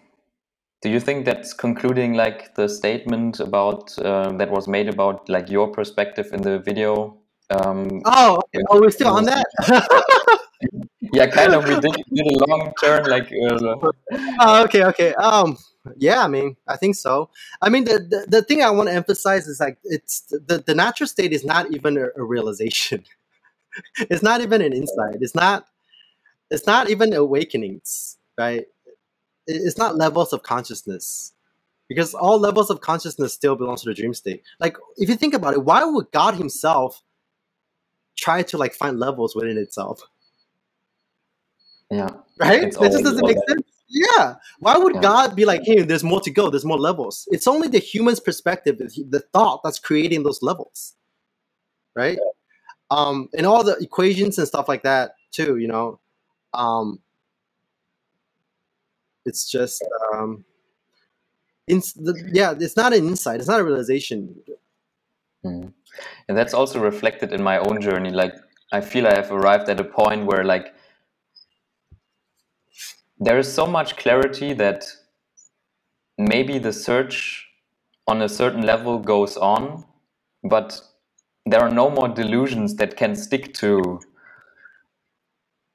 do 0.81 0.89
you 0.89 0.99
think 0.99 1.26
that's 1.26 1.53
concluding 1.53 2.14
like 2.14 2.53
the 2.56 2.69
statement 2.69 3.39
about 3.39 3.97
uh, 3.99 4.31
that 4.34 4.52
was 4.52 4.68
made 4.68 4.88
about 4.88 5.27
like 5.30 5.49
your 5.49 5.68
perspective 5.68 6.30
in 6.31 6.41
the 6.41 6.60
video? 6.60 7.18
Um, 7.49 8.02
oh, 8.06 8.38
okay. 8.38 8.64
oh, 8.69 8.80
we're 8.80 8.91
still 8.91 9.15
on 9.15 9.26
that. 9.26 9.45
yeah, 11.14 11.27
kind 11.27 11.53
of. 11.53 11.68
We 11.68 11.80
did, 11.80 11.95
did 12.14 12.27
a 12.27 12.45
long 12.45 12.73
turn, 12.81 13.06
like. 13.06 13.31
Uh, 13.31 13.91
oh, 14.39 14.64
okay, 14.64 14.84
okay. 14.85 15.14
Um, 15.15 15.57
yeah, 15.97 16.23
I 16.23 16.27
mean, 16.27 16.56
I 16.68 16.77
think 16.77 16.95
so. 16.95 17.30
I 17.61 17.69
mean, 17.69 17.85
the 17.85 17.99
the, 17.99 18.26
the 18.27 18.41
thing 18.41 18.64
I 18.64 18.69
want 18.69 18.89
to 18.89 18.95
emphasize 18.95 19.47
is 19.47 19.60
like 19.60 19.77
it's 19.84 20.22
the 20.22 20.64
the 20.65 20.76
natural 20.76 21.07
state 21.07 21.34
is 21.34 21.45
not 21.45 21.72
even 21.72 21.97
a, 21.97 22.07
a 22.15 22.23
realization. 22.23 23.03
it's 23.99 24.23
not 24.23 24.41
even 24.41 24.61
an 24.61 24.73
insight. 24.73 25.18
It's 25.22 25.35
not. 25.35 25.68
It's 26.52 26.68
not 26.68 26.89
even 26.89 27.14
awakenings, 27.14 28.18
right? 28.38 28.65
It's 29.47 29.77
not 29.77 29.95
levels 29.95 30.31
of 30.31 30.43
consciousness, 30.43 31.34
because 31.88 32.14
all 32.14 32.39
levels 32.39 32.69
of 32.69 32.81
consciousness 32.81 33.34
still 33.34 33.56
belongs 33.56 33.81
to 33.81 33.89
the 33.89 33.95
dream 33.95 34.14
state. 34.14 34.43
Like, 34.60 34.77
if 34.97 35.10
you 35.10 35.15
think 35.15 35.34
about 35.34 35.53
it, 35.53 35.64
why 35.64 35.84
would 35.84 36.11
God 36.11 36.35
Himself 36.35 37.02
try 38.15 38.43
to 38.43 38.57
like 38.57 38.73
find 38.73 38.99
levels 38.99 39.35
within 39.35 39.57
itself? 39.57 40.02
Yeah. 41.89 42.10
Right. 42.38 42.64
It 42.64 42.73
just 42.73 43.03
doesn't 43.03 43.26
make 43.26 43.38
sense. 43.47 43.64
Yeah. 43.88 44.35
Why 44.60 44.77
would 44.77 44.95
yeah. 44.95 45.02
God 45.02 45.35
be 45.35 45.45
like, 45.45 45.61
hey, 45.64 45.81
there's 45.81 46.03
more 46.03 46.22
to 46.22 46.31
go, 46.31 46.49
there's 46.49 46.65
more 46.65 46.80
levels? 46.80 47.27
It's 47.31 47.47
only 47.47 47.68
the 47.68 47.80
human's 47.80 48.19
perspective, 48.19 48.77
the 48.77 49.23
thought 49.34 49.61
that's 49.64 49.80
creating 49.80 50.23
those 50.23 50.41
levels. 50.41 50.95
Right? 51.95 52.18
Yeah 52.22 52.31
um, 52.95 53.30
and 53.38 53.45
all 53.45 53.63
the 53.63 53.76
equations 53.81 54.38
and 54.38 54.47
stuff 54.47 54.69
like 54.69 54.84
that 54.84 55.15
too. 55.31 55.57
You 55.57 55.67
know, 55.67 55.99
um, 56.53 56.99
it's 59.26 59.49
just 59.51 59.84
um, 60.13 60.45
the, 61.67 62.30
yeah, 62.31 62.53
it's 62.57 62.77
not 62.77 62.93
an 62.93 63.05
insight. 63.05 63.39
It's 63.39 63.49
not 63.49 63.59
a 63.59 63.63
realization. 63.63 64.35
Mm. 65.43 65.73
And 66.27 66.38
that's 66.38 66.53
also 66.53 66.80
reflected 66.80 67.34
in 67.34 67.43
my 67.43 67.57
own 67.57 67.81
journey. 67.81 68.11
Like 68.11 68.34
I 68.72 68.81
feel 68.81 69.07
I 69.07 69.15
have 69.15 69.31
arrived 69.31 69.69
at 69.69 69.80
a 69.80 69.84
point 69.84 70.26
where 70.26 70.43
like 70.43 70.73
there 73.19 73.38
is 73.38 73.51
so 73.51 73.65
much 73.65 73.97
clarity 73.97 74.53
that 74.53 74.85
maybe 76.17 76.59
the 76.59 76.72
search 76.72 77.45
on 78.07 78.22
a 78.22 78.30
certain 78.30 78.61
level 78.61 78.99
goes 78.99 79.35
on, 79.35 79.84
but 80.43 80.81
there 81.45 81.61
are 81.61 81.69
no 81.69 81.89
more 81.89 82.07
delusions 82.07 82.76
that 82.76 82.97
can 82.97 83.15
stick 83.15 83.53
to 83.55 83.99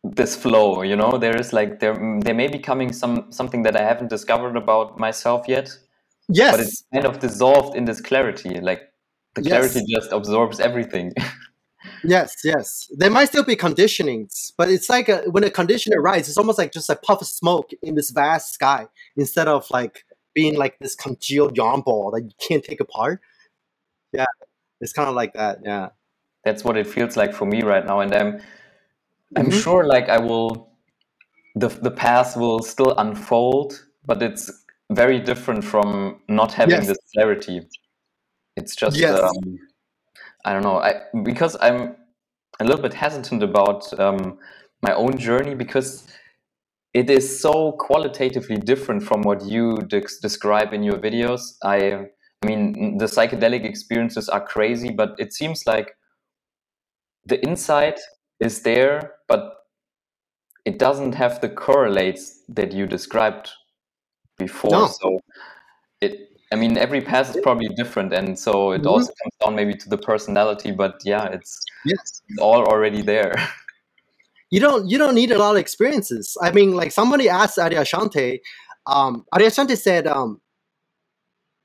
this 0.03 0.35
flow. 0.35 0.83
You 0.83 0.97
know, 0.97 1.19
there 1.19 1.37
is 1.37 1.53
like 1.53 1.81
there 1.81 1.95
there 2.21 2.35
may 2.35 2.49
be 2.49 2.59
coming 2.59 2.93
some 2.93 3.31
something 3.31 3.63
that 3.63 3.77
I 3.77 3.83
haven't 3.83 4.09
discovered 4.09 4.57
about 4.57 4.99
myself 4.99 5.47
yet. 5.49 5.77
Yes, 6.29 6.53
but 6.53 6.61
it's 6.61 6.85
kind 6.93 7.07
of 7.07 7.19
dissolved 7.21 7.77
in 7.77 7.85
this 7.85 8.01
clarity. 8.01 8.61
Like 8.61 8.93
the 9.35 9.43
clarity 9.43 9.83
yes, 9.87 10.03
just 10.03 10.13
absorbs 10.13 10.61
everything. 10.61 11.13
yes, 12.05 12.37
yes. 12.45 12.89
There 12.97 13.11
might 13.11 13.27
still 13.27 13.45
be 13.45 13.57
conditionings, 13.57 14.53
but 14.57 14.71
it's 14.71 14.89
like 14.89 15.09
a, 15.09 15.23
when 15.31 15.45
a 15.45 15.51
condition 15.51 15.93
arises, 15.95 16.31
it's 16.31 16.39
almost 16.39 16.59
like 16.59 16.73
just 16.73 16.91
a 16.91 16.97
puff 16.97 17.21
of 17.21 17.29
smoke 17.29 17.71
in 17.83 17.95
this 17.95 18.11
vast 18.11 18.55
sky 18.55 18.87
instead 19.17 19.49
of 19.49 19.69
like 19.71 20.05
being 20.35 20.57
like 20.57 20.79
this 20.79 20.95
congealed 20.95 21.57
yarn 21.57 21.81
ball 21.81 22.11
that 22.13 22.23
you 22.23 22.31
can't 22.41 22.65
take 22.65 22.81
apart. 22.81 23.21
Yeah, 24.13 24.27
it's 24.81 24.93
kind 24.93 25.09
of 25.09 25.15
like 25.15 25.35
that. 25.35 25.59
Yeah. 25.65 25.91
That's 26.45 26.65
what 26.65 26.77
it 26.77 26.87
feels 26.87 27.17
like 27.17 27.35
for 27.35 27.47
me 27.47 27.63
right 27.63 27.85
now, 27.87 28.01
and 28.01 28.15
I'm 28.15 28.41
I'm 29.37 29.51
hmm 29.51 29.61
sure 29.63 29.87
like 29.87 30.09
I 30.09 30.19
will 30.19 30.73
the 31.55 31.69
the 31.69 31.91
path 31.91 32.37
will 32.37 32.63
still 32.63 32.95
unfold, 32.99 33.85
but 34.07 34.23
it's 34.23 34.51
very 34.91 35.21
different 35.21 35.65
from 35.65 36.21
not 36.29 36.53
having 36.55 36.81
Yes. 36.81 36.87
this 36.87 36.99
clarity. 37.15 37.63
It's 38.57 38.77
just 38.77 38.97
Yes. 38.99 39.11
um, 39.11 39.59
I 40.45 40.53
don't 40.55 40.63
know. 40.63 40.79
I 40.79 41.03
because 41.25 41.57
I'm 41.61 41.97
a 42.61 42.65
little 42.65 42.83
bit 42.83 42.95
hesitant 42.95 43.43
about 43.43 43.99
um, 44.01 44.39
my 44.83 44.95
own 44.95 45.19
journey 45.19 45.55
because 45.55 46.09
it 46.95 47.11
is 47.11 47.41
so 47.41 47.73
qualitatively 47.73 48.57
different 48.57 49.03
from 49.03 49.23
what 49.23 49.45
you 49.45 49.77
dex 49.89 50.19
describe 50.21 50.73
in 50.73 50.83
your 50.83 50.99
videos. 50.99 51.41
I 51.65 52.07
I 52.43 52.47
mean 52.47 52.99
the 52.99 53.05
psychedelic 53.07 53.65
experiences 53.65 54.29
are 54.29 54.41
crazy, 54.41 54.91
but 54.91 55.15
it 55.19 55.33
seems 55.33 55.67
like 55.67 55.97
the 57.27 57.43
insight 57.45 58.01
is 58.41 58.63
there, 58.63 59.15
but 59.29 59.57
it 60.65 60.79
doesn't 60.79 61.15
have 61.15 61.41
the 61.41 61.49
correlates 61.49 62.41
that 62.49 62.73
you 62.73 62.87
described 62.87 63.51
before. 64.39 64.71
No. 64.73 64.87
So 64.87 65.21
it, 66.01 66.29
I 66.53 66.57
mean, 66.57 66.77
every 66.79 67.01
path 67.01 67.35
is 67.35 67.43
probably 67.43 67.69
different, 67.69 68.13
and 68.13 68.39
so 68.39 68.73
it 68.73 68.83
Mhm. 68.83 68.87
also 68.91 69.13
comes 69.23 69.35
down 69.41 69.55
maybe 69.55 69.75
to 69.75 69.89
the 69.89 69.99
personality. 69.99 70.73
But 70.73 71.01
yeah, 71.05 71.27
it's 71.27 71.61
Yes. 71.85 72.23
it's 72.29 72.39
all 72.41 72.65
already 72.67 73.03
there. 73.03 73.35
You 74.53 74.59
don't 74.59 74.91
you 74.91 74.99
don't 74.99 75.15
need 75.15 75.31
a 75.31 75.39
lot 75.39 75.53
of 75.55 75.61
experiences. 75.61 76.37
I 76.43 76.51
mean, 76.51 76.73
like 76.75 76.91
somebody 76.91 77.29
asked 77.29 77.57
Adyashanti, 77.57 78.41
um, 78.87 79.25
Adyashanti 79.33 79.77
said 79.79 80.09
um, 80.09 80.41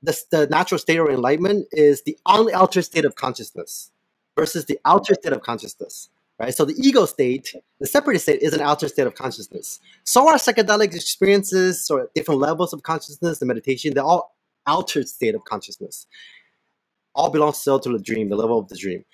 the, 0.06 0.22
the 0.30 0.46
natural 0.46 0.78
state 0.78 0.98
of 0.98 1.08
enlightenment 1.08 1.66
is 1.72 2.02
the 2.02 2.16
unaltered 2.26 2.84
state 2.84 3.04
of 3.04 3.16
consciousness 3.16 3.90
versus 4.38 4.64
the 4.66 4.78
altered 4.84 5.18
state 5.18 5.32
of 5.32 5.42
consciousness. 5.42 6.08
Right. 6.38 6.54
So 6.54 6.66
the 6.66 6.74
ego 6.76 7.06
state, 7.06 7.54
the 7.80 7.86
separate 7.86 8.18
state, 8.18 8.42
is 8.42 8.52
an 8.52 8.60
altered 8.60 8.90
state 8.90 9.06
of 9.06 9.14
consciousness. 9.14 9.80
So 10.04 10.28
our 10.28 10.34
psychedelic 10.34 10.94
experiences 10.94 11.90
or 11.90 12.10
different 12.14 12.40
levels 12.40 12.74
of 12.74 12.82
consciousness, 12.82 13.38
the 13.38 13.46
meditation, 13.46 13.94
they're 13.94 14.04
all 14.04 14.36
altered 14.66 15.08
state 15.08 15.34
of 15.34 15.44
consciousness. 15.44 16.06
All 17.14 17.30
belongs 17.30 17.56
still 17.56 17.80
to 17.80 17.90
the 17.90 17.98
dream, 17.98 18.28
the 18.28 18.36
level 18.36 18.58
of 18.58 18.68
the 18.68 18.76
dream. 18.76 19.06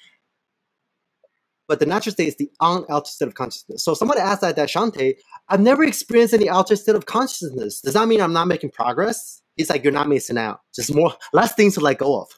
But 1.69 1.79
the 1.79 1.87
natural 1.87 2.13
state 2.13 2.27
is 2.27 2.37
the 2.37 2.51
unaltered 2.61 3.07
state 3.07 3.29
of 3.29 3.35
consciousness. 3.35 3.85
So 3.85 3.95
somebody 3.95 4.21
asked 4.21 4.43
Adyashanti, 4.43 5.15
I've 5.49 5.61
never 5.61 5.85
experienced 5.85 6.35
any 6.35 6.49
altered 6.49 6.81
state 6.81 6.97
of 6.97 7.07
consciousness. 7.07 7.81
Does 7.83 7.95
that 7.95 8.09
mean 8.09 8.21
I'm 8.21 8.33
not 8.33 8.49
making 8.49 8.71
progress? 8.71 9.42
He's 9.63 9.71
like, 9.71 9.85
you're 9.85 9.93
not 9.93 10.09
missing 10.09 10.39
out. 10.39 10.61
Just 10.75 10.93
more 10.93 11.15
less 11.33 11.55
things 11.55 11.75
to 11.75 11.81
let 11.81 11.99
go 11.99 12.21
of. 12.21 12.29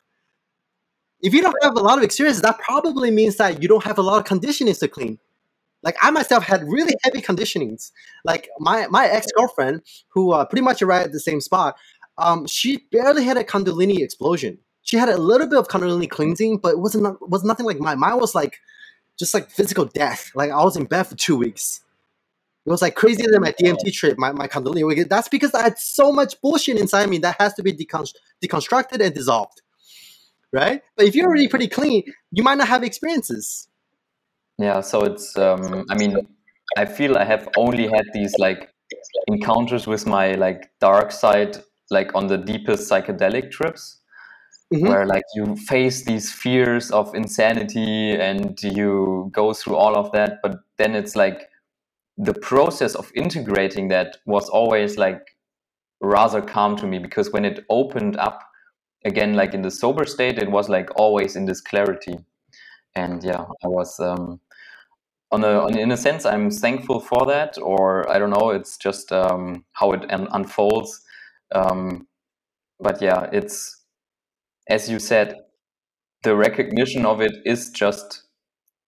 If 1.23 1.33
you 1.33 1.41
don't 1.41 1.57
have 1.63 1.75
a 1.75 1.81
lot 1.81 1.97
of 1.97 2.05
experiences, 2.05 2.43
that 2.43 2.59
probably 2.59 3.11
means 3.11 3.37
that 3.37 3.63
you 3.63 3.69
don't 3.69 3.83
have 3.85 3.97
a 3.97 4.03
lot 4.03 4.19
of 4.19 4.25
conditionings 4.25 4.79
to 4.81 4.89
clean. 4.89 5.19
Like 5.83 5.97
I 6.03 6.11
myself 6.11 6.45
had 6.45 6.65
really 6.65 6.95
heavy 7.03 7.23
conditionings. 7.23 7.93
Like 8.27 8.49
my 8.59 8.87
my 8.89 9.07
ex 9.07 9.27
girlfriend, 9.35 9.81
who 10.09 10.33
uh, 10.33 10.45
pretty 10.45 10.63
much 10.63 10.83
arrived 10.83 11.07
at 11.07 11.13
the 11.13 11.21
same 11.21 11.41
spot, 11.41 11.77
um, 12.19 12.47
she 12.47 12.85
barely 12.93 13.25
had 13.25 13.39
a 13.39 13.45
Kundalini 13.45 14.01
explosion. 14.01 14.59
She 14.83 14.99
had 14.99 15.09
a 15.09 15.17
little 15.17 15.47
bit 15.47 15.59
of 15.59 15.69
Kundalini 15.69 16.11
cleansing, 16.11 16.59
but 16.59 16.73
it 16.73 16.79
wasn't 16.79 17.17
was 17.31 17.43
nothing 17.43 17.65
like 17.65 17.79
mine. 17.79 17.99
Mine 17.99 18.19
was 18.19 18.35
like 18.35 18.59
just 19.19 19.33
like 19.33 19.51
physical 19.51 19.87
death. 19.87 20.31
Like 20.35 20.51
I 20.51 20.63
was 20.63 20.77
in 20.77 20.85
bed 20.85 21.05
for 21.05 21.15
two 21.15 21.37
weeks. 21.37 21.81
It 22.67 22.71
was 22.71 22.81
like 22.81 22.95
crazier 22.95 23.27
than 23.31 23.43
my 23.43 23.53
DMT 23.53 23.93
trip, 23.93 24.17
my, 24.19 24.33
my 24.33 24.49
Kundalini. 24.49 25.07
That's 25.09 25.29
because 25.29 25.53
I 25.53 25.63
had 25.63 25.79
so 25.79 26.11
much 26.13 26.41
bullshit 26.41 26.79
inside 26.79 27.11
me 27.11 27.19
that 27.19 27.37
has 27.39 27.53
to 27.55 27.63
be 27.63 27.73
decon- 27.75 28.15
deconstructed 28.43 29.05
and 29.05 29.15
dissolved. 29.15 29.61
Right? 30.53 30.83
But 30.97 31.07
if 31.07 31.15
you're 31.15 31.27
already 31.27 31.49
pretty 31.49 31.69
clean, 31.69 32.05
you 32.31 32.43
might 32.43 32.57
not 32.59 32.69
have 32.69 32.83
experiences. 32.83 33.69
yeah, 34.59 34.81
so 34.81 35.03
it's. 35.03 35.37
Um, 35.37 35.85
I 35.91 35.95
mean, 35.97 36.17
I 36.79 36.85
feel 36.87 37.19
I 37.19 37.25
have 37.25 37.49
only 37.57 37.85
had 37.89 38.07
these 38.15 38.33
like 38.39 38.71
encounters 39.27 39.87
with 39.87 40.07
my 40.07 40.33
like 40.33 40.71
dark 40.81 41.11
side, 41.13 41.59
like 41.91 42.15
on 42.15 42.29
the 42.29 42.39
deepest 42.39 42.91
psychedelic 42.91 43.51
trips. 43.51 44.01
Mhm. 44.73 44.89
where 44.89 45.07
like 45.07 45.25
you 45.35 45.55
face 45.57 46.05
these 46.07 46.33
fears 46.33 46.91
of 46.91 47.15
insanity 47.15 48.13
and 48.13 48.59
you 48.63 49.29
go 49.31 49.53
through 49.53 49.77
all 49.77 49.95
of 49.95 50.11
that 50.13 50.39
but 50.43 50.61
then 50.79 50.95
it's 50.95 51.15
like 51.15 51.51
the 52.17 52.35
process 52.35 52.95
of 52.95 53.11
integrating 53.15 53.89
that 53.89 54.19
was 54.27 54.49
always 54.49 54.97
like 54.97 55.37
rather 56.01 56.41
calm 56.41 56.77
to 56.77 56.87
me 56.87 56.99
because 56.99 57.33
when 57.33 57.45
it 57.45 57.65
opened 57.71 58.17
up 58.17 58.41
again 59.05 59.35
like 59.35 59.55
in 59.55 59.63
the 59.63 59.71
sober 59.71 60.05
state 60.05 60.39
it 60.39 60.51
was 60.51 60.69
like 60.69 60.89
always 60.97 61.37
in 61.37 61.47
this 61.47 61.61
clarity. 61.61 62.19
And 62.95 63.25
yeah 63.25 63.45
i 63.65 63.69
was 63.69 63.99
um 63.99 64.41
on 65.33 65.43
a 65.45 65.65
on, 65.65 65.77
in 65.77 65.91
a 65.91 65.97
sense 65.97 66.25
i'm 66.25 66.51
thankful 66.51 67.01
for 67.01 67.27
that 67.27 67.59
or 67.59 68.09
i 68.09 68.19
don't 68.19 68.31
know 68.31 68.51
it's 68.51 68.77
just 68.77 69.13
um 69.13 69.65
how 69.73 69.93
it 69.93 70.11
un- 70.13 70.29
unfolds. 70.33 71.01
Um 71.53 72.07
but 72.81 73.03
yeah 73.03 73.29
it's 73.33 73.83
as 74.69 74.89
you 74.89 74.99
said 74.99 75.41
the 76.23 76.37
recognition 76.37 77.05
of 77.05 77.21
it 77.21 77.33
is 77.45 77.71
just 77.71 78.25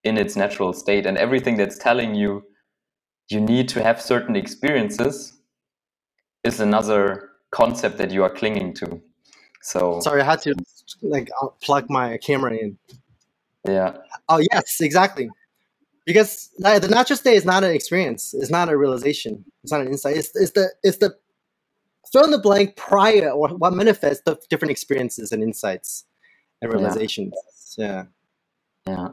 in 0.05 0.16
its 0.16 0.36
natural 0.36 0.73
state 0.73 1.07
and 1.07 1.19
everything 1.19 1.57
that's 1.57 1.78
telling 1.78 2.15
you 2.15 2.43
you 3.28 3.40
need 3.40 3.69
to 3.69 3.82
have 3.82 4.01
certain 4.01 4.36
experiences 4.36 5.35
is 6.44 6.61
another 6.61 7.31
concept 7.51 7.98
that 7.98 8.11
you 8.11 8.23
are 8.23 8.31
clinging 8.31 8.73
to 8.74 9.01
so 9.66 10.01
Sorry, 10.01 10.23
I 10.23 10.24
had 10.24 10.43
to 10.43 10.55
like 11.03 11.28
uh, 11.43 11.48
plug 11.61 11.90
my 11.90 12.19
camera 12.19 12.55
in. 12.55 12.78
yeah 13.69 13.97
Oh 14.28 14.40
yes, 14.53 14.81
exactly. 14.81 15.28
Because 16.05 16.51
the 16.59 16.86
natural 16.89 17.16
state 17.16 17.35
is 17.35 17.44
not 17.44 17.65
an 17.65 17.73
experience. 17.73 18.32
It's 18.32 18.51
not 18.51 18.69
a 18.69 18.77
realization. 18.77 19.44
It's 19.65 19.73
not 19.73 19.81
an 19.81 19.89
insight. 19.89 20.16
It's, 20.16 20.31
it's 20.36 20.53
the 20.53 20.69
it's 20.85 20.98
the 20.98 21.16
fill 22.12 22.24
in 22.24 22.31
the 22.31 22.39
blank 22.39 22.77
prior 22.77 23.31
or 23.31 23.48
what 23.48 23.73
manifests 23.73 24.23
the 24.24 24.39
different 24.48 24.70
experiences 24.70 25.32
and 25.32 25.43
insights 25.43 26.05
and 26.62 26.70
yeah 26.70 26.77
realizations. 26.77 27.35
Yeah. 27.77 28.05
yeah 28.86 29.09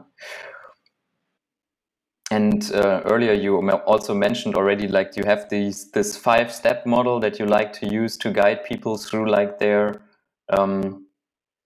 and 2.30 2.72
uh, 2.72 3.02
earlier 3.04 3.32
you 3.34 3.56
also 3.86 4.14
mentioned 4.14 4.56
already 4.56 4.88
like 4.88 5.16
you 5.16 5.24
have 5.26 5.48
these 5.50 5.90
this 5.92 6.16
five 6.16 6.52
step 6.52 6.86
model 6.86 7.20
that 7.20 7.38
you 7.38 7.46
like 7.46 7.72
to 7.72 7.86
use 7.86 8.16
to 8.18 8.30
guide 8.30 8.64
people 8.64 8.96
through 8.96 9.28
like 9.30 9.58
their 9.58 10.02
um, 10.50 11.06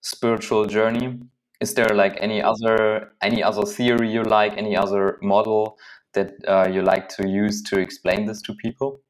spiritual 0.01 0.65
journey 0.65 1.19
is 1.61 1.73
there 1.75 1.93
like 1.95 2.17
any 2.21 2.41
other 2.41 3.13
any 3.21 3.43
other 3.43 3.65
theory 3.65 4.11
you 4.11 4.23
like 4.23 4.57
any 4.57 4.75
other 4.77 5.17
model 5.21 5.77
that 6.13 6.33
uh, 6.47 6.67
you 6.71 6.81
like 6.81 7.09
to 7.09 7.27
use 7.27 7.61
to 7.63 7.79
explain 7.79 8.25
this 8.25 8.41
to 8.41 8.53
people 8.55 9.01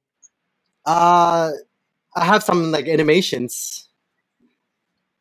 Uh, 0.85 1.51
I 2.15 2.25
have 2.25 2.43
some 2.43 2.71
like 2.71 2.87
animations. 2.87 3.89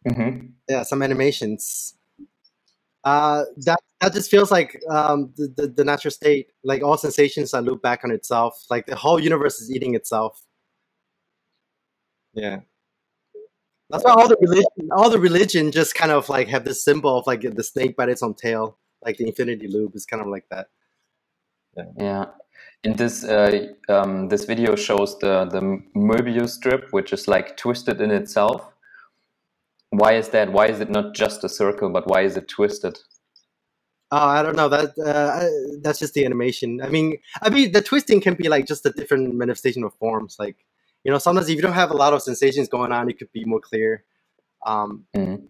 hmm 0.07 0.55
Yeah, 0.69 0.83
some 0.85 1.03
animations. 1.03 1.95
Uh, 3.09 3.45
that 3.57 3.81
that 4.01 4.13
just 4.13 4.31
feels 4.31 4.51
like 4.51 4.71
um, 4.91 5.33
the, 5.37 5.47
the 5.57 5.69
the 5.79 5.85
natural 5.85 6.11
state. 6.11 6.47
Like 6.63 6.83
all 6.83 6.99
sensations 6.99 7.55
are 7.55 7.63
loop 7.63 7.81
back 7.81 8.05
on 8.05 8.11
itself. 8.11 8.53
Like 8.69 8.85
the 8.87 8.97
whole 8.97 9.19
universe 9.19 9.61
is 9.63 9.71
eating 9.71 9.95
itself. 9.95 10.43
Yeah. 12.35 12.61
That's 13.89 14.05
why 14.05 14.13
all 14.13 14.29
the 14.29 14.37
religion, 14.43 14.91
all 14.93 15.09
the 15.09 15.19
religion, 15.19 15.73
just 15.73 15.95
kind 15.95 16.13
of 16.13 16.29
like 16.29 16.49
have 16.49 16.65
this 16.67 16.85
symbol 16.85 17.17
of 17.17 17.27
like 17.27 17.41
the 17.41 17.65
snake 17.65 17.97
bite 17.97 18.11
its 18.11 18.23
own 18.23 18.35
tail, 18.35 18.77
like 19.03 19.17
the 19.17 19.27
infinity 19.27 19.69
loop 19.69 19.97
is 19.97 20.05
kind 20.05 20.21
of 20.21 20.29
like 20.29 20.45
that. 20.51 20.67
Yeah. 21.77 21.85
yeah 21.99 22.25
and 22.85 22.97
this 22.97 23.25
uh, 23.25 23.69
um, 23.89 24.29
this 24.29 24.45
video 24.45 24.77
shows 24.77 25.19
the 25.19 25.47
the 25.47 25.61
Möbius 25.97 26.51
strip 26.51 26.93
which 26.93 27.13
is 27.13 27.27
like 27.29 27.57
twisted 27.57 28.01
in 28.01 28.11
itself 28.11 28.73
why 29.91 30.15
is 30.15 30.29
that 30.31 30.53
why 30.53 30.67
is 30.67 30.81
it 30.81 30.91
not 30.91 31.15
just 31.15 31.45
a 31.45 31.49
circle 31.49 31.89
but 31.91 32.07
why 32.07 32.23
is 32.23 32.37
it 32.37 32.49
twisted 32.49 32.99
Oh, 34.11 34.17
I 34.27 34.43
don't 34.43 34.57
know 34.57 34.71
that. 34.71 34.99
Uh, 34.99 35.79
that's 35.83 35.99
just 35.99 36.15
the 36.15 36.25
animation. 36.25 36.81
I 36.81 36.89
mean, 36.89 37.19
I 37.43 37.51
mean, 37.51 37.73
the 37.73 37.83
twisting 37.83 38.23
can 38.23 38.35
be 38.35 38.49
like 38.49 38.67
just 38.67 38.87
a 38.87 38.91
different 38.91 39.35
manifestation 39.35 39.85
of 39.85 39.93
forms. 39.97 40.37
Like, 40.39 40.57
you 41.05 41.13
know, 41.13 41.19
sometimes 41.19 41.49
if 41.51 41.57
you 41.57 41.63
don't 41.63 41.75
have 41.75 41.91
a 41.91 41.97
lot 41.97 42.15
of 42.15 42.23
sensations 42.23 42.69
going 42.69 42.91
on, 42.91 43.11
it 43.11 43.19
could 43.19 43.31
be 43.33 43.45
more 43.45 43.61
clear. 43.61 44.05
Um, 44.65 45.05
Mhm. 45.15 45.47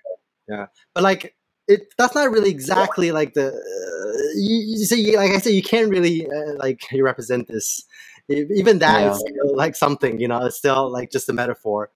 yeah, 0.49 0.67
but 0.93 1.05
like, 1.05 1.37
it 1.69 1.95
that's 1.99 2.17
not 2.17 2.33
really 2.33 2.51
exactly 2.51 3.13
like 3.13 3.35
the. 3.35 3.49
Uh, 3.49 4.29
you, 4.35 4.57
you 4.79 4.85
see, 4.87 5.17
like 5.17 5.31
I 5.31 5.39
said, 5.39 5.53
you 5.53 5.63
can't 5.63 5.91
really 5.91 6.27
uh, 6.29 6.55
like 6.59 6.83
represent 6.93 7.47
this. 7.47 7.85
Even 8.29 8.81
that 8.81 9.03
Yeah. 9.03 9.13
is 9.13 9.21
still 9.21 9.57
like 9.57 9.77
something, 9.77 10.19
you 10.19 10.27
know. 10.27 10.45
It's 10.47 10.57
still 10.57 10.91
like 10.91 11.13
just 11.13 11.29
a 11.29 11.33
metaphor. 11.33 11.91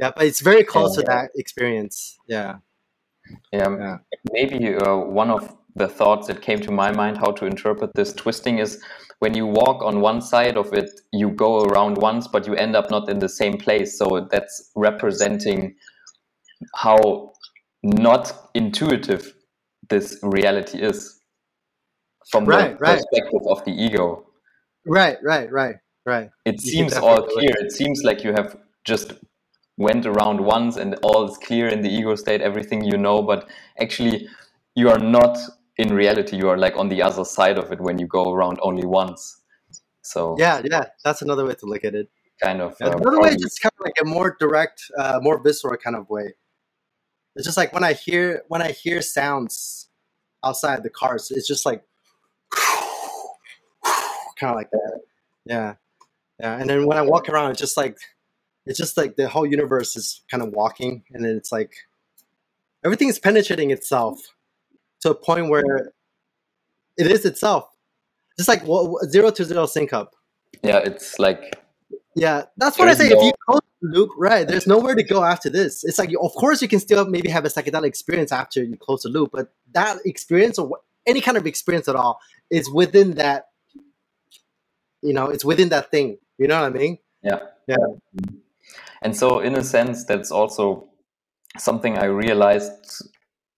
Yeah, 0.00 0.12
but 0.14 0.24
it's 0.24 0.40
very 0.40 0.64
close 0.64 0.94
to 0.96 1.02
Yeah. 1.02 1.14
that 1.14 1.30
experience. 1.34 2.18
Yeah. 2.26 2.58
Yeah, 3.52 3.76
Yeah. 3.78 3.98
maybe 4.32 4.74
uh, 4.74 4.96
one 4.96 5.30
of 5.30 5.56
the 5.76 5.88
thoughts 5.88 6.26
that 6.28 6.40
came 6.42 6.60
to 6.60 6.70
my 6.72 6.90
mind 6.92 7.18
how 7.18 7.30
to 7.32 7.46
interpret 7.46 7.90
this 7.94 8.12
twisting 8.12 8.58
is 8.58 8.82
when 9.20 9.34
you 9.34 9.46
walk 9.46 9.82
on 9.82 10.00
one 10.00 10.20
side 10.20 10.56
of 10.56 10.72
it, 10.72 10.88
you 11.12 11.30
go 11.30 11.62
around 11.64 11.98
once, 11.98 12.28
but 12.28 12.46
you 12.46 12.54
end 12.54 12.76
up 12.76 12.90
not 12.90 13.08
in 13.08 13.18
the 13.18 13.28
same 13.28 13.58
place. 13.58 13.98
So 13.98 14.28
that's 14.30 14.70
representing 14.76 15.74
how 16.74 17.32
not 17.82 18.50
intuitive 18.54 19.34
this 19.88 20.18
reality 20.22 20.78
is 20.78 21.20
from 22.30 22.44
Right, 22.44 22.78
the 22.78 22.84
right. 22.84 22.96
perspective 22.96 23.40
of 23.48 23.64
the 23.64 23.72
ego. 23.72 24.26
Right. 24.86 25.18
Right. 25.22 25.50
Right. 25.50 25.76
Right. 26.06 26.30
It 26.44 26.62
You 26.62 26.70
seems 26.70 26.94
all 26.94 27.22
clear. 27.22 27.52
It 27.58 27.72
seems 27.72 28.02
like 28.04 28.22
you 28.24 28.32
have 28.32 28.56
just 28.84 29.12
went 29.78 30.04
around 30.04 30.40
once 30.40 30.76
and 30.76 30.96
all 31.02 31.24
is 31.30 31.38
clear 31.38 31.68
in 31.68 31.80
the 31.82 31.88
ego 31.88 32.16
state, 32.16 32.40
everything 32.42 32.82
you 32.82 32.98
know, 32.98 33.22
but 33.22 33.48
actually 33.80 34.28
you 34.74 34.90
are 34.90 34.98
not 34.98 35.38
in 35.76 35.94
reality. 35.94 36.36
You 36.36 36.48
are 36.50 36.58
like 36.58 36.76
on 36.76 36.88
the 36.88 37.00
other 37.00 37.24
side 37.24 37.56
of 37.56 37.70
it 37.72 37.80
when 37.80 37.98
you 37.98 38.06
go 38.06 38.32
around 38.32 38.58
only 38.60 38.84
once. 38.84 39.40
So 40.02 40.36
Yeah. 40.38 40.60
Yeah. 40.64 40.86
That's 41.04 41.22
another 41.22 41.46
way 41.46 41.54
to 41.54 41.66
look 41.66 41.84
at 41.84 41.94
it. 41.94 42.10
kind 42.42 42.60
of 42.60 42.76
Yeah, 42.80 42.88
uh, 42.88 42.96
another 42.96 43.20
way 43.20 43.36
just 43.36 43.60
kind 43.62 43.72
of 43.78 43.84
like 43.84 43.96
a 44.00 44.04
more 44.04 44.36
direct, 44.38 44.82
uh, 44.98 45.18
more 45.22 45.42
visceral 45.42 45.76
kind 45.76 45.96
of 45.96 46.08
way. 46.10 46.34
It's 47.36 47.46
just 47.46 47.56
like 47.56 47.72
when 47.72 47.84
I 47.84 47.92
hear 47.92 48.42
when 48.48 48.62
I 48.62 48.72
hear 48.72 49.00
sounds 49.00 49.88
outside 50.44 50.82
the 50.82 50.90
cars, 50.90 51.30
it's 51.30 51.46
just 51.46 51.64
like 51.64 51.82
kind 54.40 54.50
of 54.50 54.56
like 54.56 54.70
that. 54.70 55.00
Yeah, 55.44 55.74
yeah. 56.40 56.58
And 56.58 56.68
then 56.68 56.86
when 56.86 56.98
I 56.98 57.02
walk 57.02 57.28
around, 57.28 57.52
it's 57.52 57.60
just 57.60 57.76
like 57.76 57.96
it's 58.68 58.78
just 58.78 58.96
like 58.96 59.16
the 59.16 59.28
whole 59.28 59.46
universe 59.46 59.96
is 59.96 60.22
kind 60.30 60.42
of 60.42 60.50
walking, 60.50 61.02
and 61.12 61.24
then 61.24 61.36
it's 61.36 61.50
like 61.50 61.72
everything 62.84 63.08
is 63.08 63.18
penetrating 63.18 63.70
itself 63.70 64.20
to 65.00 65.10
a 65.10 65.14
point 65.14 65.48
where 65.48 65.92
it 66.96 67.06
is 67.06 67.24
itself. 67.24 67.68
Just 68.36 68.48
like 68.48 68.64
wa- 68.64 69.02
zero 69.04 69.30
to 69.30 69.44
zero 69.44 69.66
sync 69.66 69.92
up. 69.92 70.14
yeah, 70.62 70.78
it's 70.78 71.18
like 71.18 71.58
Yeah, 72.14 72.44
that's 72.56 72.78
what 72.78 72.88
I 72.88 72.94
say. 72.94 73.06
If 73.06 73.22
you 73.22 73.32
close 73.48 73.60
the 73.80 73.88
loop, 73.88 74.10
right, 74.16 74.46
there's 74.46 74.66
nowhere 74.66 74.94
to 74.94 75.02
go 75.02 75.24
after 75.24 75.48
this. 75.48 75.82
It's 75.84 75.98
like, 75.98 76.10
of 76.10 76.32
course, 76.32 76.60
you 76.60 76.68
can 76.68 76.80
still 76.80 77.06
maybe 77.06 77.30
have 77.30 77.44
a 77.44 77.48
psychedelic 77.48 77.86
experience 77.86 78.32
after 78.32 78.62
you 78.62 78.76
close 78.76 79.02
the 79.02 79.08
loop, 79.08 79.30
but 79.32 79.52
that 79.72 79.98
experience 80.04 80.58
or 80.58 80.78
any 81.06 81.20
kind 81.20 81.36
of 81.36 81.46
experience 81.46 81.88
at 81.88 81.96
all 81.96 82.20
is 82.50 82.70
within 82.70 83.14
that. 83.14 83.46
You 85.00 85.12
know, 85.14 85.26
it's 85.26 85.44
within 85.44 85.68
that 85.70 85.90
thing. 85.90 86.18
You 86.38 86.48
know 86.48 86.60
what 86.60 86.66
I 86.66 86.76
mean? 86.76 86.98
Mm-hmm. 88.18 88.36
And 89.02 89.16
so, 89.16 89.40
in 89.40 89.54
a 89.54 89.62
sense, 89.62 90.04
that's 90.04 90.30
also 90.30 90.88
something 91.56 91.98
I 91.98 92.06
realized 92.06 92.72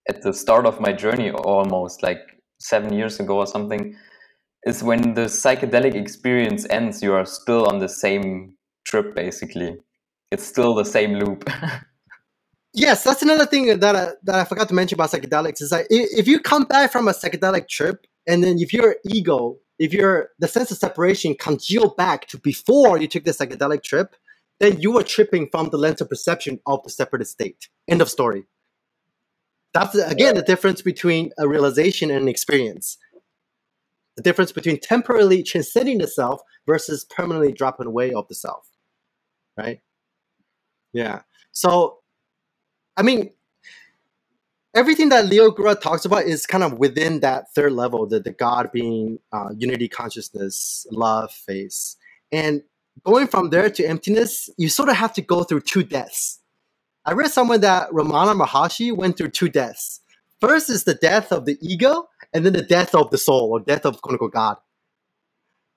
at 0.08 0.22
the 0.22 0.32
start 0.32 0.66
of 0.66 0.80
my 0.80 0.92
journey, 0.92 1.30
almost 1.30 2.02
like 2.02 2.18
seven 2.58 2.92
years 2.92 3.20
ago 3.20 3.38
or 3.38 3.46
something, 3.46 3.96
is 4.64 4.82
when 4.82 5.14
the 5.14 5.22
psychedelic 5.22 5.94
experience 5.94 6.66
ends, 6.68 7.02
you 7.02 7.14
are 7.14 7.24
still 7.24 7.66
on 7.66 7.78
the 7.78 7.88
same 7.88 8.54
trip, 8.84 9.14
basically. 9.14 9.76
It's 10.30 10.46
still 10.46 10.74
the 10.74 10.84
same 10.84 11.14
loop. 11.14 11.48
Yes, 12.72 13.02
that's 13.02 13.22
another 13.22 13.46
thing 13.46 13.80
that 13.80 13.96
I, 13.96 14.12
that 14.22 14.34
I 14.36 14.44
forgot 14.44 14.68
to 14.68 14.74
mention 14.74 14.94
about 14.94 15.10
psychedelics 15.10 15.60
is 15.60 15.70
that 15.70 15.86
if 15.90 16.28
you 16.28 16.38
come 16.38 16.64
back 16.64 16.92
from 16.92 17.08
a 17.08 17.12
psychedelic 17.12 17.68
trip 17.68 18.06
and 18.28 18.44
then 18.44 18.60
if 18.60 18.72
your 18.72 18.94
ego, 19.04 19.56
if 19.80 19.92
your 19.92 20.28
the 20.38 20.46
sense 20.46 20.70
of 20.70 20.78
separation 20.78 21.34
congealed 21.34 21.96
back 21.96 22.28
to 22.28 22.38
before 22.38 22.98
you 22.98 23.08
took 23.08 23.24
the 23.24 23.32
psychedelic 23.32 23.82
trip, 23.82 24.14
then 24.60 24.80
you 24.80 24.92
were 24.92 25.02
tripping 25.02 25.48
from 25.50 25.70
the 25.70 25.78
lens 25.78 26.00
of 26.00 26.08
perception 26.08 26.60
of 26.66 26.82
the 26.84 26.90
separate 26.90 27.26
state. 27.26 27.68
End 27.88 28.00
of 28.00 28.08
story. 28.08 28.44
That's 29.72 29.94
again 29.94 30.34
the 30.34 30.42
difference 30.42 30.82
between 30.82 31.32
a 31.38 31.48
realization 31.48 32.10
and 32.10 32.22
an 32.22 32.28
experience. 32.28 32.98
The 34.16 34.22
difference 34.22 34.52
between 34.52 34.78
temporarily 34.78 35.42
transcending 35.42 35.98
the 35.98 36.06
self 36.06 36.42
versus 36.66 37.04
permanently 37.04 37.52
dropping 37.52 37.86
away 37.86 38.12
of 38.12 38.28
the 38.28 38.34
self. 38.34 38.68
Right? 39.56 39.80
Yeah. 40.92 41.22
So 41.52 41.98
I 42.96 43.02
mean, 43.02 43.30
everything 44.74 45.08
that 45.08 45.26
Leo 45.26 45.50
Gura 45.50 45.80
talks 45.80 46.04
about 46.04 46.24
is 46.24 46.46
kind 46.46 46.62
of 46.62 46.78
within 46.78 47.20
that 47.20 47.52
third 47.54 47.72
level, 47.72 48.06
the, 48.06 48.20
the 48.20 48.32
God 48.32 48.70
being 48.72 49.18
uh, 49.32 49.50
unity 49.56 49.88
consciousness, 49.88 50.86
love, 50.90 51.32
face. 51.32 51.96
And 52.32 52.62
going 53.04 53.26
from 53.26 53.50
there 53.50 53.70
to 53.70 53.84
emptiness, 53.84 54.48
you 54.56 54.68
sort 54.68 54.88
of 54.88 54.96
have 54.96 55.12
to 55.14 55.22
go 55.22 55.44
through 55.44 55.62
two 55.62 55.82
deaths. 55.82 56.40
I 57.04 57.12
read 57.12 57.30
somewhere 57.30 57.58
that 57.58 57.90
Ramana 57.90 58.38
Maharshi 58.38 58.94
went 58.94 59.16
through 59.16 59.30
two 59.30 59.48
deaths. 59.48 60.00
First 60.40 60.70
is 60.70 60.84
the 60.84 60.94
death 60.94 61.32
of 61.32 61.44
the 61.44 61.58
ego, 61.60 62.08
and 62.32 62.44
then 62.44 62.52
the 62.52 62.62
death 62.62 62.94
of 62.94 63.10
the 63.10 63.18
soul, 63.18 63.50
or 63.52 63.60
death 63.60 63.84
of 63.84 64.00
quote 64.02 64.14
unquote 64.14 64.32
God. 64.32 64.56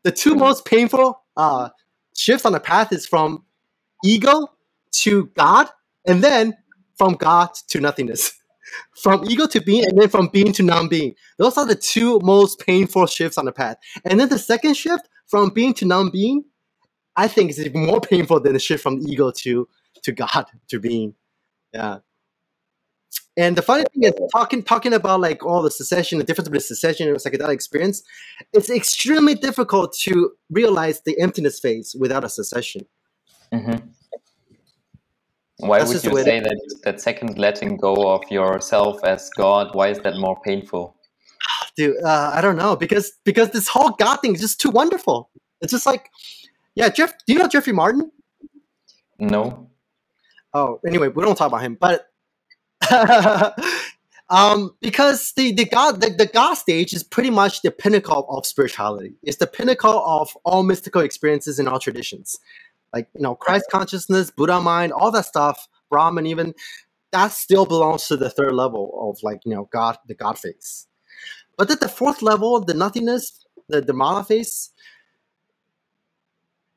The 0.04 0.12
two 0.12 0.36
most 0.36 0.66
painful 0.66 1.22
uh, 1.36 1.70
shifts 2.16 2.46
on 2.46 2.52
the 2.52 2.60
path 2.60 2.92
is 2.92 3.06
from 3.06 3.44
ego 4.04 4.48
to 4.92 5.26
God, 5.36 5.70
and 6.06 6.24
then 6.24 6.58
from 6.96 7.14
God 7.14 7.50
to 7.70 7.80
nothingness. 7.80 8.34
From 8.96 9.24
ego 9.30 9.46
to 9.48 9.62
being, 9.62 9.86
and 9.86 10.02
then 10.02 10.10
from 10.10 10.30
being 10.30 10.52
to 10.54 10.64
non 10.64 10.88
being. 10.88 11.14
Those 11.38 11.58
are 11.60 11.66
the 11.66 11.76
two 11.76 12.20
most 12.24 12.58
painful 12.58 13.06
shifts 13.06 13.38
on 13.38 13.46
the 13.46 13.52
path. 13.52 13.78
And 14.04 14.20
then 14.20 14.30
the 14.30 14.40
second 14.40 14.74
shift, 14.76 15.08
from 15.28 15.50
being 15.50 15.76
to 15.76 15.86
non 15.86 16.10
being, 16.10 16.46
I 17.16 17.28
think 17.28 17.50
it's 17.50 17.60
even 17.60 17.86
more 17.86 18.02
painful 18.02 18.40
than 18.40 18.54
the 18.54 18.60
shift 18.60 18.84
from 18.84 19.00
ego 19.08 19.32
to, 19.32 19.68
to 20.04 20.12
God, 20.12 20.46
to 20.70 20.80
being. 20.80 21.14
Yeah. 21.74 22.00
And 23.36 23.56
the 23.56 23.64
funny 23.64 23.84
thing 23.94 24.04
is, 24.04 24.14
talking 24.32 24.62
talking 24.64 24.94
about 24.94 25.20
like 25.20 25.44
all 25.44 25.64
the 25.64 25.72
cessation, 25.72 26.20
the 26.20 26.24
difference 26.24 26.50
between 26.50 26.62
cessation 26.62 27.08
and 27.08 27.18
psychedelic 27.18 27.54
experience, 27.54 28.04
it's 28.54 28.70
extremely 28.70 29.34
difficult 29.34 29.96
to 30.02 30.34
realize 30.52 31.02
the 31.02 31.20
emptiness 31.20 31.60
phase 31.60 31.96
without 32.00 32.24
a 32.24 32.30
cessation. 32.30 32.86
hmm 33.52 33.72
Why 35.58 35.80
That's 35.80 35.94
would 35.94 36.04
you 36.04 36.18
say 36.24 36.40
that 36.40 36.76
that 36.84 37.02
second 37.02 37.40
letting 37.40 37.78
go 37.78 37.96
of 38.14 38.24
yourself 38.30 39.04
as 39.04 39.32
God? 39.36 39.74
Why 39.74 39.88
is 39.90 40.00
that 40.00 40.18
more 40.18 40.40
painful? 40.42 40.96
dude 41.76 41.96
uh, 42.04 42.32
i 42.34 42.42
don't 42.42 42.56
know 42.56 42.76
because 42.76 43.14
because 43.26 43.50
this 43.52 43.68
whole 43.68 43.92
god 43.92 44.18
thing 44.18 44.34
is 44.36 44.42
just 44.42 44.60
too 44.60 44.70
wonderful 44.70 45.30
it's 45.62 45.72
just 45.72 45.86
like 45.86 46.10
yeah 46.76 46.90
jeff 46.90 47.14
do 47.26 47.34
you 47.34 47.40
know 47.40 47.48
jeffrey 47.48 47.74
martin? 47.74 48.12
No. 49.20 49.70
oh 50.54 50.80
anyway 50.86 51.08
we 51.08 51.24
don't 51.24 51.38
talk 51.38 51.48
about 51.48 51.62
him 51.62 51.78
but 51.80 52.08
um 54.30 54.76
because 54.82 55.34
the 55.34 55.52
the 55.54 55.66
god 55.66 56.02
the, 56.02 56.10
the 56.10 56.26
god 56.26 56.56
stage 56.56 56.94
is 56.94 57.04
pretty 57.04 57.30
much 57.30 57.62
the 57.62 57.72
pinnacle 57.72 58.26
of 58.30 58.46
spirituality. 58.46 59.16
It's 59.24 59.38
the 59.38 59.48
pinnacle 59.48 60.04
of 60.06 60.36
all 60.44 60.64
mystical 60.64 61.02
experiences 61.02 61.60
in 61.60 61.68
all 61.68 61.80
traditions. 61.80 62.40
Like 62.94 63.08
you 63.16 63.22
know 63.22 63.36
christ 63.36 63.66
consciousness 63.72 64.32
buddha 64.32 64.60
mind 64.60 64.94
all 64.94 65.12
that 65.12 65.26
stuff 65.26 65.68
brahman 65.90 66.26
even 66.26 66.54
that 67.12 67.32
still 67.32 67.66
belongs 67.66 68.08
to 68.08 68.18
the 68.18 68.30
third 68.30 68.54
level 68.54 69.10
of 69.10 69.22
like 69.24 69.42
you 69.46 69.54
know 69.54 69.70
god 69.72 69.98
the 70.08 70.16
god 70.16 70.38
face. 70.38 70.88
But 71.58 71.70
at 71.70 71.80
the 71.80 71.90
fourth 71.90 72.22
level 72.22 72.60
the 72.60 72.74
nothingness 72.74 73.46
the 73.70 73.82
the 73.82 73.94
mala 73.94 74.24
face 74.24 74.70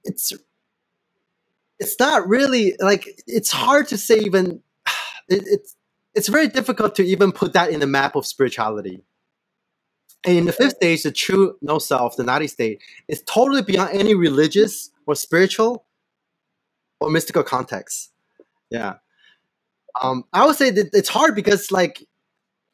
it's 0.06 0.32
it's 1.78 1.96
not 1.98 2.26
really 2.28 2.74
like 2.80 3.06
it's 3.26 3.50
hard 3.50 3.88
to 3.88 3.98
say 3.98 4.18
even 4.18 4.62
it, 5.28 5.42
it's 5.46 5.76
it's 6.14 6.28
very 6.28 6.48
difficult 6.48 6.94
to 6.94 7.04
even 7.04 7.30
put 7.30 7.52
that 7.52 7.70
in 7.70 7.80
the 7.80 7.86
map 7.86 8.16
of 8.16 8.24
spirituality. 8.26 9.02
In 10.24 10.46
the 10.46 10.52
fifth 10.52 10.76
stage 10.76 11.02
the 11.02 11.12
true 11.12 11.56
no 11.60 11.78
self 11.78 12.16
the 12.16 12.24
nadi 12.24 12.48
state 12.48 12.80
is 13.08 13.22
totally 13.22 13.62
beyond 13.62 13.90
any 13.92 14.14
religious 14.14 14.90
or 15.06 15.14
spiritual 15.14 15.84
or 17.00 17.10
mystical 17.10 17.42
context. 17.42 18.12
Yeah. 18.70 18.94
Um 20.00 20.24
i 20.32 20.44
would 20.46 20.56
say 20.56 20.70
that 20.70 20.90
it's 20.92 21.08
hard 21.08 21.34
because 21.34 21.70
like 21.70 22.06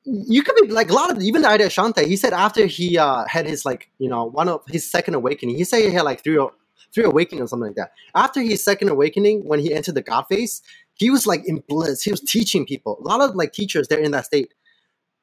you 0.05 0.43
could 0.43 0.57
be 0.63 0.69
like 0.73 0.91
a 0.91 0.95
lot 0.95 1.11
of 1.11 1.23
even 1.23 1.43
the 1.43 1.49
Adyashanti, 1.49 2.07
he 2.07 2.17
said 2.17 2.33
after 2.33 2.67
he 2.67 2.99
uh 2.99 3.25
had 3.27 3.47
his 3.47 3.65
like 3.65 3.91
you 3.99 4.09
know 4.09 4.25
one 4.25 4.49
of 4.49 4.63
his 4.69 4.89
second 4.89 5.15
awakening 5.15 5.57
he 5.57 5.65
said 5.65 5.83
he 5.83 5.91
had 5.91 6.03
like 6.03 6.23
three 6.23 6.37
or 6.37 6.53
three 6.95 7.05
awakening 7.05 7.43
or 7.43 7.47
something 7.47 7.69
like 7.69 7.77
that. 7.77 7.93
After 8.15 8.41
his 8.41 8.65
second 8.65 8.89
awakening 8.89 9.45
when 9.45 9.61
he 9.61 9.73
entered 9.73 9.95
the 9.95 10.03
god 10.03 10.25
phase 10.29 10.63
he 10.95 11.11
was 11.11 11.27
like 11.27 11.47
in 11.47 11.63
bliss. 11.69 12.03
He 12.03 12.11
was 12.11 12.21
teaching 12.21 12.67
people. 12.67 12.99
A 13.01 13.09
lot 13.09 13.21
of 13.21 13.35
like 13.35 13.53
teachers 13.53 13.89
they're 13.89 13.99
in 13.99 14.13
that 14.13 14.27
state. 14.27 14.55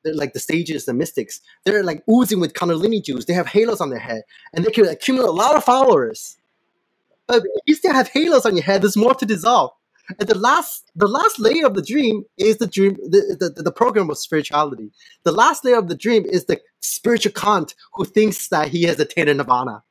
They're 0.03 0.15
like 0.15 0.33
the 0.33 0.39
stages 0.39 0.85
the 0.85 0.93
mystics. 0.93 1.41
They're 1.65 1.83
like 1.83 2.03
oozing 2.09 2.39
with 2.39 2.53
kundalini 2.53 3.03
juice. 3.03 3.25
They 3.25 3.33
have 3.33 3.47
halos 3.47 3.81
on 3.81 3.89
their 3.89 3.99
head 3.99 4.23
and 4.53 4.65
they 4.65 4.71
can 4.71 4.85
accumulate 4.85 5.29
a 5.29 5.31
lot 5.31 5.55
of 5.55 5.63
followers. 5.63 6.37
But 7.27 7.43
if 7.43 7.61
you 7.65 7.75
still 7.75 7.93
have 7.93 8.07
halos 8.09 8.45
on 8.45 8.55
your 8.55 8.63
head. 8.63 8.81
There's 8.81 8.97
more 8.97 9.13
to 9.15 9.25
dissolve. 9.25 9.71
And 10.17 10.27
the 10.27 10.37
last, 10.37 10.89
the 10.95 11.07
last 11.07 11.39
layer 11.39 11.67
of 11.67 11.75
the 11.75 11.83
dream 11.83 12.23
is 12.37 12.57
the 12.57 12.65
dream, 12.65 12.95
the, 12.95 13.53
the, 13.55 13.61
the 13.61 13.71
program 13.71 14.09
of 14.09 14.17
spirituality. 14.17 14.91
The 15.23 15.31
last 15.31 15.63
layer 15.63 15.77
of 15.77 15.87
the 15.87 15.95
dream 15.95 16.25
is 16.25 16.45
the 16.45 16.59
spiritual 16.79 17.33
Kant 17.33 17.75
who 17.93 18.05
thinks 18.05 18.47
that 18.47 18.69
he 18.69 18.83
has 18.83 18.99
attained 18.99 19.37
nirvana. 19.37 19.83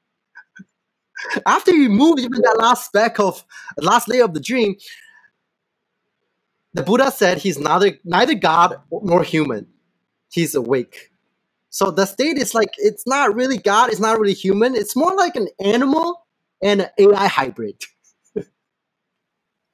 After 1.46 1.74
you 1.74 1.88
move 1.88 2.18
even 2.18 2.40
that 2.42 2.58
last 2.58 2.86
speck 2.86 3.18
of 3.18 3.44
last 3.78 4.08
layer 4.08 4.24
of 4.24 4.34
the 4.34 4.40
dream, 4.40 4.76
the 6.74 6.82
Buddha 6.82 7.10
said 7.10 7.38
he's 7.38 7.58
neither 7.58 7.98
neither 8.04 8.34
God 8.34 8.76
nor 8.90 9.22
human. 9.22 9.66
He's 10.30 10.54
awake. 10.54 11.10
So 11.70 11.90
the 11.90 12.06
state 12.06 12.38
is 12.38 12.54
like 12.54 12.70
it's 12.78 13.06
not 13.06 13.34
really 13.34 13.58
God, 13.58 13.90
it's 13.90 14.00
not 14.00 14.18
really 14.18 14.34
human. 14.34 14.74
It's 14.74 14.96
more 14.96 15.14
like 15.14 15.36
an 15.36 15.48
animal 15.60 16.26
and 16.62 16.82
an 16.82 16.88
AI 16.98 17.26
hybrid. 17.26 17.82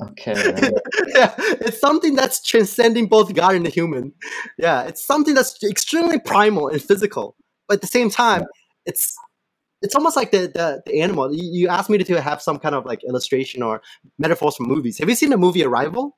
Okay. 0.03 0.35
yeah, 1.15 1.35
it's 1.39 1.81
something 1.81 2.15
that's 2.15 2.43
transcending 2.43 3.07
both 3.07 3.33
God 3.35 3.55
and 3.55 3.65
the 3.65 3.71
human. 3.71 4.13
Yeah, 4.59 4.83
it's 4.83 5.05
something 5.05 5.35
that's 5.35 5.63
extremely 5.63 6.19
primal 6.19 6.69
and 6.69 6.83
physical, 6.83 7.37
but 7.69 7.75
at 7.75 7.81
the 7.81 7.87
same 7.87 8.11
time, 8.11 8.45
it's 8.87 9.17
it's 9.85 9.95
almost 9.95 10.17
like 10.17 10.31
the 10.31 10.43
the, 10.59 10.83
the 10.87 11.01
animal. 11.01 11.33
You, 11.35 11.45
you 11.61 11.69
asked 11.69 11.91
me 11.91 11.99
to 11.99 12.21
have 12.21 12.43
some 12.43 12.59
kind 12.59 12.75
of 12.75 12.85
like 12.85 13.05
illustration 13.05 13.63
or 13.63 13.83
metaphors 14.19 14.57
from 14.57 14.67
movies. 14.67 14.99
Have 14.99 15.09
you 15.09 15.15
seen 15.15 15.31
the 15.31 15.37
movie 15.37 15.65
Arrival? 15.65 16.17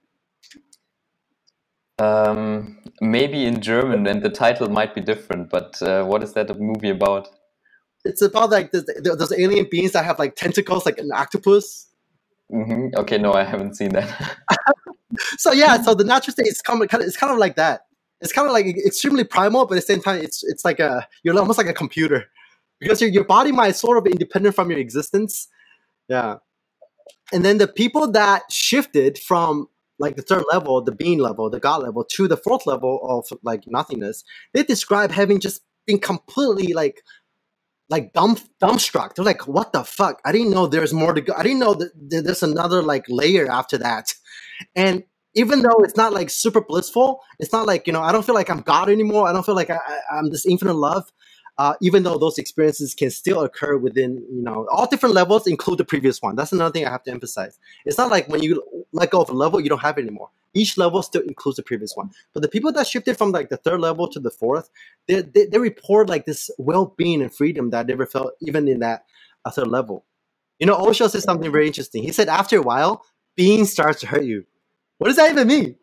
Um, 1.98 2.78
maybe 3.00 3.46
in 3.46 3.60
German, 3.60 4.06
and 4.06 4.22
the 4.22 4.30
title 4.30 4.68
might 4.68 4.94
be 4.94 5.00
different. 5.00 5.50
But 5.50 5.80
uh, 5.82 6.04
what 6.04 6.22
is 6.22 6.32
that 6.34 6.58
movie 6.58 6.90
about? 6.90 7.28
It's 8.04 8.22
about 8.22 8.50
like 8.50 8.70
those, 8.72 8.84
those 9.02 9.32
alien 9.32 9.66
beings 9.70 9.92
that 9.92 10.04
have 10.04 10.18
like 10.18 10.36
tentacles, 10.36 10.86
like 10.86 10.98
an 10.98 11.10
octopus 11.12 11.86
hmm 12.50 12.88
Okay, 12.96 13.18
no, 13.18 13.32
I 13.32 13.44
haven't 13.44 13.74
seen 13.74 13.90
that. 13.90 14.08
so 15.38 15.52
yeah, 15.52 15.82
so 15.82 15.94
the 15.94 16.04
natural 16.04 16.32
state 16.32 16.46
is 16.46 16.62
kind 16.62 16.82
of, 16.82 17.00
it's 17.00 17.16
kind 17.16 17.32
of 17.32 17.38
like 17.38 17.56
that. 17.56 17.82
It's 18.20 18.32
kind 18.32 18.46
of 18.46 18.52
like 18.52 18.66
extremely 18.66 19.24
primal, 19.24 19.66
but 19.66 19.76
at 19.76 19.86
the 19.86 19.92
same 19.92 20.00
time, 20.00 20.20
it's 20.20 20.42
it's 20.44 20.64
like 20.64 20.80
a 20.80 21.06
you're 21.22 21.38
almost 21.38 21.58
like 21.58 21.66
a 21.66 21.74
computer 21.74 22.26
because 22.80 23.00
your 23.00 23.10
your 23.10 23.24
body 23.24 23.52
mind 23.52 23.76
sort 23.76 23.98
of 23.98 24.06
independent 24.06 24.54
from 24.54 24.70
your 24.70 24.78
existence. 24.78 25.48
Yeah, 26.08 26.36
and 27.32 27.44
then 27.44 27.58
the 27.58 27.68
people 27.68 28.10
that 28.12 28.42
shifted 28.50 29.18
from 29.18 29.68
like 29.98 30.16
the 30.16 30.22
third 30.22 30.44
level, 30.52 30.82
the 30.82 30.92
being 30.92 31.18
level, 31.18 31.48
the 31.50 31.60
God 31.60 31.82
level, 31.82 32.04
to 32.04 32.28
the 32.28 32.36
fourth 32.36 32.66
level 32.66 33.00
of 33.02 33.26
like 33.42 33.64
nothingness, 33.66 34.24
they 34.52 34.62
describe 34.62 35.10
having 35.10 35.40
just 35.40 35.62
been 35.86 35.98
completely 35.98 36.72
like 36.72 37.02
like 37.88 38.12
dumb 38.12 38.36
dumbstruck. 38.62 39.14
They're 39.14 39.24
like, 39.24 39.46
"What 39.46 39.72
the 39.72 39.84
fuck? 39.84 40.20
I 40.24 40.32
didn't 40.32 40.50
know 40.50 40.66
there's 40.66 40.92
more 40.92 41.14
to 41.14 41.20
go. 41.20 41.34
I 41.36 41.42
didn't 41.42 41.60
know 41.60 41.74
that 41.74 41.90
there's 41.96 42.42
another 42.42 42.82
like 42.82 43.04
layer 43.08 43.50
after 43.50 43.78
that." 43.78 44.14
And 44.74 45.04
even 45.34 45.62
though 45.62 45.78
it's 45.84 45.96
not 45.96 46.12
like 46.12 46.30
super 46.30 46.60
blissful, 46.60 47.20
it's 47.38 47.52
not 47.52 47.66
like 47.66 47.86
you 47.86 47.92
know 47.92 48.02
I 48.02 48.12
don't 48.12 48.24
feel 48.24 48.34
like 48.34 48.50
I'm 48.50 48.60
God 48.60 48.88
anymore. 48.88 49.28
I 49.28 49.32
don't 49.32 49.46
feel 49.46 49.54
like 49.54 49.70
I, 49.70 49.78
am 50.12 50.30
this 50.30 50.46
infinite 50.46 50.74
love. 50.74 51.10
Uh, 51.58 51.74
even 51.80 52.02
though 52.02 52.18
those 52.18 52.38
experiences 52.38 52.94
can 52.94 53.10
still 53.10 53.42
occur 53.42 53.76
within 53.78 54.16
you 54.30 54.42
know 54.42 54.66
all 54.70 54.86
different 54.86 55.14
levels, 55.14 55.46
include 55.46 55.78
the 55.78 55.84
previous 55.84 56.20
one. 56.22 56.36
That's 56.36 56.52
another 56.52 56.72
thing 56.72 56.86
I 56.86 56.90
have 56.90 57.04
to 57.04 57.10
emphasize. 57.10 57.58
It's 57.84 57.98
not 57.98 58.10
like 58.10 58.28
when 58.28 58.42
you 58.42 58.62
let 58.92 59.10
go 59.10 59.20
of 59.22 59.30
a 59.30 59.34
level, 59.34 59.60
you 59.60 59.68
don't 59.68 59.82
have 59.82 59.98
it 59.98 60.02
anymore 60.02 60.30
each 60.56 60.78
level 60.78 61.02
still 61.02 61.22
includes 61.22 61.56
the 61.56 61.62
previous 61.62 61.94
one. 61.94 62.10
But 62.32 62.42
the 62.42 62.48
people 62.48 62.72
that 62.72 62.86
shifted 62.86 63.16
from 63.18 63.30
like 63.30 63.50
the 63.50 63.56
third 63.58 63.80
level 63.80 64.08
to 64.08 64.18
the 64.18 64.30
fourth, 64.30 64.70
they, 65.06 65.20
they, 65.20 65.46
they 65.46 65.58
report 65.58 66.08
like 66.08 66.24
this 66.24 66.50
well-being 66.58 67.22
and 67.22 67.32
freedom 67.34 67.70
that 67.70 67.86
they 67.86 67.92
never 67.92 68.06
felt 68.06 68.32
even 68.40 68.66
in 68.68 68.80
that 68.80 69.04
uh, 69.44 69.50
third 69.50 69.68
level. 69.68 70.04
You 70.58 70.66
know, 70.66 70.76
Osho 70.76 71.08
said 71.08 71.22
something 71.22 71.52
very 71.52 71.66
interesting. 71.66 72.02
He 72.02 72.12
said 72.12 72.28
after 72.28 72.58
a 72.58 72.62
while, 72.62 73.04
being 73.36 73.66
starts 73.66 74.00
to 74.00 74.06
hurt 74.06 74.24
you. 74.24 74.46
What 74.98 75.08
does 75.08 75.16
that 75.16 75.30
even 75.30 75.46
mean? 75.46 75.76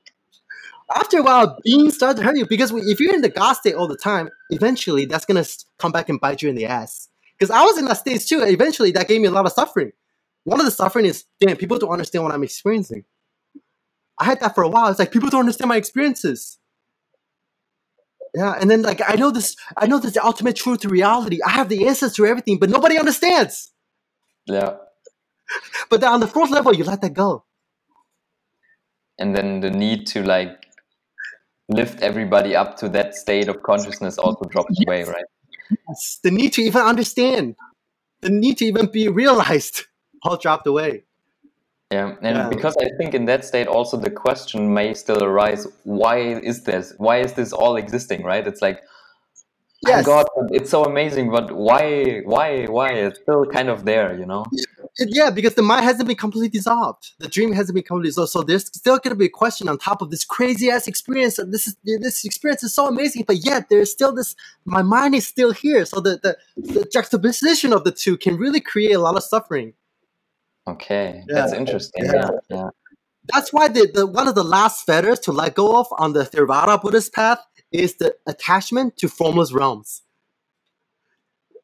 After 0.96 1.20
a 1.20 1.24
while, 1.24 1.58
being 1.64 1.92
starts 1.92 2.20
to 2.20 2.26
hurt 2.26 2.38
you 2.38 2.46
because 2.46 2.72
if 2.72 3.00
you're 3.00 3.14
in 3.14 3.22
the 3.22 3.30
God 3.30 3.54
state 3.54 3.76
all 3.76 3.88
the 3.88 3.98
time, 3.98 4.30
eventually 4.50 5.06
that's 5.06 5.26
gonna 5.26 5.46
come 5.80 5.92
back 5.92 6.10
and 6.10 6.20
bite 6.20 6.42
you 6.42 6.50
in 6.50 6.56
the 6.56 6.66
ass. 6.66 7.10
Because 7.38 7.52
I 7.52 7.64
was 7.64 7.78
in 7.78 7.86
that 7.86 7.98
state 7.98 8.22
too. 8.22 8.42
Eventually, 8.44 8.92
that 8.92 9.08
gave 9.08 9.22
me 9.22 9.28
a 9.28 9.32
lot 9.32 9.46
of 9.46 9.54
suffering. 9.54 9.92
One 10.44 10.60
of 10.60 10.66
the 10.66 10.72
suffering 10.72 11.06
is, 11.06 11.26
damn, 11.40 11.58
people 11.58 11.78
don't 11.80 11.92
understand 11.92 12.24
what 12.24 12.34
I'm 12.34 12.44
experiencing. 12.44 13.06
I 14.20 14.26
had 14.26 14.40
that 14.42 14.56
for 14.56 14.64
a 14.64 14.70
while. 14.70 14.90
It's 14.90 15.00
like 15.00 15.12
people 15.12 15.30
don't 15.30 15.42
understand 15.42 15.70
my 15.70 15.78
experiences. 15.78 16.60
Yeah, 18.36 18.54
and 18.60 18.70
then 18.70 18.82
like 18.82 19.02
I 19.08 19.16
know 19.16 19.32
this, 19.32 19.56
I 19.78 19.88
know 19.88 20.00
this 20.00 20.14
the 20.14 20.26
ultimate 20.26 20.56
truth 20.56 20.82
to 20.82 20.90
reality. 20.90 21.40
I 21.46 21.52
have 21.52 21.70
the 21.70 21.88
answers 21.88 22.14
to 22.16 22.26
everything, 22.26 22.60
but 22.60 22.70
nobody 22.70 22.98
understands. 22.98 23.72
Yeah. 24.46 24.78
But 25.90 26.02
then 26.02 26.12
on 26.12 26.20
the 26.20 26.28
fourth 26.28 26.50
level, 26.50 26.74
you 26.74 26.84
let 26.84 27.02
that 27.02 27.14
go. 27.14 27.46
And 29.20 29.36
then 29.36 29.60
the 29.60 29.70
need 29.70 30.08
to 30.08 30.24
like 30.24 30.66
lift 31.70 32.02
everybody 32.02 32.56
up 32.56 32.78
to 32.78 32.90
that 32.90 33.16
state 33.16 33.48
of 33.48 33.64
consciousness 33.64 34.18
also 34.18 34.46
drops 34.46 34.76
yes. 34.78 34.88
away, 34.88 35.04
right? 35.04 35.26
Yes. 35.88 36.20
The 36.24 36.32
need 36.32 36.54
to 36.54 36.62
even 36.62 36.82
understand, 36.82 37.56
the 38.22 38.30
need 38.30 38.58
to 38.58 38.66
even 38.66 38.88
be 38.88 39.08
realized, 39.08 39.86
all 40.24 40.38
dropped 40.38 40.68
away. 40.68 41.04
Yeah, 41.92 42.16
and 42.22 42.38
yeah. 42.38 42.50
because 42.50 42.76
I 42.78 42.90
think 42.98 43.14
in 43.14 43.26
that 43.26 43.46
state 43.46 43.68
also 43.68 43.98
the 43.98 44.10
question 44.10 44.74
may 44.74 44.96
still 44.96 45.24
arise: 45.24 45.68
Why 45.84 46.18
is 46.18 46.64
this? 46.64 46.94
Why 46.98 47.18
is 47.20 47.34
this 47.34 47.54
all 47.54 47.76
existing? 47.76 48.24
Right? 48.24 48.48
It's 48.48 48.64
like, 48.64 48.82
yes. 49.86 50.04
God, 50.04 50.26
it's 50.50 50.72
so 50.72 50.86
amazing, 50.86 51.30
but 51.30 51.52
why? 51.52 52.22
Why? 52.26 52.66
Why? 52.66 52.90
It's 52.94 53.20
still 53.20 53.46
kind 53.46 53.70
of 53.70 53.86
there, 53.86 54.18
you 54.18 54.26
know? 54.26 54.44
Yeah, 54.52 54.64
because 55.34 55.56
the 55.56 55.62
mind 55.62 55.84
hasn't 55.84 56.08
been 56.08 56.18
completely 56.18 56.50
dissolved. 56.50 57.14
The 57.20 57.28
dream 57.28 57.52
hasn't 57.52 57.76
been 57.76 57.84
completely 57.84 58.10
dissolved. 58.10 58.32
So 58.32 58.44
there's 58.44 58.68
still 58.68 58.98
going 58.98 59.12
to 59.12 59.16
be 59.16 59.26
a 59.26 59.30
question 59.30 59.68
on 59.68 59.78
top 59.78 60.02
of 60.02 60.12
this 60.12 60.24
crazy 60.24 60.70
ass 60.70 60.88
experience. 60.88 61.40
This 61.48 61.68
is 61.68 61.76
this 61.84 62.24
experience 62.26 62.64
is 62.64 62.74
so 62.74 62.88
amazing, 62.88 63.24
but 63.26 63.38
yet 63.38 63.70
there's 63.70 63.92
still 63.92 64.14
this. 64.14 64.36
My 64.66 64.82
mind 64.82 65.16
is 65.16 65.28
still 65.28 65.52
here. 65.52 65.86
So 65.86 66.00
the 66.00 66.20
the, 66.22 66.38
the 66.56 66.86
juxtaposition 66.86 67.74
of 67.74 67.84
the 67.84 67.92
two 67.92 68.18
can 68.18 68.38
really 68.38 68.60
create 68.60 68.94
a 68.94 69.00
lot 69.00 69.16
of 69.16 69.24
suffering. 69.24 69.74
Okay, 70.68 71.24
yeah. 71.28 71.36
that's 71.36 71.54
interesting. 71.54 72.06
Yeah. 72.06 72.30
yeah. 72.50 72.70
That's 73.34 73.54
why 73.54 73.70
the, 73.70 73.90
the 73.94 74.06
one 74.06 74.28
of 74.28 74.36
the 74.36 74.44
last 74.44 74.86
fetters 74.86 75.20
to 75.22 75.32
let 75.32 75.56
go 75.56 75.80
of 75.80 75.88
on 75.98 76.14
the 76.14 76.24
Theravada 76.24 76.82
Buddhist 76.82 77.14
path 77.14 77.40
is 77.72 77.96
the 77.96 78.16
attachment 78.28 78.98
to 78.98 79.08
formless 79.08 79.52
realms. 79.52 80.04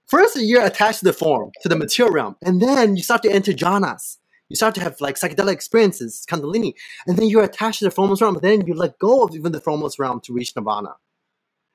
First, 0.09 0.37
you're 0.37 0.65
attached 0.65 0.99
to 0.99 1.05
the 1.05 1.13
form, 1.13 1.51
to 1.61 1.69
the 1.69 1.75
material 1.75 2.13
realm, 2.13 2.35
and 2.41 2.59
then 2.59 2.95
you 2.95 3.03
start 3.03 3.21
to 3.23 3.31
enter 3.31 3.51
jhanas. 3.53 4.17
You 4.49 4.55
start 4.55 4.73
to 4.75 4.81
have 4.81 4.99
like 4.99 5.15
psychedelic 5.15 5.53
experiences, 5.53 6.25
kundalini, 6.27 6.73
and 7.05 7.15
then 7.15 7.29
you're 7.29 7.43
attached 7.43 7.79
to 7.79 7.85
the 7.85 7.91
formless 7.91 8.19
realm. 8.19 8.35
And 8.35 8.43
then 8.43 8.65
you 8.65 8.73
let 8.73 8.97
go 8.97 9.23
of 9.23 9.35
even 9.35 9.51
the 9.51 9.61
formless 9.61 9.99
realm 9.99 10.19
to 10.21 10.33
reach 10.33 10.55
nirvana, 10.55 10.95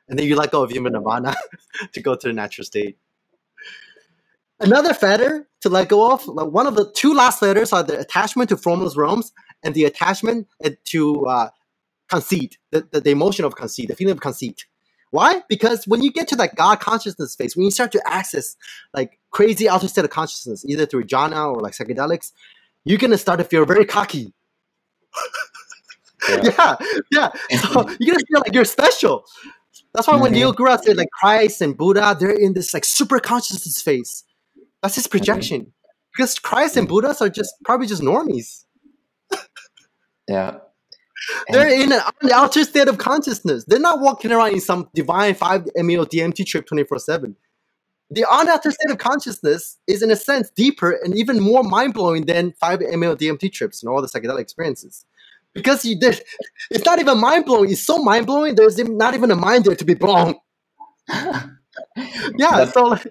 and 0.08 0.18
then 0.18 0.26
you 0.26 0.34
let 0.34 0.50
go 0.50 0.64
of 0.64 0.72
even 0.72 0.92
nirvana 0.92 1.36
to 1.92 2.02
go 2.02 2.16
to 2.16 2.26
the 2.26 2.32
natural 2.32 2.64
state. 2.64 2.98
Another 4.58 4.94
fetter 4.94 5.48
to 5.60 5.68
let 5.68 5.88
go 5.88 6.12
of, 6.12 6.24
one 6.26 6.66
of 6.66 6.74
the 6.74 6.90
two 6.92 7.14
last 7.14 7.40
fetters 7.40 7.72
are 7.72 7.82
the 7.82 7.98
attachment 7.98 8.48
to 8.48 8.56
formless 8.56 8.96
realms 8.96 9.32
and 9.62 9.74
the 9.74 9.84
attachment 9.84 10.46
to 10.84 11.26
uh, 11.26 11.50
conceit, 12.08 12.58
the, 12.70 12.86
the, 12.92 13.00
the, 13.00 13.10
emotion 13.10 13.44
of 13.44 13.56
conceit, 13.56 13.88
the 13.88 13.96
feeling 13.96 14.12
of 14.12 14.20
conceit. 14.20 14.66
Why? 15.14 15.42
Because 15.48 15.86
when 15.86 16.02
you 16.02 16.10
get 16.10 16.26
to 16.28 16.36
that 16.38 16.56
God 16.56 16.80
consciousness 16.80 17.36
phase, 17.36 17.54
when 17.54 17.64
you 17.64 17.70
start 17.70 17.92
to 17.92 18.02
access 18.04 18.56
like 18.92 19.20
crazy 19.30 19.68
altered 19.68 19.90
state 19.90 20.04
of 20.04 20.10
consciousness, 20.10 20.64
either 20.64 20.86
through 20.86 21.04
jhana 21.04 21.54
or 21.54 21.60
like 21.60 21.72
psychedelics, 21.72 22.32
you're 22.84 22.98
gonna 22.98 23.16
start 23.16 23.38
to 23.38 23.44
feel 23.44 23.64
very 23.64 23.84
cocky. 23.84 24.34
yeah, 26.28 26.42
yeah. 27.12 27.30
yeah. 27.48 27.58
So 27.58 27.88
you're 28.00 28.16
gonna 28.16 28.26
feel 28.28 28.40
like 28.40 28.52
you're 28.52 28.64
special. 28.64 29.24
That's 29.92 30.08
why 30.08 30.14
mm-hmm. 30.14 30.22
when 30.24 30.32
Leo 30.32 30.52
Gura 30.52 30.82
said 30.82 30.96
like 30.96 31.10
Christ 31.12 31.60
and 31.60 31.76
Buddha, 31.76 32.16
they're 32.18 32.30
in 32.30 32.54
this 32.54 32.74
like 32.74 32.84
super 32.84 33.20
consciousness 33.20 33.80
phase. 33.80 34.24
That's 34.82 34.96
his 34.96 35.06
projection. 35.06 35.72
Because 36.12 36.40
Christ 36.40 36.76
and 36.76 36.88
Buddhas 36.88 37.22
are 37.22 37.28
just 37.28 37.54
probably 37.64 37.86
just 37.86 38.02
normies. 38.02 38.64
yeah. 40.26 40.58
They're 41.48 41.68
in 41.68 41.92
an 41.92 42.02
altered 42.34 42.66
state 42.66 42.88
of 42.88 42.98
consciousness. 42.98 43.64
They're 43.64 43.78
not 43.78 44.00
walking 44.00 44.32
around 44.32 44.52
in 44.52 44.60
some 44.60 44.88
divine 44.94 45.34
5-MeO 45.34 46.04
DMT 46.04 46.46
trip 46.46 46.66
24-7. 46.66 47.34
The 48.10 48.26
unaltered 48.30 48.74
state 48.74 48.90
of 48.90 48.98
consciousness 48.98 49.78
is, 49.86 50.02
in 50.02 50.10
a 50.10 50.16
sense, 50.16 50.50
deeper 50.50 50.92
and 51.02 51.16
even 51.16 51.40
more 51.40 51.62
mind-blowing 51.62 52.26
than 52.26 52.52
5-MeO 52.62 53.16
DMT 53.16 53.52
trips 53.52 53.82
and 53.82 53.90
all 53.90 54.02
the 54.02 54.08
psychedelic 54.08 54.40
experiences. 54.40 55.04
Because 55.52 55.84
you 55.84 55.98
did, 55.98 56.20
it's 56.70 56.84
not 56.84 56.98
even 56.98 57.20
mind-blowing. 57.20 57.70
It's 57.70 57.82
so 57.82 57.98
mind-blowing, 57.98 58.56
there's 58.56 58.78
not 58.78 59.14
even 59.14 59.30
a 59.30 59.36
mind 59.36 59.64
there 59.64 59.76
to 59.76 59.84
be 59.84 59.94
blown. 59.94 60.34
yeah, 61.08 61.48
but, 62.36 62.74
so... 62.74 62.84
Like, 62.84 63.06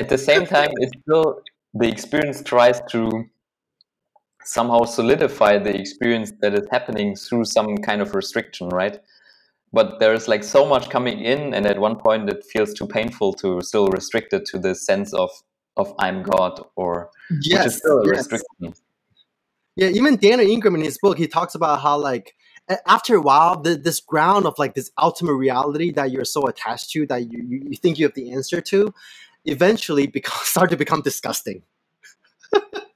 at 0.00 0.08
the 0.08 0.18
same 0.18 0.44
time, 0.44 0.70
it's 0.78 0.92
still 1.02 1.40
the 1.72 1.88
experience 1.88 2.42
tries 2.42 2.80
to 2.90 3.24
somehow 4.44 4.84
solidify 4.84 5.58
the 5.58 5.74
experience 5.74 6.32
that 6.40 6.54
is 6.54 6.66
happening 6.70 7.16
through 7.16 7.44
some 7.44 7.78
kind 7.78 8.00
of 8.00 8.14
restriction, 8.14 8.68
right? 8.68 8.98
But 9.72 9.98
there's 9.98 10.28
like 10.28 10.44
so 10.44 10.64
much 10.64 10.90
coming 10.90 11.20
in, 11.20 11.54
and 11.54 11.66
at 11.66 11.78
one 11.78 11.96
point 11.96 12.30
it 12.30 12.44
feels 12.44 12.72
too 12.72 12.86
painful 12.86 13.32
to 13.34 13.60
still 13.62 13.88
restrict 13.88 14.32
it 14.32 14.44
to 14.46 14.58
the 14.58 14.74
sense 14.74 15.12
of 15.12 15.30
of 15.76 15.92
I'm 15.98 16.22
God, 16.22 16.60
or 16.76 17.10
yes, 17.42 17.58
which 17.58 17.66
is 17.66 17.78
still 17.78 17.98
a 17.98 18.06
yes. 18.06 18.16
restriction. 18.18 18.74
Yeah, 19.76 19.88
even 19.88 20.16
Daniel 20.16 20.48
Ingram 20.48 20.76
in 20.76 20.82
his 20.82 20.98
book, 20.98 21.18
he 21.18 21.26
talks 21.26 21.56
about 21.56 21.80
how 21.80 21.98
like 21.98 22.34
after 22.86 23.16
a 23.16 23.20
while, 23.20 23.60
the, 23.60 23.76
this 23.76 24.00
ground 24.00 24.46
of 24.46 24.54
like 24.58 24.74
this 24.74 24.90
ultimate 24.98 25.34
reality 25.34 25.90
that 25.92 26.10
you're 26.10 26.24
so 26.24 26.46
attached 26.46 26.90
to 26.90 27.06
that 27.06 27.30
you, 27.30 27.42
you, 27.46 27.62
you 27.70 27.76
think 27.76 27.98
you 27.98 28.06
have 28.06 28.14
the 28.14 28.32
answer 28.32 28.60
to, 28.60 28.94
eventually 29.44 30.06
become, 30.06 30.38
start 30.42 30.70
to 30.70 30.76
become 30.76 31.02
disgusting. 31.02 31.62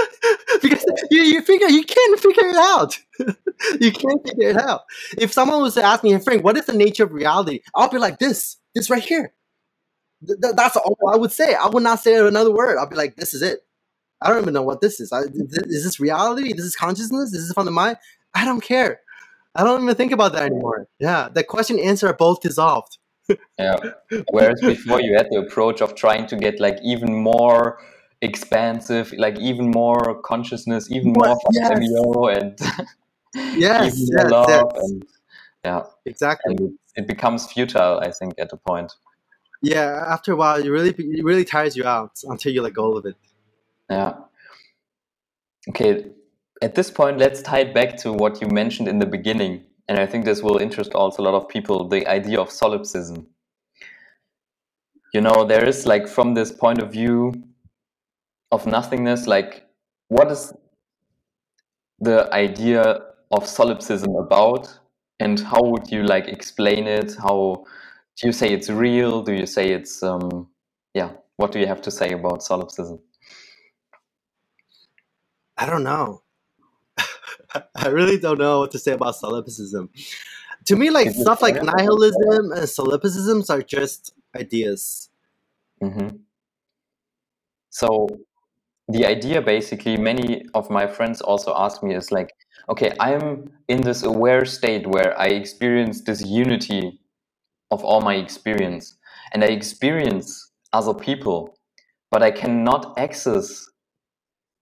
because 0.62 0.84
you, 1.10 1.22
you 1.22 1.42
figure 1.42 1.68
you 1.68 1.84
can't 1.84 2.20
figure 2.20 2.48
it 2.48 2.56
out. 2.56 2.98
you 3.80 3.92
can't 3.92 4.26
figure 4.26 4.50
it 4.50 4.56
out. 4.56 4.82
If 5.18 5.32
someone 5.32 5.62
was 5.62 5.74
to 5.74 5.82
ask 5.82 6.02
me, 6.04 6.12
hey 6.12 6.18
Frank, 6.18 6.44
what 6.44 6.56
is 6.56 6.66
the 6.66 6.72
nature 6.72 7.04
of 7.04 7.12
reality? 7.12 7.60
I'll 7.74 7.88
be 7.88 7.98
like 7.98 8.18
this, 8.18 8.56
this 8.74 8.90
right 8.90 9.02
here. 9.02 9.32
Th- 10.26 10.54
that's 10.54 10.76
all 10.76 10.96
I 11.12 11.16
would 11.16 11.32
say. 11.32 11.54
I 11.54 11.66
would 11.68 11.82
not 11.82 12.00
say 12.00 12.16
another 12.16 12.52
word. 12.52 12.78
I'll 12.78 12.88
be 12.88 12.96
like, 12.96 13.16
this 13.16 13.34
is 13.34 13.42
it. 13.42 13.60
I 14.20 14.28
don't 14.28 14.42
even 14.42 14.54
know 14.54 14.62
what 14.62 14.80
this 14.80 15.00
is. 15.00 15.12
I, 15.12 15.22
is 15.22 15.84
this 15.84 15.98
reality? 15.98 16.52
This 16.52 16.64
is 16.64 16.76
consciousness? 16.76 17.32
This 17.32 17.40
is 17.40 17.52
from 17.52 17.64
the 17.64 17.72
mind? 17.72 17.96
I 18.34 18.44
don't 18.44 18.62
care. 18.62 19.00
I 19.54 19.64
don't 19.64 19.82
even 19.82 19.94
think 19.94 20.12
about 20.12 20.32
that 20.32 20.44
anymore. 20.44 20.88
Yeah, 20.98 21.28
the 21.28 21.44
question 21.44 21.78
answer 21.78 22.06
are 22.08 22.14
both 22.14 22.40
dissolved. 22.40 22.98
yeah. 23.58 23.76
Whereas 24.30 24.60
before 24.60 25.00
you 25.00 25.14
had 25.16 25.28
the 25.30 25.38
approach 25.38 25.80
of 25.80 25.94
trying 25.94 26.26
to 26.28 26.36
get 26.36 26.60
like 26.60 26.78
even 26.82 27.14
more 27.14 27.78
expansive, 28.22 29.12
like 29.18 29.38
even 29.38 29.70
more 29.70 30.20
consciousness, 30.22 30.90
even 30.90 31.12
more 31.12 31.36
yes. 31.52 31.70
and 32.38 32.58
yes, 33.58 34.00
even 34.00 34.16
yes, 34.16 34.30
love 34.30 34.48
yes. 34.48 34.84
and 34.84 35.04
yeah, 35.64 35.82
exactly. 36.06 36.54
And 36.56 36.78
it 36.96 37.06
becomes 37.06 37.50
futile, 37.50 38.00
I 38.00 38.10
think, 38.10 38.34
at 38.38 38.52
a 38.52 38.56
point. 38.56 38.92
Yeah, 39.60 40.04
after 40.08 40.32
a 40.32 40.36
while, 40.36 40.56
it 40.56 40.68
really 40.68 40.94
it 40.96 41.24
really 41.24 41.44
tires 41.44 41.76
you 41.76 41.84
out 41.84 42.12
until 42.24 42.52
you 42.52 42.62
let 42.62 42.74
go 42.74 42.96
of 42.96 43.06
it. 43.06 43.16
Yeah. 43.90 44.14
Okay, 45.68 46.06
at 46.62 46.74
this 46.74 46.90
point, 46.90 47.18
let's 47.18 47.42
tie 47.42 47.60
it 47.60 47.74
back 47.74 47.96
to 47.98 48.12
what 48.12 48.40
you 48.40 48.48
mentioned 48.48 48.88
in 48.88 48.98
the 48.98 49.06
beginning. 49.06 49.64
And 49.88 49.98
I 49.98 50.06
think 50.06 50.24
this 50.24 50.42
will 50.42 50.58
interest 50.58 50.94
also 50.94 51.22
a 51.22 51.24
lot 51.24 51.34
of 51.34 51.48
people 51.48 51.88
the 51.88 52.06
idea 52.06 52.40
of 52.40 52.50
solipsism. 52.50 53.26
You 55.12 55.20
know, 55.20 55.44
there 55.44 55.64
is 55.64 55.86
like, 55.86 56.08
from 56.08 56.34
this 56.34 56.50
point 56.50 56.80
of 56.80 56.90
view 56.90 57.34
of 58.52 58.66
nothingness, 58.66 59.26
like, 59.26 59.66
what 60.08 60.30
is 60.30 60.52
the 61.98 62.32
idea 62.32 63.00
of 63.30 63.46
solipsism 63.46 64.14
about? 64.14 64.78
And 65.18 65.40
how 65.40 65.62
would 65.62 65.90
you 65.90 66.02
like 66.02 66.28
explain 66.28 66.86
it? 66.86 67.16
How 67.16 67.64
do 68.16 68.26
you 68.26 68.32
say 68.32 68.52
it's 68.52 68.68
real? 68.68 69.22
Do 69.22 69.32
you 69.32 69.46
say 69.46 69.70
it's, 69.70 70.02
um, 70.02 70.48
yeah, 70.94 71.12
what 71.36 71.50
do 71.50 71.58
you 71.58 71.66
have 71.66 71.80
to 71.82 71.90
say 71.90 72.12
about 72.12 72.42
solipsism? 72.42 72.98
I 75.56 75.66
don't 75.66 75.84
know. 75.84 76.22
I 77.74 77.88
really 77.88 78.18
don't 78.18 78.38
know 78.38 78.60
what 78.60 78.72
to 78.72 78.78
say 78.78 78.92
about 78.92 79.16
solipsism. 79.16 79.88
To 80.66 80.76
me, 80.76 80.90
like 80.90 81.10
stuff 81.10 81.40
like 81.40 81.62
nihilism 81.62 82.52
and 82.52 82.68
solipsism 82.68 83.42
are 83.48 83.62
just 83.62 84.12
ideas. 84.36 85.08
Mm-hmm. 85.82 86.16
So 87.70 88.06
the 88.88 89.06
idea 89.06 89.40
basically 89.40 89.96
many 89.96 90.44
of 90.54 90.70
my 90.70 90.86
friends 90.86 91.20
also 91.20 91.54
ask 91.56 91.82
me 91.82 91.94
is 91.94 92.10
like 92.10 92.30
okay 92.68 92.92
i'm 93.00 93.50
in 93.68 93.80
this 93.82 94.02
aware 94.02 94.44
state 94.44 94.86
where 94.86 95.18
i 95.18 95.26
experience 95.26 96.02
this 96.02 96.24
unity 96.26 96.98
of 97.70 97.84
all 97.84 98.00
my 98.00 98.14
experience 98.14 98.96
and 99.32 99.44
i 99.44 99.46
experience 99.46 100.50
other 100.72 100.94
people 100.94 101.56
but 102.10 102.22
i 102.22 102.30
cannot 102.30 102.98
access 102.98 103.68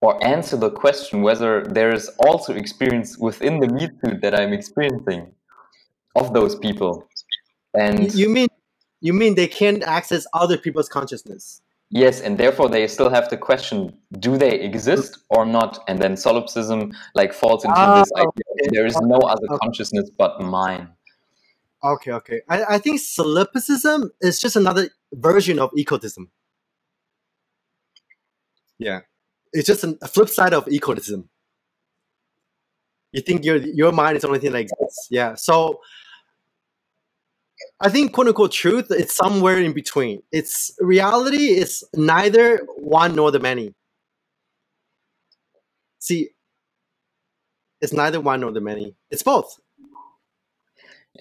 or 0.01 0.23
answer 0.25 0.57
the 0.57 0.71
question 0.71 1.23
whether 1.23 1.63
there 1.65 1.93
is 1.93 2.09
also 2.19 2.55
experience 2.55 3.19
within 3.19 3.61
the 3.61 3.69
meat 3.69 3.91
suit 4.05 4.21
that 4.23 4.39
I'm 4.39 4.53
experiencing 4.53 5.33
of 6.17 6.33
those 6.33 6.57
people. 6.57 7.07
And 7.75 8.13
you 8.15 8.29
mean 8.29 8.49
you 9.01 9.13
mean 9.13 9.35
they 9.35 9.47
can't 9.47 9.83
access 9.83 10.27
other 10.33 10.59
people's 10.59 10.89
consciousness? 10.89 11.63
Yes, 11.91 12.21
and 12.21 12.39
therefore 12.39 12.69
they 12.69 12.87
still 12.87 13.11
have 13.11 13.29
the 13.31 13.37
question: 13.37 13.93
Do 14.19 14.37
they 14.37 14.61
exist 14.61 15.19
or 15.29 15.45
not? 15.45 15.83
And 15.89 16.01
then 16.01 16.17
solipsism 16.17 16.93
like 17.15 17.33
falls 17.33 17.65
into 17.65 17.75
oh, 17.77 17.99
this 17.99 18.13
idea: 18.17 18.29
okay. 18.29 18.69
there 18.71 18.87
is 18.87 18.99
no 19.01 19.19
other 19.19 19.47
okay. 19.51 19.59
consciousness 19.63 20.09
but 20.17 20.41
mine. 20.41 20.89
Okay, 21.83 22.13
okay. 22.13 22.43
I, 22.49 22.65
I 22.77 22.79
think 22.79 23.01
solipsism 23.01 24.11
is 24.21 24.41
just 24.41 24.55
another 24.55 24.91
version 25.13 25.59
of 25.59 25.71
egotism. 25.75 26.31
Yeah 28.79 29.01
it's 29.53 29.67
just 29.67 29.85
an, 29.85 29.99
a 30.03 30.09
flip 30.09 30.29
side 30.29 30.55
of 30.55 30.67
egotism. 30.69 31.29
You 33.13 33.23
think 33.23 33.45
your 33.45 33.57
your 33.57 33.93
mind 33.93 34.17
is 34.17 34.23
the 34.23 34.29
only 34.29 34.41
thing 34.41 34.53
that 34.53 34.61
exists. 34.61 35.09
Yeah. 35.11 35.35
So 35.35 35.81
I 37.81 37.89
think 37.89 38.13
quote 38.13 38.29
unquote 38.29 38.53
truth 38.53 38.91
it's 38.91 39.15
somewhere 39.17 39.59
in 39.59 39.73
between. 39.73 40.23
It's 40.33 40.73
reality 40.81 41.49
is 41.49 41.85
neither 41.95 42.67
one 42.77 43.15
nor 43.15 43.31
the 43.31 43.41
many. 43.41 43.75
See, 45.99 46.31
it's 47.81 47.93
neither 47.93 48.21
one 48.21 48.41
nor 48.41 48.53
the 48.53 48.61
many. 48.61 48.95
It's 49.11 49.23
both. 49.23 49.59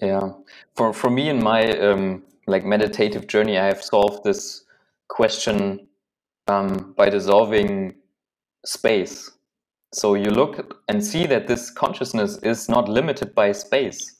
Yeah. 0.02 0.32
For 0.76 0.92
for 0.92 1.10
me 1.10 1.28
in 1.28 1.42
my 1.42 1.76
um, 1.78 2.22
like 2.46 2.64
meditative 2.64 3.26
journey, 3.26 3.58
I 3.58 3.66
have 3.66 3.82
solved 3.82 4.24
this 4.24 4.64
question 5.08 5.88
um, 6.48 6.94
by 6.96 7.08
dissolving 7.08 7.94
space. 8.64 9.30
So 9.92 10.14
you 10.14 10.30
look 10.30 10.82
and 10.88 11.04
see 11.04 11.26
that 11.26 11.48
this 11.48 11.70
consciousness 11.70 12.38
is 12.38 12.68
not 12.68 12.88
limited 12.88 13.34
by 13.34 13.52
space. 13.52 14.19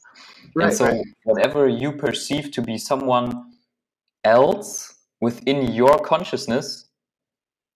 Right, 0.55 0.67
and 0.67 0.73
so 0.73 0.85
right. 0.85 1.05
whatever 1.23 1.67
you 1.67 1.91
perceive 1.91 2.51
to 2.51 2.61
be 2.61 2.77
someone 2.77 3.51
else 4.23 4.93
within 5.19 5.71
your 5.73 5.97
consciousness 5.99 6.89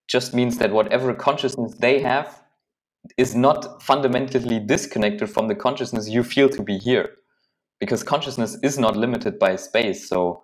just 0.07 0.33
means 0.33 0.57
that 0.57 0.71
whatever 0.71 1.13
consciousness 1.13 1.73
they 1.75 1.99
have 2.01 2.43
is 3.17 3.35
not 3.35 3.81
fundamentally 3.81 4.59
disconnected 4.59 5.29
from 5.29 5.47
the 5.47 5.55
consciousness 5.55 6.09
you 6.09 6.23
feel 6.23 6.49
to 6.49 6.61
be 6.61 6.77
here 6.77 7.09
because 7.79 8.03
consciousness 8.03 8.57
is 8.63 8.77
not 8.79 8.95
limited 8.95 9.37
by 9.39 9.55
space 9.55 10.07
so 10.07 10.43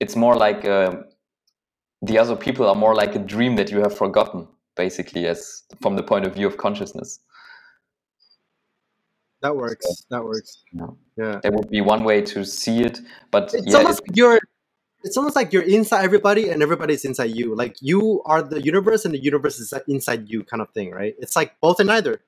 it's 0.00 0.16
more 0.16 0.36
like 0.36 0.64
uh, 0.64 0.94
the 2.02 2.18
other 2.18 2.36
people 2.36 2.66
are 2.66 2.74
more 2.74 2.94
like 2.94 3.14
a 3.14 3.18
dream 3.18 3.56
that 3.56 3.70
you 3.70 3.78
have 3.78 3.96
forgotten 3.96 4.46
basically 4.76 5.26
as 5.26 5.62
from 5.80 5.96
the 5.96 6.02
point 6.02 6.26
of 6.26 6.34
view 6.34 6.46
of 6.46 6.56
consciousness 6.56 7.20
that 9.42 9.56
works. 9.56 9.86
So, 9.86 10.04
that 10.10 10.24
works. 10.24 10.62
yeah. 10.72 10.86
yeah. 11.16 11.40
that 11.42 11.52
would 11.52 11.70
be 11.70 11.80
one 11.80 12.04
way 12.04 12.20
to 12.22 12.44
see 12.44 12.82
it 12.82 13.00
but 13.30 13.54
it's 13.54 13.66
yeah, 13.66 13.78
almost 13.78 14.02
like 14.06 14.16
you're 14.16 14.40
it's 15.02 15.16
almost 15.16 15.34
like 15.34 15.52
you're 15.52 15.62
inside 15.62 16.04
everybody 16.04 16.50
and 16.50 16.62
everybody's 16.62 17.06
inside 17.06 17.30
you. 17.30 17.54
Like 17.54 17.76
you 17.80 18.22
are 18.26 18.42
the 18.42 18.60
universe 18.60 19.06
and 19.06 19.14
the 19.14 19.18
universe 19.18 19.58
is 19.58 19.72
inside 19.88 20.28
you 20.28 20.44
kind 20.44 20.60
of 20.60 20.70
thing 20.70 20.90
right? 20.90 21.14
It's 21.18 21.36
like 21.36 21.58
both 21.60 21.80
and 21.80 21.88
neither 21.88 22.20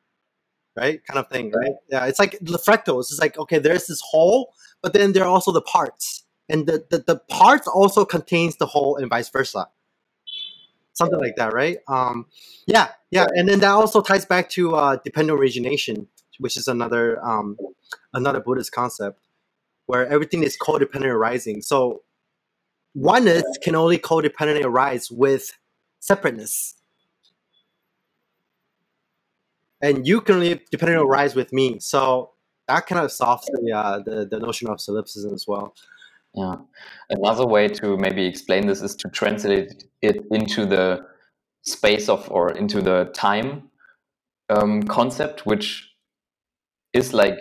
right? 0.74 1.04
Kind 1.04 1.18
of 1.18 1.28
thing 1.28 1.52
right? 1.52 1.74
Yeah 1.90 2.06
it's 2.06 2.18
like 2.18 2.38
the 2.40 2.58
fractals. 2.58 3.10
It's 3.10 3.20
like 3.20 3.38
okay 3.38 3.58
there's 3.58 3.86
this 3.86 4.00
whole 4.00 4.54
but 4.82 4.92
then 4.92 5.12
there 5.12 5.24
are 5.24 5.28
also 5.28 5.52
the 5.52 5.62
parts. 5.62 6.24
And 6.48 6.66
the, 6.66 6.84
the, 6.90 6.98
the 6.98 7.16
parts 7.30 7.66
also 7.68 8.04
contains 8.04 8.56
the 8.56 8.66
whole 8.66 8.96
and 8.96 9.08
vice 9.08 9.30
versa. 9.30 9.68
Something 10.92 11.20
like 11.20 11.36
that, 11.36 11.54
right? 11.54 11.78
Um, 11.88 12.26
yeah, 12.66 12.88
yeah, 13.10 13.26
and 13.34 13.48
then 13.48 13.60
that 13.60 13.70
also 13.70 14.02
ties 14.02 14.26
back 14.26 14.50
to 14.50 14.74
uh, 14.74 14.96
dependent 15.02 15.38
origination, 15.38 16.08
which 16.38 16.56
is 16.56 16.68
another 16.68 17.24
um, 17.24 17.56
another 18.12 18.40
Buddhist 18.40 18.72
concept 18.72 19.20
where 19.86 20.06
everything 20.06 20.42
is 20.42 20.56
codependent 20.56 21.12
arising. 21.12 21.60
So 21.62 22.02
oneness 22.94 23.44
can 23.62 23.74
only 23.74 23.98
codependently 23.98 24.64
arise 24.64 25.10
with 25.10 25.52
separateness. 26.00 26.76
And 29.80 30.06
you 30.06 30.20
can 30.20 30.36
only 30.36 30.60
dependently 30.70 31.04
arise 31.04 31.34
with 31.34 31.52
me. 31.52 31.78
So 31.80 32.30
that 32.68 32.86
kind 32.86 33.04
of 33.04 33.10
solves 33.10 33.44
the, 33.46 33.72
uh, 33.72 33.98
the, 33.98 34.26
the 34.30 34.38
notion 34.38 34.68
of 34.68 34.80
solipsism 34.80 35.34
as 35.34 35.46
well. 35.46 35.74
Yeah. 36.34 36.56
Another 37.10 37.46
way 37.46 37.68
to 37.68 37.96
maybe 37.96 38.24
explain 38.24 38.66
this 38.66 38.80
is 38.80 38.94
to 38.96 39.08
translate 39.08 39.84
it 40.00 40.24
into 40.30 40.64
the 40.64 41.04
space 41.62 42.08
of 42.08 42.30
or 42.30 42.52
into 42.52 42.80
the 42.80 43.10
time 43.12 43.68
um, 44.48 44.82
concept, 44.84 45.44
which 45.44 45.91
is 46.92 47.12
like 47.12 47.38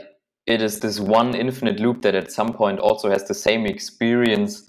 it 0.47 0.61
is 0.61 0.79
this 0.79 0.99
one 0.99 1.35
infinite 1.35 1.79
loop 1.79 2.01
that 2.01 2.15
at 2.15 2.31
some 2.31 2.53
point 2.53 2.79
also 2.79 3.09
has 3.09 3.27
the 3.27 3.33
same 3.33 3.65
experience 3.65 4.63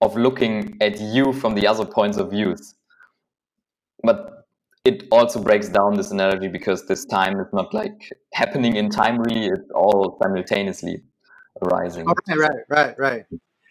of 0.00 0.16
looking 0.16 0.76
at 0.80 1.00
you 1.00 1.32
from 1.32 1.54
the 1.54 1.66
other 1.66 1.84
points 1.84 2.16
of 2.16 2.30
views. 2.30 2.74
But 4.02 4.46
it 4.84 5.04
also 5.10 5.42
breaks 5.42 5.68
down 5.68 5.96
this 5.96 6.12
analogy 6.12 6.48
because 6.48 6.86
this 6.86 7.04
time 7.04 7.40
is 7.40 7.48
not 7.52 7.74
like 7.74 8.12
happening 8.32 8.76
in 8.76 8.88
time 8.88 9.18
really, 9.18 9.46
it's 9.46 9.70
all 9.74 10.16
simultaneously 10.22 11.02
arising. 11.62 12.08
Okay, 12.08 12.38
right, 12.38 12.64
right, 12.68 12.98
right 12.98 13.24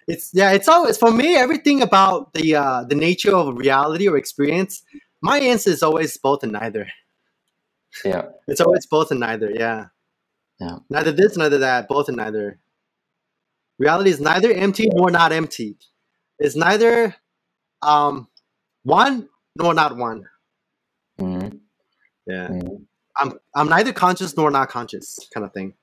it's 0.07 0.29
yeah 0.35 0.51
it's 0.51 0.67
always 0.67 0.97
for 0.99 1.09
me 1.09 1.35
everything 1.35 1.81
about 1.81 2.31
the 2.33 2.55
uh 2.55 2.83
the 2.83 2.93
nature 2.93 3.35
of 3.35 3.57
reality 3.57 4.07
or 4.07 4.17
experience 4.17 4.83
my 5.21 5.39
answer 5.39 5.71
is 5.71 5.81
always 5.81 6.15
both 6.17 6.43
and 6.43 6.51
neither 6.51 6.87
Yeah. 8.03 8.23
It's 8.47 8.61
always 8.61 8.85
both 8.85 9.11
and 9.11 9.19
neither. 9.19 9.51
Yeah. 9.51 9.87
Yeah. 10.59 10.77
Neither 10.89 11.11
this, 11.11 11.37
neither 11.37 11.59
that. 11.59 11.87
Both 11.87 12.07
and 12.07 12.17
neither. 12.17 12.59
Reality 13.77 14.09
is 14.09 14.19
neither 14.21 14.51
empty 14.51 14.87
nor 14.91 15.11
not 15.11 15.31
empty. 15.31 15.77
It's 16.39 16.55
neither 16.55 17.15
um, 17.81 18.27
one 18.83 19.29
nor 19.57 19.73
not 19.73 19.97
one. 19.97 20.25
Mhm. 21.19 21.59
Yeah. 22.27 22.47
Mhm. 22.47 22.85
I'm 23.17 23.39
I'm 23.53 23.69
neither 23.69 23.93
conscious 23.93 24.35
nor 24.35 24.51
not 24.51 24.69
conscious, 24.69 25.19
kind 25.33 25.45
of 25.45 25.53
thing. 25.53 25.73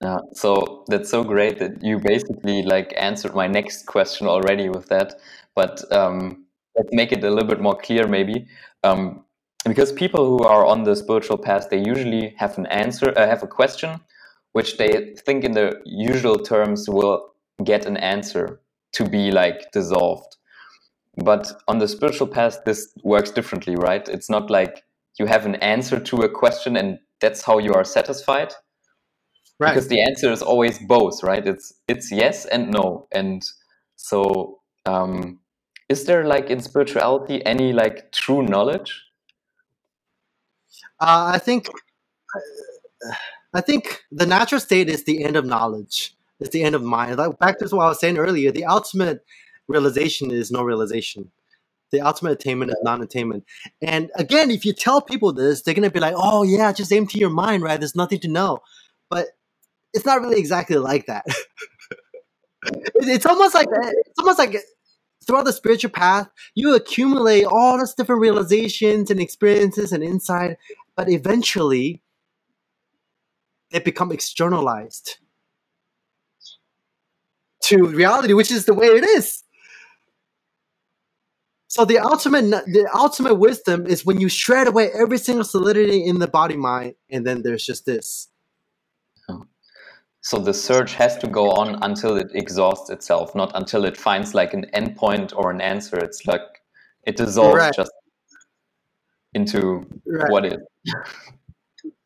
Yeah, 0.00 0.18
so 0.32 0.84
that's 0.88 1.08
so 1.08 1.22
great 1.24 1.58
that 1.60 1.82
you 1.82 1.98
basically 1.98 2.62
like 2.62 2.92
answered 2.96 3.34
my 3.34 3.46
next 3.46 3.86
question 3.86 4.26
already 4.26 4.68
with 4.68 4.88
that. 4.88 5.14
But 5.54 5.80
um, 5.92 6.44
let's 6.76 6.92
make 6.92 7.12
it 7.12 7.22
a 7.24 7.30
little 7.30 7.48
bit 7.48 7.60
more 7.60 7.76
clear, 7.76 8.06
maybe, 8.08 8.46
um, 8.82 9.24
because 9.64 9.92
people 9.92 10.26
who 10.26 10.44
are 10.44 10.66
on 10.66 10.84
the 10.84 10.94
spiritual 10.96 11.38
path, 11.38 11.68
they 11.70 11.78
usually 11.78 12.34
have 12.38 12.58
an 12.58 12.66
answer, 12.66 13.12
uh, 13.16 13.26
have 13.26 13.42
a 13.42 13.46
question, 13.46 14.00
which 14.52 14.76
they 14.76 15.14
think 15.24 15.44
in 15.44 15.52
the 15.52 15.80
usual 15.84 16.38
terms 16.38 16.88
will 16.88 17.32
get 17.64 17.86
an 17.86 17.96
answer 17.96 18.60
to 18.92 19.08
be 19.08 19.30
like 19.30 19.70
dissolved. 19.72 20.36
But 21.16 21.52
on 21.68 21.78
the 21.78 21.88
spiritual 21.88 22.26
path, 22.26 22.58
this 22.66 22.92
works 23.02 23.30
differently, 23.30 23.76
right? 23.76 24.08
It's 24.08 24.28
not 24.28 24.50
like 24.50 24.82
you 25.18 25.26
have 25.26 25.46
an 25.46 25.56
answer 25.56 26.00
to 26.00 26.22
a 26.22 26.28
question 26.28 26.76
and 26.76 26.98
that's 27.20 27.42
how 27.42 27.58
you 27.58 27.72
are 27.72 27.84
satisfied 27.84 28.52
Right. 29.60 29.74
because 29.74 29.88
the 29.88 30.02
answer 30.02 30.32
is 30.32 30.42
always 30.42 30.80
both 30.80 31.22
right 31.22 31.46
it's 31.46 31.72
it's 31.86 32.10
yes 32.10 32.44
and 32.44 32.72
no 32.72 33.06
and 33.12 33.44
so 33.94 34.58
um 34.84 35.38
is 35.88 36.06
there 36.06 36.24
like 36.24 36.50
in 36.50 36.60
spirituality 36.60 37.44
any 37.46 37.72
like 37.72 38.10
true 38.10 38.42
knowledge 38.42 39.03
Uh, 41.00 41.32
I 41.34 41.38
think 41.38 41.68
I 43.54 43.60
think 43.60 44.02
the 44.10 44.26
natural 44.26 44.60
state 44.60 44.88
is 44.88 45.04
the 45.04 45.24
end 45.24 45.36
of 45.36 45.44
knowledge. 45.44 46.14
It's 46.40 46.50
the 46.50 46.62
end 46.62 46.74
of 46.74 46.82
mind. 46.82 47.16
Like 47.16 47.38
back 47.38 47.58
to 47.58 47.76
what 47.76 47.84
I 47.84 47.88
was 47.88 48.00
saying 48.00 48.18
earlier, 48.18 48.50
the 48.50 48.64
ultimate 48.64 49.24
realization 49.68 50.30
is 50.30 50.50
no 50.50 50.62
realization. 50.62 51.30
The 51.90 52.00
ultimate 52.00 52.32
attainment 52.32 52.72
is 52.72 52.76
non-attainment. 52.82 53.44
And 53.80 54.10
again, 54.16 54.50
if 54.50 54.64
you 54.66 54.72
tell 54.72 55.00
people 55.00 55.32
this, 55.32 55.62
they're 55.62 55.74
gonna 55.74 55.90
be 55.90 56.00
like, 56.00 56.14
"Oh 56.16 56.42
yeah, 56.42 56.72
just 56.72 56.92
empty 56.92 57.20
your 57.20 57.30
mind, 57.30 57.62
right? 57.62 57.78
There's 57.78 57.94
nothing 57.94 58.18
to 58.20 58.28
know." 58.28 58.58
But 59.10 59.28
it's 59.92 60.04
not 60.04 60.20
really 60.20 60.38
exactly 60.38 60.76
like 60.76 61.06
that. 61.06 61.24
It's 62.96 63.26
almost 63.26 63.54
like 63.54 63.68
it's 63.70 64.18
almost 64.18 64.38
like 64.38 64.56
throughout 65.26 65.44
the 65.44 65.52
spiritual 65.52 65.90
path, 65.90 66.28
you 66.54 66.74
accumulate 66.74 67.44
all 67.44 67.78
these 67.78 67.94
different 67.94 68.20
realizations 68.20 69.10
and 69.10 69.20
experiences 69.20 69.92
and 69.92 70.02
insight, 70.02 70.56
but 70.96 71.08
eventually 71.08 72.02
they 73.70 73.80
become 73.80 74.12
externalized 74.12 75.18
to 77.62 77.86
reality, 77.86 78.34
which 78.34 78.50
is 78.52 78.66
the 78.66 78.74
way 78.74 78.86
it 78.86 79.04
is. 79.04 79.42
So 81.68 81.84
the 81.84 81.98
ultimate, 81.98 82.50
the 82.66 82.88
ultimate 82.94 83.34
wisdom 83.34 83.86
is 83.86 84.04
when 84.06 84.20
you 84.20 84.28
shred 84.28 84.68
away 84.68 84.90
every 84.92 85.18
single 85.18 85.44
solidity 85.44 86.06
in 86.06 86.20
the 86.20 86.28
body 86.28 86.56
mind, 86.56 86.94
and 87.10 87.26
then 87.26 87.42
there's 87.42 87.66
just 87.66 87.84
this. 87.86 88.28
so 90.24 90.38
the 90.38 90.54
search 90.54 90.94
has 90.94 91.18
to 91.18 91.26
go 91.26 91.50
on 91.50 91.78
until 91.82 92.16
it 92.16 92.28
exhausts 92.34 92.88
itself 92.90 93.34
not 93.34 93.52
until 93.54 93.84
it 93.84 93.96
finds 93.96 94.34
like 94.34 94.54
an 94.54 94.64
endpoint 94.74 95.32
or 95.36 95.50
an 95.50 95.60
answer 95.60 95.96
it's 95.98 96.26
like 96.26 96.62
it 97.04 97.16
dissolves 97.16 97.56
Correct. 97.56 97.76
just 97.76 97.92
into 99.34 99.86
Right. 100.06 100.30
what 100.30 100.44
is 100.46 100.58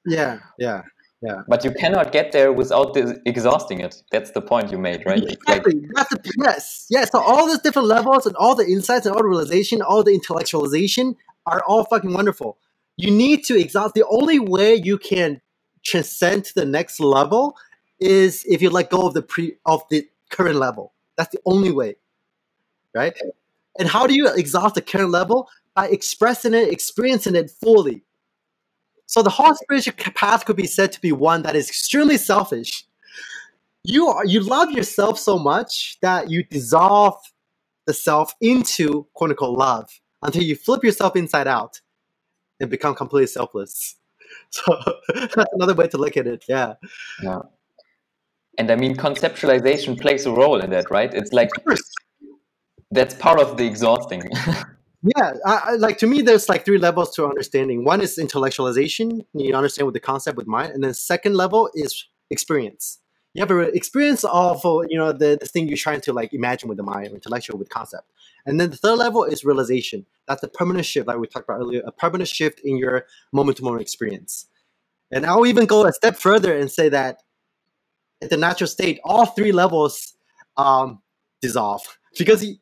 Yeah, 0.07 0.39
yeah, 0.59 0.83
yeah. 1.21 1.43
but 1.49 1.65
you 1.65 1.71
cannot 1.73 2.13
get 2.13 2.33
there 2.33 2.53
without 2.53 2.97
exhausting 3.27 3.81
it 3.81 4.03
that's 4.11 4.31
the 4.31 4.41
point 4.41 4.71
you 4.73 4.79
made 4.79 5.05
right 5.05 5.23
It's 5.23 5.37
like 5.47 5.67
Exactly. 5.67 5.89
That's 5.95 6.11
the, 6.11 6.33
yes, 6.45 6.87
yes. 6.89 7.11
So 7.13 7.19
all 7.21 7.47
these 7.47 7.59
different 7.61 7.89
levels 7.89 8.27
and 8.27 8.35
all 8.37 8.55
the 8.55 8.67
insights 8.67 9.05
and 9.07 9.15
all 9.15 9.23
the 9.23 9.29
realization, 9.29 9.83
all 9.83 10.03
the 10.03 10.13
intellectualization 10.19 11.17
are 11.47 11.63
all 11.67 11.85
fucking 11.85 12.13
wonderful. 12.13 12.59
You 12.97 13.11
need 13.11 13.45
to 13.45 13.59
exhaust. 13.59 13.95
The 13.95 14.07
only 14.09 14.39
way 14.39 14.75
you 14.75 14.99
can 14.99 15.41
transcend 15.85 16.45
to 16.47 16.55
the 16.55 16.65
next 16.67 17.01
level 17.01 17.57
is 18.01 18.45
if 18.49 18.61
you 18.63 18.71
let 18.71 18.91
go 18.91 19.07
of 19.07 19.15
the 19.15 19.23
pre 19.23 19.57
of 19.67 19.83
the 19.91 20.09
current 20.31 20.57
level. 20.57 20.93
That's 21.17 21.31
the 21.31 21.41
only 21.45 21.73
way, 21.73 21.97
right? 22.95 23.17
And 23.79 23.89
how 23.89 24.07
do 24.07 24.15
you 24.15 24.29
exhaust 24.29 24.75
the 24.77 24.83
current 24.83 25.11
level? 25.11 25.49
By 25.79 25.87
expressing 25.89 26.55
it, 26.55 26.73
experiencing 26.73 27.37
it 27.37 27.51
fully. 27.51 28.03
So 29.07 29.23
the 29.23 29.31
whole 29.31 29.55
spiritual 29.55 29.95
path 30.15 30.45
could 30.45 30.57
be 30.57 30.67
said 30.67 30.91
to 30.93 31.01
be 31.01 31.13
one 31.13 31.43
that 31.43 31.55
is 31.55 31.69
extremely 31.69 32.19
selfish 32.19 32.85
you 33.85 34.09
are 34.09 34.27
you 34.27 34.41
love 34.41 34.71
yourself 34.71 35.19
so 35.19 35.39
much 35.39 35.99
that 36.03 36.31
you 36.31 36.43
dissolve 36.45 37.17
the 37.87 37.95
self 37.95 38.35
into 38.41 39.07
quote 39.15 39.31
unquote 39.31 39.59
love 39.59 39.89
until 40.23 40.43
you 40.43 40.57
flip 40.57 40.85
yourself 40.85 41.17
inside 41.17 41.47
out 41.47 41.81
and 42.61 42.71
become 42.71 42.95
completely 42.95 43.27
selfless. 43.27 43.97
So 44.51 44.63
that's 45.15 45.53
another 45.53 45.75
way 45.75 45.89
to 45.89 45.99
look 45.99 46.17
at 46.17 46.27
it. 46.27 46.45
Yeah. 46.49 46.75
Yeah. 47.23 47.41
And 48.59 48.71
i 48.71 48.77
mean 48.77 48.95
conceptualization 48.95 49.99
plays 49.99 50.27
a 50.27 50.33
role 50.33 50.61
in 50.61 50.71
that 50.71 50.91
right 50.91 51.13
it's 51.15 51.33
like 51.33 51.51
that's 52.91 53.15
part 53.15 53.41
of 53.41 53.57
the 53.57 53.67
exhausting 53.67 54.23
Yeah. 55.03 55.35
I, 55.45 55.63
I, 55.65 55.73
like 55.77 55.99
to 55.99 56.07
me, 56.07 56.23
there's 56.23 56.49
like 56.49 56.65
three 56.65 56.79
levels 56.79 57.15
to 57.15 57.27
understanding. 57.27 57.85
One 57.85 58.01
is 58.01 58.19
intellectualization. 58.19 59.25
You 59.33 59.55
understand 59.55 59.87
with 59.87 59.95
the 59.95 60.01
concept 60.01 60.37
with 60.37 60.47
mind, 60.47 60.73
and 60.73 60.83
then 60.83 60.95
second 60.95 61.35
level 61.35 61.71
is 61.75 62.07
experience. 62.31 62.99
You 63.35 63.43
have 63.43 63.51
an 63.51 63.71
experience 63.75 64.25
of 64.25 64.65
uh, 64.67 64.81
you 64.89 64.99
know 64.99 65.13
the, 65.13 65.39
the 65.41 65.47
thing 65.47 65.69
you're 65.69 65.77
trying 65.77 66.01
to 66.03 66.13
like 66.13 66.33
imagine 66.35 66.69
with 66.69 66.79
the 66.79 66.85
mind, 66.85 67.13
intellectual 67.13 67.59
with 67.59 67.69
concept, 67.69 68.11
and 68.45 68.61
then 68.61 68.71
the 68.71 68.77
third 68.77 68.97
level 68.97 69.23
is 69.23 69.45
realization. 69.45 70.07
That's 70.27 70.43
a 70.43 70.49
permanent 70.49 70.87
shift, 70.87 71.07
like 71.07 71.19
we 71.19 71.29
talked 71.29 71.49
about 71.49 71.61
earlier, 71.61 71.83
a 71.87 71.93
permanent 71.93 72.29
shift 72.29 72.61
in 72.61 72.77
your 72.77 73.07
moment-to-moment 73.33 73.81
experience. 73.81 74.47
And 75.11 75.25
I'll 75.25 75.47
even 75.47 75.67
go 75.67 75.87
a 75.87 75.93
step 75.93 76.17
further 76.17 76.57
and 76.57 76.71
say 76.71 76.89
that 76.89 77.23
at 78.21 78.31
the 78.31 78.37
natural 78.37 78.67
state, 78.67 79.01
all 79.05 79.27
three 79.27 79.53
levels 79.53 80.15
um, 80.57 81.01
dissolve 81.41 81.98
because 82.17 82.45
you, 82.45 82.57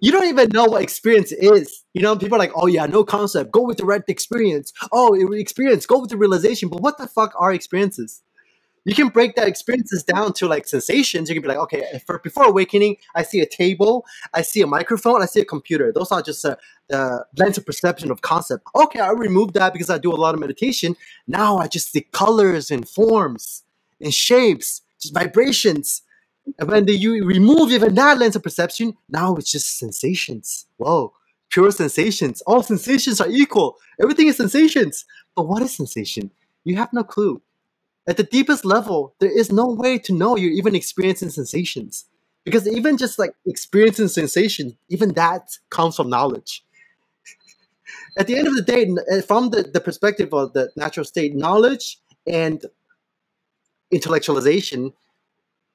you 0.00 0.10
don't 0.10 0.26
even 0.26 0.48
know 0.52 0.64
what 0.64 0.82
experience 0.82 1.32
is. 1.32 1.84
You 1.94 2.02
know, 2.02 2.16
people 2.16 2.36
are 2.36 2.38
like, 2.38 2.52
oh 2.54 2.66
yeah, 2.66 2.86
no 2.86 3.04
concept. 3.04 3.52
Go 3.52 3.62
with 3.62 3.76
the 3.78 3.84
right 3.84 4.02
experience. 4.08 4.72
Oh, 4.92 5.14
experience. 5.32 5.86
Go 5.86 6.00
with 6.00 6.10
the 6.10 6.16
realization. 6.16 6.68
But 6.68 6.80
what 6.80 6.98
the 6.98 7.06
fuck 7.06 7.34
are 7.38 7.52
experiences? 7.52 8.22
You 8.84 8.94
can 8.94 9.08
break 9.08 9.36
that 9.36 9.46
experiences 9.46 10.02
down 10.02 10.32
to 10.34 10.48
like 10.48 10.66
sensations. 10.66 11.28
You 11.28 11.34
can 11.34 11.42
be 11.42 11.48
like, 11.48 11.58
okay, 11.58 12.00
for 12.06 12.20
before 12.20 12.44
awakening, 12.44 12.96
I 13.14 13.22
see 13.22 13.40
a 13.40 13.46
table, 13.46 14.06
I 14.32 14.40
see 14.40 14.62
a 14.62 14.66
microphone, 14.66 15.20
I 15.20 15.26
see 15.26 15.40
a 15.40 15.44
computer. 15.44 15.92
Those 15.92 16.10
are 16.10 16.22
just 16.22 16.42
uh, 16.42 16.56
the 16.88 17.26
lens 17.36 17.58
of 17.58 17.66
perception 17.66 18.10
of 18.10 18.22
concept. 18.22 18.66
Okay, 18.74 19.00
I 19.00 19.10
remove 19.10 19.52
that 19.54 19.74
because 19.74 19.90
I 19.90 19.98
do 19.98 20.10
a 20.10 20.16
lot 20.16 20.34
of 20.34 20.40
meditation. 20.40 20.96
Now 21.26 21.58
I 21.58 21.66
just 21.68 21.92
see 21.92 22.06
colors 22.12 22.70
and 22.70 22.88
forms 22.88 23.62
and 24.00 24.14
shapes, 24.14 24.80
just 24.98 25.12
vibrations. 25.12 26.00
And 26.58 26.68
when 26.68 26.88
you 26.88 27.24
remove 27.24 27.72
even 27.72 27.94
that 27.94 28.18
lens 28.18 28.36
of 28.36 28.42
perception, 28.42 28.96
now 29.08 29.34
it's 29.36 29.50
just 29.50 29.78
sensations. 29.78 30.66
Whoa, 30.76 31.12
pure 31.50 31.70
sensations. 31.70 32.42
All 32.42 32.62
sensations 32.62 33.20
are 33.20 33.28
equal. 33.30 33.76
Everything 34.00 34.28
is 34.28 34.36
sensations. 34.36 35.04
But 35.34 35.46
what 35.46 35.62
is 35.62 35.74
sensation? 35.74 36.30
You 36.64 36.76
have 36.76 36.92
no 36.92 37.04
clue. 37.04 37.42
At 38.06 38.16
the 38.16 38.22
deepest 38.22 38.64
level, 38.64 39.14
there 39.20 39.30
is 39.30 39.52
no 39.52 39.66
way 39.66 39.98
to 39.98 40.14
know 40.14 40.36
you're 40.36 40.50
even 40.52 40.74
experiencing 40.74 41.30
sensations. 41.30 42.06
Because 42.44 42.66
even 42.66 42.96
just 42.96 43.18
like 43.18 43.32
experiencing 43.46 44.08
sensation, 44.08 44.78
even 44.88 45.12
that 45.14 45.58
comes 45.68 45.96
from 45.96 46.08
knowledge. 46.08 46.64
At 48.16 48.26
the 48.26 48.36
end 48.38 48.48
of 48.48 48.56
the 48.56 48.62
day, 48.62 48.90
uh, 49.12 49.20
from 49.20 49.50
the, 49.50 49.62
the 49.62 49.80
perspective 49.80 50.32
of 50.32 50.52
the 50.54 50.70
natural 50.76 51.04
state, 51.04 51.34
knowledge 51.34 51.98
and 52.26 52.64
intellectualization 53.92 54.92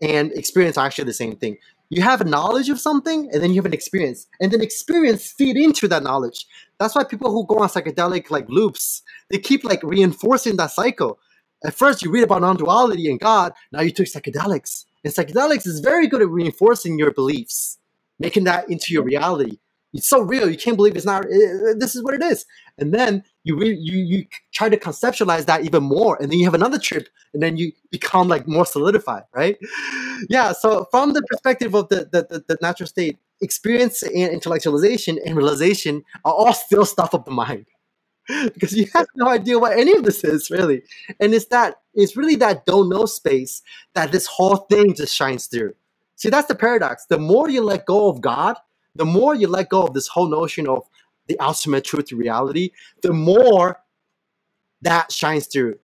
and 0.02 0.32
experience 0.34 0.78
are 0.78 0.86
actually 0.86 1.06
the 1.06 1.14
same 1.14 1.36
thing. 1.36 1.57
You 1.90 2.02
have 2.02 2.22
a 2.22 2.26
knowledge 2.26 2.70
of 2.70 2.80
something, 2.80 3.30
and 3.32 3.44
then 3.44 3.52
you 3.52 3.57
have 3.57 3.65
an 3.65 3.74
experience, 3.74 4.26
and 4.40 4.52
then 4.52 4.61
experience 4.61 5.32
feed 5.32 5.57
into 5.57 5.88
that 5.90 6.03
knowledge. 6.03 6.48
That's 6.80 6.95
why 6.95 7.03
people 7.03 7.32
who 7.32 7.45
go 7.45 7.60
on 7.60 7.70
psychedelic 7.70 8.32
like 8.32 8.49
loops, 8.49 9.03
they 9.30 9.38
keep 9.38 9.64
like 9.64 9.84
reinforcing 9.84 10.57
that 10.57 10.72
cycle. 10.72 11.20
At 11.64 11.76
first, 11.76 12.02
you 12.02 12.11
read 12.11 12.24
about 12.24 12.41
non-duality 12.41 13.10
and 13.10 13.20
God. 13.20 13.53
Now 13.72 13.82
you 13.82 13.91
took 13.91 14.07
psychedelics, 14.07 14.86
and 15.03 15.14
psychedelics 15.14 15.68
is 15.68 15.80
very 15.82 16.07
good 16.07 16.22
at 16.22 16.30
reinforcing 16.30 16.98
your 16.98 17.11
beliefs, 17.11 17.78
making 18.20 18.45
that 18.45 18.70
into 18.70 18.94
your 18.94 19.03
reality. 19.03 19.60
It's 19.94 20.10
so 20.10 20.22
real, 20.22 20.49
you 20.49 20.57
can't 20.57 20.76
believe 20.76 20.95
it's 20.95 21.06
not. 21.06 21.26
eh, 21.26 21.74
This 21.78 21.95
is 21.95 22.03
what 22.03 22.15
it 22.15 22.24
is. 22.24 22.45
And 22.80 22.94
then 22.94 23.24
you 23.44 23.61
you 23.61 23.98
you 23.98 24.26
try 24.53 24.70
to 24.70 24.78
conceptualize 24.78 25.45
that 25.45 25.65
even 25.65 25.84
more, 25.84 26.18
and 26.22 26.32
then 26.32 26.40
you 26.40 26.45
have 26.45 26.53
another 26.53 26.80
trip, 26.80 27.10
and 27.34 27.44
then 27.44 27.57
you 27.57 27.72
become 27.91 28.28
like 28.28 28.48
more 28.48 28.65
solidified, 28.65 29.24
right? 29.36 29.57
Yeah. 30.30 30.53
So 30.53 30.88
from 30.91 31.14
the 31.14 31.22
perspective 31.24 31.76
of 31.76 31.90
the 31.90 32.07
the, 32.11 32.28
the, 32.30 32.44
the 32.48 32.57
natural 32.61 32.88
state, 32.88 33.18
experience 33.41 34.02
and 34.03 34.14
intellectualization 34.14 35.18
and 35.26 35.36
realization 35.36 36.03
are 36.24 36.34
all 36.34 36.53
still 36.53 36.86
stuff 36.86 37.14
of 37.14 37.26
the 37.26 37.32
mind. 37.32 37.65
because 38.53 38.74
you 38.74 38.88
have 38.94 39.06
no 39.15 39.28
idea 39.28 39.60
what 39.60 39.78
any 39.78 39.94
of 39.94 40.03
this 40.03 40.24
is 40.24 40.49
really. 40.49 40.82
And 41.20 41.34
it's 41.34 41.45
that 41.48 41.82
it's 41.94 42.15
really 42.15 42.36
that 42.38 42.65
don't 42.65 42.90
know 42.90 43.06
space 43.06 43.61
that 43.95 44.11
this 44.11 44.26
whole 44.26 44.56
thing 44.56 44.95
just 44.95 45.14
shines 45.14 45.48
through. 45.48 45.74
See, 46.15 46.30
that's 46.30 46.48
the 46.48 46.56
paradox. 46.56 47.06
The 47.07 47.18
more 47.18 47.49
you 47.49 47.61
let 47.61 47.86
go 47.86 48.07
of 48.07 48.22
God, 48.22 48.56
the 48.95 49.06
more 49.06 49.36
you 49.36 49.48
let 49.48 49.70
go 49.70 49.84
of 49.84 49.94
this 49.94 50.07
whole 50.07 50.30
notion 50.30 50.68
of 50.68 50.84
the 51.28 51.40
ultimate 51.40 51.84
truth 51.86 52.06
to 52.06 52.16
reality, 52.16 52.72
the 53.02 53.14
more 53.14 53.80
that 54.82 55.12
shines 55.12 55.48
through. 55.48 55.80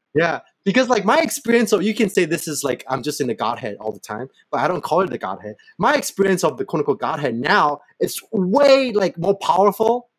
yeah. 0.14 0.40
Because 0.64 0.88
like 0.88 1.04
my 1.04 1.18
experience 1.18 1.72
of 1.72 1.82
you 1.82 1.94
can 1.94 2.10
say 2.10 2.24
this 2.24 2.46
is 2.46 2.62
like 2.62 2.84
I'm 2.88 3.02
just 3.02 3.20
in 3.20 3.28
the 3.28 3.34
Godhead 3.34 3.76
all 3.80 3.92
the 3.92 4.00
time, 4.00 4.28
but 4.50 4.60
I 4.60 4.68
don't 4.68 4.82
call 4.82 5.00
it 5.00 5.10
the 5.10 5.18
Godhead. 5.18 5.56
My 5.78 5.94
experience 5.94 6.44
of 6.44 6.58
the 6.58 6.64
quote 6.64 6.80
unquote 6.80 7.00
Godhead 7.00 7.36
now 7.36 7.80
is 8.00 8.20
way 8.32 8.92
like 8.92 9.16
more 9.18 9.36
powerful 9.38 10.10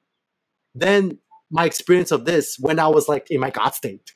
than 0.74 1.20
my 1.52 1.66
experience 1.66 2.12
of 2.12 2.26
this 2.26 2.58
when 2.60 2.80
I 2.80 2.88
was 2.88 3.08
like 3.08 3.30
in 3.30 3.40
my 3.40 3.52
God 3.52 3.76
state. 3.76 4.14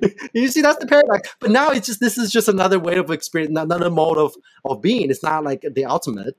you 0.34 0.48
see, 0.48 0.62
that's 0.62 0.78
the 0.78 0.86
paradox. 0.86 1.34
But 1.40 1.50
now 1.50 1.70
it's 1.70 1.86
just 1.86 2.00
this 2.00 2.16
is 2.16 2.30
just 2.30 2.48
another 2.48 2.78
way 2.78 2.96
of 2.96 3.10
experience, 3.10 3.58
another 3.58 3.90
mode 3.90 4.18
of 4.18 4.34
of 4.64 4.80
being. 4.80 5.10
It's 5.10 5.22
not 5.22 5.44
like 5.44 5.64
the 5.74 5.84
ultimate. 5.84 6.36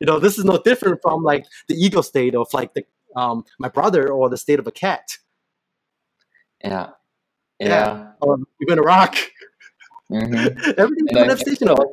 You 0.00 0.06
know, 0.06 0.18
this 0.18 0.38
is 0.38 0.44
no 0.44 0.58
different 0.58 1.00
from 1.02 1.22
like 1.22 1.46
the 1.68 1.74
ego 1.74 2.00
state 2.02 2.34
of 2.34 2.48
like 2.52 2.74
the 2.74 2.84
um 3.16 3.44
my 3.58 3.68
brother 3.68 4.10
or 4.10 4.28
the 4.28 4.36
state 4.36 4.58
of 4.58 4.66
a 4.66 4.72
cat. 4.72 5.18
Yeah. 6.62 6.90
Yeah. 7.60 7.68
yeah. 7.68 8.12
Or 8.20 8.38
even 8.62 8.78
a 8.78 8.82
rock. 8.82 9.16
Mm-hmm. 10.10 10.70
Everything's 10.78 11.12
manifestational. 11.12 11.84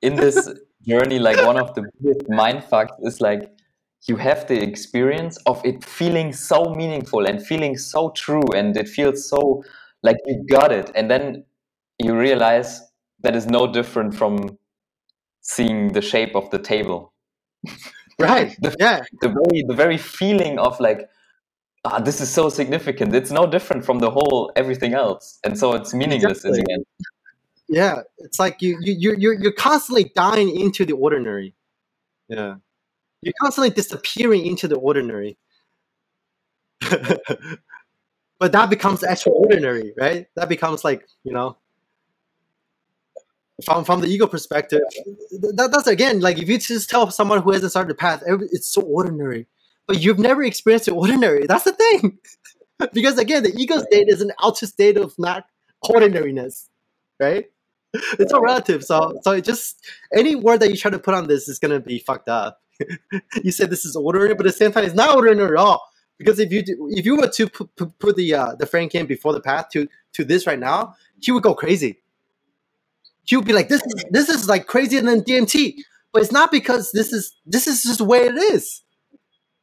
In 0.00 0.14
this 0.14 0.48
journey, 0.86 1.18
like 1.18 1.44
one 1.44 1.58
of 1.58 1.74
the 1.74 1.82
biggest 2.00 2.28
mind 2.28 2.62
facts 2.64 2.94
is 3.02 3.20
like 3.20 3.50
you 4.06 4.16
have 4.16 4.46
the 4.46 4.60
experience 4.60 5.36
of 5.46 5.60
it 5.64 5.84
feeling 5.84 6.32
so 6.32 6.74
meaningful 6.74 7.26
and 7.26 7.44
feeling 7.44 7.76
so 7.76 8.10
true 8.10 8.44
and 8.54 8.76
it 8.76 8.88
feels 8.88 9.28
so 9.28 9.64
like 10.02 10.16
you 10.26 10.44
got 10.48 10.70
it 10.70 10.90
and 10.94 11.10
then 11.10 11.44
you 11.98 12.16
realize 12.16 12.80
that 13.20 13.34
is 13.34 13.46
no 13.46 13.66
different 13.66 14.14
from 14.14 14.56
seeing 15.48 15.92
the 15.92 16.02
shape 16.02 16.36
of 16.36 16.50
the 16.50 16.58
table. 16.58 17.12
Right 18.18 18.54
the, 18.62 18.76
yeah. 18.78 19.00
the 19.20 19.28
very 19.28 19.64
the 19.66 19.74
very 19.74 19.98
feeling 19.98 20.58
of 20.58 20.78
like 20.78 21.08
ah 21.84 21.98
this 22.00 22.20
is 22.20 22.30
so 22.30 22.48
significant. 22.48 23.14
It's 23.14 23.30
no 23.30 23.46
different 23.46 23.84
from 23.84 23.98
the 23.98 24.10
whole 24.10 24.52
everything 24.56 24.94
else. 24.94 25.38
And 25.44 25.58
so 25.58 25.72
it's 25.72 25.94
meaningless 25.94 26.44
exactly. 26.44 26.58
in 26.58 26.64
the 26.64 26.72
end. 26.74 26.84
Yeah 27.68 28.02
it's 28.18 28.38
like 28.38 28.60
you 28.60 28.76
you 28.80 29.14
you're 29.18 29.34
you're 29.34 29.58
constantly 29.68 30.12
dying 30.14 30.48
into 30.64 30.84
the 30.84 30.94
ordinary. 30.94 31.54
Yeah. 32.28 32.56
You're 33.22 33.34
constantly 33.40 33.70
disappearing 33.70 34.46
into 34.46 34.68
the 34.68 34.76
ordinary. 34.76 35.38
but 38.38 38.52
that 38.52 38.70
becomes 38.70 39.02
extraordinary, 39.02 39.92
right? 39.98 40.26
That 40.36 40.48
becomes 40.48 40.84
like, 40.84 41.02
you 41.24 41.32
know, 41.32 41.56
from 43.64 43.84
from 43.84 44.00
the 44.00 44.06
ego 44.06 44.26
perspective, 44.26 44.80
that, 45.54 45.70
that's 45.72 45.86
again 45.86 46.20
like 46.20 46.38
if 46.38 46.48
you 46.48 46.58
just 46.58 46.88
tell 46.88 47.10
someone 47.10 47.42
who 47.42 47.52
hasn't 47.52 47.70
started 47.72 47.90
the 47.90 47.94
path, 47.94 48.22
it's 48.26 48.68
so 48.68 48.82
ordinary, 48.82 49.46
but 49.86 50.00
you've 50.00 50.18
never 50.18 50.42
experienced 50.42 50.86
the 50.86 50.94
ordinary. 50.94 51.46
That's 51.46 51.64
the 51.64 51.72
thing, 51.72 52.18
because 52.92 53.18
again, 53.18 53.42
the 53.42 53.54
ego 53.56 53.78
state 53.80 54.08
is 54.08 54.20
an 54.20 54.32
outer 54.42 54.66
state 54.66 54.96
of 54.96 55.14
not 55.18 55.44
ordinariness, 55.88 56.68
right? 57.20 57.46
It's 58.18 58.34
all 58.34 58.42
relative. 58.42 58.84
So 58.84 59.18
so 59.22 59.32
it 59.32 59.44
just 59.44 59.82
any 60.14 60.36
word 60.36 60.60
that 60.60 60.70
you 60.70 60.76
try 60.76 60.90
to 60.90 60.98
put 60.98 61.14
on 61.14 61.26
this 61.26 61.48
is 61.48 61.58
gonna 61.58 61.80
be 61.80 61.98
fucked 61.98 62.28
up. 62.28 62.60
you 63.42 63.50
said 63.50 63.70
this 63.70 63.84
is 63.86 63.96
ordinary, 63.96 64.34
but 64.34 64.46
at 64.46 64.52
the 64.52 64.58
same 64.58 64.72
time, 64.72 64.84
it's 64.84 64.94
not 64.94 65.16
ordinary 65.16 65.52
at 65.52 65.56
all. 65.56 65.82
Because 66.18 66.38
if 66.38 66.50
you 66.52 66.62
do, 66.62 66.88
if 66.90 67.06
you 67.06 67.16
were 67.16 67.28
to 67.28 67.48
put, 67.48 67.74
put, 67.76 67.98
put 67.98 68.16
the 68.16 68.34
uh, 68.34 68.54
the 68.56 68.66
Frank 68.66 68.92
Yang 68.92 69.06
before 69.06 69.32
the 69.32 69.40
path 69.40 69.68
to 69.72 69.88
to 70.14 70.24
this 70.24 70.46
right 70.46 70.58
now, 70.58 70.94
he 71.20 71.32
would 71.32 71.42
go 71.42 71.54
crazy. 71.54 72.02
He 73.28 73.36
would 73.36 73.44
be 73.44 73.52
like, 73.52 73.68
"This 73.68 73.82
is 73.82 74.04
this 74.10 74.28
is 74.30 74.48
like 74.48 74.66
crazier 74.66 75.02
than 75.02 75.20
DMT." 75.20 75.74
But 76.12 76.22
it's 76.22 76.32
not 76.32 76.50
because 76.50 76.92
this 76.92 77.12
is 77.12 77.36
this 77.44 77.66
is 77.66 77.82
just 77.82 77.98
the 77.98 78.04
way 78.04 78.20
it 78.20 78.34
is. 78.34 78.82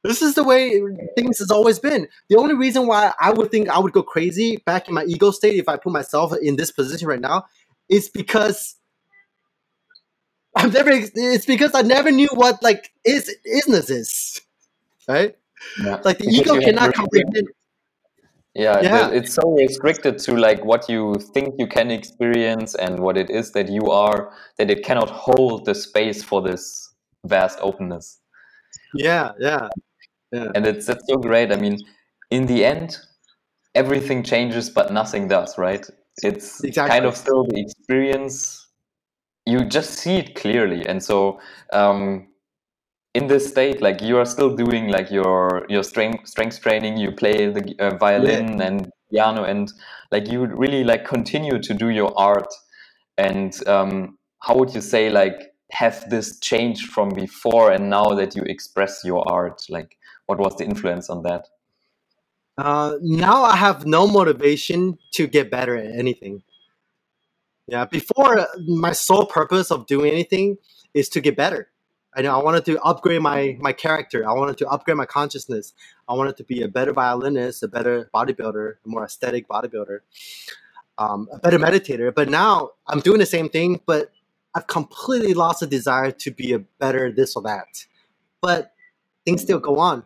This 0.03 0.21
is 0.21 0.35
the 0.35 0.43
way 0.43 0.79
things 1.15 1.39
has 1.39 1.49
always 1.49 1.79
been. 1.79 2.07
The 2.29 2.35
only 2.35 2.53
reason 2.53 2.85
why 2.85 3.13
I 3.19 3.31
would 3.31 3.49
think 3.49 3.69
I 3.69 3.79
would 3.79 3.91
go 3.91 4.03
crazy 4.03 4.57
back 4.57 4.87
in 4.87 4.93
my 4.93 5.03
ego 5.05 5.31
state 5.31 5.55
if 5.55 5.67
I 5.67 5.77
put 5.77 5.91
myself 5.91 6.31
in 6.39 6.57
this 6.57 6.71
position 6.71 7.07
right 7.07 7.19
now 7.19 7.45
is 7.89 8.07
because 8.07 8.75
I've 10.55 10.71
never. 10.71 10.91
It's 10.91 11.47
because 11.47 11.73
I 11.73 11.81
never 11.81 12.11
knew 12.11 12.29
what 12.33 12.61
like 12.61 12.91
is 13.03 13.35
isness 13.51 13.89
is, 13.89 14.41
right? 15.07 15.35
Yeah. 15.83 16.01
Like 16.03 16.19
the 16.19 16.27
because 16.27 16.57
ego 16.57 16.61
cannot 16.61 16.93
comprehend. 16.93 17.49
Yeah, 18.55 18.79
yeah. 18.81 19.09
it's 19.09 19.33
so 19.33 19.51
restricted 19.51 20.17
to 20.19 20.37
like 20.37 20.63
what 20.63 20.87
you 20.87 21.15
think 21.33 21.55
you 21.59 21.67
can 21.67 21.91
experience 21.91 22.73
and 22.75 22.99
what 22.99 23.17
it 23.17 23.29
is 23.29 23.51
that 23.51 23.69
you 23.69 23.91
are 23.91 24.31
that 24.57 24.71
it 24.71 24.85
cannot 24.85 25.09
hold 25.09 25.65
the 25.65 25.75
space 25.75 26.23
for 26.23 26.41
this 26.41 26.93
vast 27.25 27.59
openness. 27.61 28.19
Yeah, 28.93 29.31
yeah, 29.39 29.67
yeah. 30.31 30.51
And 30.55 30.65
it's 30.65 30.85
that's 30.85 31.05
so 31.07 31.17
great. 31.17 31.51
I 31.51 31.57
mean, 31.57 31.79
in 32.31 32.45
the 32.45 32.63
end, 32.63 32.97
everything 33.75 34.23
changes, 34.23 34.69
but 34.69 34.93
nothing 34.93 35.27
does. 35.27 35.57
Right? 35.57 35.85
It's 36.23 36.63
exactly. 36.63 36.91
kind 36.91 37.05
of 37.05 37.17
still 37.17 37.43
the 37.43 37.59
experience 37.59 38.65
you 39.45 39.63
just 39.65 39.91
see 39.93 40.15
it 40.17 40.35
clearly 40.35 40.85
and 40.87 41.03
so 41.03 41.39
um, 41.73 42.27
in 43.15 43.27
this 43.27 43.47
state 43.47 43.81
like 43.81 44.01
you 44.01 44.17
are 44.17 44.25
still 44.25 44.55
doing 44.55 44.89
like 44.89 45.09
your 45.09 45.65
your 45.69 45.83
strength 45.83 46.27
strength 46.27 46.61
training 46.61 46.97
you 46.97 47.11
play 47.11 47.47
the 47.47 47.75
uh, 47.79 47.95
violin 47.97 48.57
yeah. 48.57 48.65
and 48.65 48.91
piano 49.11 49.43
and 49.43 49.71
like 50.11 50.27
you 50.27 50.39
would 50.39 50.57
really 50.57 50.83
like 50.83 51.05
continue 51.05 51.57
to 51.59 51.73
do 51.73 51.89
your 51.89 52.11
art 52.17 52.53
and 53.17 53.65
um, 53.67 54.17
how 54.39 54.55
would 54.57 54.73
you 54.75 54.81
say 54.81 55.09
like 55.09 55.53
have 55.71 56.09
this 56.09 56.39
changed 56.39 56.91
from 56.91 57.09
before 57.09 57.71
and 57.71 57.89
now 57.89 58.09
that 58.09 58.35
you 58.35 58.43
express 58.43 59.01
your 59.03 59.27
art 59.31 59.61
like 59.69 59.97
what 60.25 60.37
was 60.37 60.55
the 60.57 60.65
influence 60.65 61.09
on 61.09 61.23
that 61.23 61.47
uh, 62.57 62.95
now 63.01 63.43
i 63.43 63.55
have 63.55 63.85
no 63.85 64.05
motivation 64.05 64.97
to 65.11 65.25
get 65.25 65.49
better 65.49 65.75
at 65.77 65.93
anything 65.95 66.43
yeah, 67.67 67.85
before 67.85 68.47
my 68.67 68.91
sole 68.91 69.25
purpose 69.25 69.71
of 69.71 69.87
doing 69.87 70.11
anything 70.11 70.57
is 70.93 71.09
to 71.09 71.21
get 71.21 71.35
better. 71.35 71.69
I 72.15 72.21
know 72.21 72.39
I 72.39 72.41
wanted 72.41 72.63
to 72.65 72.81
upgrade 72.81 73.21
my 73.21 73.57
my 73.59 73.73
character. 73.73 74.27
I 74.27 74.33
wanted 74.33 74.57
to 74.59 74.69
upgrade 74.69 74.97
my 74.97 75.05
consciousness. 75.05 75.73
I 76.07 76.13
wanted 76.13 76.37
to 76.37 76.43
be 76.43 76.61
a 76.61 76.67
better 76.67 76.93
violinist, 76.93 77.61
a 77.63 77.67
better 77.67 78.09
bodybuilder, 78.13 78.75
a 78.85 78.87
more 78.87 79.03
aesthetic 79.03 79.47
bodybuilder, 79.47 79.99
um, 80.97 81.27
a 81.31 81.39
better 81.39 81.59
meditator. 81.59 82.15
But 82.15 82.29
now 82.29 82.71
I'm 82.87 83.01
doing 83.01 83.19
the 83.19 83.25
same 83.25 83.49
thing, 83.49 83.81
but 83.85 84.11
I've 84.53 84.67
completely 84.67 85.33
lost 85.33 85.59
the 85.59 85.67
desire 85.67 86.11
to 86.11 86.31
be 86.31 86.53
a 86.53 86.59
better 86.59 87.11
this 87.11 87.35
or 87.35 87.41
that. 87.43 87.85
But 88.41 88.71
things 89.25 89.41
still 89.41 89.59
go 89.59 89.79
on. 89.79 90.05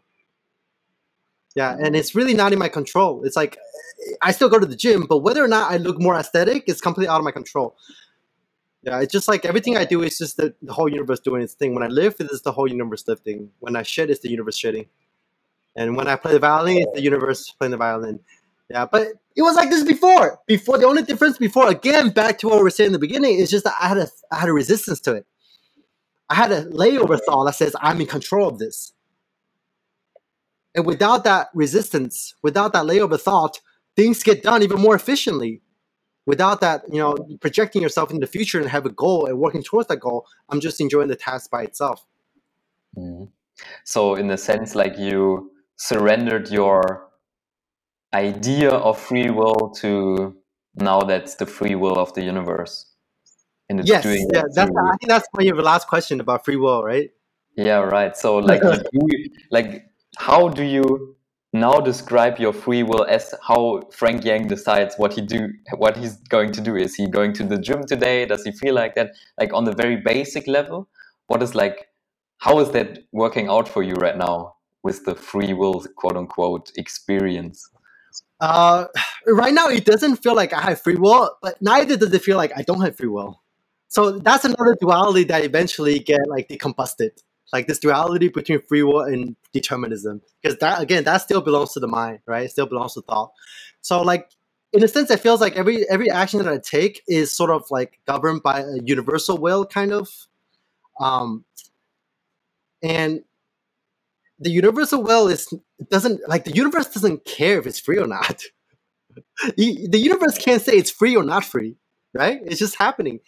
Yeah, 1.55 1.75
and 1.79 1.95
it's 1.95 2.15
really 2.15 2.33
not 2.33 2.53
in 2.53 2.59
my 2.59 2.69
control. 2.69 3.23
It's 3.23 3.35
like 3.35 3.57
I 4.21 4.31
still 4.31 4.49
go 4.49 4.59
to 4.59 4.65
the 4.65 4.75
gym, 4.75 5.05
but 5.07 5.19
whether 5.19 5.43
or 5.43 5.47
not 5.47 5.71
I 5.71 5.77
look 5.77 5.99
more 5.99 6.15
aesthetic 6.15 6.63
is 6.67 6.81
completely 6.81 7.09
out 7.09 7.19
of 7.19 7.23
my 7.23 7.31
control. 7.31 7.75
Yeah, 8.83 9.01
it's 9.01 9.11
just 9.11 9.27
like 9.27 9.45
everything 9.45 9.75
I 9.75 9.83
do 9.85 10.01
is 10.03 10.17
just 10.17 10.37
the, 10.37 10.53
the 10.61 10.71
whole 10.71 10.89
universe 10.89 11.19
doing 11.19 11.41
its 11.41 11.53
thing. 11.53 11.73
When 11.73 11.83
I 11.83 11.87
lift, 11.87 12.21
it 12.21 12.31
is 12.31 12.41
the 12.41 12.51
whole 12.51 12.67
universe 12.67 13.05
lifting. 13.07 13.51
When 13.59 13.75
I 13.75 13.83
shed, 13.83 14.09
it's 14.09 14.21
the 14.21 14.29
universe 14.29 14.57
shedding. 14.57 14.85
And 15.75 15.97
when 15.97 16.07
I 16.07 16.15
play 16.15 16.31
the 16.33 16.39
violin, 16.39 16.77
it's 16.77 16.93
the 16.93 17.01
universe 17.01 17.49
playing 17.51 17.71
the 17.71 17.77
violin. 17.77 18.21
Yeah, 18.69 18.85
but 18.85 19.07
it 19.35 19.41
was 19.41 19.55
like 19.55 19.69
this 19.69 19.83
before. 19.83 20.39
Before 20.47 20.77
the 20.77 20.85
only 20.85 21.03
difference 21.03 21.37
before, 21.37 21.67
again, 21.69 22.11
back 22.11 22.37
to 22.39 22.47
what 22.47 22.57
we 22.57 22.63
were 22.63 22.69
saying 22.69 22.89
in 22.89 22.93
the 22.93 22.99
beginning, 22.99 23.39
is 23.39 23.49
just 23.49 23.65
that 23.65 23.75
I 23.81 23.87
had 23.87 23.97
a 23.97 24.07
I 24.31 24.37
had 24.37 24.49
a 24.49 24.53
resistance 24.53 24.99
to 25.01 25.13
it. 25.13 25.25
I 26.29 26.35
had 26.35 26.51
a 26.51 26.65
layover 26.65 27.19
thought 27.19 27.45
that 27.45 27.55
says 27.55 27.75
I'm 27.81 27.99
in 27.99 28.07
control 28.07 28.47
of 28.47 28.59
this. 28.59 28.93
And 30.75 30.85
without 30.85 31.23
that 31.23 31.49
resistance, 31.53 32.35
without 32.43 32.73
that 32.73 32.85
layover 32.85 33.19
thought, 33.19 33.59
things 33.95 34.21
get 34.21 34.43
done 34.43 34.61
even 34.61 34.79
more 34.79 34.95
efficiently 34.95 35.61
without 36.29 36.61
that 36.61 36.83
you 36.93 36.99
know 37.03 37.13
projecting 37.45 37.81
yourself 37.81 38.11
in 38.11 38.19
the 38.19 38.31
future 38.35 38.59
and 38.61 38.69
have 38.69 38.85
a 38.85 38.95
goal 39.03 39.25
and 39.25 39.35
working 39.45 39.63
towards 39.63 39.87
that 39.89 39.99
goal 40.07 40.19
i'm 40.49 40.61
just 40.67 40.79
enjoying 40.79 41.09
the 41.13 41.15
task 41.15 41.49
by 41.55 41.63
itself. 41.63 42.05
Mm. 42.97 43.29
so 43.83 44.15
in 44.15 44.29
a 44.31 44.37
sense 44.37 44.75
like 44.75 44.95
you 44.97 45.51
surrendered 45.75 46.45
your 46.59 46.77
idea 48.13 48.71
of 48.71 48.99
free 48.99 49.29
will 49.29 49.69
to 49.81 49.91
now 50.75 50.99
that's 51.01 51.35
the 51.35 51.45
free 51.45 51.75
will 51.83 51.97
of 52.05 52.13
the 52.13 52.23
universe 52.23 52.75
and 53.67 53.79
it's 53.79 53.89
yes 53.89 54.03
doing 54.03 54.27
yeah 54.33 54.43
that's 54.55 54.71
i 54.91 54.95
think 54.97 55.09
that's 55.13 55.27
my 55.33 55.43
your 55.43 55.61
last 55.61 55.87
question 55.87 56.19
about 56.19 56.45
free 56.45 56.59
will 56.65 56.83
right? 56.83 57.09
Yeah 57.55 57.79
right. 57.79 58.15
So 58.15 58.37
like 58.37 58.61
you, 58.93 59.29
like 59.51 59.85
how 60.17 60.49
do 60.49 60.63
you 60.63 61.15
now 61.51 61.79
describe 61.79 62.37
your 62.37 62.53
free 62.53 62.83
will 62.83 63.05
as 63.05 63.33
how 63.47 63.81
Frank 63.91 64.23
Yang 64.23 64.47
decides 64.47 64.95
what 64.97 65.13
he 65.13 65.21
do 65.21 65.49
what 65.77 65.97
he's 65.97 66.17
going 66.29 66.51
to 66.51 66.61
do. 66.61 66.75
Is 66.75 66.95
he 66.95 67.07
going 67.07 67.33
to 67.33 67.43
the 67.43 67.57
gym 67.57 67.83
today? 67.85 68.25
Does 68.25 68.43
he 68.43 68.51
feel 68.51 68.75
like 68.75 68.95
that? 68.95 69.11
Like 69.39 69.53
on 69.53 69.65
the 69.65 69.73
very 69.73 69.97
basic 69.97 70.47
level, 70.47 70.87
what 71.27 71.41
is 71.41 71.55
like 71.55 71.87
how 72.37 72.59
is 72.59 72.71
that 72.71 72.99
working 73.11 73.49
out 73.49 73.67
for 73.67 73.83
you 73.83 73.93
right 73.95 74.17
now? 74.17 74.55
with 74.83 75.05
the 75.05 75.15
free 75.15 75.53
will, 75.53 75.85
quote 75.95 76.17
unquote, 76.17 76.71
experience? 76.77 77.69
Uh, 78.39 78.85
right 79.27 79.53
now, 79.53 79.67
it 79.67 79.85
doesn't 79.85 80.17
feel 80.17 80.35
like 80.35 80.53
I 80.53 80.61
have 80.61 80.81
free 80.81 80.95
will, 80.95 81.35
but 81.41 81.61
neither 81.61 81.97
does 81.97 82.13
it 82.13 82.21
feel 82.21 82.37
like 82.37 82.51
I 82.55 82.61
don't 82.61 82.81
have 82.81 82.95
free 82.95 83.09
will. 83.09 83.41
So 83.89 84.19
that's 84.19 84.45
another 84.45 84.75
duality 84.79 85.23
that 85.25 85.43
eventually 85.43 85.99
get 85.99 86.21
like 86.27 86.47
decombusted, 86.47 87.11
like 87.51 87.67
this 87.67 87.79
duality 87.79 88.29
between 88.29 88.61
free 88.61 88.83
will 88.83 89.01
and 89.01 89.35
determinism, 89.53 90.21
because 90.41 90.57
that 90.59 90.81
again, 90.81 91.03
that 91.05 91.17
still 91.17 91.41
belongs 91.41 91.73
to 91.73 91.79
the 91.79 91.87
mind, 91.87 92.19
right? 92.25 92.45
It 92.45 92.51
still 92.51 92.67
belongs 92.67 92.93
to 92.93 93.01
thought. 93.01 93.31
So 93.81 94.01
like 94.01 94.29
in 94.71 94.83
a 94.83 94.87
sense, 94.87 95.09
it 95.09 95.19
feels 95.19 95.41
like 95.41 95.55
every 95.55 95.89
every 95.89 96.09
action 96.09 96.39
that 96.43 96.51
I 96.51 96.59
take 96.59 97.01
is 97.07 97.33
sort 97.33 97.49
of 97.49 97.63
like 97.71 97.99
governed 98.05 98.43
by 98.43 98.61
a 98.61 98.77
universal 98.83 99.37
will, 99.37 99.65
kind 99.65 99.91
of. 99.91 100.09
Um, 100.99 101.45
and 102.83 103.21
the 104.39 104.51
universal 104.51 105.01
will 105.03 105.27
is 105.27 105.51
doesn't 105.89 106.21
like 106.27 106.45
the 106.45 106.51
universe 106.51 106.87
doesn't 106.87 107.25
care 107.25 107.59
if 107.59 107.65
it's 107.65 107.79
free 107.79 107.97
or 107.99 108.07
not. 108.07 108.43
the 109.57 109.89
universe 109.93 110.37
can't 110.37 110.61
say 110.61 110.73
it's 110.73 110.91
free 110.91 111.15
or 111.15 111.23
not 111.23 111.43
free, 111.43 111.75
right? 112.13 112.39
It's 112.45 112.59
just 112.59 112.75
happening. 112.75 113.19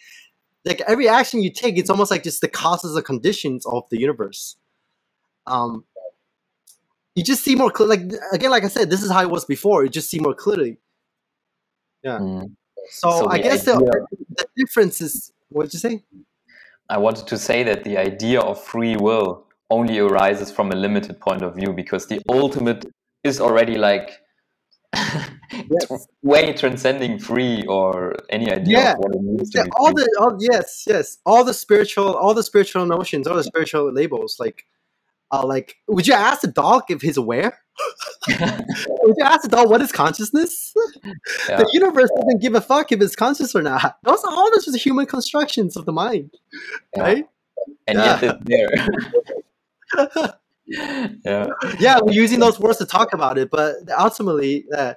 Like 0.64 0.80
every 0.82 1.08
action 1.08 1.42
you 1.42 1.50
take, 1.50 1.76
it's 1.76 1.90
almost 1.90 2.10
like 2.10 2.22
just 2.22 2.40
the 2.40 2.48
causes 2.48 2.94
and 2.94 3.04
conditions 3.04 3.66
of 3.66 3.82
the 3.90 3.98
universe. 3.98 4.56
Um, 5.46 5.84
you 7.14 7.22
just 7.22 7.44
see 7.44 7.54
more 7.54 7.70
clear. 7.70 7.88
Like 7.88 8.02
again, 8.32 8.50
like 8.50 8.64
I 8.64 8.68
said, 8.68 8.90
this 8.90 9.02
is 9.02 9.10
how 9.10 9.22
it 9.22 9.30
was 9.30 9.44
before. 9.44 9.84
You 9.84 9.90
just 9.90 10.10
see 10.10 10.18
more 10.18 10.34
clearly. 10.34 10.78
Yeah. 12.02 12.18
Mm. 12.18 12.54
So, 12.90 13.10
so, 13.10 13.28
I 13.28 13.38
guess 13.38 13.68
idea, 13.68 13.78
the, 13.78 14.06
the 14.36 14.46
difference 14.56 15.00
is 15.00 15.32
what 15.50 15.64
did 15.64 15.74
you 15.74 15.78
say? 15.78 16.02
I 16.88 16.98
wanted 16.98 17.26
to 17.28 17.38
say 17.38 17.62
that 17.62 17.84
the 17.84 17.96
idea 17.96 18.40
of 18.40 18.62
free 18.62 18.96
will 18.96 19.46
only 19.70 19.98
arises 19.98 20.50
from 20.50 20.70
a 20.72 20.76
limited 20.76 21.20
point 21.20 21.42
of 21.42 21.54
view 21.54 21.72
because 21.72 22.06
the 22.06 22.20
ultimate 22.28 22.84
is 23.24 23.40
already 23.40 23.76
like 23.76 24.10
yes. 24.94 26.06
way 26.22 26.52
transcending 26.52 27.18
free 27.18 27.64
or 27.66 28.14
any 28.28 28.50
idea 28.50 28.78
yeah. 28.78 28.92
of 28.92 28.98
what 28.98 29.14
it 29.14 29.22
means 29.22 29.50
to 29.50 29.58
yeah, 29.58 29.64
be 29.64 29.70
all 29.76 29.92
free. 29.92 30.02
the 30.02 30.20
all, 30.20 30.36
yes 30.38 30.84
yes 30.86 31.18
all 31.24 31.44
the 31.44 31.54
spiritual 31.54 32.14
all 32.14 32.34
the 32.34 32.42
spiritual 32.42 32.84
notions 32.84 33.26
all 33.26 33.36
the 33.36 33.44
spiritual 33.44 33.90
labels 33.90 34.36
like 34.38 34.66
uh, 35.32 35.46
like 35.46 35.76
would 35.88 36.06
you 36.06 36.14
ask 36.14 36.42
the 36.42 36.48
dog 36.48 36.84
if 36.90 37.02
he's 37.02 37.16
aware? 37.16 37.58
Would 38.28 39.16
you 39.16 39.24
ask 39.24 39.42
the 39.42 39.48
dog 39.48 39.70
what 39.70 39.80
is 39.80 39.90
consciousness? 39.90 40.74
Yeah. 41.48 41.56
the 41.56 41.68
universe 41.72 42.10
doesn't 42.14 42.42
give 42.42 42.54
a 42.54 42.60
fuck 42.60 42.92
if 42.92 43.00
it's 43.00 43.16
conscious 43.16 43.54
or 43.54 43.62
not. 43.62 43.96
Those 44.04 44.22
are 44.24 44.30
all 44.30 44.50
just 44.50 44.76
human 44.76 45.06
constructions 45.06 45.76
of 45.76 45.86
the 45.86 45.92
mind 45.92 46.30
right? 46.96 47.26
And 47.88 47.98
yet 47.98 48.22
it's 48.22 48.44
there. 48.44 50.34
Yeah. 51.24 51.48
Yeah 51.80 51.98
we're 52.00 52.12
using 52.12 52.38
those 52.40 52.58
words 52.58 52.78
to 52.78 52.86
talk 52.86 53.12
about 53.12 53.36
it 53.36 53.50
but 53.50 53.76
ultimately 53.98 54.64
uh, 54.74 54.94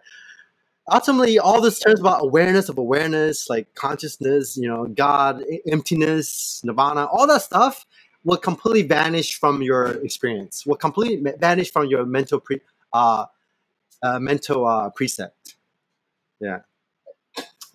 ultimately 0.92 1.40
all 1.40 1.60
this 1.60 1.80
turns 1.80 2.00
about 2.00 2.24
awareness 2.24 2.70
of 2.70 2.78
awareness 2.78 3.50
like 3.50 3.74
consciousness 3.76 4.56
you 4.56 4.68
know 4.70 4.86
god 4.86 5.44
emptiness 5.70 6.62
nirvana 6.64 7.06
all 7.06 7.28
that 7.28 7.42
stuff 7.42 7.86
will 8.26 8.38
completely 8.38 8.82
vanish 8.84 9.40
from 9.40 9.62
your 9.62 10.04
experience 10.04 10.66
will 10.66 10.76
completely 10.76 11.32
vanish 11.40 11.72
from 11.72 11.86
your 11.88 12.06
mental 12.06 12.40
pre 12.40 12.60
uh, 12.92 13.26
uh 14.04 14.20
mental 14.20 14.68
uh 14.68 14.90
precept 14.90 15.56
yeah 16.42 16.60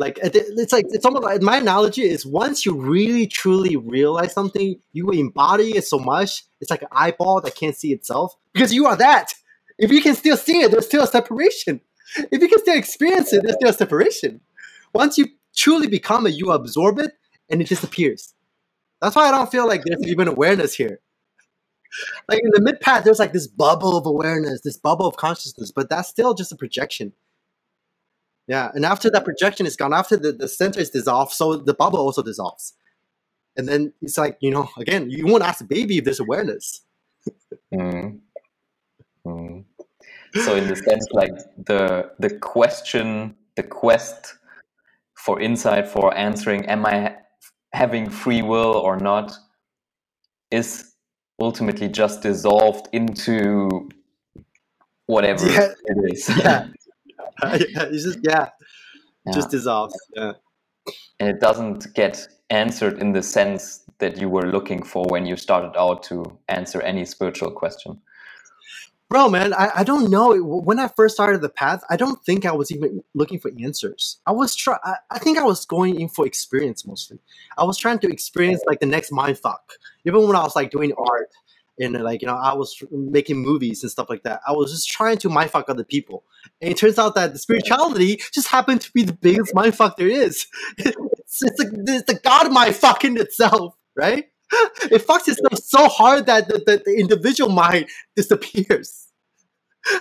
like 0.01 0.19
it's 0.23 0.73
like 0.73 0.87
it's 0.89 1.05
almost 1.05 1.25
like 1.25 1.43
my 1.43 1.59
analogy 1.59 2.03
is 2.03 2.25
once 2.25 2.65
you 2.65 2.75
really 2.75 3.27
truly 3.27 3.77
realize 3.77 4.33
something, 4.33 4.81
you 4.95 5.11
embody 5.11 5.77
it 5.77 5.85
so 5.85 5.99
much. 5.99 6.45
It's 6.59 6.71
like 6.71 6.81
an 6.81 6.89
eyeball 6.91 7.43
that 7.43 7.55
can't 7.55 7.77
see 7.77 7.93
itself 7.93 8.35
because 8.55 8.73
you 8.73 8.87
are 8.87 8.97
that. 8.97 9.35
If 9.79 9.93
you 9.93 10.01
can 10.01 10.15
still 10.15 10.39
see 10.39 10.63
it, 10.63 10.71
there's 10.71 10.87
still 10.87 11.05
a 11.05 11.07
separation. 11.07 11.83
If 12.17 12.41
you 12.41 12.49
can 12.49 12.61
still 12.61 12.79
experience 12.79 13.35
it, 13.35 13.43
there's 13.43 13.57
still 13.57 13.69
a 13.69 13.75
separation. 13.75 14.41
Once 14.95 15.19
you 15.19 15.27
truly 15.55 15.87
become 15.87 16.27
it, 16.27 16.33
you 16.33 16.51
absorb 16.51 16.99
it 16.99 17.13
and 17.51 17.61
it 17.61 17.69
disappears. 17.69 18.33
That's 19.01 19.17
why 19.17 19.29
I 19.29 19.31
don't 19.31 19.51
feel 19.51 19.67
like 19.67 19.83
there's 19.85 20.07
even 20.07 20.29
awareness 20.29 20.75
here. 20.75 21.01
Like 22.29 22.41
in 22.43 22.51
the 22.53 22.61
mid 22.61 22.81
path, 22.81 23.05
there's 23.05 23.19
like 23.19 23.33
this 23.33 23.47
bubble 23.47 23.97
of 23.97 24.07
awareness, 24.07 24.61
this 24.61 24.77
bubble 24.77 25.07
of 25.07 25.17
consciousness, 25.17 25.73
but 25.73 25.89
that's 25.89 26.09
still 26.09 26.35
just 26.35 26.53
a 26.53 26.57
projection. 26.57 27.13
Yeah, 28.47 28.71
and 28.75 28.85
after 28.85 29.11
that 29.11 29.25
projection 29.25 29.67
is 29.67 29.77
gone, 29.77 29.93
after 29.93 30.17
the, 30.17 30.33
the 30.33 30.49
center 30.49 30.81
is 30.81 30.91
dissolved, 30.91 31.33
so 31.33 31.57
the 31.57 31.75
bubble 31.75 32.01
also 32.01 32.23
dissolves. 32.23 32.75
And 33.57 33.69
then 33.69 33.93
it's 34.01 34.19
like, 34.19 34.39
you 34.41 34.51
know, 34.51 34.69
again, 34.77 35.11
you 35.11 35.27
won't 35.27 35.43
ask 35.43 35.59
the 35.59 35.65
baby 35.65 35.99
if 35.99 36.05
there's 36.05 36.21
awareness. 36.21 36.83
mm. 37.75 38.19
Mm. 39.27 39.65
So 40.45 40.55
in 40.55 40.69
the 40.69 40.77
sense, 40.77 41.07
like 41.13 41.33
the 41.67 42.13
the 42.19 42.31
question, 42.31 43.35
the 43.57 43.63
quest 43.63 44.37
for 45.15 45.41
insight, 45.41 45.89
for 45.89 46.17
answering, 46.17 46.67
am 46.67 46.87
I 46.87 47.17
having 47.73 48.11
free 48.11 48.43
will 48.43 48.75
or 48.75 48.99
not, 48.99 49.33
is 50.51 50.95
ultimately 51.41 51.89
just 51.89 52.23
dissolved 52.23 52.89
into 52.93 53.89
whatever 55.07 55.47
yeah. 55.47 55.69
it 55.85 56.13
is. 56.13 56.29
Yeah. 56.29 56.67
yeah, 57.43 57.89
just 57.91 58.19
yeah, 58.23 58.49
yeah, 59.25 59.33
just 59.33 59.51
dissolves. 59.51 59.95
Yeah, 60.15 60.33
and 61.19 61.29
it 61.29 61.41
doesn't 61.41 61.95
get 61.95 62.29
answered 62.51 62.99
in 62.99 63.13
the 63.13 63.23
sense 63.23 63.85
that 63.99 64.19
you 64.19 64.29
were 64.29 64.51
looking 64.51 64.83
for 64.83 65.07
when 65.09 65.25
you 65.25 65.37
started 65.37 65.79
out 65.79 66.03
to 66.05 66.39
answer 66.49 66.83
any 66.83 67.05
spiritual 67.05 67.51
question. 67.51 68.01
Bro, 69.11 69.31
man, 69.31 69.53
I, 69.55 69.71
I 69.79 69.85
don't 69.85 70.09
know. 70.09 70.37
When 70.37 70.79
I 70.79 70.87
first 70.87 71.17
started 71.17 71.43
the 71.43 71.49
path, 71.49 71.83
I 71.91 71.97
don't 71.97 72.25
think 72.25 72.47
I 72.47 72.53
was 72.53 72.71
even 72.71 73.03
looking 73.13 73.41
for 73.41 73.51
answers. 73.61 74.21
I 74.25 74.31
was 74.31 74.55
try. 74.55 74.79
I, 75.11 75.19
think 75.19 75.37
I 75.37 75.43
was 75.43 75.67
going 75.67 76.01
in 76.01 76.09
for 76.09 76.25
experience 76.25 76.87
mostly. 76.87 77.19
I 77.59 77.65
was 77.65 77.77
trying 77.77 77.99
to 77.99 78.09
experience 78.09 78.63
like 78.69 78.79
the 78.79 78.87
next 78.87 79.11
mind 79.11 79.37
fuck. 79.41 79.73
Even 80.05 80.29
when 80.29 80.37
I 80.37 80.45
was 80.45 80.55
like 80.55 80.71
doing 80.71 80.93
art, 80.97 81.29
and 81.81 81.95
like 82.03 82.21
you 82.21 82.27
know 82.27 82.35
i 82.35 82.53
was 82.53 82.83
making 82.91 83.39
movies 83.39 83.83
and 83.83 83.91
stuff 83.91 84.11
like 84.11 84.23
that 84.23 84.41
i 84.47 84.53
was 84.53 84.71
just 84.71 84.89
trying 84.89 85.17
to 85.17 85.29
mindfuck 85.29 85.65
other 85.69 85.85
people 85.85 86.25
and 86.61 86.71
it 86.71 86.77
turns 86.77 86.99
out 86.99 87.15
that 87.15 87.33
the 87.33 87.39
spirituality 87.39 88.21
just 88.35 88.49
happened 88.49 88.81
to 88.81 88.93
be 88.93 89.03
the 89.03 89.15
biggest 89.15 89.55
mindfuck 89.55 89.97
there 89.97 90.09
is 90.09 90.47
it's, 90.77 91.43
it's, 91.43 91.63
a, 91.63 91.67
it's 91.87 92.13
the 92.13 92.21
god 92.23 92.51
mindfucking 92.51 93.19
itself 93.19 93.75
right 93.95 94.30
it 94.91 95.07
fucks 95.07 95.29
itself 95.29 95.59
so 95.63 95.89
hard 95.89 96.27
that 96.27 96.49
the, 96.49 96.59
the, 96.59 96.83
the 96.85 96.95
individual 96.99 97.51
mind 97.51 97.87
disappears 98.17 99.09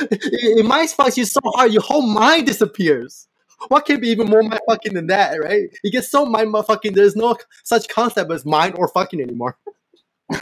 it, 0.00 0.64
mind 0.64 0.88
fucks 0.88 1.16
you 1.16 1.24
so 1.24 1.40
hard 1.44 1.72
your 1.72 1.82
whole 1.82 2.06
mind 2.06 2.46
disappears 2.46 3.28
what 3.68 3.84
can 3.84 4.00
be 4.00 4.08
even 4.08 4.28
more 4.28 4.42
mind 4.42 4.60
fucking 4.66 4.94
than 4.94 5.06
that, 5.08 5.38
right? 5.40 5.68
It 5.84 5.92
gets 5.92 6.10
so 6.10 6.24
mind 6.24 6.54
fucking. 6.66 6.94
There's 6.94 7.16
no 7.16 7.36
such 7.62 7.88
concept 7.88 8.30
as 8.32 8.46
mind 8.46 8.74
or 8.78 8.88
fucking 8.88 9.20
anymore. 9.20 9.58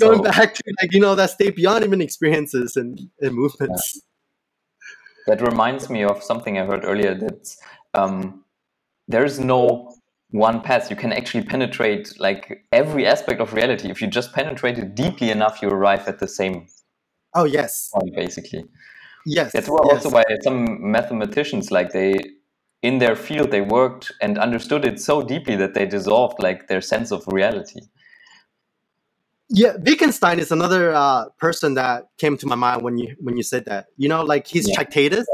Going 0.00 0.22
back 0.22 0.54
to 0.54 0.62
like 0.80 0.92
you 0.92 1.00
know 1.00 1.14
that 1.14 1.30
state 1.30 1.56
beyond 1.56 1.84
even 1.84 2.00
experiences 2.00 2.76
and, 2.76 2.98
and 3.20 3.34
movements. 3.34 3.96
Yeah. 3.96 4.00
That 5.34 5.42
reminds 5.42 5.90
me 5.90 6.02
of 6.04 6.22
something 6.22 6.58
I 6.58 6.64
heard 6.64 6.84
earlier. 6.84 7.14
That 7.14 7.54
um, 7.94 8.44
there's 9.08 9.38
no 9.38 9.94
one 10.32 10.60
path. 10.60 10.90
You 10.90 10.96
can 10.96 11.12
actually 11.12 11.44
penetrate 11.44 12.18
like 12.18 12.64
every 12.72 13.06
aspect 13.06 13.40
of 13.40 13.52
reality. 13.54 13.90
If 13.90 14.02
you 14.02 14.08
just 14.08 14.32
penetrate 14.32 14.78
it 14.78 14.94
deeply 14.94 15.30
enough, 15.30 15.62
you 15.62 15.68
arrive 15.68 16.08
at 16.08 16.18
the 16.18 16.28
same. 16.28 16.66
Oh 17.34 17.44
yes. 17.44 17.90
Point, 17.94 18.14
basically. 18.14 18.64
Yes. 19.24 19.52
That's 19.52 19.68
also 19.68 20.10
why 20.10 20.24
some 20.42 20.90
mathematicians 20.90 21.70
like 21.70 21.92
they 21.92 22.18
in 22.82 22.98
their 22.98 23.14
field 23.14 23.50
they 23.50 23.60
worked 23.60 24.12
and 24.20 24.38
understood 24.38 24.84
it 24.84 25.00
so 25.00 25.22
deeply 25.22 25.56
that 25.56 25.74
they 25.74 25.86
dissolved 25.86 26.42
like 26.42 26.68
their 26.68 26.80
sense 26.80 27.12
of 27.12 27.22
reality 27.28 27.80
yeah 29.48 29.74
wittgenstein 29.78 30.38
is 30.38 30.50
another 30.50 30.92
uh, 30.92 31.28
person 31.38 31.74
that 31.74 32.08
came 32.18 32.36
to 32.36 32.46
my 32.46 32.56
mind 32.56 32.82
when 32.82 32.98
you 32.98 33.14
when 33.20 33.36
you 33.36 33.42
said 33.42 33.64
that 33.66 33.86
you 33.96 34.08
know 34.08 34.22
like 34.22 34.46
he's 34.46 34.68
yeah. 34.68 34.74
tractatus 34.74 35.26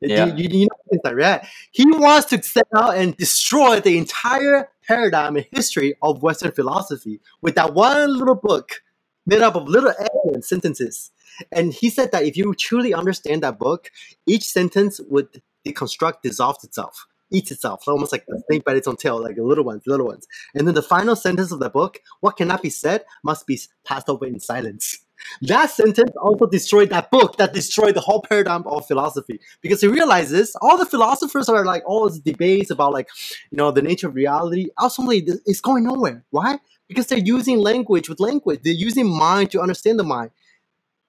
yeah. 0.00 0.26
You, 0.26 0.48
you, 0.48 0.48
you 0.90 0.98
know, 1.04 1.12
right? 1.12 1.46
He 1.72 1.84
wants 1.86 2.26
to 2.28 2.42
set 2.42 2.66
out 2.76 2.96
and 2.96 3.16
destroy 3.16 3.80
the 3.80 3.98
entire 3.98 4.70
paradigm 4.86 5.36
and 5.36 5.46
history 5.50 5.94
of 6.02 6.22
Western 6.22 6.52
philosophy 6.52 7.20
with 7.42 7.54
that 7.56 7.74
one 7.74 8.16
little 8.16 8.34
book 8.34 8.82
made 9.26 9.42
up 9.42 9.54
of 9.54 9.68
little 9.68 9.92
sentences. 10.40 11.10
And 11.52 11.72
he 11.72 11.90
said 11.90 12.12
that 12.12 12.24
if 12.24 12.36
you 12.36 12.54
truly 12.54 12.94
understand 12.94 13.42
that 13.42 13.58
book, 13.58 13.90
each 14.26 14.44
sentence 14.44 15.00
would 15.08 15.42
deconstruct 15.66 16.22
dissolves 16.22 16.64
itself, 16.64 17.06
eats 17.30 17.50
itself, 17.50 17.86
almost 17.86 18.12
like 18.12 18.24
a 18.28 18.38
snake 18.46 18.64
bite 18.64 18.76
its 18.76 18.88
own 18.88 18.96
tail, 18.96 19.22
like 19.22 19.36
the 19.36 19.42
little 19.42 19.64
ones, 19.64 19.82
little 19.86 20.06
ones. 20.06 20.26
And 20.54 20.66
then 20.66 20.74
the 20.74 20.82
final 20.82 21.14
sentence 21.14 21.52
of 21.52 21.60
the 21.60 21.70
book, 21.70 22.00
what 22.20 22.36
cannot 22.36 22.62
be 22.62 22.70
said 22.70 23.04
must 23.22 23.46
be 23.46 23.60
passed 23.84 24.08
over 24.08 24.26
in 24.26 24.40
silence. 24.40 25.00
That 25.42 25.70
sentence 25.70 26.10
also 26.20 26.46
destroyed 26.46 26.90
that 26.90 27.10
book 27.10 27.36
that 27.36 27.52
destroyed 27.52 27.94
the 27.94 28.00
whole 28.00 28.22
paradigm 28.22 28.66
of 28.66 28.86
philosophy. 28.86 29.40
Because 29.60 29.80
he 29.80 29.88
realizes 29.88 30.56
all 30.60 30.76
the 30.76 30.86
philosophers 30.86 31.48
are 31.48 31.64
like 31.64 31.82
all 31.86 32.08
these 32.08 32.20
debates 32.20 32.70
about 32.70 32.92
like 32.92 33.08
you 33.50 33.56
know 33.56 33.70
the 33.70 33.82
nature 33.82 34.08
of 34.08 34.14
reality. 34.14 34.68
Ultimately 34.80 35.26
it's 35.46 35.60
going 35.60 35.84
nowhere. 35.84 36.24
Why? 36.30 36.58
Because 36.88 37.06
they're 37.06 37.18
using 37.18 37.58
language 37.58 38.08
with 38.08 38.20
language. 38.20 38.60
They're 38.62 38.72
using 38.72 39.08
mind 39.08 39.50
to 39.52 39.60
understand 39.60 39.98
the 39.98 40.04
mind. 40.04 40.30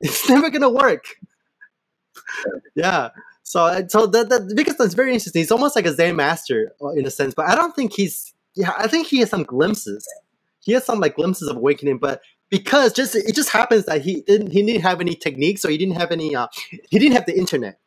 It's 0.01 0.29
never 0.29 0.49
gonna 0.49 0.69
work. 0.69 1.05
Yeah. 2.75 3.09
So 3.43 3.65
uh, 3.65 3.87
so 3.87 4.05
that, 4.07 4.29
that 4.29 4.53
because 4.55 4.77
that's 4.77 4.93
very 4.93 5.13
interesting. 5.13 5.39
He's 5.39 5.51
almost 5.51 5.75
like 5.75 5.85
a 5.85 5.93
zen 5.93 6.15
master 6.15 6.73
uh, 6.81 6.89
in 6.89 7.05
a 7.05 7.11
sense. 7.11 7.33
But 7.33 7.47
i 7.49 7.55
don't 7.55 7.75
think 7.75 7.93
he's 7.93 8.33
yeah 8.55 8.71
i 8.77 8.87
think 8.87 9.07
he 9.07 9.19
has 9.19 9.29
some 9.29 9.43
glimpses. 9.43 10.07
He 10.59 10.73
has 10.73 10.85
some 10.85 10.99
like 10.99 11.15
glimpses 11.15 11.47
of 11.47 11.57
awakening. 11.57 11.97
But 11.97 12.21
because 12.49 12.93
just 12.93 13.15
it 13.15 13.35
just 13.35 13.49
happens 13.49 13.85
that 13.85 14.01
he 14.01 14.21
didn't 14.21 14.51
he 14.51 14.63
didn't 14.65 14.81
have 14.81 15.01
any 15.01 15.15
techniques 15.15 15.63
or 15.65 15.69
he 15.69 15.77
didn't 15.77 15.95
have 15.95 16.11
any 16.11 16.35
uh 16.35 16.47
he 16.89 16.99
didn't 16.99 17.13
have 17.13 17.25
the 17.25 17.37
internet 17.37 17.79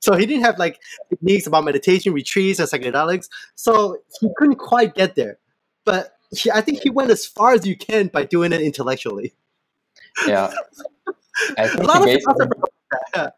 so 0.00 0.14
he 0.14 0.26
didn't 0.26 0.44
have 0.44 0.58
like 0.58 0.78
techniques 1.10 1.46
about 1.46 1.64
meditation 1.64 2.12
retreats 2.12 2.58
and 2.58 2.68
psychedelics 2.68 3.28
so 3.54 3.98
he 4.20 4.28
couldn't 4.36 4.56
quite 4.56 4.94
get 4.94 5.14
there 5.14 5.38
but 5.84 6.18
he, 6.30 6.50
i 6.50 6.60
think 6.60 6.80
he 6.82 6.90
went 6.90 7.10
as 7.10 7.26
far 7.26 7.52
as 7.52 7.66
you 7.66 7.76
can 7.76 8.08
by 8.08 8.24
doing 8.24 8.52
it 8.52 8.60
intellectually 8.60 9.34
Yeah. 10.26 10.52
I 11.58 11.64
a 11.64 11.68
think 11.68 11.84
lot 11.86 12.02
of 12.02 13.32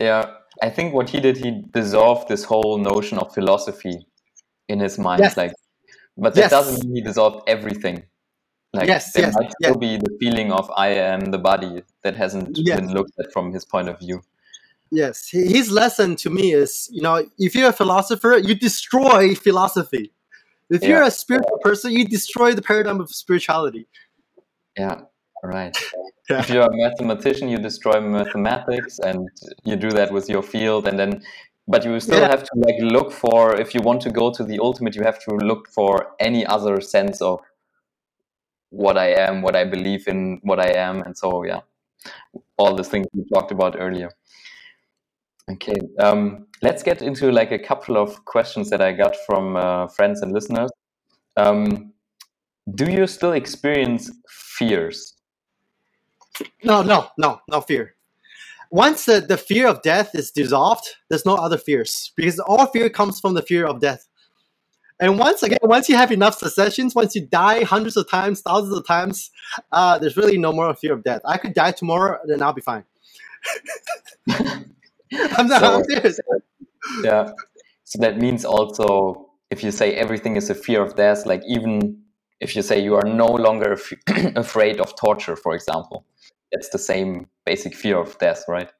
yeah, 0.00 0.34
I 0.62 0.70
think 0.70 0.94
what 0.94 1.08
he 1.10 1.20
did, 1.20 1.36
he 1.36 1.62
dissolved 1.72 2.28
this 2.28 2.44
whole 2.44 2.78
notion 2.78 3.18
of 3.18 3.32
philosophy 3.32 4.06
in 4.68 4.80
his 4.80 4.98
mind. 4.98 5.20
Yes. 5.22 5.36
Like, 5.36 5.52
but 6.16 6.34
that 6.34 6.40
Yes. 6.42 6.50
doesn't 6.50 6.84
mean 6.84 6.96
he 6.96 7.02
dissolved 7.02 7.48
everything. 7.48 8.02
Like, 8.76 8.88
Yes, 8.88 9.12
there 9.12 9.24
yes, 9.26 9.34
might 9.34 9.52
still 9.60 9.76
be 9.76 9.96
the 9.96 10.16
feeling 10.20 10.52
of 10.52 10.70
I 10.76 10.88
am 10.88 11.26
the 11.26 11.38
body 11.38 11.82
that 12.02 12.14
hasn't 12.16 12.56
Yes. 12.58 12.78
been 12.80 12.92
looked 12.92 13.12
at 13.18 13.32
from 13.32 13.52
his 13.52 13.64
point 13.64 13.88
of 13.88 13.98
view. 13.98 14.22
Yes, 14.90 15.28
his 15.30 15.70
lesson 15.70 16.14
to 16.16 16.30
me 16.30 16.52
is, 16.52 16.88
you 16.92 17.02
know, 17.02 17.26
if 17.38 17.54
you're 17.54 17.70
a 17.70 17.72
philosopher, 17.72 18.36
you 18.38 18.54
destroy 18.54 19.34
philosophy. 19.34 20.12
If 20.70 20.82
you're 20.84 21.02
a 21.02 21.10
spiritual 21.10 21.58
person, 21.62 21.92
you 21.92 22.04
destroy 22.06 22.52
the 22.54 22.62
paradigm 22.62 23.00
of 23.00 23.10
spirituality. 23.10 23.86
Yeah, 24.76 25.00
right. 25.42 25.76
Yeah. 26.28 26.40
If 26.40 26.50
you're 26.50 26.64
a 26.64 26.76
mathematician, 26.76 27.48
you 27.48 27.58
destroy 27.58 28.00
mathematics, 28.00 28.98
and 28.98 29.28
you 29.62 29.76
do 29.76 29.90
that 29.92 30.10
with 30.10 30.28
your 30.28 30.42
field, 30.42 30.88
and 30.88 30.98
then, 30.98 31.22
but 31.68 31.84
you 31.84 32.00
still 32.00 32.18
Yeah. 32.18 32.26
have 32.34 32.42
to 32.42 32.50
like 32.66 32.74
look 32.80 33.12
for. 33.12 33.54
If 33.54 33.76
you 33.76 33.80
want 33.80 34.00
to 34.02 34.10
go 34.10 34.32
to 34.32 34.42
the 34.42 34.58
ultimate, 34.58 34.96
you 34.96 35.04
have 35.04 35.20
to 35.26 35.30
look 35.36 35.68
for 35.68 35.92
any 36.18 36.44
other 36.44 36.80
sense 36.80 37.22
of 37.22 37.38
what 38.76 38.98
I 38.98 39.08
am, 39.08 39.42
what 39.42 39.56
I 39.56 39.64
believe 39.64 40.06
in, 40.06 40.38
what 40.42 40.60
I 40.60 40.70
am, 40.70 41.02
and 41.02 41.16
so 41.16 41.44
yeah, 41.44 41.60
all 42.58 42.74
the 42.74 42.84
things 42.84 43.06
we 43.14 43.24
talked 43.32 43.50
about 43.50 43.76
earlier. 43.78 44.10
Okay, 45.50 45.78
um, 46.00 46.46
let's 46.62 46.82
get 46.82 47.02
into 47.02 47.30
like 47.30 47.52
a 47.52 47.58
couple 47.58 47.96
of 47.96 48.24
questions 48.24 48.68
that 48.70 48.80
I 48.80 48.92
got 48.92 49.14
from 49.26 49.56
uh, 49.56 49.86
friends 49.88 50.20
and 50.22 50.32
listeners. 50.32 50.70
Um, 51.36 51.92
do 52.74 52.90
you 52.90 53.06
still 53.06 53.32
experience 53.32 54.10
fears? 54.28 55.14
No, 56.64 56.82
no, 56.82 57.08
no, 57.16 57.40
no 57.48 57.60
fear. 57.60 57.94
Once 58.70 59.06
the, 59.06 59.20
the 59.20 59.36
fear 59.36 59.68
of 59.68 59.80
death 59.82 60.10
is 60.14 60.32
dissolved, 60.32 60.86
there's 61.08 61.24
no 61.24 61.36
other 61.36 61.56
fears 61.56 62.12
because 62.16 62.40
all 62.40 62.66
fear 62.66 62.90
comes 62.90 63.20
from 63.20 63.34
the 63.34 63.42
fear 63.42 63.64
of 63.64 63.80
death. 63.80 64.06
And 64.98 65.18
once 65.18 65.42
again, 65.42 65.58
once 65.62 65.88
you 65.88 65.96
have 65.96 66.10
enough 66.10 66.38
cessations, 66.38 66.94
once 66.94 67.14
you 67.14 67.26
die 67.26 67.64
hundreds 67.64 67.96
of 67.96 68.08
times, 68.10 68.40
thousands 68.40 68.76
of 68.76 68.86
times, 68.86 69.30
uh, 69.72 69.98
there's 69.98 70.16
really 70.16 70.38
no 70.38 70.52
more 70.52 70.74
fear 70.74 70.94
of 70.94 71.04
death. 71.04 71.20
I 71.24 71.36
could 71.36 71.52
die 71.54 71.72
tomorrow, 71.72 72.18
then 72.26 72.42
I'll 72.42 72.54
be 72.54 72.62
fine. 72.62 72.84
I'm 74.32 75.46
not 75.48 75.60
So- 75.60 75.82
serious. 75.88 76.18
Yeah. 77.02 77.32
So 77.84 77.98
that 78.00 78.18
means 78.18 78.44
also 78.44 79.28
if 79.50 79.62
you 79.62 79.70
say 79.70 79.94
everything 79.94 80.36
is 80.36 80.50
a 80.50 80.54
fear 80.54 80.82
of 80.82 80.96
death, 80.96 81.24
like 81.26 81.42
even 81.46 82.02
if 82.40 82.56
you 82.56 82.62
say 82.62 82.82
you 82.82 82.94
are 82.96 83.04
no 83.04 83.26
longer 83.26 83.72
af- 83.72 83.92
afraid 84.36 84.80
of 84.80 84.96
torture, 84.96 85.36
for 85.36 85.54
example, 85.54 86.04
that's 86.52 86.68
the 86.70 86.78
same 86.78 87.28
basic 87.44 87.74
fear 87.74 87.98
of 87.98 88.18
death, 88.18 88.44
right? 88.48 88.70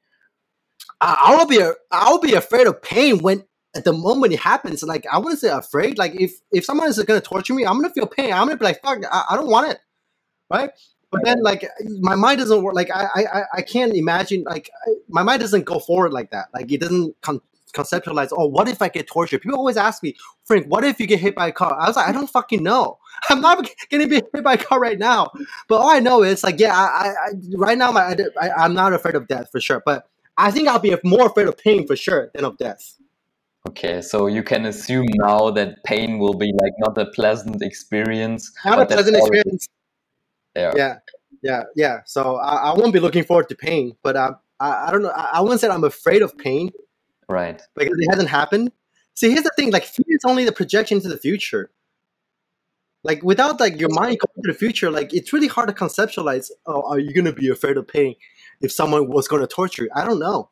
I, 1.01 1.17
I 1.29 1.37
will 1.37 1.47
be 1.47 1.61
I 1.93 2.11
will 2.11 2.21
be 2.21 2.35
afraid 2.35 2.67
of 2.67 2.83
pain 2.83 3.19
when 3.19 3.45
at 3.77 3.85
the 3.85 3.93
moment 3.93 4.33
it 4.33 4.41
happens. 4.41 4.83
Like 4.83 5.07
I 5.13 5.19
wouldn't 5.19 5.41
say 5.41 5.49
afraid. 5.49 5.99
Like 5.99 6.21
if 6.21 6.33
if 6.53 6.65
someone 6.65 6.89
is 6.89 7.03
gonna 7.03 7.21
torture 7.21 7.55
me, 7.55 7.65
I'm 7.67 7.81
gonna 7.81 7.93
feel 7.93 8.07
pain. 8.07 8.33
I'm 8.33 8.47
gonna 8.47 8.57
be 8.57 8.65
like, 8.65 8.81
fuck, 8.83 9.01
I, 9.11 9.25
I 9.31 9.37
don't 9.37 9.51
want 9.51 9.71
it, 9.71 9.79
right? 10.51 10.71
But 11.11 11.25
then 11.25 11.43
like 11.43 11.69
my 12.01 12.15
mind 12.15 12.41
doesn't 12.41 12.63
work. 12.63 12.75
Like 12.75 12.91
I 12.93 13.07
I 13.15 13.43
I 13.55 13.63
can't 13.63 13.95
imagine. 13.95 14.45
Like 14.45 14.71
my 15.09 15.23
mind 15.23 15.41
doesn't 15.41 15.65
go 15.65 15.79
forward 15.79 16.13
like 16.13 16.31
that. 16.31 16.49
Like 16.53 16.73
it 16.73 16.81
doesn't 16.81 17.21
con- 17.23 17.41
conceptualize. 17.73 18.29
Oh, 18.33 18.47
what 18.47 18.69
if 18.69 18.83
I 18.83 18.89
get 18.89 19.07
tortured? 19.07 19.43
People 19.43 19.59
always 19.59 19.77
ask 19.77 20.03
me, 20.03 20.17
Frank, 20.45 20.67
what 20.67 20.85
if 20.85 20.99
you 20.99 21.07
get 21.07 21.21
hit 21.21 21.35
by 21.35 21.49
a 21.49 21.53
car? 21.53 21.77
I 21.79 21.87
was 21.87 21.97
like, 21.97 22.09
I 22.09 22.13
don't 22.13 22.31
fucking 22.31 22.63
know. 22.63 22.99
I'm 23.31 23.41
not 23.41 23.69
gonna 23.91 24.09
be 24.09 24.17
hit 24.17 24.43
by 24.43 24.55
a 24.55 24.59
car 24.59 24.81
right 24.81 24.99
now. 24.99 25.31
But 25.69 25.77
all 25.77 25.91
I 25.91 26.01
know 26.01 26.23
is 26.23 26.43
like, 26.43 26.59
yeah, 26.59 26.75
I, 26.75 26.81
I, 26.81 27.09
I 27.09 27.31
right 27.57 27.79
now 27.79 27.93
my 27.93 28.17
I, 28.41 28.51
I'm 28.51 28.75
not 28.75 28.93
afraid 28.93 29.15
of 29.15 29.29
death 29.29 29.51
for 29.53 29.61
sure. 29.61 29.83
But 29.85 30.09
I 30.37 30.51
think 30.51 30.69
I'll 30.69 30.79
be 30.79 30.97
more 31.05 31.27
afraid 31.27 31.49
of 31.49 31.57
pain 31.57 31.87
for 31.87 31.97
sure 31.97 32.31
than 32.35 32.45
of 32.45 32.59
death. 32.59 32.97
Okay, 33.69 34.01
so 34.01 34.27
you 34.29 34.43
can 34.43 34.67
assume 34.67 35.07
now 35.15 35.51
that 35.51 35.83
pain 35.85 36.19
will 36.19 36.35
be 36.35 36.53
like 36.53 36.73
not 36.79 36.97
a 36.99 37.07
pleasant 37.07 37.63
experience. 37.63 38.53
Not 38.65 38.81
a 38.81 38.87
pleasant 38.87 39.17
experience. 39.17 39.67
there. 40.55 40.73
Yeah, 40.77 40.99
yeah, 41.43 41.63
yeah. 41.75 42.01
So 42.05 42.37
I, 42.37 42.71
I 42.71 42.75
won't 42.75 42.93
be 42.93 43.01
looking 43.01 43.25
forward 43.25 43.49
to 43.49 43.57
pain, 43.57 43.97
but 44.03 44.17
um, 44.17 44.37
I, 44.61 44.87
I 44.87 44.91
don't 44.93 45.03
know. 45.03 45.11
I, 45.11 45.31
I 45.35 45.41
wouldn't 45.41 45.61
say 45.61 45.69
I'm 45.69 45.85
afraid 45.85 46.23
of 46.23 46.37
pain 46.39 46.71
Right. 47.29 47.61
because 47.75 47.97
it 47.99 48.09
hasn't 48.11 48.29
happened. 48.29 48.71
See, 49.15 49.31
here's 49.31 49.43
the 49.43 49.53
thing: 49.57 49.73
like 49.73 49.85
fear 49.85 50.05
is 50.09 50.25
only 50.25 50.45
the 50.45 50.53
projection 50.53 51.01
to 51.01 51.09
the 51.09 51.19
future. 51.19 51.71
Like 53.03 53.23
without 53.25 53.59
like 53.59 53.81
your 53.81 53.91
mind 53.91 54.19
going 54.21 54.45
to 54.45 54.53
the 54.53 54.59
future, 54.59 54.91
like 54.91 55.13
it's 55.13 55.33
really 55.33 55.49
hard 55.49 55.69
to 55.69 55.75
conceptualize. 55.75 56.51
Oh, 56.67 56.83
are 56.89 57.01
you 57.01 57.13
gonna 57.13 57.33
be 57.33 57.49
afraid 57.49 57.79
of 57.79 57.89
pain 57.89 58.15
if 58.61 58.71
someone 58.71 59.09
was 59.09 59.27
going 59.27 59.41
to 59.43 59.49
torture 59.49 59.85
you? 59.85 59.91
I 59.95 60.05
don't 60.05 60.21
know. 60.21 60.51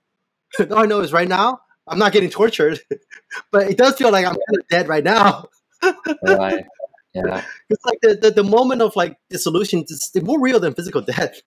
All 0.71 0.79
I 0.79 0.87
know 0.87 1.01
is 1.01 1.13
right 1.13 1.29
now 1.29 1.61
I'm 1.87 1.99
not 1.99 2.13
getting 2.13 2.31
tortured, 2.31 2.81
but 3.53 3.71
it 3.71 3.77
does 3.77 3.97
feel 3.97 4.11
like 4.11 4.25
I'm 4.25 4.33
kind 4.35 4.59
of 4.61 4.69
dead 4.69 4.89
right 4.89 5.05
now. 5.05 5.49
Right. 6.23 6.65
Yeah. 7.15 7.45
It's 7.71 7.85
like 7.85 7.99
the, 8.03 8.17
the, 8.17 8.31
the 8.31 8.45
moment 8.45 8.83
of 8.83 8.97
like 8.97 9.17
dissolution 9.31 9.85
is 9.89 10.11
more 10.23 10.41
real 10.41 10.59
than 10.61 10.75
physical 10.75 11.01
death. 11.01 11.41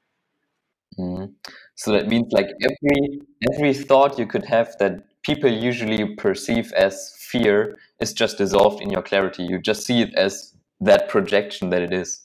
Mhm. 0.97 1.34
So 1.76 1.91
that 1.91 2.07
means 2.07 2.31
like 2.31 2.47
every 2.64 3.22
every 3.51 3.73
thought 3.73 4.18
you 4.18 4.26
could 4.26 4.45
have 4.45 4.76
that 4.80 5.03
people 5.23 5.51
usually 5.51 6.15
perceive 6.15 6.72
as 6.73 7.14
fear 7.19 7.77
is 7.99 8.14
just 8.14 8.38
dissolved 8.38 8.81
in 8.81 8.89
your 8.89 9.01
clarity. 9.03 9.43
You 9.43 9.59
just 9.59 9.85
see 9.85 10.01
it 10.01 10.14
as 10.15 10.53
that 10.80 11.09
projection 11.09 11.69
that 11.69 11.81
it 11.81 11.93
is. 11.93 12.22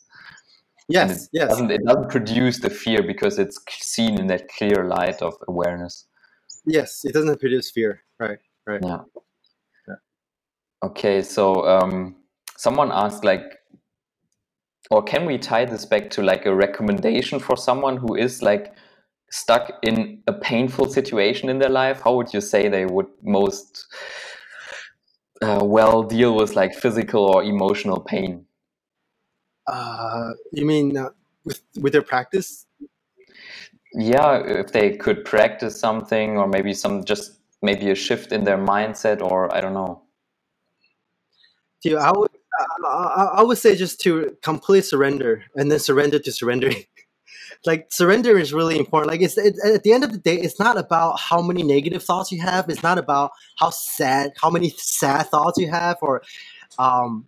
And 0.97 1.11
Yes, 1.11 1.25
it 1.25 1.31
yes. 1.33 1.49
doesn't 1.51 1.71
it 1.71 1.85
doesn't 1.85 2.11
produce 2.11 2.61
the 2.61 2.71
fear 2.71 3.03
because 3.03 3.39
it's 3.39 3.59
seen 3.81 4.19
in 4.19 4.27
that 4.29 4.49
clear 4.49 4.85
light 4.85 5.21
of 5.23 5.35
awareness. 5.49 6.07
Yes, 6.65 7.05
it 7.05 7.13
doesn't 7.13 7.41
produce 7.41 7.71
fear. 7.71 8.03
Right. 8.19 8.39
Yeah. 8.69 9.01
Yeah. 9.89 9.95
Okay, 10.85 11.23
so 11.23 11.67
um, 11.67 12.17
someone 12.57 12.91
asked 12.93 13.25
like, 13.25 13.59
or 14.91 15.03
can 15.03 15.27
we 15.27 15.39
tie 15.39 15.65
this 15.65 15.85
back 15.85 16.11
to 16.11 16.23
like 16.23 16.47
a 16.47 16.55
recommendation 16.55 17.39
for 17.41 17.57
someone 17.57 17.97
who 17.97 18.15
is 18.15 18.43
like 18.43 18.75
stuck 19.31 19.73
in 19.83 20.23
a 20.27 20.33
painful 20.33 20.89
situation 20.89 21.49
in 21.49 21.59
their 21.59 21.71
life? 21.71 22.01
How 22.03 22.15
would 22.15 22.33
you 22.33 22.41
say 22.41 22.69
they 22.69 22.87
would 22.87 23.07
most 23.23 23.87
uh, 25.41 25.61
well 25.63 26.03
deal 26.03 26.37
with 26.37 26.55
like 26.55 26.75
physical 26.75 27.25
or 27.25 27.43
emotional 27.43 28.01
pain? 28.01 28.47
Uh, 29.67 30.33
you 30.53 30.67
mean 30.67 30.97
uh, 30.97 31.11
with 31.45 31.63
with 31.81 31.93
their 31.93 32.03
practice? 32.03 32.67
Yeah, 33.95 34.43
if 34.45 34.73
they 34.73 34.97
could 34.97 35.25
practice 35.25 35.79
something, 35.79 36.39
or 36.39 36.47
maybe 36.47 36.73
some 36.73 37.05
just 37.05 37.39
maybe 37.61 37.91
a 37.91 37.95
shift 37.95 38.33
in 38.33 38.45
their 38.45 38.59
mindset, 38.59 39.21
or 39.21 39.55
I 39.55 39.61
don't 39.61 39.75
know. 39.75 40.03
Dude, 41.83 41.99
I 41.99 42.13
would 42.13 42.31
I, 42.87 43.43
would 43.43 43.59
say 43.59 43.75
just 43.77 44.01
to 44.03 44.37
complete 44.43 44.85
surrender 44.85 45.45
and 45.55 45.71
then 45.71 45.79
surrender 45.79 46.19
to 46.19 46.33
surrendering. 46.33 46.85
like 47.67 47.93
surrender 47.93 48.39
is 48.39 48.53
really 48.53 48.79
important. 48.79 49.11
Like 49.11 49.21
it's 49.21 49.39
it, 49.39 49.57
at 49.65 49.83
the 49.83 49.93
end 49.93 50.05
of 50.05 50.13
the 50.13 50.19
day, 50.19 50.37
it's 50.37 50.59
not 50.59 50.79
about 50.79 51.19
how 51.19 51.41
many 51.41 51.63
negative 51.63 52.03
thoughts 52.03 52.33
you 52.33 52.41
have. 52.43 52.69
It's 52.69 52.83
not 52.83 52.99
about 52.99 53.33
how 53.59 53.71
sad, 53.71 54.33
how 54.41 54.51
many 54.51 54.71
sad 54.77 55.29
thoughts 55.29 55.59
you 55.59 55.71
have, 55.71 55.99
or 56.03 56.23
um, 56.79 57.27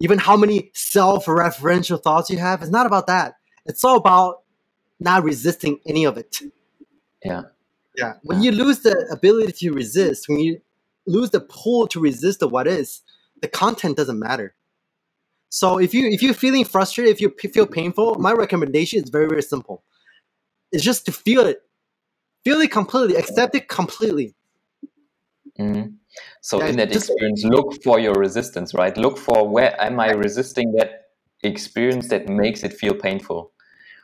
even 0.00 0.18
how 0.18 0.36
many 0.36 0.70
self-referential 0.74 2.02
thoughts 2.02 2.30
you 2.30 2.38
have. 2.38 2.62
It's 2.62 2.70
not 2.70 2.86
about 2.86 3.06
that. 3.06 3.34
It's 3.66 3.84
all 3.84 3.96
about 3.96 4.43
not 5.00 5.24
resisting 5.24 5.80
any 5.86 6.04
of 6.04 6.16
it. 6.16 6.40
Yeah. 7.24 7.42
Yeah. 7.96 8.14
When 8.22 8.42
you 8.42 8.50
lose 8.52 8.80
the 8.80 9.08
ability 9.10 9.68
to 9.68 9.72
resist, 9.72 10.28
when 10.28 10.40
you 10.40 10.60
lose 11.06 11.30
the 11.30 11.40
pull 11.40 11.86
to 11.88 12.00
resist 12.00 12.40
the 12.40 12.48
what 12.48 12.66
is, 12.66 13.02
the 13.40 13.48
content 13.48 13.96
doesn't 13.96 14.18
matter. 14.18 14.54
So 15.48 15.78
if 15.78 15.94
you 15.94 16.08
if 16.08 16.22
you're 16.22 16.34
feeling 16.34 16.64
frustrated, 16.64 17.12
if 17.12 17.20
you 17.20 17.30
p- 17.30 17.48
feel 17.48 17.66
painful, 17.66 18.16
my 18.16 18.32
recommendation 18.32 19.02
is 19.02 19.10
very 19.10 19.28
very 19.28 19.42
simple. 19.42 19.84
It's 20.72 20.82
just 20.82 21.06
to 21.06 21.12
feel 21.12 21.42
it, 21.42 21.62
feel 22.44 22.60
it 22.60 22.72
completely, 22.72 23.14
accept 23.16 23.54
it 23.54 23.68
completely. 23.68 24.34
Mhm. 25.58 25.94
So 26.40 26.58
Yeah, 26.58 26.66
in 26.70 26.76
that 26.76 26.90
just- 26.90 27.10
experience, 27.10 27.44
look 27.44 27.82
for 27.84 28.00
your 28.00 28.14
resistance, 28.14 28.74
right? 28.74 28.96
Look 28.96 29.18
for 29.18 29.48
where 29.48 29.80
am 29.80 30.00
I 30.00 30.10
resisting 30.10 30.72
that 30.72 31.10
experience 31.44 32.08
that 32.08 32.28
makes 32.28 32.64
it 32.64 32.72
feel 32.72 32.94
painful. 32.94 33.52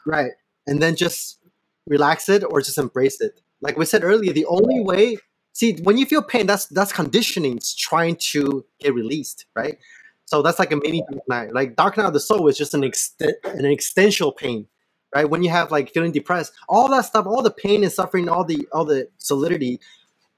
Right. 0.07 0.33
And 0.71 0.81
then 0.81 0.97
just 0.97 1.39
relax 1.87 2.31
it 2.31 2.43
or 2.43 2.63
just 2.63 2.79
embrace 2.79 3.21
it. 3.21 3.41
Like 3.61 3.77
we 3.77 3.85
said 3.85 4.05
earlier, 4.05 4.33
the 4.33 4.47
only 4.47 4.81
way 4.81 5.19
see 5.53 5.75
when 5.83 5.99
you 5.99 6.07
feel 6.07 6.23
pain, 6.23 6.47
that's 6.47 6.67
that's 6.67 6.93
conditioning 6.93 7.57
it's 7.57 7.75
trying 7.75 8.17
to 8.33 8.65
get 8.79 8.95
released, 8.95 9.47
right? 9.55 9.79
So 10.25 10.43
that's 10.43 10.59
like 10.59 10.73
a 10.73 10.77
mini 10.77 11.05
dark 11.11 11.29
night. 11.29 11.53
Like 11.53 11.77
dark 11.77 11.97
night 11.97 12.07
of 12.07 12.13
the 12.13 12.21
soul 12.21 12.49
is 12.49 12.57
just 12.57 12.73
an 12.73 12.85
extent 12.85 13.37
an 13.45 13.65
extensional 13.65 14.35
pain. 14.35 14.67
Right? 15.13 15.29
When 15.29 15.43
you 15.43 15.51
have 15.51 15.73
like 15.73 15.91
feeling 15.93 16.13
depressed, 16.13 16.53
all 16.69 16.89
that 16.91 17.05
stuff, 17.05 17.27
all 17.27 17.43
the 17.43 17.51
pain 17.51 17.83
and 17.83 17.93
suffering, 17.93 18.29
all 18.29 18.45
the 18.45 18.69
all 18.73 18.85
the 18.85 19.09
solidity, 19.19 19.81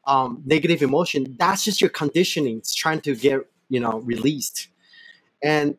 um, 0.06 0.42
negative 0.46 0.82
emotion, 0.82 1.36
that's 1.38 1.62
just 1.62 1.82
your 1.82 1.90
conditioning. 1.90 2.56
It's 2.56 2.74
trying 2.74 3.02
to 3.02 3.14
get, 3.14 3.40
you 3.68 3.80
know, 3.80 4.00
released. 4.00 4.68
And 5.42 5.76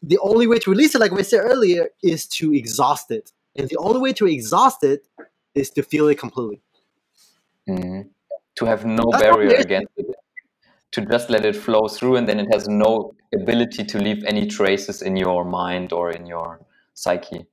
the 0.00 0.18
only 0.18 0.46
way 0.46 0.60
to 0.60 0.70
release 0.70 0.94
it, 0.94 1.00
like 1.00 1.10
we 1.10 1.24
said 1.24 1.40
earlier, 1.42 1.88
is 2.04 2.26
to 2.26 2.54
exhaust 2.54 3.10
it. 3.10 3.32
And 3.58 3.68
the 3.68 3.76
only 3.78 4.00
way 4.00 4.12
to 4.14 4.26
exhaust 4.26 4.84
it 4.84 5.06
is 5.54 5.70
to 5.70 5.82
feel 5.82 6.08
it 6.08 6.18
completely. 6.18 6.60
Mhm. 7.68 8.10
To 8.56 8.64
have 8.64 8.84
no 8.84 9.04
That's 9.10 9.22
barrier 9.22 9.56
against 9.56 9.92
it. 9.96 10.06
To 10.92 11.00
just 11.04 11.28
let 11.30 11.44
it 11.44 11.56
flow 11.56 11.88
through 11.88 12.16
and 12.16 12.28
then 12.28 12.38
it 12.40 12.48
has 12.52 12.68
no 12.68 13.12
ability 13.34 13.84
to 13.84 13.98
leave 13.98 14.24
any 14.24 14.46
traces 14.46 15.02
in 15.02 15.16
your 15.16 15.44
mind 15.44 15.92
or 15.92 16.10
in 16.10 16.26
your 16.26 16.60
psyche. 16.94 17.46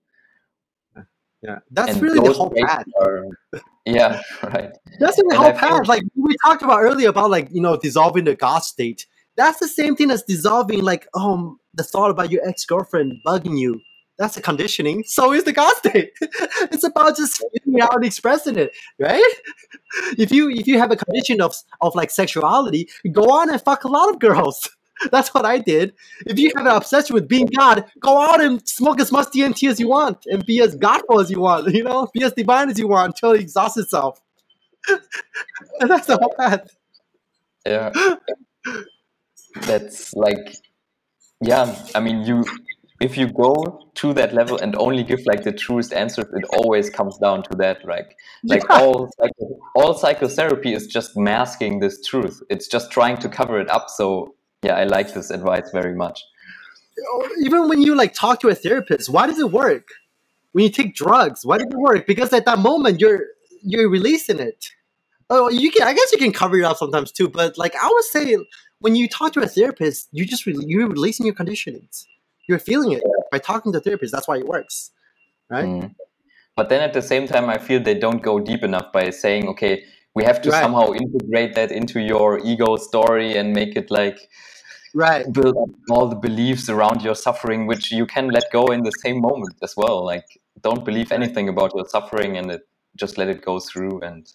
Yeah, 1.42 1.60
that's 1.72 1.92
And 1.92 2.02
really 2.02 2.20
the 2.20 2.32
whole 2.34 2.52
path. 2.52 2.86
are- 3.02 3.26
yeah, 3.86 4.22
right. 4.44 4.72
That's 5.00 5.18
really 5.18 5.36
the 5.36 5.44
whole 5.44 5.52
path. 5.54 5.88
Like 5.90 6.04
we 6.16 6.36
talked 6.46 6.62
about 6.62 6.82
earlier 6.82 7.10
about 7.10 7.30
like 7.30 7.50
you 7.52 7.62
know 7.62 7.76
dissolving 7.76 8.24
the 8.24 8.36
God 8.36 8.64
state. 8.64 9.08
That's 9.36 9.60
the 9.60 9.68
same 9.68 9.96
thing 9.98 10.10
as 10.12 10.24
dissolving 10.24 10.84
like 10.84 11.08
um 11.16 11.60
the 11.74 11.84
thought 11.84 12.12
about 12.12 12.32
your 12.32 12.48
ex 12.48 12.64
girlfriend 12.66 13.20
bugging 13.26 13.60
you. 13.60 13.82
That's 14.18 14.36
the 14.36 14.42
conditioning. 14.42 15.04
So 15.08 15.34
is 15.34 15.44
the 15.44 15.54
God 15.54 15.76
state. 15.78 16.12
it's 16.22 16.84
about 16.84 17.18
just 17.18 17.44
it 17.54 17.82
out 17.82 17.96
and 17.96 18.06
expressing 18.06 18.58
it, 18.58 18.72
right? 19.00 19.34
If 20.18 20.32
you 20.32 20.50
if 20.50 20.68
you 20.68 20.78
have 20.78 20.92
a 20.92 20.96
condition 20.96 21.42
of 21.42 21.56
of 21.82 21.96
like 21.96 22.12
sexuality, 22.12 22.90
go 23.12 23.30
on 23.32 23.50
and 23.50 23.62
fuck 23.62 23.84
a 23.84 23.88
lot 23.88 24.10
of 24.10 24.20
girls. 24.20 24.70
That's 25.12 25.34
what 25.34 25.46
I 25.46 25.58
did. 25.58 25.94
If 26.28 26.38
you 26.38 26.52
have 26.56 26.66
an 26.66 26.72
obsession 26.72 27.16
with 27.16 27.28
being 27.28 27.48
God, 27.48 27.86
go 28.00 28.18
out 28.20 28.40
and 28.42 28.66
smoke 28.68 29.02
as 29.02 29.12
much 29.12 29.28
DMT 29.30 29.70
as 29.70 29.80
you 29.80 29.90
want 29.90 30.26
and 30.28 30.46
be 30.46 30.62
as 30.62 30.76
godful 30.76 31.20
as 31.20 31.32
you 31.32 31.42
want, 31.42 31.74
you 31.74 31.84
know, 31.84 32.08
be 32.14 32.24
as 32.24 32.34
divine 32.34 32.70
as 32.70 32.78
you 32.78 32.88
want 32.88 33.08
until 33.08 33.32
it 33.32 33.42
exhausts 33.42 33.78
itself. 33.78 34.22
and 35.80 35.90
that's 35.90 36.08
the 36.08 36.18
whole 36.18 36.34
path. 36.38 36.70
Yeah. 37.66 37.92
That's 39.62 40.14
like, 40.14 40.58
yeah, 41.42 41.76
I 41.96 42.00
mean, 42.00 42.24
you, 42.24 42.46
if 43.04 43.18
you 43.18 43.28
go 43.28 43.54
to 43.96 44.14
that 44.14 44.34
level 44.34 44.58
and 44.58 44.76
only 44.78 45.04
give 45.04 45.20
like 45.26 45.44
the 45.44 45.52
truest 45.52 45.92
answers, 45.94 46.26
it 46.34 46.46
always 46.58 46.90
comes 46.90 47.18
down 47.18 47.44
to 47.44 47.58
that. 47.58 47.84
Like, 47.86 48.16
like 48.44 48.64
Yeah. 48.70 48.80
all, 48.80 49.10
psycho, 49.18 49.60
all 49.76 49.94
psychotherapy 49.94 50.74
is 50.74 50.88
just 50.88 51.18
masking 51.18 51.80
this 51.80 51.96
truth. 52.10 52.42
It's 52.50 52.68
just 52.68 52.92
trying 52.92 53.18
to 53.18 53.28
cover 53.30 53.60
it 53.60 53.70
up. 53.70 53.90
So, 53.90 54.36
yeah, 54.64 54.76
I 54.78 54.86
like 54.86 55.14
this 55.14 55.30
advice 55.30 55.70
very 55.72 55.96
much. 55.96 56.24
Oh, 57.10 57.30
even 57.46 57.68
when 57.70 57.82
you 57.82 57.96
like 57.96 58.14
talk 58.14 58.40
to 58.42 58.50
a 58.50 58.56
therapist, 58.56 59.10
why 59.10 59.28
does 59.28 59.40
it 59.40 59.52
work? 59.52 59.88
When 60.54 60.64
you 60.64 60.70
take 60.70 60.96
drugs, 60.96 61.46
why 61.46 61.58
does 61.58 61.68
it 61.68 61.78
work? 61.90 62.06
Because 62.08 62.32
at 62.34 62.46
that 62.46 62.60
moment 62.60 63.02
you're 63.02 63.24
you're 63.64 63.90
releasing 63.90 64.40
it. 64.40 64.68
Oh, 65.30 65.50
you 65.50 65.72
can. 65.72 65.84
I 65.88 65.94
guess 65.94 66.12
you 66.12 66.20
can 66.20 66.32
cover 66.32 66.56
it 66.58 66.64
up 66.64 66.78
sometimes 66.78 67.12
too. 67.12 67.28
But 67.28 67.58
like 67.58 67.76
I 67.76 67.88
would 67.92 68.04
say, 68.06 68.38
when 68.80 68.96
you 68.96 69.08
talk 69.10 69.34
to 69.34 69.42
a 69.42 69.48
therapist, 69.48 70.10
you 70.12 70.26
just 70.26 70.46
re- 70.46 70.56
you're 70.60 70.88
releasing 70.88 71.26
your 71.26 71.34
conditionings. 71.36 72.06
You're 72.48 72.60
feeling 72.60 72.92
it 72.94 73.04
by 73.32 73.40
talking 73.40 73.72
to 73.74 73.80
a 73.80 73.82
therapist. 73.82 74.14
That's 74.14 74.28
why 74.28 74.38
it 74.38 74.48
works, 74.48 74.92
right? 75.50 75.66
Mm. 75.66 75.96
But 76.56 76.70
then 76.70 76.82
at 76.82 76.94
the 76.94 77.02
same 77.02 77.28
time, 77.28 77.50
I 77.50 77.58
feel 77.58 77.82
they 77.82 77.98
don't 78.00 78.22
go 78.22 78.40
deep 78.40 78.64
enough 78.64 78.92
by 78.92 79.10
saying, 79.10 79.48
okay, 79.50 79.86
we 80.16 80.24
have 80.24 80.42
to 80.44 80.52
Right. 80.52 80.62
somehow 80.62 80.94
integrate 80.94 81.56
that 81.56 81.72
into 81.72 82.00
your 82.02 82.40
ego 82.46 82.78
story 82.78 83.36
and 83.38 83.54
make 83.54 83.76
it 83.76 83.90
like 83.90 84.20
Right. 84.94 85.32
build 85.32 85.58
up 85.58 85.70
all 85.90 86.08
the 86.08 86.16
beliefs 86.16 86.70
around 86.70 87.02
your 87.02 87.16
suffering, 87.16 87.66
which 87.68 87.92
you 87.92 88.06
can 88.06 88.30
let 88.30 88.52
go 88.52 88.68
in 88.68 88.84
the 88.84 88.92
same 89.04 89.22
moment 89.22 89.56
as 89.64 89.76
well. 89.76 90.06
Like, 90.06 90.26
don't 90.62 90.86
believe 90.86 91.12
anything 91.12 91.50
about 91.50 91.74
your 91.76 91.88
suffering 91.90 92.38
and 92.38 92.52
it, 92.52 92.62
just 92.96 93.18
let 93.18 93.30
it 93.30 93.42
go 93.44 93.60
through. 93.60 94.02
And 94.02 94.32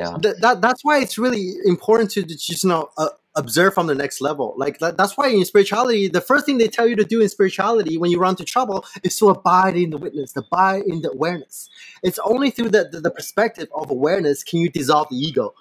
yeah, 0.00 0.18
Th- 0.22 0.36
that 0.40 0.60
that's 0.60 0.84
why 0.84 0.98
it's 0.98 1.18
really 1.18 1.54
important 1.64 2.10
to 2.12 2.22
just 2.24 2.64
you 2.64 2.68
know 2.68 2.90
uh, 2.98 3.10
observe 3.36 3.74
from 3.74 3.86
the 3.86 3.94
next 3.94 4.20
level. 4.20 4.54
Like 4.56 4.78
that, 4.80 4.96
that's 4.96 5.16
why 5.16 5.28
in 5.28 5.44
spirituality, 5.44 6.08
the 6.08 6.20
first 6.20 6.46
thing 6.46 6.58
they 6.58 6.68
tell 6.68 6.86
you 6.86 6.96
to 6.96 7.04
do 7.04 7.20
in 7.20 7.28
spirituality 7.28 7.98
when 7.98 8.10
you 8.10 8.18
run 8.18 8.30
into 8.32 8.44
trouble 8.44 8.84
is 9.04 9.16
to 9.18 9.30
abide 9.30 9.76
in 9.76 9.90
the 9.90 9.98
witness, 9.98 10.32
to 10.34 10.40
abide 10.40 10.82
in 10.84 11.02
the 11.02 11.10
awareness. 11.10 11.70
It's 12.02 12.18
only 12.24 12.50
through 12.50 12.70
the, 12.70 12.88
the, 12.90 13.00
the 13.00 13.10
perspective 13.10 13.68
of 13.74 13.90
awareness 13.90 14.42
can 14.44 14.60
you 14.60 14.70
dissolve 14.70 15.08
the 15.10 15.16
ego. 15.16 15.54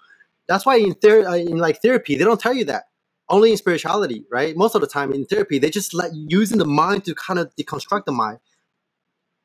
That's 0.48 0.66
why 0.66 0.78
in 0.78 0.96
ther- 0.96 1.28
uh, 1.28 1.36
in 1.36 1.58
like 1.58 1.82
therapy, 1.82 2.18
they 2.18 2.26
don't 2.26 2.40
tell 2.42 2.54
you 2.54 2.66
that. 2.66 2.86
Only 3.30 3.52
in 3.52 3.58
spirituality, 3.58 4.26
right? 4.32 4.58
Most 4.58 4.76
of 4.76 4.82
the 4.82 4.88
time 4.88 5.14
in 5.14 5.26
therapy, 5.26 5.60
they 5.60 5.70
just 5.70 5.94
let 5.94 6.12
using 6.14 6.58
the 6.60 6.66
mind 6.66 7.06
to 7.06 7.16
kind 7.16 7.40
of 7.40 7.56
deconstruct 7.56 8.06
the 8.06 8.12
mind. 8.12 8.40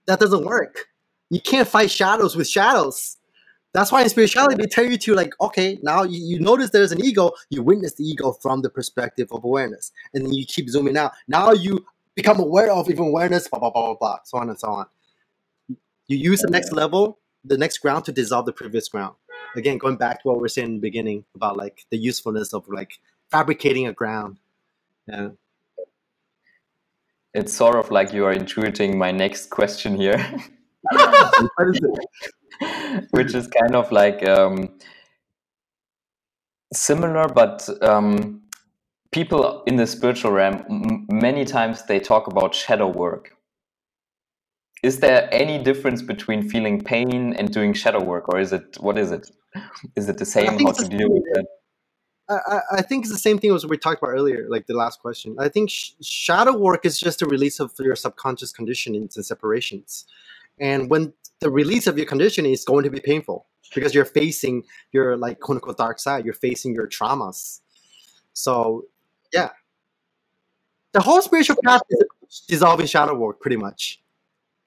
That 0.07 0.21
doesn't 0.21 0.45
work. 0.45 0.87
You 1.31 1.41
can't 1.41 1.69
fight 1.69 1.91
shadows 1.91 2.37
with 2.37 2.49
shadows. 2.49 3.16
That's 3.77 3.93
why 3.93 4.03
in 4.03 4.09
spirituality 4.09 4.55
they 4.55 4.67
tell 4.67 4.87
you 4.87 4.97
to 4.97 5.15
like, 5.15 5.35
okay, 5.39 5.79
now 5.83 6.03
you, 6.03 6.19
you 6.19 6.41
notice 6.41 6.71
there's 6.71 6.93
an 6.93 7.05
ego, 7.05 7.33
you 7.51 7.63
witness 7.63 7.93
the 7.93 8.05
ego 8.05 8.33
from 8.33 8.63
the 8.63 8.71
perspective 8.71 9.29
of 9.31 9.45
awareness, 9.45 9.93
and 10.15 10.25
then 10.25 10.33
you 10.33 10.47
keep 10.47 10.71
zooming 10.71 10.97
out. 10.97 11.13
Now 11.29 11.53
you 11.53 11.85
become 12.15 12.41
aware 12.41 12.73
of 12.73 12.89
even 12.89 13.05
awareness, 13.09 13.49
blah 13.49 13.59
blah 13.59 13.69
blah 13.69 13.85
blah 13.85 13.97
blah, 13.97 14.19
so 14.25 14.39
on 14.39 14.49
and 14.49 14.59
so 14.59 14.69
on. 14.69 14.87
You 16.09 16.17
use 16.17 16.41
the 16.41 16.49
next 16.49 16.73
level, 16.73 17.19
the 17.45 17.59
next 17.59 17.77
ground 17.77 18.07
to 18.07 18.13
dissolve 18.13 18.47
the 18.47 18.53
previous 18.55 18.89
ground. 18.89 19.15
Again, 19.57 19.77
going 19.77 19.97
back 19.97 20.23
to 20.23 20.29
what 20.29 20.37
we 20.39 20.41
were 20.41 20.49
saying 20.49 20.69
in 20.69 20.75
the 20.77 20.81
beginning 20.81 21.27
about 21.35 21.59
like 21.59 21.85
the 21.91 21.99
usefulness 21.99 22.55
of 22.55 22.67
like 22.69 22.93
fabricating 23.31 23.89
a 23.89 23.93
ground. 23.93 24.39
Yeah. 25.07 25.29
it's 27.35 27.55
sort 27.55 27.77
of 27.77 27.91
like 27.91 28.15
you 28.15 28.25
are 28.25 28.35
intuiting 28.35 28.97
my 28.97 29.11
next 29.13 29.51
question 29.51 30.01
here. 30.01 30.17
It? 32.87 33.09
which 33.11 33.35
is 33.35 33.49
kind 33.49 33.75
of 33.75 33.91
like 33.93 34.27
um, 34.29 34.69
similar, 36.73 37.29
but 37.29 37.69
um, 37.83 38.43
people 39.13 39.63
in 39.67 39.77
the 39.77 39.87
spiritual 39.87 40.33
realm, 40.33 40.65
m- 40.69 41.07
many 41.11 41.45
times 41.45 41.85
they 41.87 41.99
talk 42.01 42.27
about 42.27 42.55
shadow 42.55 42.89
work. 42.89 43.33
Is 44.83 45.01
there 45.01 45.29
any 45.33 45.63
difference 45.63 46.03
between 46.03 46.49
feeling 46.49 46.81
pain 46.83 47.35
and 47.35 47.53
doing 47.53 47.73
shadow 47.73 48.03
work, 48.03 48.29
or 48.29 48.39
is 48.39 48.53
it 48.53 48.77
what 48.81 48.99
is 48.99 49.11
it? 49.11 49.31
Is 49.97 50.09
it 50.09 50.19
the 50.19 50.27
same? 50.27 50.59
How 50.59 50.73
to 50.73 50.89
deal 50.89 51.09
with 51.11 51.25
that? 51.35 51.47
I, 52.29 52.35
I- 52.35 52.77
I 52.79 52.83
think 52.83 53.05
it's 53.05 53.13
the 53.13 53.19
same 53.19 53.39
thing 53.39 53.53
as 53.55 53.65
we 53.67 53.79
talked 53.79 54.03
about 54.03 54.11
earlier, 54.13 54.47
like 54.49 54.67
the 54.67 54.75
last 54.75 55.01
question. 55.01 55.37
I 55.39 55.49
think 55.49 55.71
sh- 55.71 55.93
shadow 56.03 56.57
work 56.57 56.85
is 56.85 56.99
just 56.99 57.23
a 57.23 57.27
release 57.27 57.59
of 57.61 57.73
your 57.79 57.97
subconscious 57.97 58.53
conditionings 58.53 59.17
and 59.17 59.25
separations. 59.25 60.07
And 60.59 60.91
when 60.91 61.13
the 61.41 61.51
release 61.51 61.87
of 61.87 61.97
your 61.97 62.07
condition 62.07 62.47
is 62.47 62.65
going 62.65 62.85
to 62.85 62.91
be 62.91 63.01
painful 63.01 63.47
because 63.75 63.95
you're 63.95 64.05
facing 64.05 64.63
your 64.93 65.17
like 65.17 65.41
quote 65.41 65.57
unquote 65.57 65.77
dark 65.77 65.99
side, 65.99 66.25
you're 66.25 66.35
facing 66.35 66.75
your 66.75 66.89
traumas. 66.89 67.61
So, 68.33 68.85
yeah. 69.33 69.51
The 70.93 71.01
whole 71.01 71.21
spiritual 71.21 71.57
path 71.65 71.83
is 71.91 72.45
dissolving 72.49 72.87
shadow 72.87 73.15
work, 73.15 73.41
pretty 73.41 73.57
much. 73.57 74.03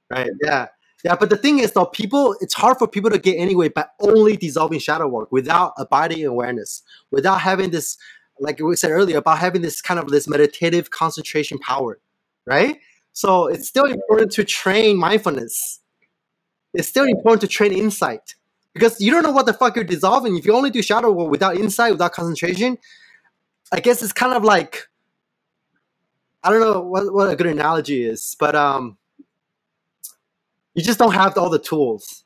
Right? 0.09 0.29
Yeah. 0.43 0.67
Yeah, 1.03 1.15
but 1.15 1.29
the 1.29 1.37
thing 1.37 1.59
is, 1.59 1.71
though, 1.71 1.85
people, 1.85 2.35
it's 2.41 2.53
hard 2.53 2.77
for 2.77 2.85
people 2.85 3.09
to 3.09 3.17
get 3.17 3.37
anyway 3.37 3.69
by 3.69 3.85
only 4.01 4.35
dissolving 4.35 4.79
shadow 4.79 5.07
work 5.07 5.31
without 5.31 5.71
abiding 5.77 6.19
in 6.19 6.25
awareness 6.25 6.83
without 7.09 7.39
having 7.39 7.69
this 7.69 7.97
like 8.39 8.59
we 8.59 8.75
said 8.75 8.91
earlier 8.91 9.17
about 9.17 9.37
having 9.37 9.61
this 9.61 9.81
kind 9.81 9.99
of 9.99 10.07
this 10.09 10.27
meditative 10.27 10.91
concentration 10.91 11.59
power 11.59 11.99
right 12.45 12.79
so 13.21 13.47
it's 13.47 13.67
still 13.67 13.85
important 13.85 14.31
to 14.37 14.43
train 14.43 14.97
mindfulness. 14.97 15.81
It's 16.73 16.87
still 16.87 17.05
important 17.05 17.41
to 17.41 17.47
train 17.47 17.73
insight. 17.73 18.35
Because 18.73 19.01
you 19.01 19.11
don't 19.11 19.23
know 19.23 19.31
what 19.31 19.45
the 19.45 19.53
fuck 19.53 19.75
you're 19.75 19.91
dissolving. 19.95 20.37
If 20.37 20.45
you 20.45 20.53
only 20.53 20.69
do 20.69 20.81
shadow 20.81 21.11
work 21.11 21.29
without 21.29 21.55
insight 21.57 21.91
without 21.91 22.13
concentration 22.13 22.77
i 23.71 23.79
guess 23.79 24.01
it's 24.01 24.13
kind 24.13 24.33
of 24.33 24.43
like 24.43 24.87
i 26.43 26.49
don't 26.49 26.61
know 26.61 26.81
what, 26.81 27.13
what 27.13 27.29
a 27.29 27.35
good 27.35 27.45
analogy 27.47 28.03
is 28.03 28.35
but 28.39 28.55
um 28.55 28.97
you 30.79 30.85
just 30.85 30.99
don't 30.99 31.13
have 31.13 31.37
all 31.37 31.49
the 31.49 31.59
tools. 31.59 32.23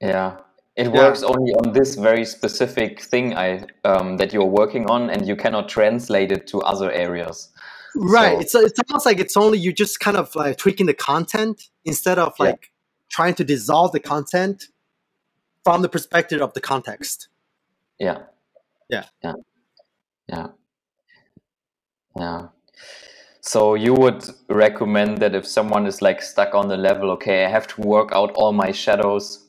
Yeah, 0.00 0.38
it 0.76 0.86
Yeah. 0.88 1.04
works 1.04 1.22
only 1.22 1.52
on 1.54 1.72
this 1.72 1.94
very 1.94 2.24
specific 2.24 3.00
thing 3.00 3.36
I 3.36 3.66
um, 3.84 4.16
that 4.16 4.32
you're 4.32 4.52
working 4.62 4.90
on, 4.90 5.10
and 5.10 5.26
you 5.26 5.36
cannot 5.36 5.68
translate 5.68 6.32
it 6.32 6.46
to 6.48 6.60
other 6.62 6.90
areas. 6.90 7.50
Right. 7.96 8.48
So- 8.50 8.60
It's 8.60 8.72
it's 8.72 8.80
almost 8.90 9.06
like 9.06 9.20
it's 9.20 9.36
only 9.36 9.58
you 9.58 9.72
just 9.72 10.00
kind 10.00 10.18
of 10.18 10.34
like 10.36 10.58
tweaking 10.58 10.86
the 10.86 10.94
content 10.94 11.70
instead 11.84 12.18
of 12.18 12.34
Yeah. 12.40 12.46
like 12.46 12.72
trying 13.10 13.34
to 13.36 13.44
dissolve 13.44 13.92
the 13.92 14.00
content. 14.00 14.64
from 15.64 15.82
the 15.82 15.88
perspective 15.90 16.42
of 16.42 16.54
the 16.54 16.60
context. 16.60 17.28
Yeah. 18.00 18.18
Yeah. 18.90 19.04
Yeah. 19.24 19.34
Yeah. 20.28 20.48
Yeah. 22.18 22.48
So 23.42 23.74
you 23.74 23.94
would 23.94 24.24
recommend 24.48 25.18
that 25.18 25.34
if 25.34 25.46
someone 25.46 25.86
is 25.86 26.02
like 26.02 26.22
stuck 26.22 26.54
on 26.54 26.68
the 26.68 26.76
level, 26.76 27.10
okay, 27.12 27.44
I 27.46 27.50
have 27.50 27.66
to 27.68 27.80
work 27.82 28.10
out 28.12 28.32
all 28.36 28.52
my 28.52 28.72
shadows, 28.72 29.48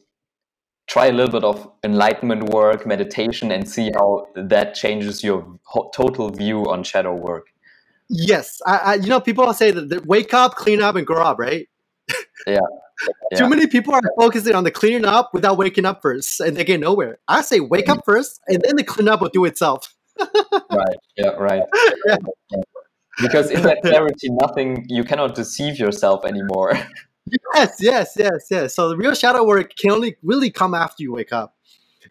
try 0.88 1.08
a 1.08 1.14
little 1.14 1.32
bit 1.32 1.44
of 1.46 1.70
enlightenment 1.84 2.50
work, 2.50 2.86
meditation, 2.88 3.52
and 3.52 3.70
see 3.70 3.92
how 3.96 4.28
that 4.36 4.76
changes 4.76 5.24
your 5.24 5.60
ho- 5.64 5.92
total 5.96 6.30
view 6.32 6.66
on 6.70 6.84
shadow 6.84 7.16
work. 7.16 7.48
Yes, 8.10 8.62
I, 8.66 8.78
I 8.78 8.94
you 8.96 9.08
know 9.08 9.20
people 9.20 9.54
say 9.54 9.72
that, 9.72 10.06
wake 10.06 10.34
up, 10.34 10.56
clean 10.56 10.82
up, 10.82 10.96
and 10.96 11.06
grow 11.06 11.22
up, 11.22 11.40
right? 11.40 11.68
Yeah. 12.46 12.60
Too 13.36 13.48
many 13.48 13.68
people 13.68 13.94
are 13.94 14.02
focusing 14.20 14.56
on 14.56 14.64
the 14.64 14.72
cleaning 14.72 15.06
up 15.06 15.34
without 15.34 15.58
waking 15.58 15.86
up 15.86 16.02
first, 16.02 16.40
and 16.40 16.56
they 16.58 16.64
get 16.64 16.80
nowhere. 16.80 17.20
I 17.28 17.42
say 17.42 17.60
wake 17.60 17.90
up 17.90 18.00
mm-hmm. 18.00 18.12
first, 18.12 18.42
and 18.48 18.62
then 18.64 18.76
the 18.76 18.84
clean 18.84 19.08
up 19.08 19.22
will 19.22 19.30
do 19.30 19.46
itself. 19.46 19.94
Right. 20.70 20.98
Yeah. 21.16 21.30
Right. 21.30 21.64
Yeah. 22.06 22.18
Because 23.22 23.50
in 23.50 23.62
that 23.64 23.82
clarity, 23.84 24.30
nothing 24.30 24.86
you 24.90 25.04
cannot 25.04 25.36
deceive 25.36 25.80
yourself 25.80 26.26
anymore. 26.26 26.74
Yes, 27.54 27.78
yes, 27.80 28.14
yes, 28.18 28.48
yes. 28.50 28.76
So 28.76 28.90
the 28.90 28.98
real 28.98 29.14
shadow 29.14 29.46
work 29.46 29.76
can 29.76 29.92
only 29.92 30.16
really 30.24 30.52
come 30.52 30.74
after 30.74 31.04
you 31.04 31.14
wake 31.14 31.34
up. 31.34 31.56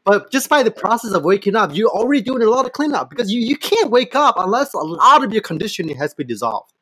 But 0.06 0.30
just 0.30 0.48
by 0.48 0.62
the 0.62 0.70
process 0.70 1.12
of 1.12 1.24
waking 1.24 1.56
up, 1.56 1.74
you're 1.74 1.90
already 1.90 2.22
doing 2.22 2.40
a 2.40 2.48
lot 2.48 2.64
of 2.64 2.72
cleanup 2.72 3.10
because 3.10 3.30
you, 3.30 3.40
you 3.40 3.56
can't 3.56 3.90
wake 3.90 4.14
up 4.14 4.36
unless 4.38 4.72
a 4.72 4.78
lot 4.78 5.24
of 5.24 5.32
your 5.32 5.42
conditioning 5.42 5.96
has 5.96 6.14
been 6.14 6.28
dissolved. 6.28 6.72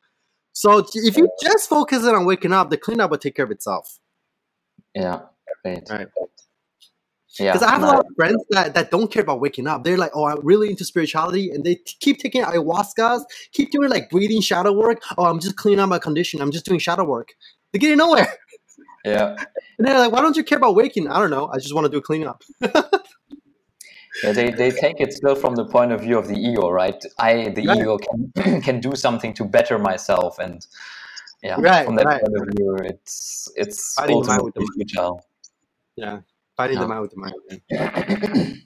So 0.53 0.85
if 0.93 1.17
you 1.17 1.27
just 1.41 1.67
focus 1.67 2.05
on 2.05 2.25
waking 2.25 2.53
up, 2.53 2.69
the 2.69 2.77
cleanup 2.77 3.09
will 3.09 3.17
take 3.17 3.35
care 3.35 3.43
of 3.45 3.51
itself. 3.51 3.99
yeah. 4.93 5.21
Great. 5.63 5.89
Right. 5.89 6.07
Yeah. 7.39 7.51
Because 7.51 7.63
I 7.67 7.71
have 7.71 7.81
a 7.81 7.87
lot 7.87 7.99
of 7.99 8.05
friends 8.15 8.43
that, 8.51 8.75
that 8.75 8.91
don't 8.91 9.11
care 9.11 9.23
about 9.23 9.41
waking 9.41 9.67
up. 9.67 9.83
They're 9.83 9.97
like, 9.97 10.11
oh, 10.13 10.25
I'm 10.25 10.39
really 10.45 10.69
into 10.69 10.85
spirituality. 10.85 11.49
And 11.49 11.63
they 11.63 11.75
t- 11.75 11.97
keep 11.99 12.19
taking 12.19 12.43
ayahuascas, 12.43 13.23
keep 13.51 13.71
doing 13.71 13.89
like 13.89 14.09
breathing 14.11 14.39
shadow 14.41 14.71
work. 14.71 15.01
Oh, 15.17 15.25
I'm 15.25 15.39
just 15.39 15.55
cleaning 15.57 15.79
up 15.79 15.89
my 15.89 15.99
condition. 15.99 16.39
I'm 16.41 16.51
just 16.51 16.65
doing 16.65 16.79
shadow 16.79 17.03
work. 17.03 17.33
They're 17.71 17.79
getting 17.79 17.97
nowhere. 17.97 18.31
Yeah. 19.05 19.35
And 19.77 19.87
they're 19.87 19.99
like, 19.99 20.11
why 20.11 20.21
don't 20.21 20.35
you 20.35 20.43
care 20.43 20.57
about 20.57 20.75
waking? 20.75 21.07
I 21.09 21.19
don't 21.19 21.29
know. 21.29 21.47
I 21.47 21.57
just 21.57 21.73
want 21.75 21.85
to 21.85 21.91
do 21.91 21.97
a 21.97 22.01
cleanup. 22.01 22.43
Yeah, 24.23 24.31
they, 24.31 24.49
they 24.49 24.71
take 24.71 25.01
it 25.01 25.13
still 25.13 25.35
from 25.35 25.55
the 25.55 25.65
point 25.65 25.91
of 25.91 26.01
view 26.01 26.17
of 26.17 26.27
the 26.27 26.35
ego, 26.35 26.69
right? 26.69 26.95
I, 27.19 27.49
the 27.49 27.67
Right. 27.67 27.77
ego, 27.77 27.97
can 27.97 28.61
can 28.61 28.79
do 28.79 28.95
something 28.95 29.33
to 29.33 29.43
better 29.43 29.77
myself, 29.77 30.39
and 30.39 30.65
yeah, 31.43 31.57
Right, 31.59 31.85
from 31.85 31.95
that 31.97 32.05
right. 32.05 32.21
point 32.21 32.35
of 32.37 32.47
view, 32.55 32.75
it's 32.85 33.51
it's 33.55 33.93
Fighting 33.93 34.23
the 34.23 34.43
with 34.43 34.53
the 34.55 34.71
futile. 34.75 35.21
Yeah. 35.95 36.21
Fighting 36.57 36.77
Yeah. 36.77 36.81
the 36.81 36.87
mind 36.87 37.01
with 37.01 37.11
the 37.11 37.19
mind. 38.39 38.63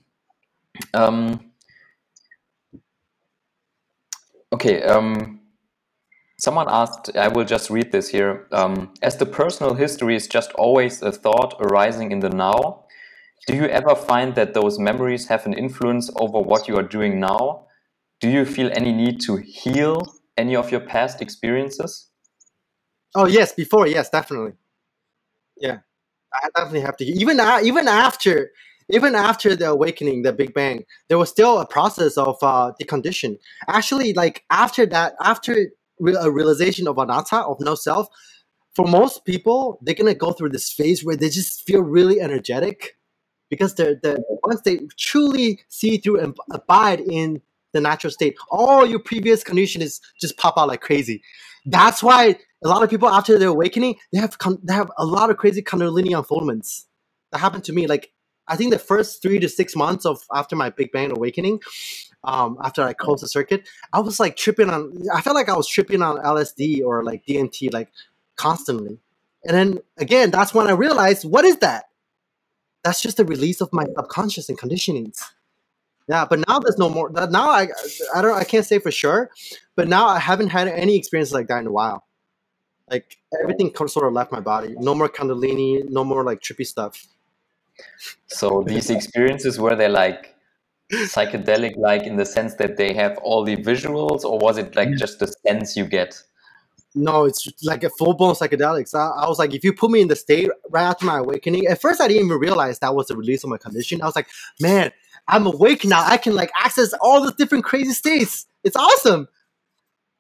um, 0.94 1.52
okay. 4.54 4.84
Um, 4.84 5.39
someone 6.40 6.68
asked. 6.70 7.16
I 7.16 7.28
will 7.28 7.46
just 7.46 7.70
read 7.70 7.92
this 7.92 8.10
here. 8.10 8.48
Um, 8.52 8.94
as 9.02 9.18
the 9.18 9.26
personal 9.26 9.76
history 9.76 10.16
is 10.16 10.28
just 10.28 10.52
always 10.54 11.02
a 11.02 11.12
thought 11.12 11.56
arising 11.60 12.12
in 12.12 12.20
the 12.22 12.30
now, 12.30 12.86
do 13.48 13.56
you 13.56 13.66
ever 13.66 13.96
find 13.96 14.36
that 14.36 14.54
those 14.54 14.80
memories 14.80 15.28
have 15.28 15.46
an 15.46 15.54
influence 15.54 16.10
over 16.16 16.40
what 16.40 16.68
you 16.68 16.78
are 16.78 16.84
doing 16.84 17.20
now? 17.20 17.68
Do 18.22 18.30
you 18.30 18.46
feel 18.46 18.70
any 18.74 18.92
need 18.94 19.22
to 19.22 19.38
heal 19.38 20.14
any 20.38 20.56
of 20.56 20.72
your 20.72 20.82
past 20.82 21.22
experiences? 21.22 22.10
Oh 23.16 23.26
yes, 23.26 23.54
before 23.54 23.88
yes, 23.88 24.10
definitely. 24.10 24.54
Yeah, 25.58 25.80
I 26.34 26.50
definitely 26.56 26.82
have 26.82 26.98
to. 26.98 27.06
Even 27.06 27.40
a- 27.40 27.62
even 27.64 27.88
after 27.88 28.52
even 28.92 29.16
after 29.16 29.56
the 29.56 29.70
awakening, 29.70 30.24
the 30.24 30.34
Big 30.34 30.54
Bang, 30.54 30.84
there 31.10 31.18
was 31.18 31.30
still 31.30 31.60
a 31.60 31.66
process 31.68 32.18
of 32.18 32.38
uh, 32.42 32.72
decondition. 32.82 33.38
Actually, 33.68 34.14
like 34.14 34.44
after 34.50 34.86
that, 34.88 35.14
after 35.22 35.68
a 36.00 36.32
realization 36.32 36.88
of 36.88 36.98
anatta 36.98 37.38
of 37.38 37.60
no 37.60 37.76
self, 37.76 38.08
for 38.76 38.88
most 38.88 39.26
people, 39.26 39.80
they're 39.82 39.96
gonna 39.96 40.14
go 40.16 40.32
through 40.32 40.50
this 40.50 40.72
phase 40.72 41.04
where 41.04 41.16
they 41.16 41.30
just 41.30 41.66
feel 41.66 41.82
really 41.82 42.22
energetic 42.22 42.98
because 43.50 43.76
they're, 43.76 43.96
they 44.02 44.18
once 44.44 44.62
they 44.62 44.80
truly 44.98 45.60
see 45.70 45.98
through 45.98 46.20
and 46.20 46.38
abide 46.52 47.00
in 47.00 47.42
the 47.74 47.82
natural 47.82 48.12
state, 48.12 48.36
all 48.50 48.86
your 48.86 49.00
previous 49.00 49.44
conditions 49.44 50.02
just 50.20 50.38
pop 50.38 50.58
out 50.58 50.68
like 50.68 50.82
crazy. 50.82 51.22
That's 51.66 52.02
why 52.02 52.38
a 52.64 52.68
lot 52.68 52.84
of 52.84 52.90
people 52.90 53.10
after 53.10 53.38
their 53.38 53.50
awakening, 53.50 53.98
they 54.12 54.20
have 54.20 54.38
con- 54.38 54.60
they 54.64 54.74
have 54.74 54.92
a 54.98 55.06
lot 55.06 55.30
of 55.30 55.38
crazy 55.38 55.62
kundalini 55.62 56.12
unfoldments. 56.12 56.86
That 57.32 57.40
happened 57.40 57.64
to 57.66 57.74
me. 57.74 57.88
Like 57.88 58.12
I 58.48 58.56
think 58.56 58.72
the 58.72 58.80
first 58.80 59.22
three 59.22 59.40
to 59.40 59.50
six 59.50 59.76
months 59.76 60.06
of 60.06 60.22
after 60.34 60.56
my 60.56 60.70
Big 60.70 60.92
Bang 60.92 61.12
awakening, 61.12 61.60
um, 62.24 62.58
after 62.64 62.84
I 62.84 62.94
closed 62.94 63.24
the 63.24 63.28
circuit, 63.28 63.68
I 63.94 64.00
was 64.00 64.20
like 64.20 64.36
tripping 64.36 64.70
on. 64.70 64.94
I 65.14 65.22
felt 65.22 65.36
like 65.36 65.50
I 65.50 65.56
was 65.56 65.68
tripping 65.68 66.02
on 66.02 66.18
LSD 66.18 66.84
or 66.84 67.04
like 67.04 67.26
DMT 67.26 67.74
like 67.74 67.90
constantly. 68.36 69.00
And 69.46 69.56
then 69.56 69.80
again, 69.98 70.32
that's 70.32 70.54
when 70.54 70.68
I 70.68 70.72
realized 70.72 71.24
what 71.24 71.46
is 71.46 71.58
that? 71.58 71.86
That's 72.84 73.02
just 73.02 73.18
the 73.18 73.26
release 73.26 73.62
of 73.62 73.70
my 73.72 73.86
subconscious 73.96 74.50
and 74.50 74.58
conditionings. 74.58 75.22
Yeah, 76.08 76.26
but 76.26 76.44
now 76.48 76.60
there's 76.60 76.78
no 76.78 76.90
more. 76.90 77.10
Now 77.12 77.50
I 77.50 77.68
I 78.16 78.22
don't 78.22 78.36
I 78.36 78.44
can't 78.44 78.66
say 78.66 78.80
for 78.80 78.92
sure, 78.92 79.30
but 79.76 79.88
now 79.88 80.08
I 80.08 80.20
haven't 80.20 80.50
had 80.50 80.68
any 80.68 80.98
experience 80.98 81.32
like 81.32 81.48
that 81.48 81.60
in 81.60 81.68
a 81.68 81.72
while. 81.72 82.06
Like 82.90 83.18
everything 83.42 83.72
sort 83.76 84.08
of 84.08 84.14
left 84.14 84.32
my 84.32 84.40
body. 84.40 84.76
No 84.80 84.96
more 84.96 85.08
kundalini. 85.08 85.88
No 85.88 86.04
more 86.04 86.24
like 86.24 86.42
trippy 86.42 86.66
stuff. 86.66 87.06
So 88.26 88.64
these 88.66 88.90
experiences 88.90 89.60
were 89.60 89.76
they 89.76 89.88
like 89.88 90.36
psychedelic, 90.92 91.78
like 91.78 92.04
in 92.04 92.18
the 92.18 92.26
sense 92.26 92.56
that 92.56 92.78
they 92.78 92.94
have 92.94 93.18
all 93.20 93.44
the 93.44 93.56
visuals, 93.58 94.24
or 94.24 94.40
was 94.40 94.58
it 94.58 94.76
like 94.76 94.96
just 94.96 95.20
the 95.20 95.28
sense 95.28 95.76
you 95.78 95.86
get? 95.86 96.22
No, 96.96 97.26
it's 97.26 97.48
like 97.64 97.84
a 97.84 97.90
full 97.90 98.14
blown 98.14 98.34
psychedelics. 98.34 98.96
I, 98.96 99.24
I 99.24 99.30
was 99.30 99.38
like, 99.38 99.54
if 99.54 99.64
you 99.64 99.74
put 99.74 99.92
me 99.92 100.02
in 100.02 100.08
the 100.08 100.16
state 100.16 100.50
right 100.70 100.84
after 100.84 101.06
my 101.06 101.20
awakening, 101.20 101.68
at 101.68 101.80
first 101.80 102.02
I 102.02 102.08
didn't 102.08 102.26
even 102.26 102.40
realize 102.40 102.80
that 102.80 102.96
was 102.96 103.08
the 103.08 103.16
release 103.16 103.44
of 103.44 103.50
my 103.50 103.58
condition. 103.58 104.02
I 104.02 104.06
was 104.06 104.16
like, 104.16 104.28
man, 104.60 104.92
I'm 105.28 105.46
awake 105.46 105.86
now. 105.86 106.04
I 106.04 106.18
can 106.18 106.34
like 106.34 106.52
access 106.60 106.94
all 106.94 107.24
the 107.24 107.32
different 107.34 107.64
crazy 107.64 107.94
states. 107.94 108.48
It's 108.64 108.76
awesome. 108.76 109.28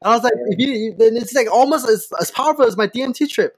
And 0.02 0.14
I 0.14 0.16
was 0.16 0.24
like, 0.24 0.34
if 0.48 0.60
you, 0.60 0.96
then 0.98 1.18
it's 1.18 1.34
like 1.34 1.52
almost 1.52 1.90
as, 1.90 2.08
as 2.22 2.30
powerful 2.32 2.66
as 2.66 2.78
my 2.78 2.88
DMT 2.88 3.28
trip. 3.30 3.58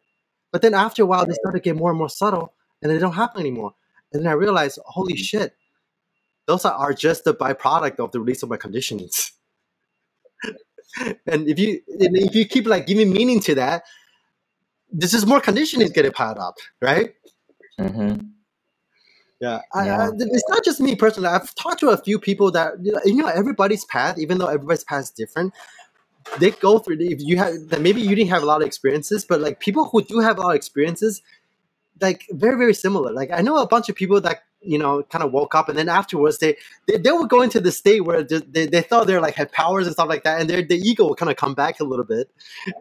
But 0.52 0.62
then 0.62 0.74
after 0.74 1.04
a 1.04 1.06
while, 1.06 1.26
they 1.26 1.34
started 1.34 1.60
to 1.60 1.64
get 1.64 1.76
more 1.76 1.90
and 1.90 1.98
more 1.98 2.10
subtle, 2.10 2.54
and 2.82 2.92
they 2.92 2.98
don't 2.98 3.14
happen 3.14 3.42
anymore. 3.42 3.74
And 4.12 4.24
then 4.24 4.32
I 4.32 4.36
realized, 4.36 4.80
holy 4.86 5.14
mm. 5.14 5.18
shit, 5.18 5.56
those 6.52 6.65
are, 6.65 6.94
just 6.94 7.23
the 7.23 7.34
byproduct 7.34 7.99
of 7.99 8.11
the 8.11 8.19
release 8.19 8.44
of 8.44 8.49
my 8.49 8.57
conditionings. 8.57 9.32
and 11.26 11.48
if 11.48 11.57
you 11.57 11.82
and 11.88 12.18
if 12.18 12.36
you 12.36 12.45
keep 12.45 12.65
like 12.65 12.86
giving 12.86 13.10
meaning 13.11 13.40
to 13.40 13.56
that, 13.56 13.84
this 14.91 15.14
is 15.14 15.26
more 15.26 15.40
conditioning 15.40 15.88
getting 15.90 16.11
piled 16.11 16.38
up, 16.38 16.56
right? 16.82 17.14
hmm 17.80 18.15
Yeah, 19.40 19.61
I, 19.73 19.86
Yeah. 19.86 20.02
I, 20.03 20.10
it's 20.18 20.49
not 20.49 20.65
just 20.65 20.82
me 20.82 20.95
personally. 20.95 21.30
I've 21.30 21.56
talked 21.56 21.80
to 21.80 21.90
a 21.90 21.98
few 21.98 22.19
people 22.19 22.52
that 22.52 22.73
you 22.84 23.15
know, 23.15 23.28
everybody's 23.28 23.86
path, 23.86 24.19
even 24.19 24.38
though 24.38 24.48
everybody's 24.48 24.84
path 24.84 25.03
is 25.03 25.11
different. 25.11 25.53
They 26.40 26.52
go 26.52 26.80
through. 26.80 26.98
If 26.99 27.22
you 27.22 27.38
have, 27.38 27.53
that 27.69 27.82
maybe 27.82 28.02
you 28.02 28.14
didn't 28.14 28.30
have 28.30 28.44
a 28.44 28.45
lot 28.45 28.61
of 28.61 28.68
experiences, 28.68 29.23
but 29.23 29.40
like 29.40 29.60
people 29.61 29.86
who 29.86 30.03
do 30.03 30.19
have 30.19 30.38
a 30.38 30.41
lot 30.41 30.49
of 30.49 30.56
experiences, 30.56 31.22
like 32.02 32.28
very 32.32 32.57
very 32.57 32.73
similar. 32.73 33.11
Like 33.14 33.32
I 33.32 33.41
know 33.41 33.57
a 33.57 33.68
bunch 33.68 33.88
of 33.88 33.95
people 33.95 34.19
that 34.22 34.44
you 34.62 34.78
know 34.78 35.04
kind 35.04 35.24
of 35.24 35.32
woke 35.32 35.56
up 35.56 35.70
and 35.70 35.78
then 35.78 35.90
afterwards 35.90 36.38
they 36.38 36.56
they, 36.88 36.98
they 36.98 37.12
would 37.12 37.30
go 37.30 37.42
into 37.42 37.60
the 37.60 37.72
state 37.72 38.02
where 38.06 38.24
they, 38.24 38.40
they, 38.40 38.66
they 38.68 38.82
thought 38.82 39.08
they're 39.08 39.22
like 39.22 39.36
had 39.36 39.52
powers 39.52 39.88
and 39.88 39.94
stuff 39.94 40.08
like 40.10 40.24
that, 40.24 40.40
and 40.40 40.50
their 40.50 40.62
the 40.62 40.78
ego 40.78 41.06
will 41.06 41.16
kind 41.16 41.32
of 41.32 41.38
come 41.38 41.54
back 41.54 41.80
a 41.80 41.84
little 41.84 42.06
bit, 42.06 42.30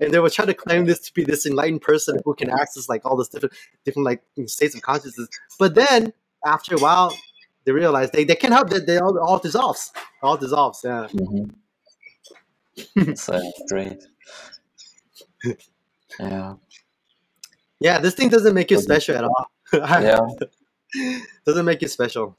and 0.01 0.13
they 0.13 0.19
would 0.21 0.33
try 0.33 0.45
to 0.45 0.55
claim 0.55 0.87
this 0.87 1.01
to 1.01 1.15
be 1.15 1.25
this 1.25 1.47
enlightened 1.47 1.83
person 1.83 2.19
who 2.25 2.35
can 2.35 2.51
access 2.51 2.89
like 2.89 3.05
all 3.05 3.17
this 3.17 3.29
different 3.29 3.55
different 3.85 4.07
like 4.07 4.23
states 4.47 4.75
of 4.75 4.83
consciousness. 4.83 5.29
But 5.59 5.75
then 5.75 6.13
after 6.45 6.75
a 6.75 6.79
while, 6.79 7.17
they 7.65 7.73
realize 7.73 8.11
they, 8.11 8.25
they 8.25 8.37
can't 8.37 8.53
help 8.53 8.71
that 8.71 8.87
they 8.87 8.99
all, 8.99 9.19
all 9.19 9.39
dissolves. 9.39 9.93
All 10.23 10.37
dissolves, 10.37 10.81
yeah. 10.85 11.09
hmm 11.09 11.45
so 13.15 13.41
great. 13.69 13.99
Yeah. 16.19 16.55
Yeah, 17.79 17.99
this 17.99 18.15
thing 18.15 18.29
doesn't 18.29 18.53
make 18.53 18.71
you 18.71 18.79
special 18.79 19.17
at 19.17 19.25
all. 19.25 19.47
Yeah. 19.73 20.19
Doesn't 21.47 21.65
make 21.65 21.83
you 21.83 21.89
special. 21.89 22.37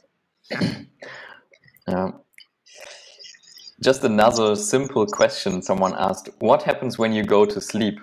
Yeah. 1.88 2.12
Just 3.82 4.04
another 4.04 4.56
simple 4.56 5.08
question 5.08 5.62
someone 5.62 5.96
asked 5.98 6.30
What 6.40 6.64
happens 6.64 7.00
when 7.00 7.14
you 7.14 7.24
go 7.24 7.46
to 7.46 7.60
sleep? 7.60 8.00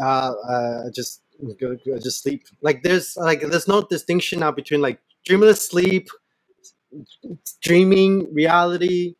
Uh, 0.00 0.32
uh, 0.48 0.90
just 0.90 1.22
go, 1.60 1.76
go- 1.84 1.98
just 1.98 2.22
sleep. 2.22 2.44
Like 2.62 2.82
there's 2.82 3.16
like 3.16 3.40
there's 3.42 3.68
no 3.68 3.82
distinction 3.82 4.40
now 4.40 4.52
between 4.52 4.80
like 4.80 5.00
dreamless 5.24 5.66
sleep, 5.66 6.08
dreaming, 7.62 8.32
reality, 8.32 9.16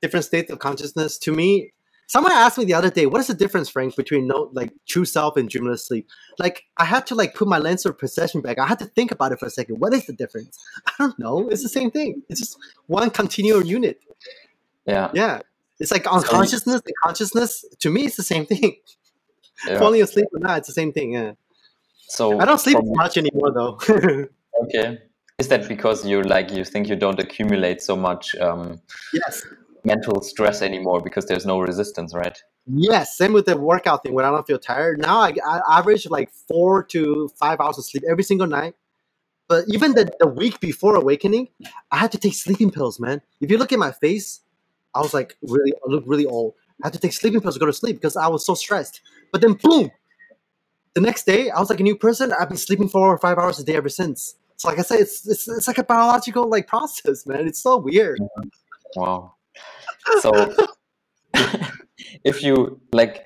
different 0.00 0.24
states 0.24 0.50
of 0.50 0.58
consciousness. 0.58 1.18
To 1.18 1.32
me, 1.32 1.72
Someone 2.08 2.32
asked 2.32 2.58
me 2.58 2.64
the 2.64 2.74
other 2.74 2.90
day, 2.90 3.06
what 3.06 3.20
is 3.20 3.28
the 3.28 3.34
difference, 3.34 3.70
Frank, 3.70 3.96
between 3.96 4.26
no 4.26 4.50
like 4.52 4.72
true 4.86 5.04
self 5.04 5.36
and 5.36 5.48
dreamless 5.48 5.86
sleep? 5.86 6.08
Like 6.38 6.64
I 6.76 6.84
had 6.84 7.06
to 7.06 7.14
like 7.14 7.34
put 7.34 7.48
my 7.48 7.58
lens 7.58 7.86
of 7.86 7.96
perception 7.98 8.42
back. 8.42 8.58
I 8.58 8.66
had 8.66 8.78
to 8.80 8.86
think 8.86 9.12
about 9.12 9.32
it 9.32 9.40
for 9.40 9.46
a 9.46 9.50
second. 9.50 9.76
What 9.76 9.94
is 9.94 10.06
the 10.06 10.12
difference? 10.12 10.58
I 10.86 10.92
don't 10.98 11.18
know. 11.18 11.48
It's 11.48 11.62
the 11.62 11.68
same 11.68 11.90
thing. 11.90 12.22
It's 12.28 12.40
just 12.40 12.58
one 12.86 13.10
continual 13.10 13.64
unit. 13.64 14.00
Yeah. 14.86 15.10
Yeah. 15.14 15.40
It's 15.80 15.90
like 15.90 16.06
unconsciousness 16.06 16.82
and 16.84 16.94
consciousness. 17.02 17.64
To 17.80 17.90
me, 17.90 18.04
it's 18.06 18.16
the 18.16 18.22
same 18.22 18.46
thing. 18.46 18.76
yeah. 19.66 19.78
Falling 19.78 20.02
asleep 20.02 20.26
or 20.32 20.40
not, 20.40 20.58
it's 20.58 20.68
the 20.68 20.74
same 20.74 20.92
thing. 20.92 21.14
Yeah. 21.14 21.32
So 22.08 22.38
I 22.38 22.44
don't 22.44 22.60
sleep 22.60 22.76
from- 22.76 22.92
much 22.92 23.16
anymore 23.16 23.52
though. 23.52 23.78
Okay. 24.64 24.98
Is 25.38 25.48
that 25.48 25.66
because 25.66 26.06
you 26.06 26.22
like 26.22 26.52
you 26.52 26.64
think 26.64 26.88
you 26.88 26.94
don't 26.94 27.18
accumulate 27.18 27.82
so 27.82 27.96
much 27.96 28.34
um, 28.36 28.80
yes. 29.12 29.44
Mental 29.84 30.20
stress 30.22 30.62
anymore 30.62 31.00
because 31.00 31.26
there's 31.26 31.46
no 31.46 31.60
resistance, 31.60 32.14
right? 32.14 32.38
Yes, 32.66 33.16
same 33.16 33.32
with 33.32 33.46
the 33.46 33.56
workout 33.56 34.02
thing. 34.02 34.14
When 34.14 34.24
I 34.24 34.30
don't 34.30 34.46
feel 34.46 34.58
tired, 34.58 35.00
now 35.00 35.20
I, 35.20 35.34
I 35.46 35.78
average 35.78 36.08
like 36.08 36.30
four 36.48 36.82
to 36.84 37.28
five 37.36 37.60
hours 37.60 37.78
of 37.78 37.84
sleep 37.84 38.04
every 38.08 38.22
single 38.22 38.46
night. 38.46 38.74
But 39.48 39.64
even 39.68 39.92
the, 39.92 40.10
the 40.20 40.28
week 40.28 40.60
before 40.60 40.94
awakening, 40.94 41.48
I 41.90 41.98
had 41.98 42.12
to 42.12 42.18
take 42.18 42.34
sleeping 42.34 42.70
pills, 42.70 43.00
man. 43.00 43.20
If 43.40 43.50
you 43.50 43.58
look 43.58 43.72
at 43.72 43.78
my 43.78 43.92
face, 43.92 44.40
I 44.94 45.00
was 45.00 45.12
like 45.12 45.36
really, 45.42 45.72
I 45.72 45.90
look 45.90 46.04
really 46.06 46.26
old. 46.26 46.54
I 46.82 46.86
had 46.86 46.92
to 46.94 46.98
take 46.98 47.12
sleeping 47.12 47.40
pills 47.40 47.54
to 47.54 47.60
go 47.60 47.66
to 47.66 47.72
sleep 47.72 47.96
because 47.96 48.16
I 48.16 48.28
was 48.28 48.46
so 48.46 48.54
stressed. 48.54 49.00
But 49.30 49.40
then, 49.40 49.54
boom, 49.54 49.90
the 50.94 51.00
next 51.00 51.26
day, 51.26 51.50
I 51.50 51.58
was 51.58 51.70
like 51.70 51.80
a 51.80 51.82
new 51.82 51.96
person. 51.96 52.32
I've 52.38 52.48
been 52.48 52.58
sleeping 52.58 52.88
four 52.88 53.08
or 53.08 53.18
five 53.18 53.38
hours 53.38 53.58
a 53.58 53.64
day 53.64 53.74
ever 53.74 53.88
since. 53.88 54.36
So, 54.56 54.68
like 54.68 54.78
I 54.78 54.82
said, 54.82 55.00
it's 55.00 55.26
it's, 55.26 55.48
it's 55.48 55.66
like 55.66 55.78
a 55.78 55.84
biological 55.84 56.48
like 56.48 56.66
process, 56.66 57.26
man. 57.26 57.46
It's 57.46 57.60
so 57.60 57.76
weird. 57.76 58.20
Wow. 58.94 59.34
So 60.20 60.32
if 62.24 62.42
you 62.42 62.80
like 62.92 63.24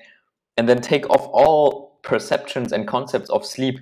and 0.57 0.67
then 0.67 0.81
take 0.81 1.09
off 1.09 1.27
all 1.31 1.99
perceptions 2.03 2.71
and 2.71 2.87
concepts 2.87 3.29
of 3.29 3.45
sleep, 3.45 3.79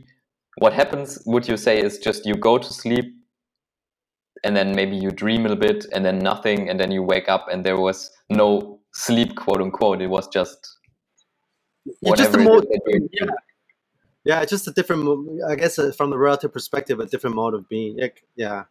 what 0.58 0.74
happens 0.74 1.22
would 1.26 1.48
you 1.48 1.58
say 1.58 1.80
is 1.82 2.00
just 2.00 2.26
you 2.26 2.36
go 2.36 2.58
to 2.58 2.74
sleep 2.74 3.06
and 4.44 4.56
then 4.56 4.76
maybe 4.76 4.96
you 4.96 5.12
dream 5.12 5.46
a 5.46 5.50
little 5.50 5.58
bit 5.58 5.86
and 5.94 6.06
then 6.06 6.20
nothing 6.20 6.70
and 6.70 6.80
then 6.80 6.92
you 6.92 7.04
wake 7.04 7.30
up 7.30 7.48
and 7.52 7.66
there 7.66 7.78
was 7.78 8.12
no 8.30 8.80
sleep 8.94 9.36
quote 9.36 9.62
unquote. 9.62 10.02
It 10.02 10.08
was 10.08 10.28
just 10.28 10.78
It's 11.86 12.20
just 12.20 12.36
a 12.36 12.40
it 12.40 12.44
mode. 12.44 12.64
is 12.64 12.70
that 12.70 12.82
you 12.88 13.10
Yeah. 13.12 13.32
Yeah, 14.24 14.44
just 14.44 14.68
a 14.68 14.72
different. 14.72 15.08
I 15.48 15.56
guess 15.56 15.78
uh, 15.78 15.92
from 15.92 16.10
the 16.10 16.18
relative 16.18 16.52
perspective, 16.52 17.00
a 17.00 17.06
different 17.06 17.36
mode 17.36 17.54
of 17.54 17.70
being. 17.70 17.98
Like, 18.00 18.24
yeah, 18.36 18.64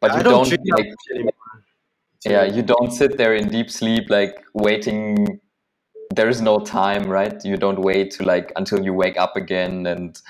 but 0.00 0.10
I 0.10 0.18
you 0.18 0.22
don't 0.22 0.46
don't 0.46 0.48
dream 0.48 0.60
like 0.76 1.34
yeah 2.30 2.44
you 2.44 2.62
don't 2.62 2.92
sit 2.92 3.16
there 3.16 3.34
in 3.34 3.48
deep 3.48 3.70
sleep 3.70 4.10
like 4.10 4.44
waiting 4.54 5.40
there 6.14 6.28
is 6.28 6.40
no 6.40 6.58
time 6.58 7.04
right 7.04 7.44
you 7.44 7.56
don't 7.56 7.80
wait 7.80 8.10
to 8.10 8.24
like 8.24 8.52
until 8.56 8.84
you 8.84 8.92
wake 8.92 9.16
up 9.18 9.36
again 9.36 9.86
and 9.86 10.20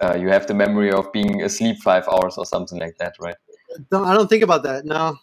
uh, 0.00 0.16
you 0.18 0.28
have 0.28 0.46
the 0.46 0.54
memory 0.54 0.90
of 0.90 1.10
being 1.12 1.42
asleep 1.42 1.76
five 1.82 2.06
hours 2.08 2.36
or 2.36 2.46
something 2.46 2.78
like 2.78 2.96
that 2.98 3.14
right 3.20 3.36
Don't, 3.90 4.06
I 4.06 4.14
don't 4.14 4.28
think 4.28 4.42
about 4.42 4.62
that. 4.64 4.84
No, 4.84 5.18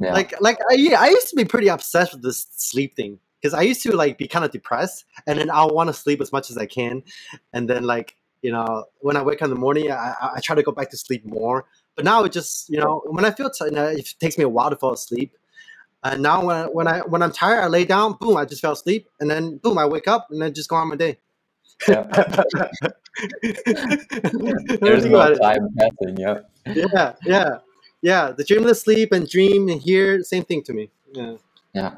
yeah 0.00 0.12
like 0.12 0.38
like 0.40 0.58
I, 0.70 0.74
yeah, 0.74 1.00
I 1.00 1.08
used 1.08 1.28
to 1.28 1.36
be 1.36 1.44
pretty 1.44 1.68
obsessed 1.68 2.12
with 2.12 2.22
this 2.22 2.46
sleep 2.56 2.96
thing 2.96 3.18
because 3.40 3.54
I 3.54 3.62
used 3.62 3.82
to 3.82 3.94
like 3.94 4.18
be 4.18 4.28
kind 4.28 4.44
of 4.44 4.50
depressed, 4.50 5.04
and 5.26 5.38
then 5.38 5.50
I'll 5.50 5.70
want 5.70 5.88
to 5.88 5.94
sleep 5.94 6.20
as 6.20 6.32
much 6.32 6.50
as 6.50 6.58
I 6.58 6.66
can, 6.66 7.02
and 7.52 7.68
then 7.68 7.84
like 7.84 8.16
you 8.42 8.52
know 8.52 8.84
when 8.98 9.16
I 9.16 9.22
wake 9.22 9.40
up 9.42 9.46
in 9.46 9.50
the 9.50 9.60
morning, 9.60 9.90
I, 9.90 10.14
I, 10.20 10.30
I 10.36 10.40
try 10.40 10.56
to 10.56 10.62
go 10.62 10.72
back 10.72 10.90
to 10.90 10.96
sleep 10.96 11.24
more. 11.24 11.66
But 11.94 12.04
now 12.04 12.24
it 12.24 12.32
just 12.32 12.68
you 12.68 12.78
know 12.78 13.02
when 13.06 13.24
I 13.24 13.30
feel 13.30 13.50
tired, 13.50 13.74
it 13.74 14.14
takes 14.20 14.36
me 14.38 14.44
a 14.44 14.48
while 14.48 14.70
to 14.70 14.76
fall 14.76 14.92
asleep. 14.92 15.32
And 16.12 16.22
now 16.22 16.44
when 16.44 16.56
I, 16.56 16.66
when 16.66 16.88
I 16.88 17.00
when 17.00 17.22
I'm 17.22 17.32
tired, 17.32 17.62
I 17.62 17.66
lay 17.66 17.84
down, 17.84 18.16
boom, 18.20 18.36
I 18.36 18.44
just 18.44 18.60
fell 18.60 18.72
asleep, 18.72 19.08
and 19.20 19.30
then 19.30 19.58
boom, 19.58 19.78
I 19.78 19.86
wake 19.86 20.08
up, 20.08 20.28
and 20.30 20.40
then 20.40 20.54
just 20.54 20.68
go 20.68 20.76
on 20.76 20.88
my 20.88 20.96
day. 20.96 21.18
Yeah. 21.88 22.02
There's 24.80 25.06
no 25.06 25.34
time 25.34 25.68
passing 25.78 26.16
yeah 26.18 26.40
yeah, 26.66 27.12
yeah, 27.24 27.58
yeah. 28.02 28.32
The 28.32 28.44
dreamless 28.44 28.82
sleep 28.82 29.12
and 29.12 29.28
dream 29.28 29.68
and 29.68 29.80
here, 29.80 30.22
same 30.22 30.44
thing 30.44 30.62
to 30.64 30.72
me. 30.72 30.90
Yeah, 31.12 31.36
yeah 31.74 31.96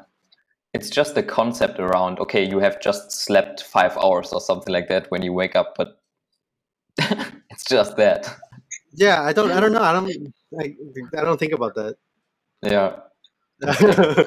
it's 0.73 0.89
just 0.89 1.15
the 1.15 1.23
concept 1.23 1.79
around 1.79 2.19
okay 2.19 2.47
you 2.47 2.59
have 2.59 2.79
just 2.79 3.11
slept 3.11 3.63
five 3.63 3.97
hours 3.97 4.31
or 4.31 4.39
something 4.39 4.71
like 4.71 4.87
that 4.87 5.09
when 5.09 5.23
you 5.23 5.33
wake 5.33 5.55
up 5.55 5.73
but 5.75 5.99
it's 7.49 7.65
just 7.67 7.97
that 7.97 8.37
yeah. 8.93 9.21
I 9.21 9.33
don't, 9.33 9.51
I 9.51 9.59
don't 9.59 9.71
know. 9.71 9.81
I 9.81 9.93
don't, 9.93 10.33
I, 10.59 10.75
I 11.17 11.21
don't 11.21 11.39
think 11.39 11.53
about 11.53 11.75
that. 11.75 11.97
yeah 12.63 12.97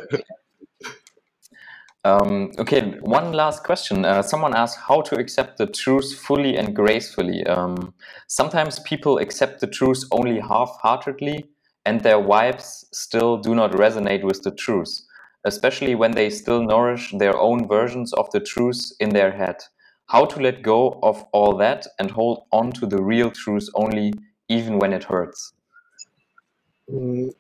Um, 2.05 2.51
okay, 2.59 2.83
one 3.03 3.33
last 3.33 3.65
question. 3.65 4.05
Uh, 4.05 4.23
someone 4.23 4.57
asked 4.57 4.79
how 4.81 5.03
to 5.03 5.17
accept 5.17 5.59
the 5.59 5.69
truth 5.69 6.19
fully 6.19 6.57
and 6.57 6.75
gracefully. 6.75 7.47
Um, 7.47 7.95
sometimes 8.29 8.81
people 8.81 9.19
accept 9.19 9.61
the 9.61 9.69
truth 9.69 10.05
only 10.11 10.41
half 10.41 10.77
heartedly, 10.83 11.47
and 11.87 12.01
their 12.03 12.19
vibes 12.19 12.87
still 12.93 13.39
do 13.39 13.55
not 13.55 13.73
resonate 13.73 14.25
with 14.25 14.43
the 14.43 14.51
truth, 14.53 15.03
especially 15.47 15.95
when 15.95 16.13
they 16.13 16.31
still 16.31 16.63
nourish 16.65 17.13
their 17.19 17.39
own 17.39 17.69
versions 17.69 18.13
of 18.15 18.31
the 18.33 18.41
truth 18.41 18.93
in 19.01 19.11
their 19.11 19.33
head. 19.33 19.59
How 20.09 20.25
to 20.27 20.41
let 20.41 20.63
go 20.63 20.99
of 21.05 21.25
all 21.33 21.57
that 21.59 21.87
and 22.01 22.11
hold 22.11 22.47
on 22.53 22.73
to 22.73 22.87
the 22.87 23.03
real 23.03 23.31
truth 23.31 23.69
only, 23.77 24.13
even 24.49 24.79
when 24.81 24.93
it 24.93 25.05
hurts? 25.05 25.53
Mm, 26.91 27.33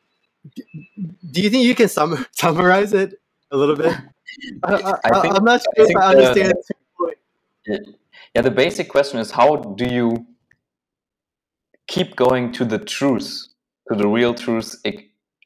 Do 1.30 1.40
you 1.42 1.50
think 1.50 1.64
you 1.64 1.74
can 1.74 1.88
sum- 1.88 2.26
summarize 2.32 2.92
it 2.92 3.14
a 3.50 3.56
little 3.56 3.76
bit? 3.76 3.94
I, 4.64 4.74
I, 4.74 4.94
I 5.04 5.20
think- 5.20 5.34
am 5.36 5.44
not 5.44 5.60
I 5.60 5.62
sure 5.62 5.72
if 5.76 5.86
think 5.86 5.98
I 5.98 6.14
the- 6.14 6.18
understand. 6.18 6.54
Yeah, 8.34 8.42
the 8.42 8.50
basic 8.50 8.88
question 8.88 9.18
is 9.20 9.30
how 9.30 9.56
do 9.56 9.84
you 9.84 10.26
keep 11.86 12.16
going 12.16 12.52
to 12.52 12.64
the 12.64 12.78
truth, 12.78 13.46
to 13.90 13.94
the 13.96 14.08
real 14.08 14.34
truth, 14.34 14.74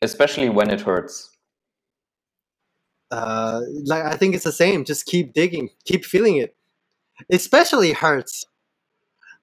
especially 0.02 0.48
when 0.48 0.70
it 0.70 0.80
hurts? 0.82 1.30
uh, 3.12 3.60
like 3.84 4.02
I 4.04 4.16
think 4.16 4.34
it's 4.34 4.44
the 4.44 4.52
same. 4.52 4.84
Just 4.84 5.06
keep 5.06 5.32
digging, 5.32 5.70
keep 5.84 6.04
feeling 6.04 6.36
it. 6.38 6.56
Especially 7.30 7.92
hurts. 7.92 8.44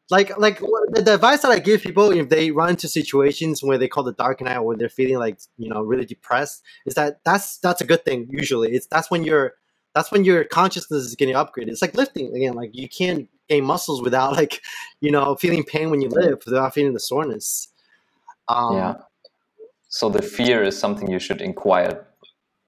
Like 0.09 0.37
like 0.37 0.59
the, 0.59 1.13
advice 1.13 1.41
that 1.41 1.51
I 1.51 1.59
give 1.59 1.81
people 1.81 2.11
if 2.11 2.29
they 2.29 2.51
run 2.51 2.71
into 2.71 2.87
situations 2.87 3.63
where 3.63 3.77
they 3.77 3.87
call 3.87 4.03
the 4.03 4.11
dark 4.11 4.41
night 4.41 4.59
when 4.59 4.77
they're 4.77 4.89
feeling 4.89 5.17
like 5.17 5.39
you 5.57 5.69
know 5.69 5.81
really 5.81 6.05
depressed 6.05 6.61
is 6.85 6.95
that 6.95 7.21
that's 7.23 7.57
that's 7.59 7.81
a 7.81 7.85
good 7.85 8.03
thing. 8.03 8.27
Usually, 8.29 8.73
it's 8.73 8.85
that's 8.87 9.09
when 9.09 9.23
your 9.23 9.53
that's 9.95 10.11
when 10.11 10.25
your 10.25 10.43
consciousness 10.43 11.03
is 11.03 11.15
getting 11.15 11.35
upgraded. 11.35 11.69
It's 11.69 11.81
like 11.81 11.95
lifting 11.95 12.35
again. 12.35 12.53
Like 12.53 12.71
you 12.73 12.89
can't 12.89 13.29
gain 13.47 13.63
muscles 13.63 14.01
without 14.01 14.33
like 14.41 14.61
you 14.99 15.09
know 15.09 15.35
feeling 15.35 15.63
pain 15.63 15.89
when 15.89 16.01
you 16.01 16.09
lift 16.09 16.45
without 16.45 16.73
feeling 16.73 16.93
the 16.93 16.99
soreness. 16.99 17.69
Um, 18.49 18.75
yeah. 18.75 18.95
So 19.87 20.09
the 20.09 20.21
fear 20.21 20.63
is 20.63 20.77
something 20.77 21.09
you 21.09 21.19
should 21.19 21.41
inquire 21.41 22.05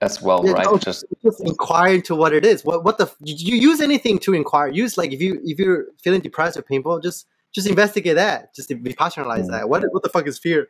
as 0.06 0.22
well, 0.22 0.40
Yeah, 0.46 0.54
right? 0.54 0.66
no, 0.66 0.78
Just 0.78 1.04
just 1.24 1.40
inquire 1.42 1.94
into 1.96 2.14
what 2.16 2.32
it 2.34 2.46
is. 2.46 2.64
What 2.64 2.84
what 2.86 2.98
the 2.98 3.08
you 3.22 3.56
use 3.70 3.80
anything 3.90 4.18
to 4.26 4.34
inquire. 4.42 4.68
Use 4.84 4.98
like 5.02 5.12
if 5.12 5.20
you 5.26 5.32
if 5.44 5.56
you're 5.60 5.86
feeling 6.04 6.22
depressed 6.22 6.56
or 6.58 6.62
painful, 6.62 7.00
just 7.00 7.28
just 7.54 7.68
investigate 7.68 8.16
that. 8.16 8.54
Just 8.56 8.70
vipassanalyze 8.70 9.46
Mm. 9.48 9.52
that. 9.52 9.70
What 9.70 9.84
what 9.94 10.04
the 10.04 10.10
fuck 10.10 10.26
is 10.28 10.38
fear? 10.40 10.68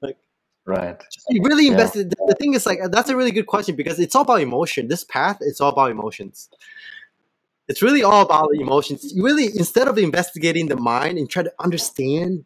Like 0.00 0.16
right. 0.66 0.96
Just 1.14 1.26
really 1.48 1.66
Yeah. 1.66 1.72
invested. 1.72 2.14
The 2.30 2.36
thing 2.40 2.54
is 2.54 2.64
like 2.66 2.78
that's 2.94 3.10
a 3.10 3.16
really 3.16 3.32
good 3.38 3.46
question 3.54 3.74
because 3.76 3.98
it's 4.04 4.14
all 4.16 4.22
about 4.28 4.40
emotion. 4.40 4.88
This 4.88 5.04
path, 5.04 5.38
it's 5.40 5.60
all 5.60 5.70
about 5.76 5.90
emotions. 5.90 6.48
It's 7.70 7.82
really 7.82 8.02
all 8.02 8.22
about 8.22 8.48
emotions. 8.54 9.12
You 9.14 9.22
really 9.24 9.46
instead 9.62 9.88
of 9.88 9.98
investigating 9.98 10.68
the 10.68 10.76
mind 10.76 11.18
and 11.18 11.28
try 11.28 11.42
to 11.42 11.52
understand 11.66 12.44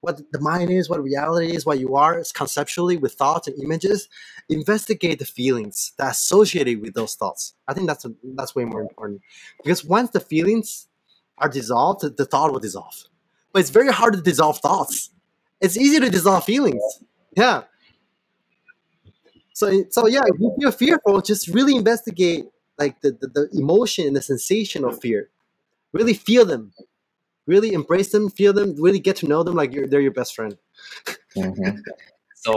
what 0.00 0.20
the 0.32 0.40
mind 0.40 0.70
is, 0.70 0.88
what 0.88 1.02
reality 1.02 1.54
is, 1.54 1.66
what 1.66 1.78
you 1.78 1.94
are 1.94 2.22
conceptually 2.34 2.96
with 2.96 3.12
thoughts 3.14 3.48
and 3.48 3.62
images, 3.62 4.08
investigate 4.48 5.18
the 5.18 5.24
feelings 5.24 5.92
that 5.98 6.12
associated 6.12 6.80
with 6.80 6.94
those 6.94 7.14
thoughts. 7.14 7.54
I 7.68 7.74
think 7.74 7.86
that's 7.86 8.06
that's 8.34 8.54
way 8.54 8.64
more 8.64 8.80
important 8.80 9.20
because 9.62 9.84
once 9.84 10.10
the 10.10 10.20
feelings 10.20 10.88
are 11.38 11.48
dissolved, 11.48 12.16
the 12.16 12.24
thought 12.24 12.52
will 12.52 12.60
dissolve. 12.60 13.04
But 13.52 13.60
it's 13.60 13.70
very 13.70 13.92
hard 13.92 14.14
to 14.14 14.22
dissolve 14.22 14.58
thoughts. 14.58 15.10
It's 15.60 15.76
easy 15.76 16.00
to 16.00 16.08
dissolve 16.08 16.44
feelings. 16.44 16.82
Yeah. 17.36 17.64
So 19.52 19.84
so 19.90 20.06
yeah, 20.06 20.22
if 20.24 20.40
you 20.40 20.54
feel 20.58 20.72
fearful, 20.72 21.20
just 21.20 21.48
really 21.48 21.76
investigate 21.76 22.46
like 22.78 23.00
the, 23.02 23.12
the, 23.20 23.26
the 23.28 23.48
emotion 23.52 24.06
and 24.06 24.16
the 24.16 24.22
sensation 24.22 24.84
of 24.84 24.98
fear. 25.00 25.28
Really 25.92 26.14
feel 26.14 26.46
them. 26.46 26.72
Really 27.52 27.70
embrace 27.80 28.10
them, 28.14 28.24
feel 28.40 28.52
them, 28.58 28.68
really 28.86 29.02
get 29.08 29.16
to 29.20 29.26
know 29.26 29.42
them 29.46 29.56
like 29.60 29.70
you're 29.74 29.88
they're 29.90 30.06
your 30.08 30.16
best 30.20 30.32
friend. 30.36 30.54
Mhm. 31.36 31.82
So 32.44 32.52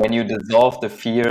when 0.00 0.12
you 0.16 0.22
dissolve 0.24 0.80
the 0.84 0.88
fear, 0.88 1.30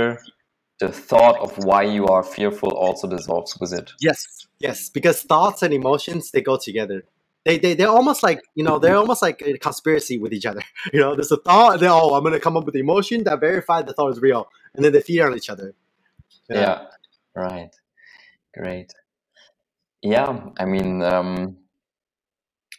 the 0.78 0.90
thought 1.08 1.36
of 1.40 1.50
why 1.68 1.82
you 1.96 2.06
are 2.14 2.22
fearful 2.22 2.70
also 2.84 3.08
dissolves 3.08 3.52
with 3.60 3.72
it. 3.72 3.88
Yes, 4.08 4.20
yes, 4.66 4.90
because 4.90 5.22
thoughts 5.22 5.62
and 5.64 5.72
emotions 5.74 6.30
they 6.32 6.42
go 6.50 6.56
together. 6.68 6.98
They 7.44 7.56
they 7.58 7.72
they're 7.74 7.96
almost 8.00 8.22
like 8.22 8.40
you 8.58 8.64
know 8.66 8.78
they're 8.78 9.00
almost 9.02 9.22
like 9.22 9.38
a 9.42 9.58
conspiracy 9.58 10.16
with 10.22 10.32
each 10.32 10.46
other. 10.46 10.62
You 10.92 11.00
know, 11.00 11.12
there's 11.16 11.32
a 11.32 11.42
thought. 11.48 11.80
Then 11.80 11.90
oh, 11.90 12.14
I'm 12.14 12.22
gonna 12.22 12.40
come 12.46 12.56
up 12.58 12.64
with 12.66 12.74
the 12.74 12.84
emotion 12.88 13.24
that 13.24 13.40
verify 13.40 13.78
the 13.82 13.94
thought 13.94 14.12
is 14.14 14.20
real, 14.28 14.42
and 14.74 14.84
then 14.84 14.92
they 14.92 15.00
feed 15.00 15.22
on 15.26 15.34
each 15.34 15.50
other. 15.50 15.68
Yeah. 16.48 16.78
Right. 17.34 17.74
Great. 18.54 18.92
Yeah, 20.02 20.30
I 20.58 20.64
mean, 20.64 21.02
um, 21.02 21.56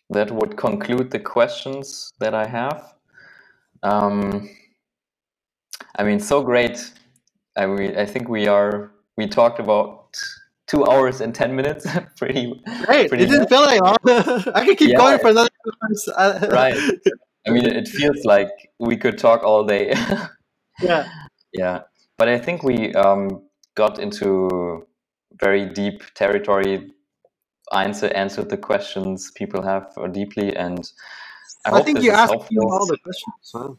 that 0.10 0.32
would 0.32 0.58
conclude 0.58 1.12
the 1.12 1.20
questions 1.20 2.14
that 2.20 2.34
I 2.34 2.48
have. 2.48 2.94
Um, 3.84 4.50
I 5.98 6.04
mean, 6.04 6.20
so 6.20 6.44
great. 6.44 6.92
I 7.56 7.66
mean, 7.66 7.98
I 7.98 8.06
think 8.06 8.30
we 8.30 8.48
are. 8.48 8.92
We 9.18 9.28
talked 9.28 9.60
about 9.60 10.16
two 10.68 10.86
hours 10.86 11.22
and 11.22 11.34
ten 11.34 11.56
minutes. 11.56 11.86
pretty 12.18 12.62
great. 12.86 13.10
Pretty 13.10 13.26
it 13.26 13.30
didn't 13.30 13.50
feel 13.50 13.62
like 13.62 13.82
long. 13.82 13.98
I 14.56 14.66
could 14.66 14.78
keep 14.78 14.92
yeah. 14.92 14.98
going 14.98 15.20
for 15.20 15.30
another. 15.30 15.50
right. 16.50 16.78
I 17.48 17.52
mean, 17.52 17.66
it 17.66 17.88
feels 17.88 18.24
like 18.26 18.50
we 18.80 18.98
could 18.98 19.18
talk 19.18 19.44
all 19.44 19.64
day. 19.66 19.94
yeah. 20.82 21.10
Yeah, 21.54 21.82
but 22.18 22.30
I 22.30 22.38
think 22.38 22.64
we 22.64 22.94
um, 22.94 23.42
got 23.76 23.98
into 24.00 24.86
very 25.42 25.66
deep 25.66 26.04
territory 26.14 26.92
answer 27.74 28.12
answered 28.16 28.50
the 28.50 28.58
questions 28.58 29.32
people 29.32 29.62
have 29.62 29.94
deeply, 30.12 30.56
and 30.56 30.92
I, 31.66 31.72
I 31.80 31.82
think 31.82 32.02
you 32.02 32.12
asked 32.12 32.34
all 32.34 32.86
the 32.86 32.98
questions. 33.04 33.52
Huh? 33.54 33.74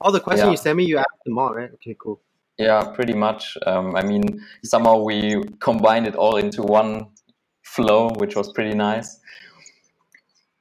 All 0.00 0.12
the 0.12 0.20
questions 0.20 0.46
yeah. 0.46 0.50
you 0.50 0.56
sent 0.56 0.76
me, 0.76 0.84
you 0.84 0.98
asked 0.98 1.24
them 1.24 1.38
all, 1.38 1.54
right? 1.54 1.70
Okay, 1.74 1.96
cool. 1.98 2.20
Yeah, 2.58 2.84
pretty 2.94 3.14
much. 3.14 3.56
Um, 3.66 3.96
I 3.96 4.02
mean, 4.02 4.44
somehow 4.64 5.02
we 5.02 5.42
combined 5.60 6.06
it 6.06 6.16
all 6.16 6.36
into 6.36 6.62
one 6.62 7.08
flow, 7.62 8.10
which 8.16 8.34
was 8.34 8.52
pretty 8.52 8.74
nice. 8.74 9.20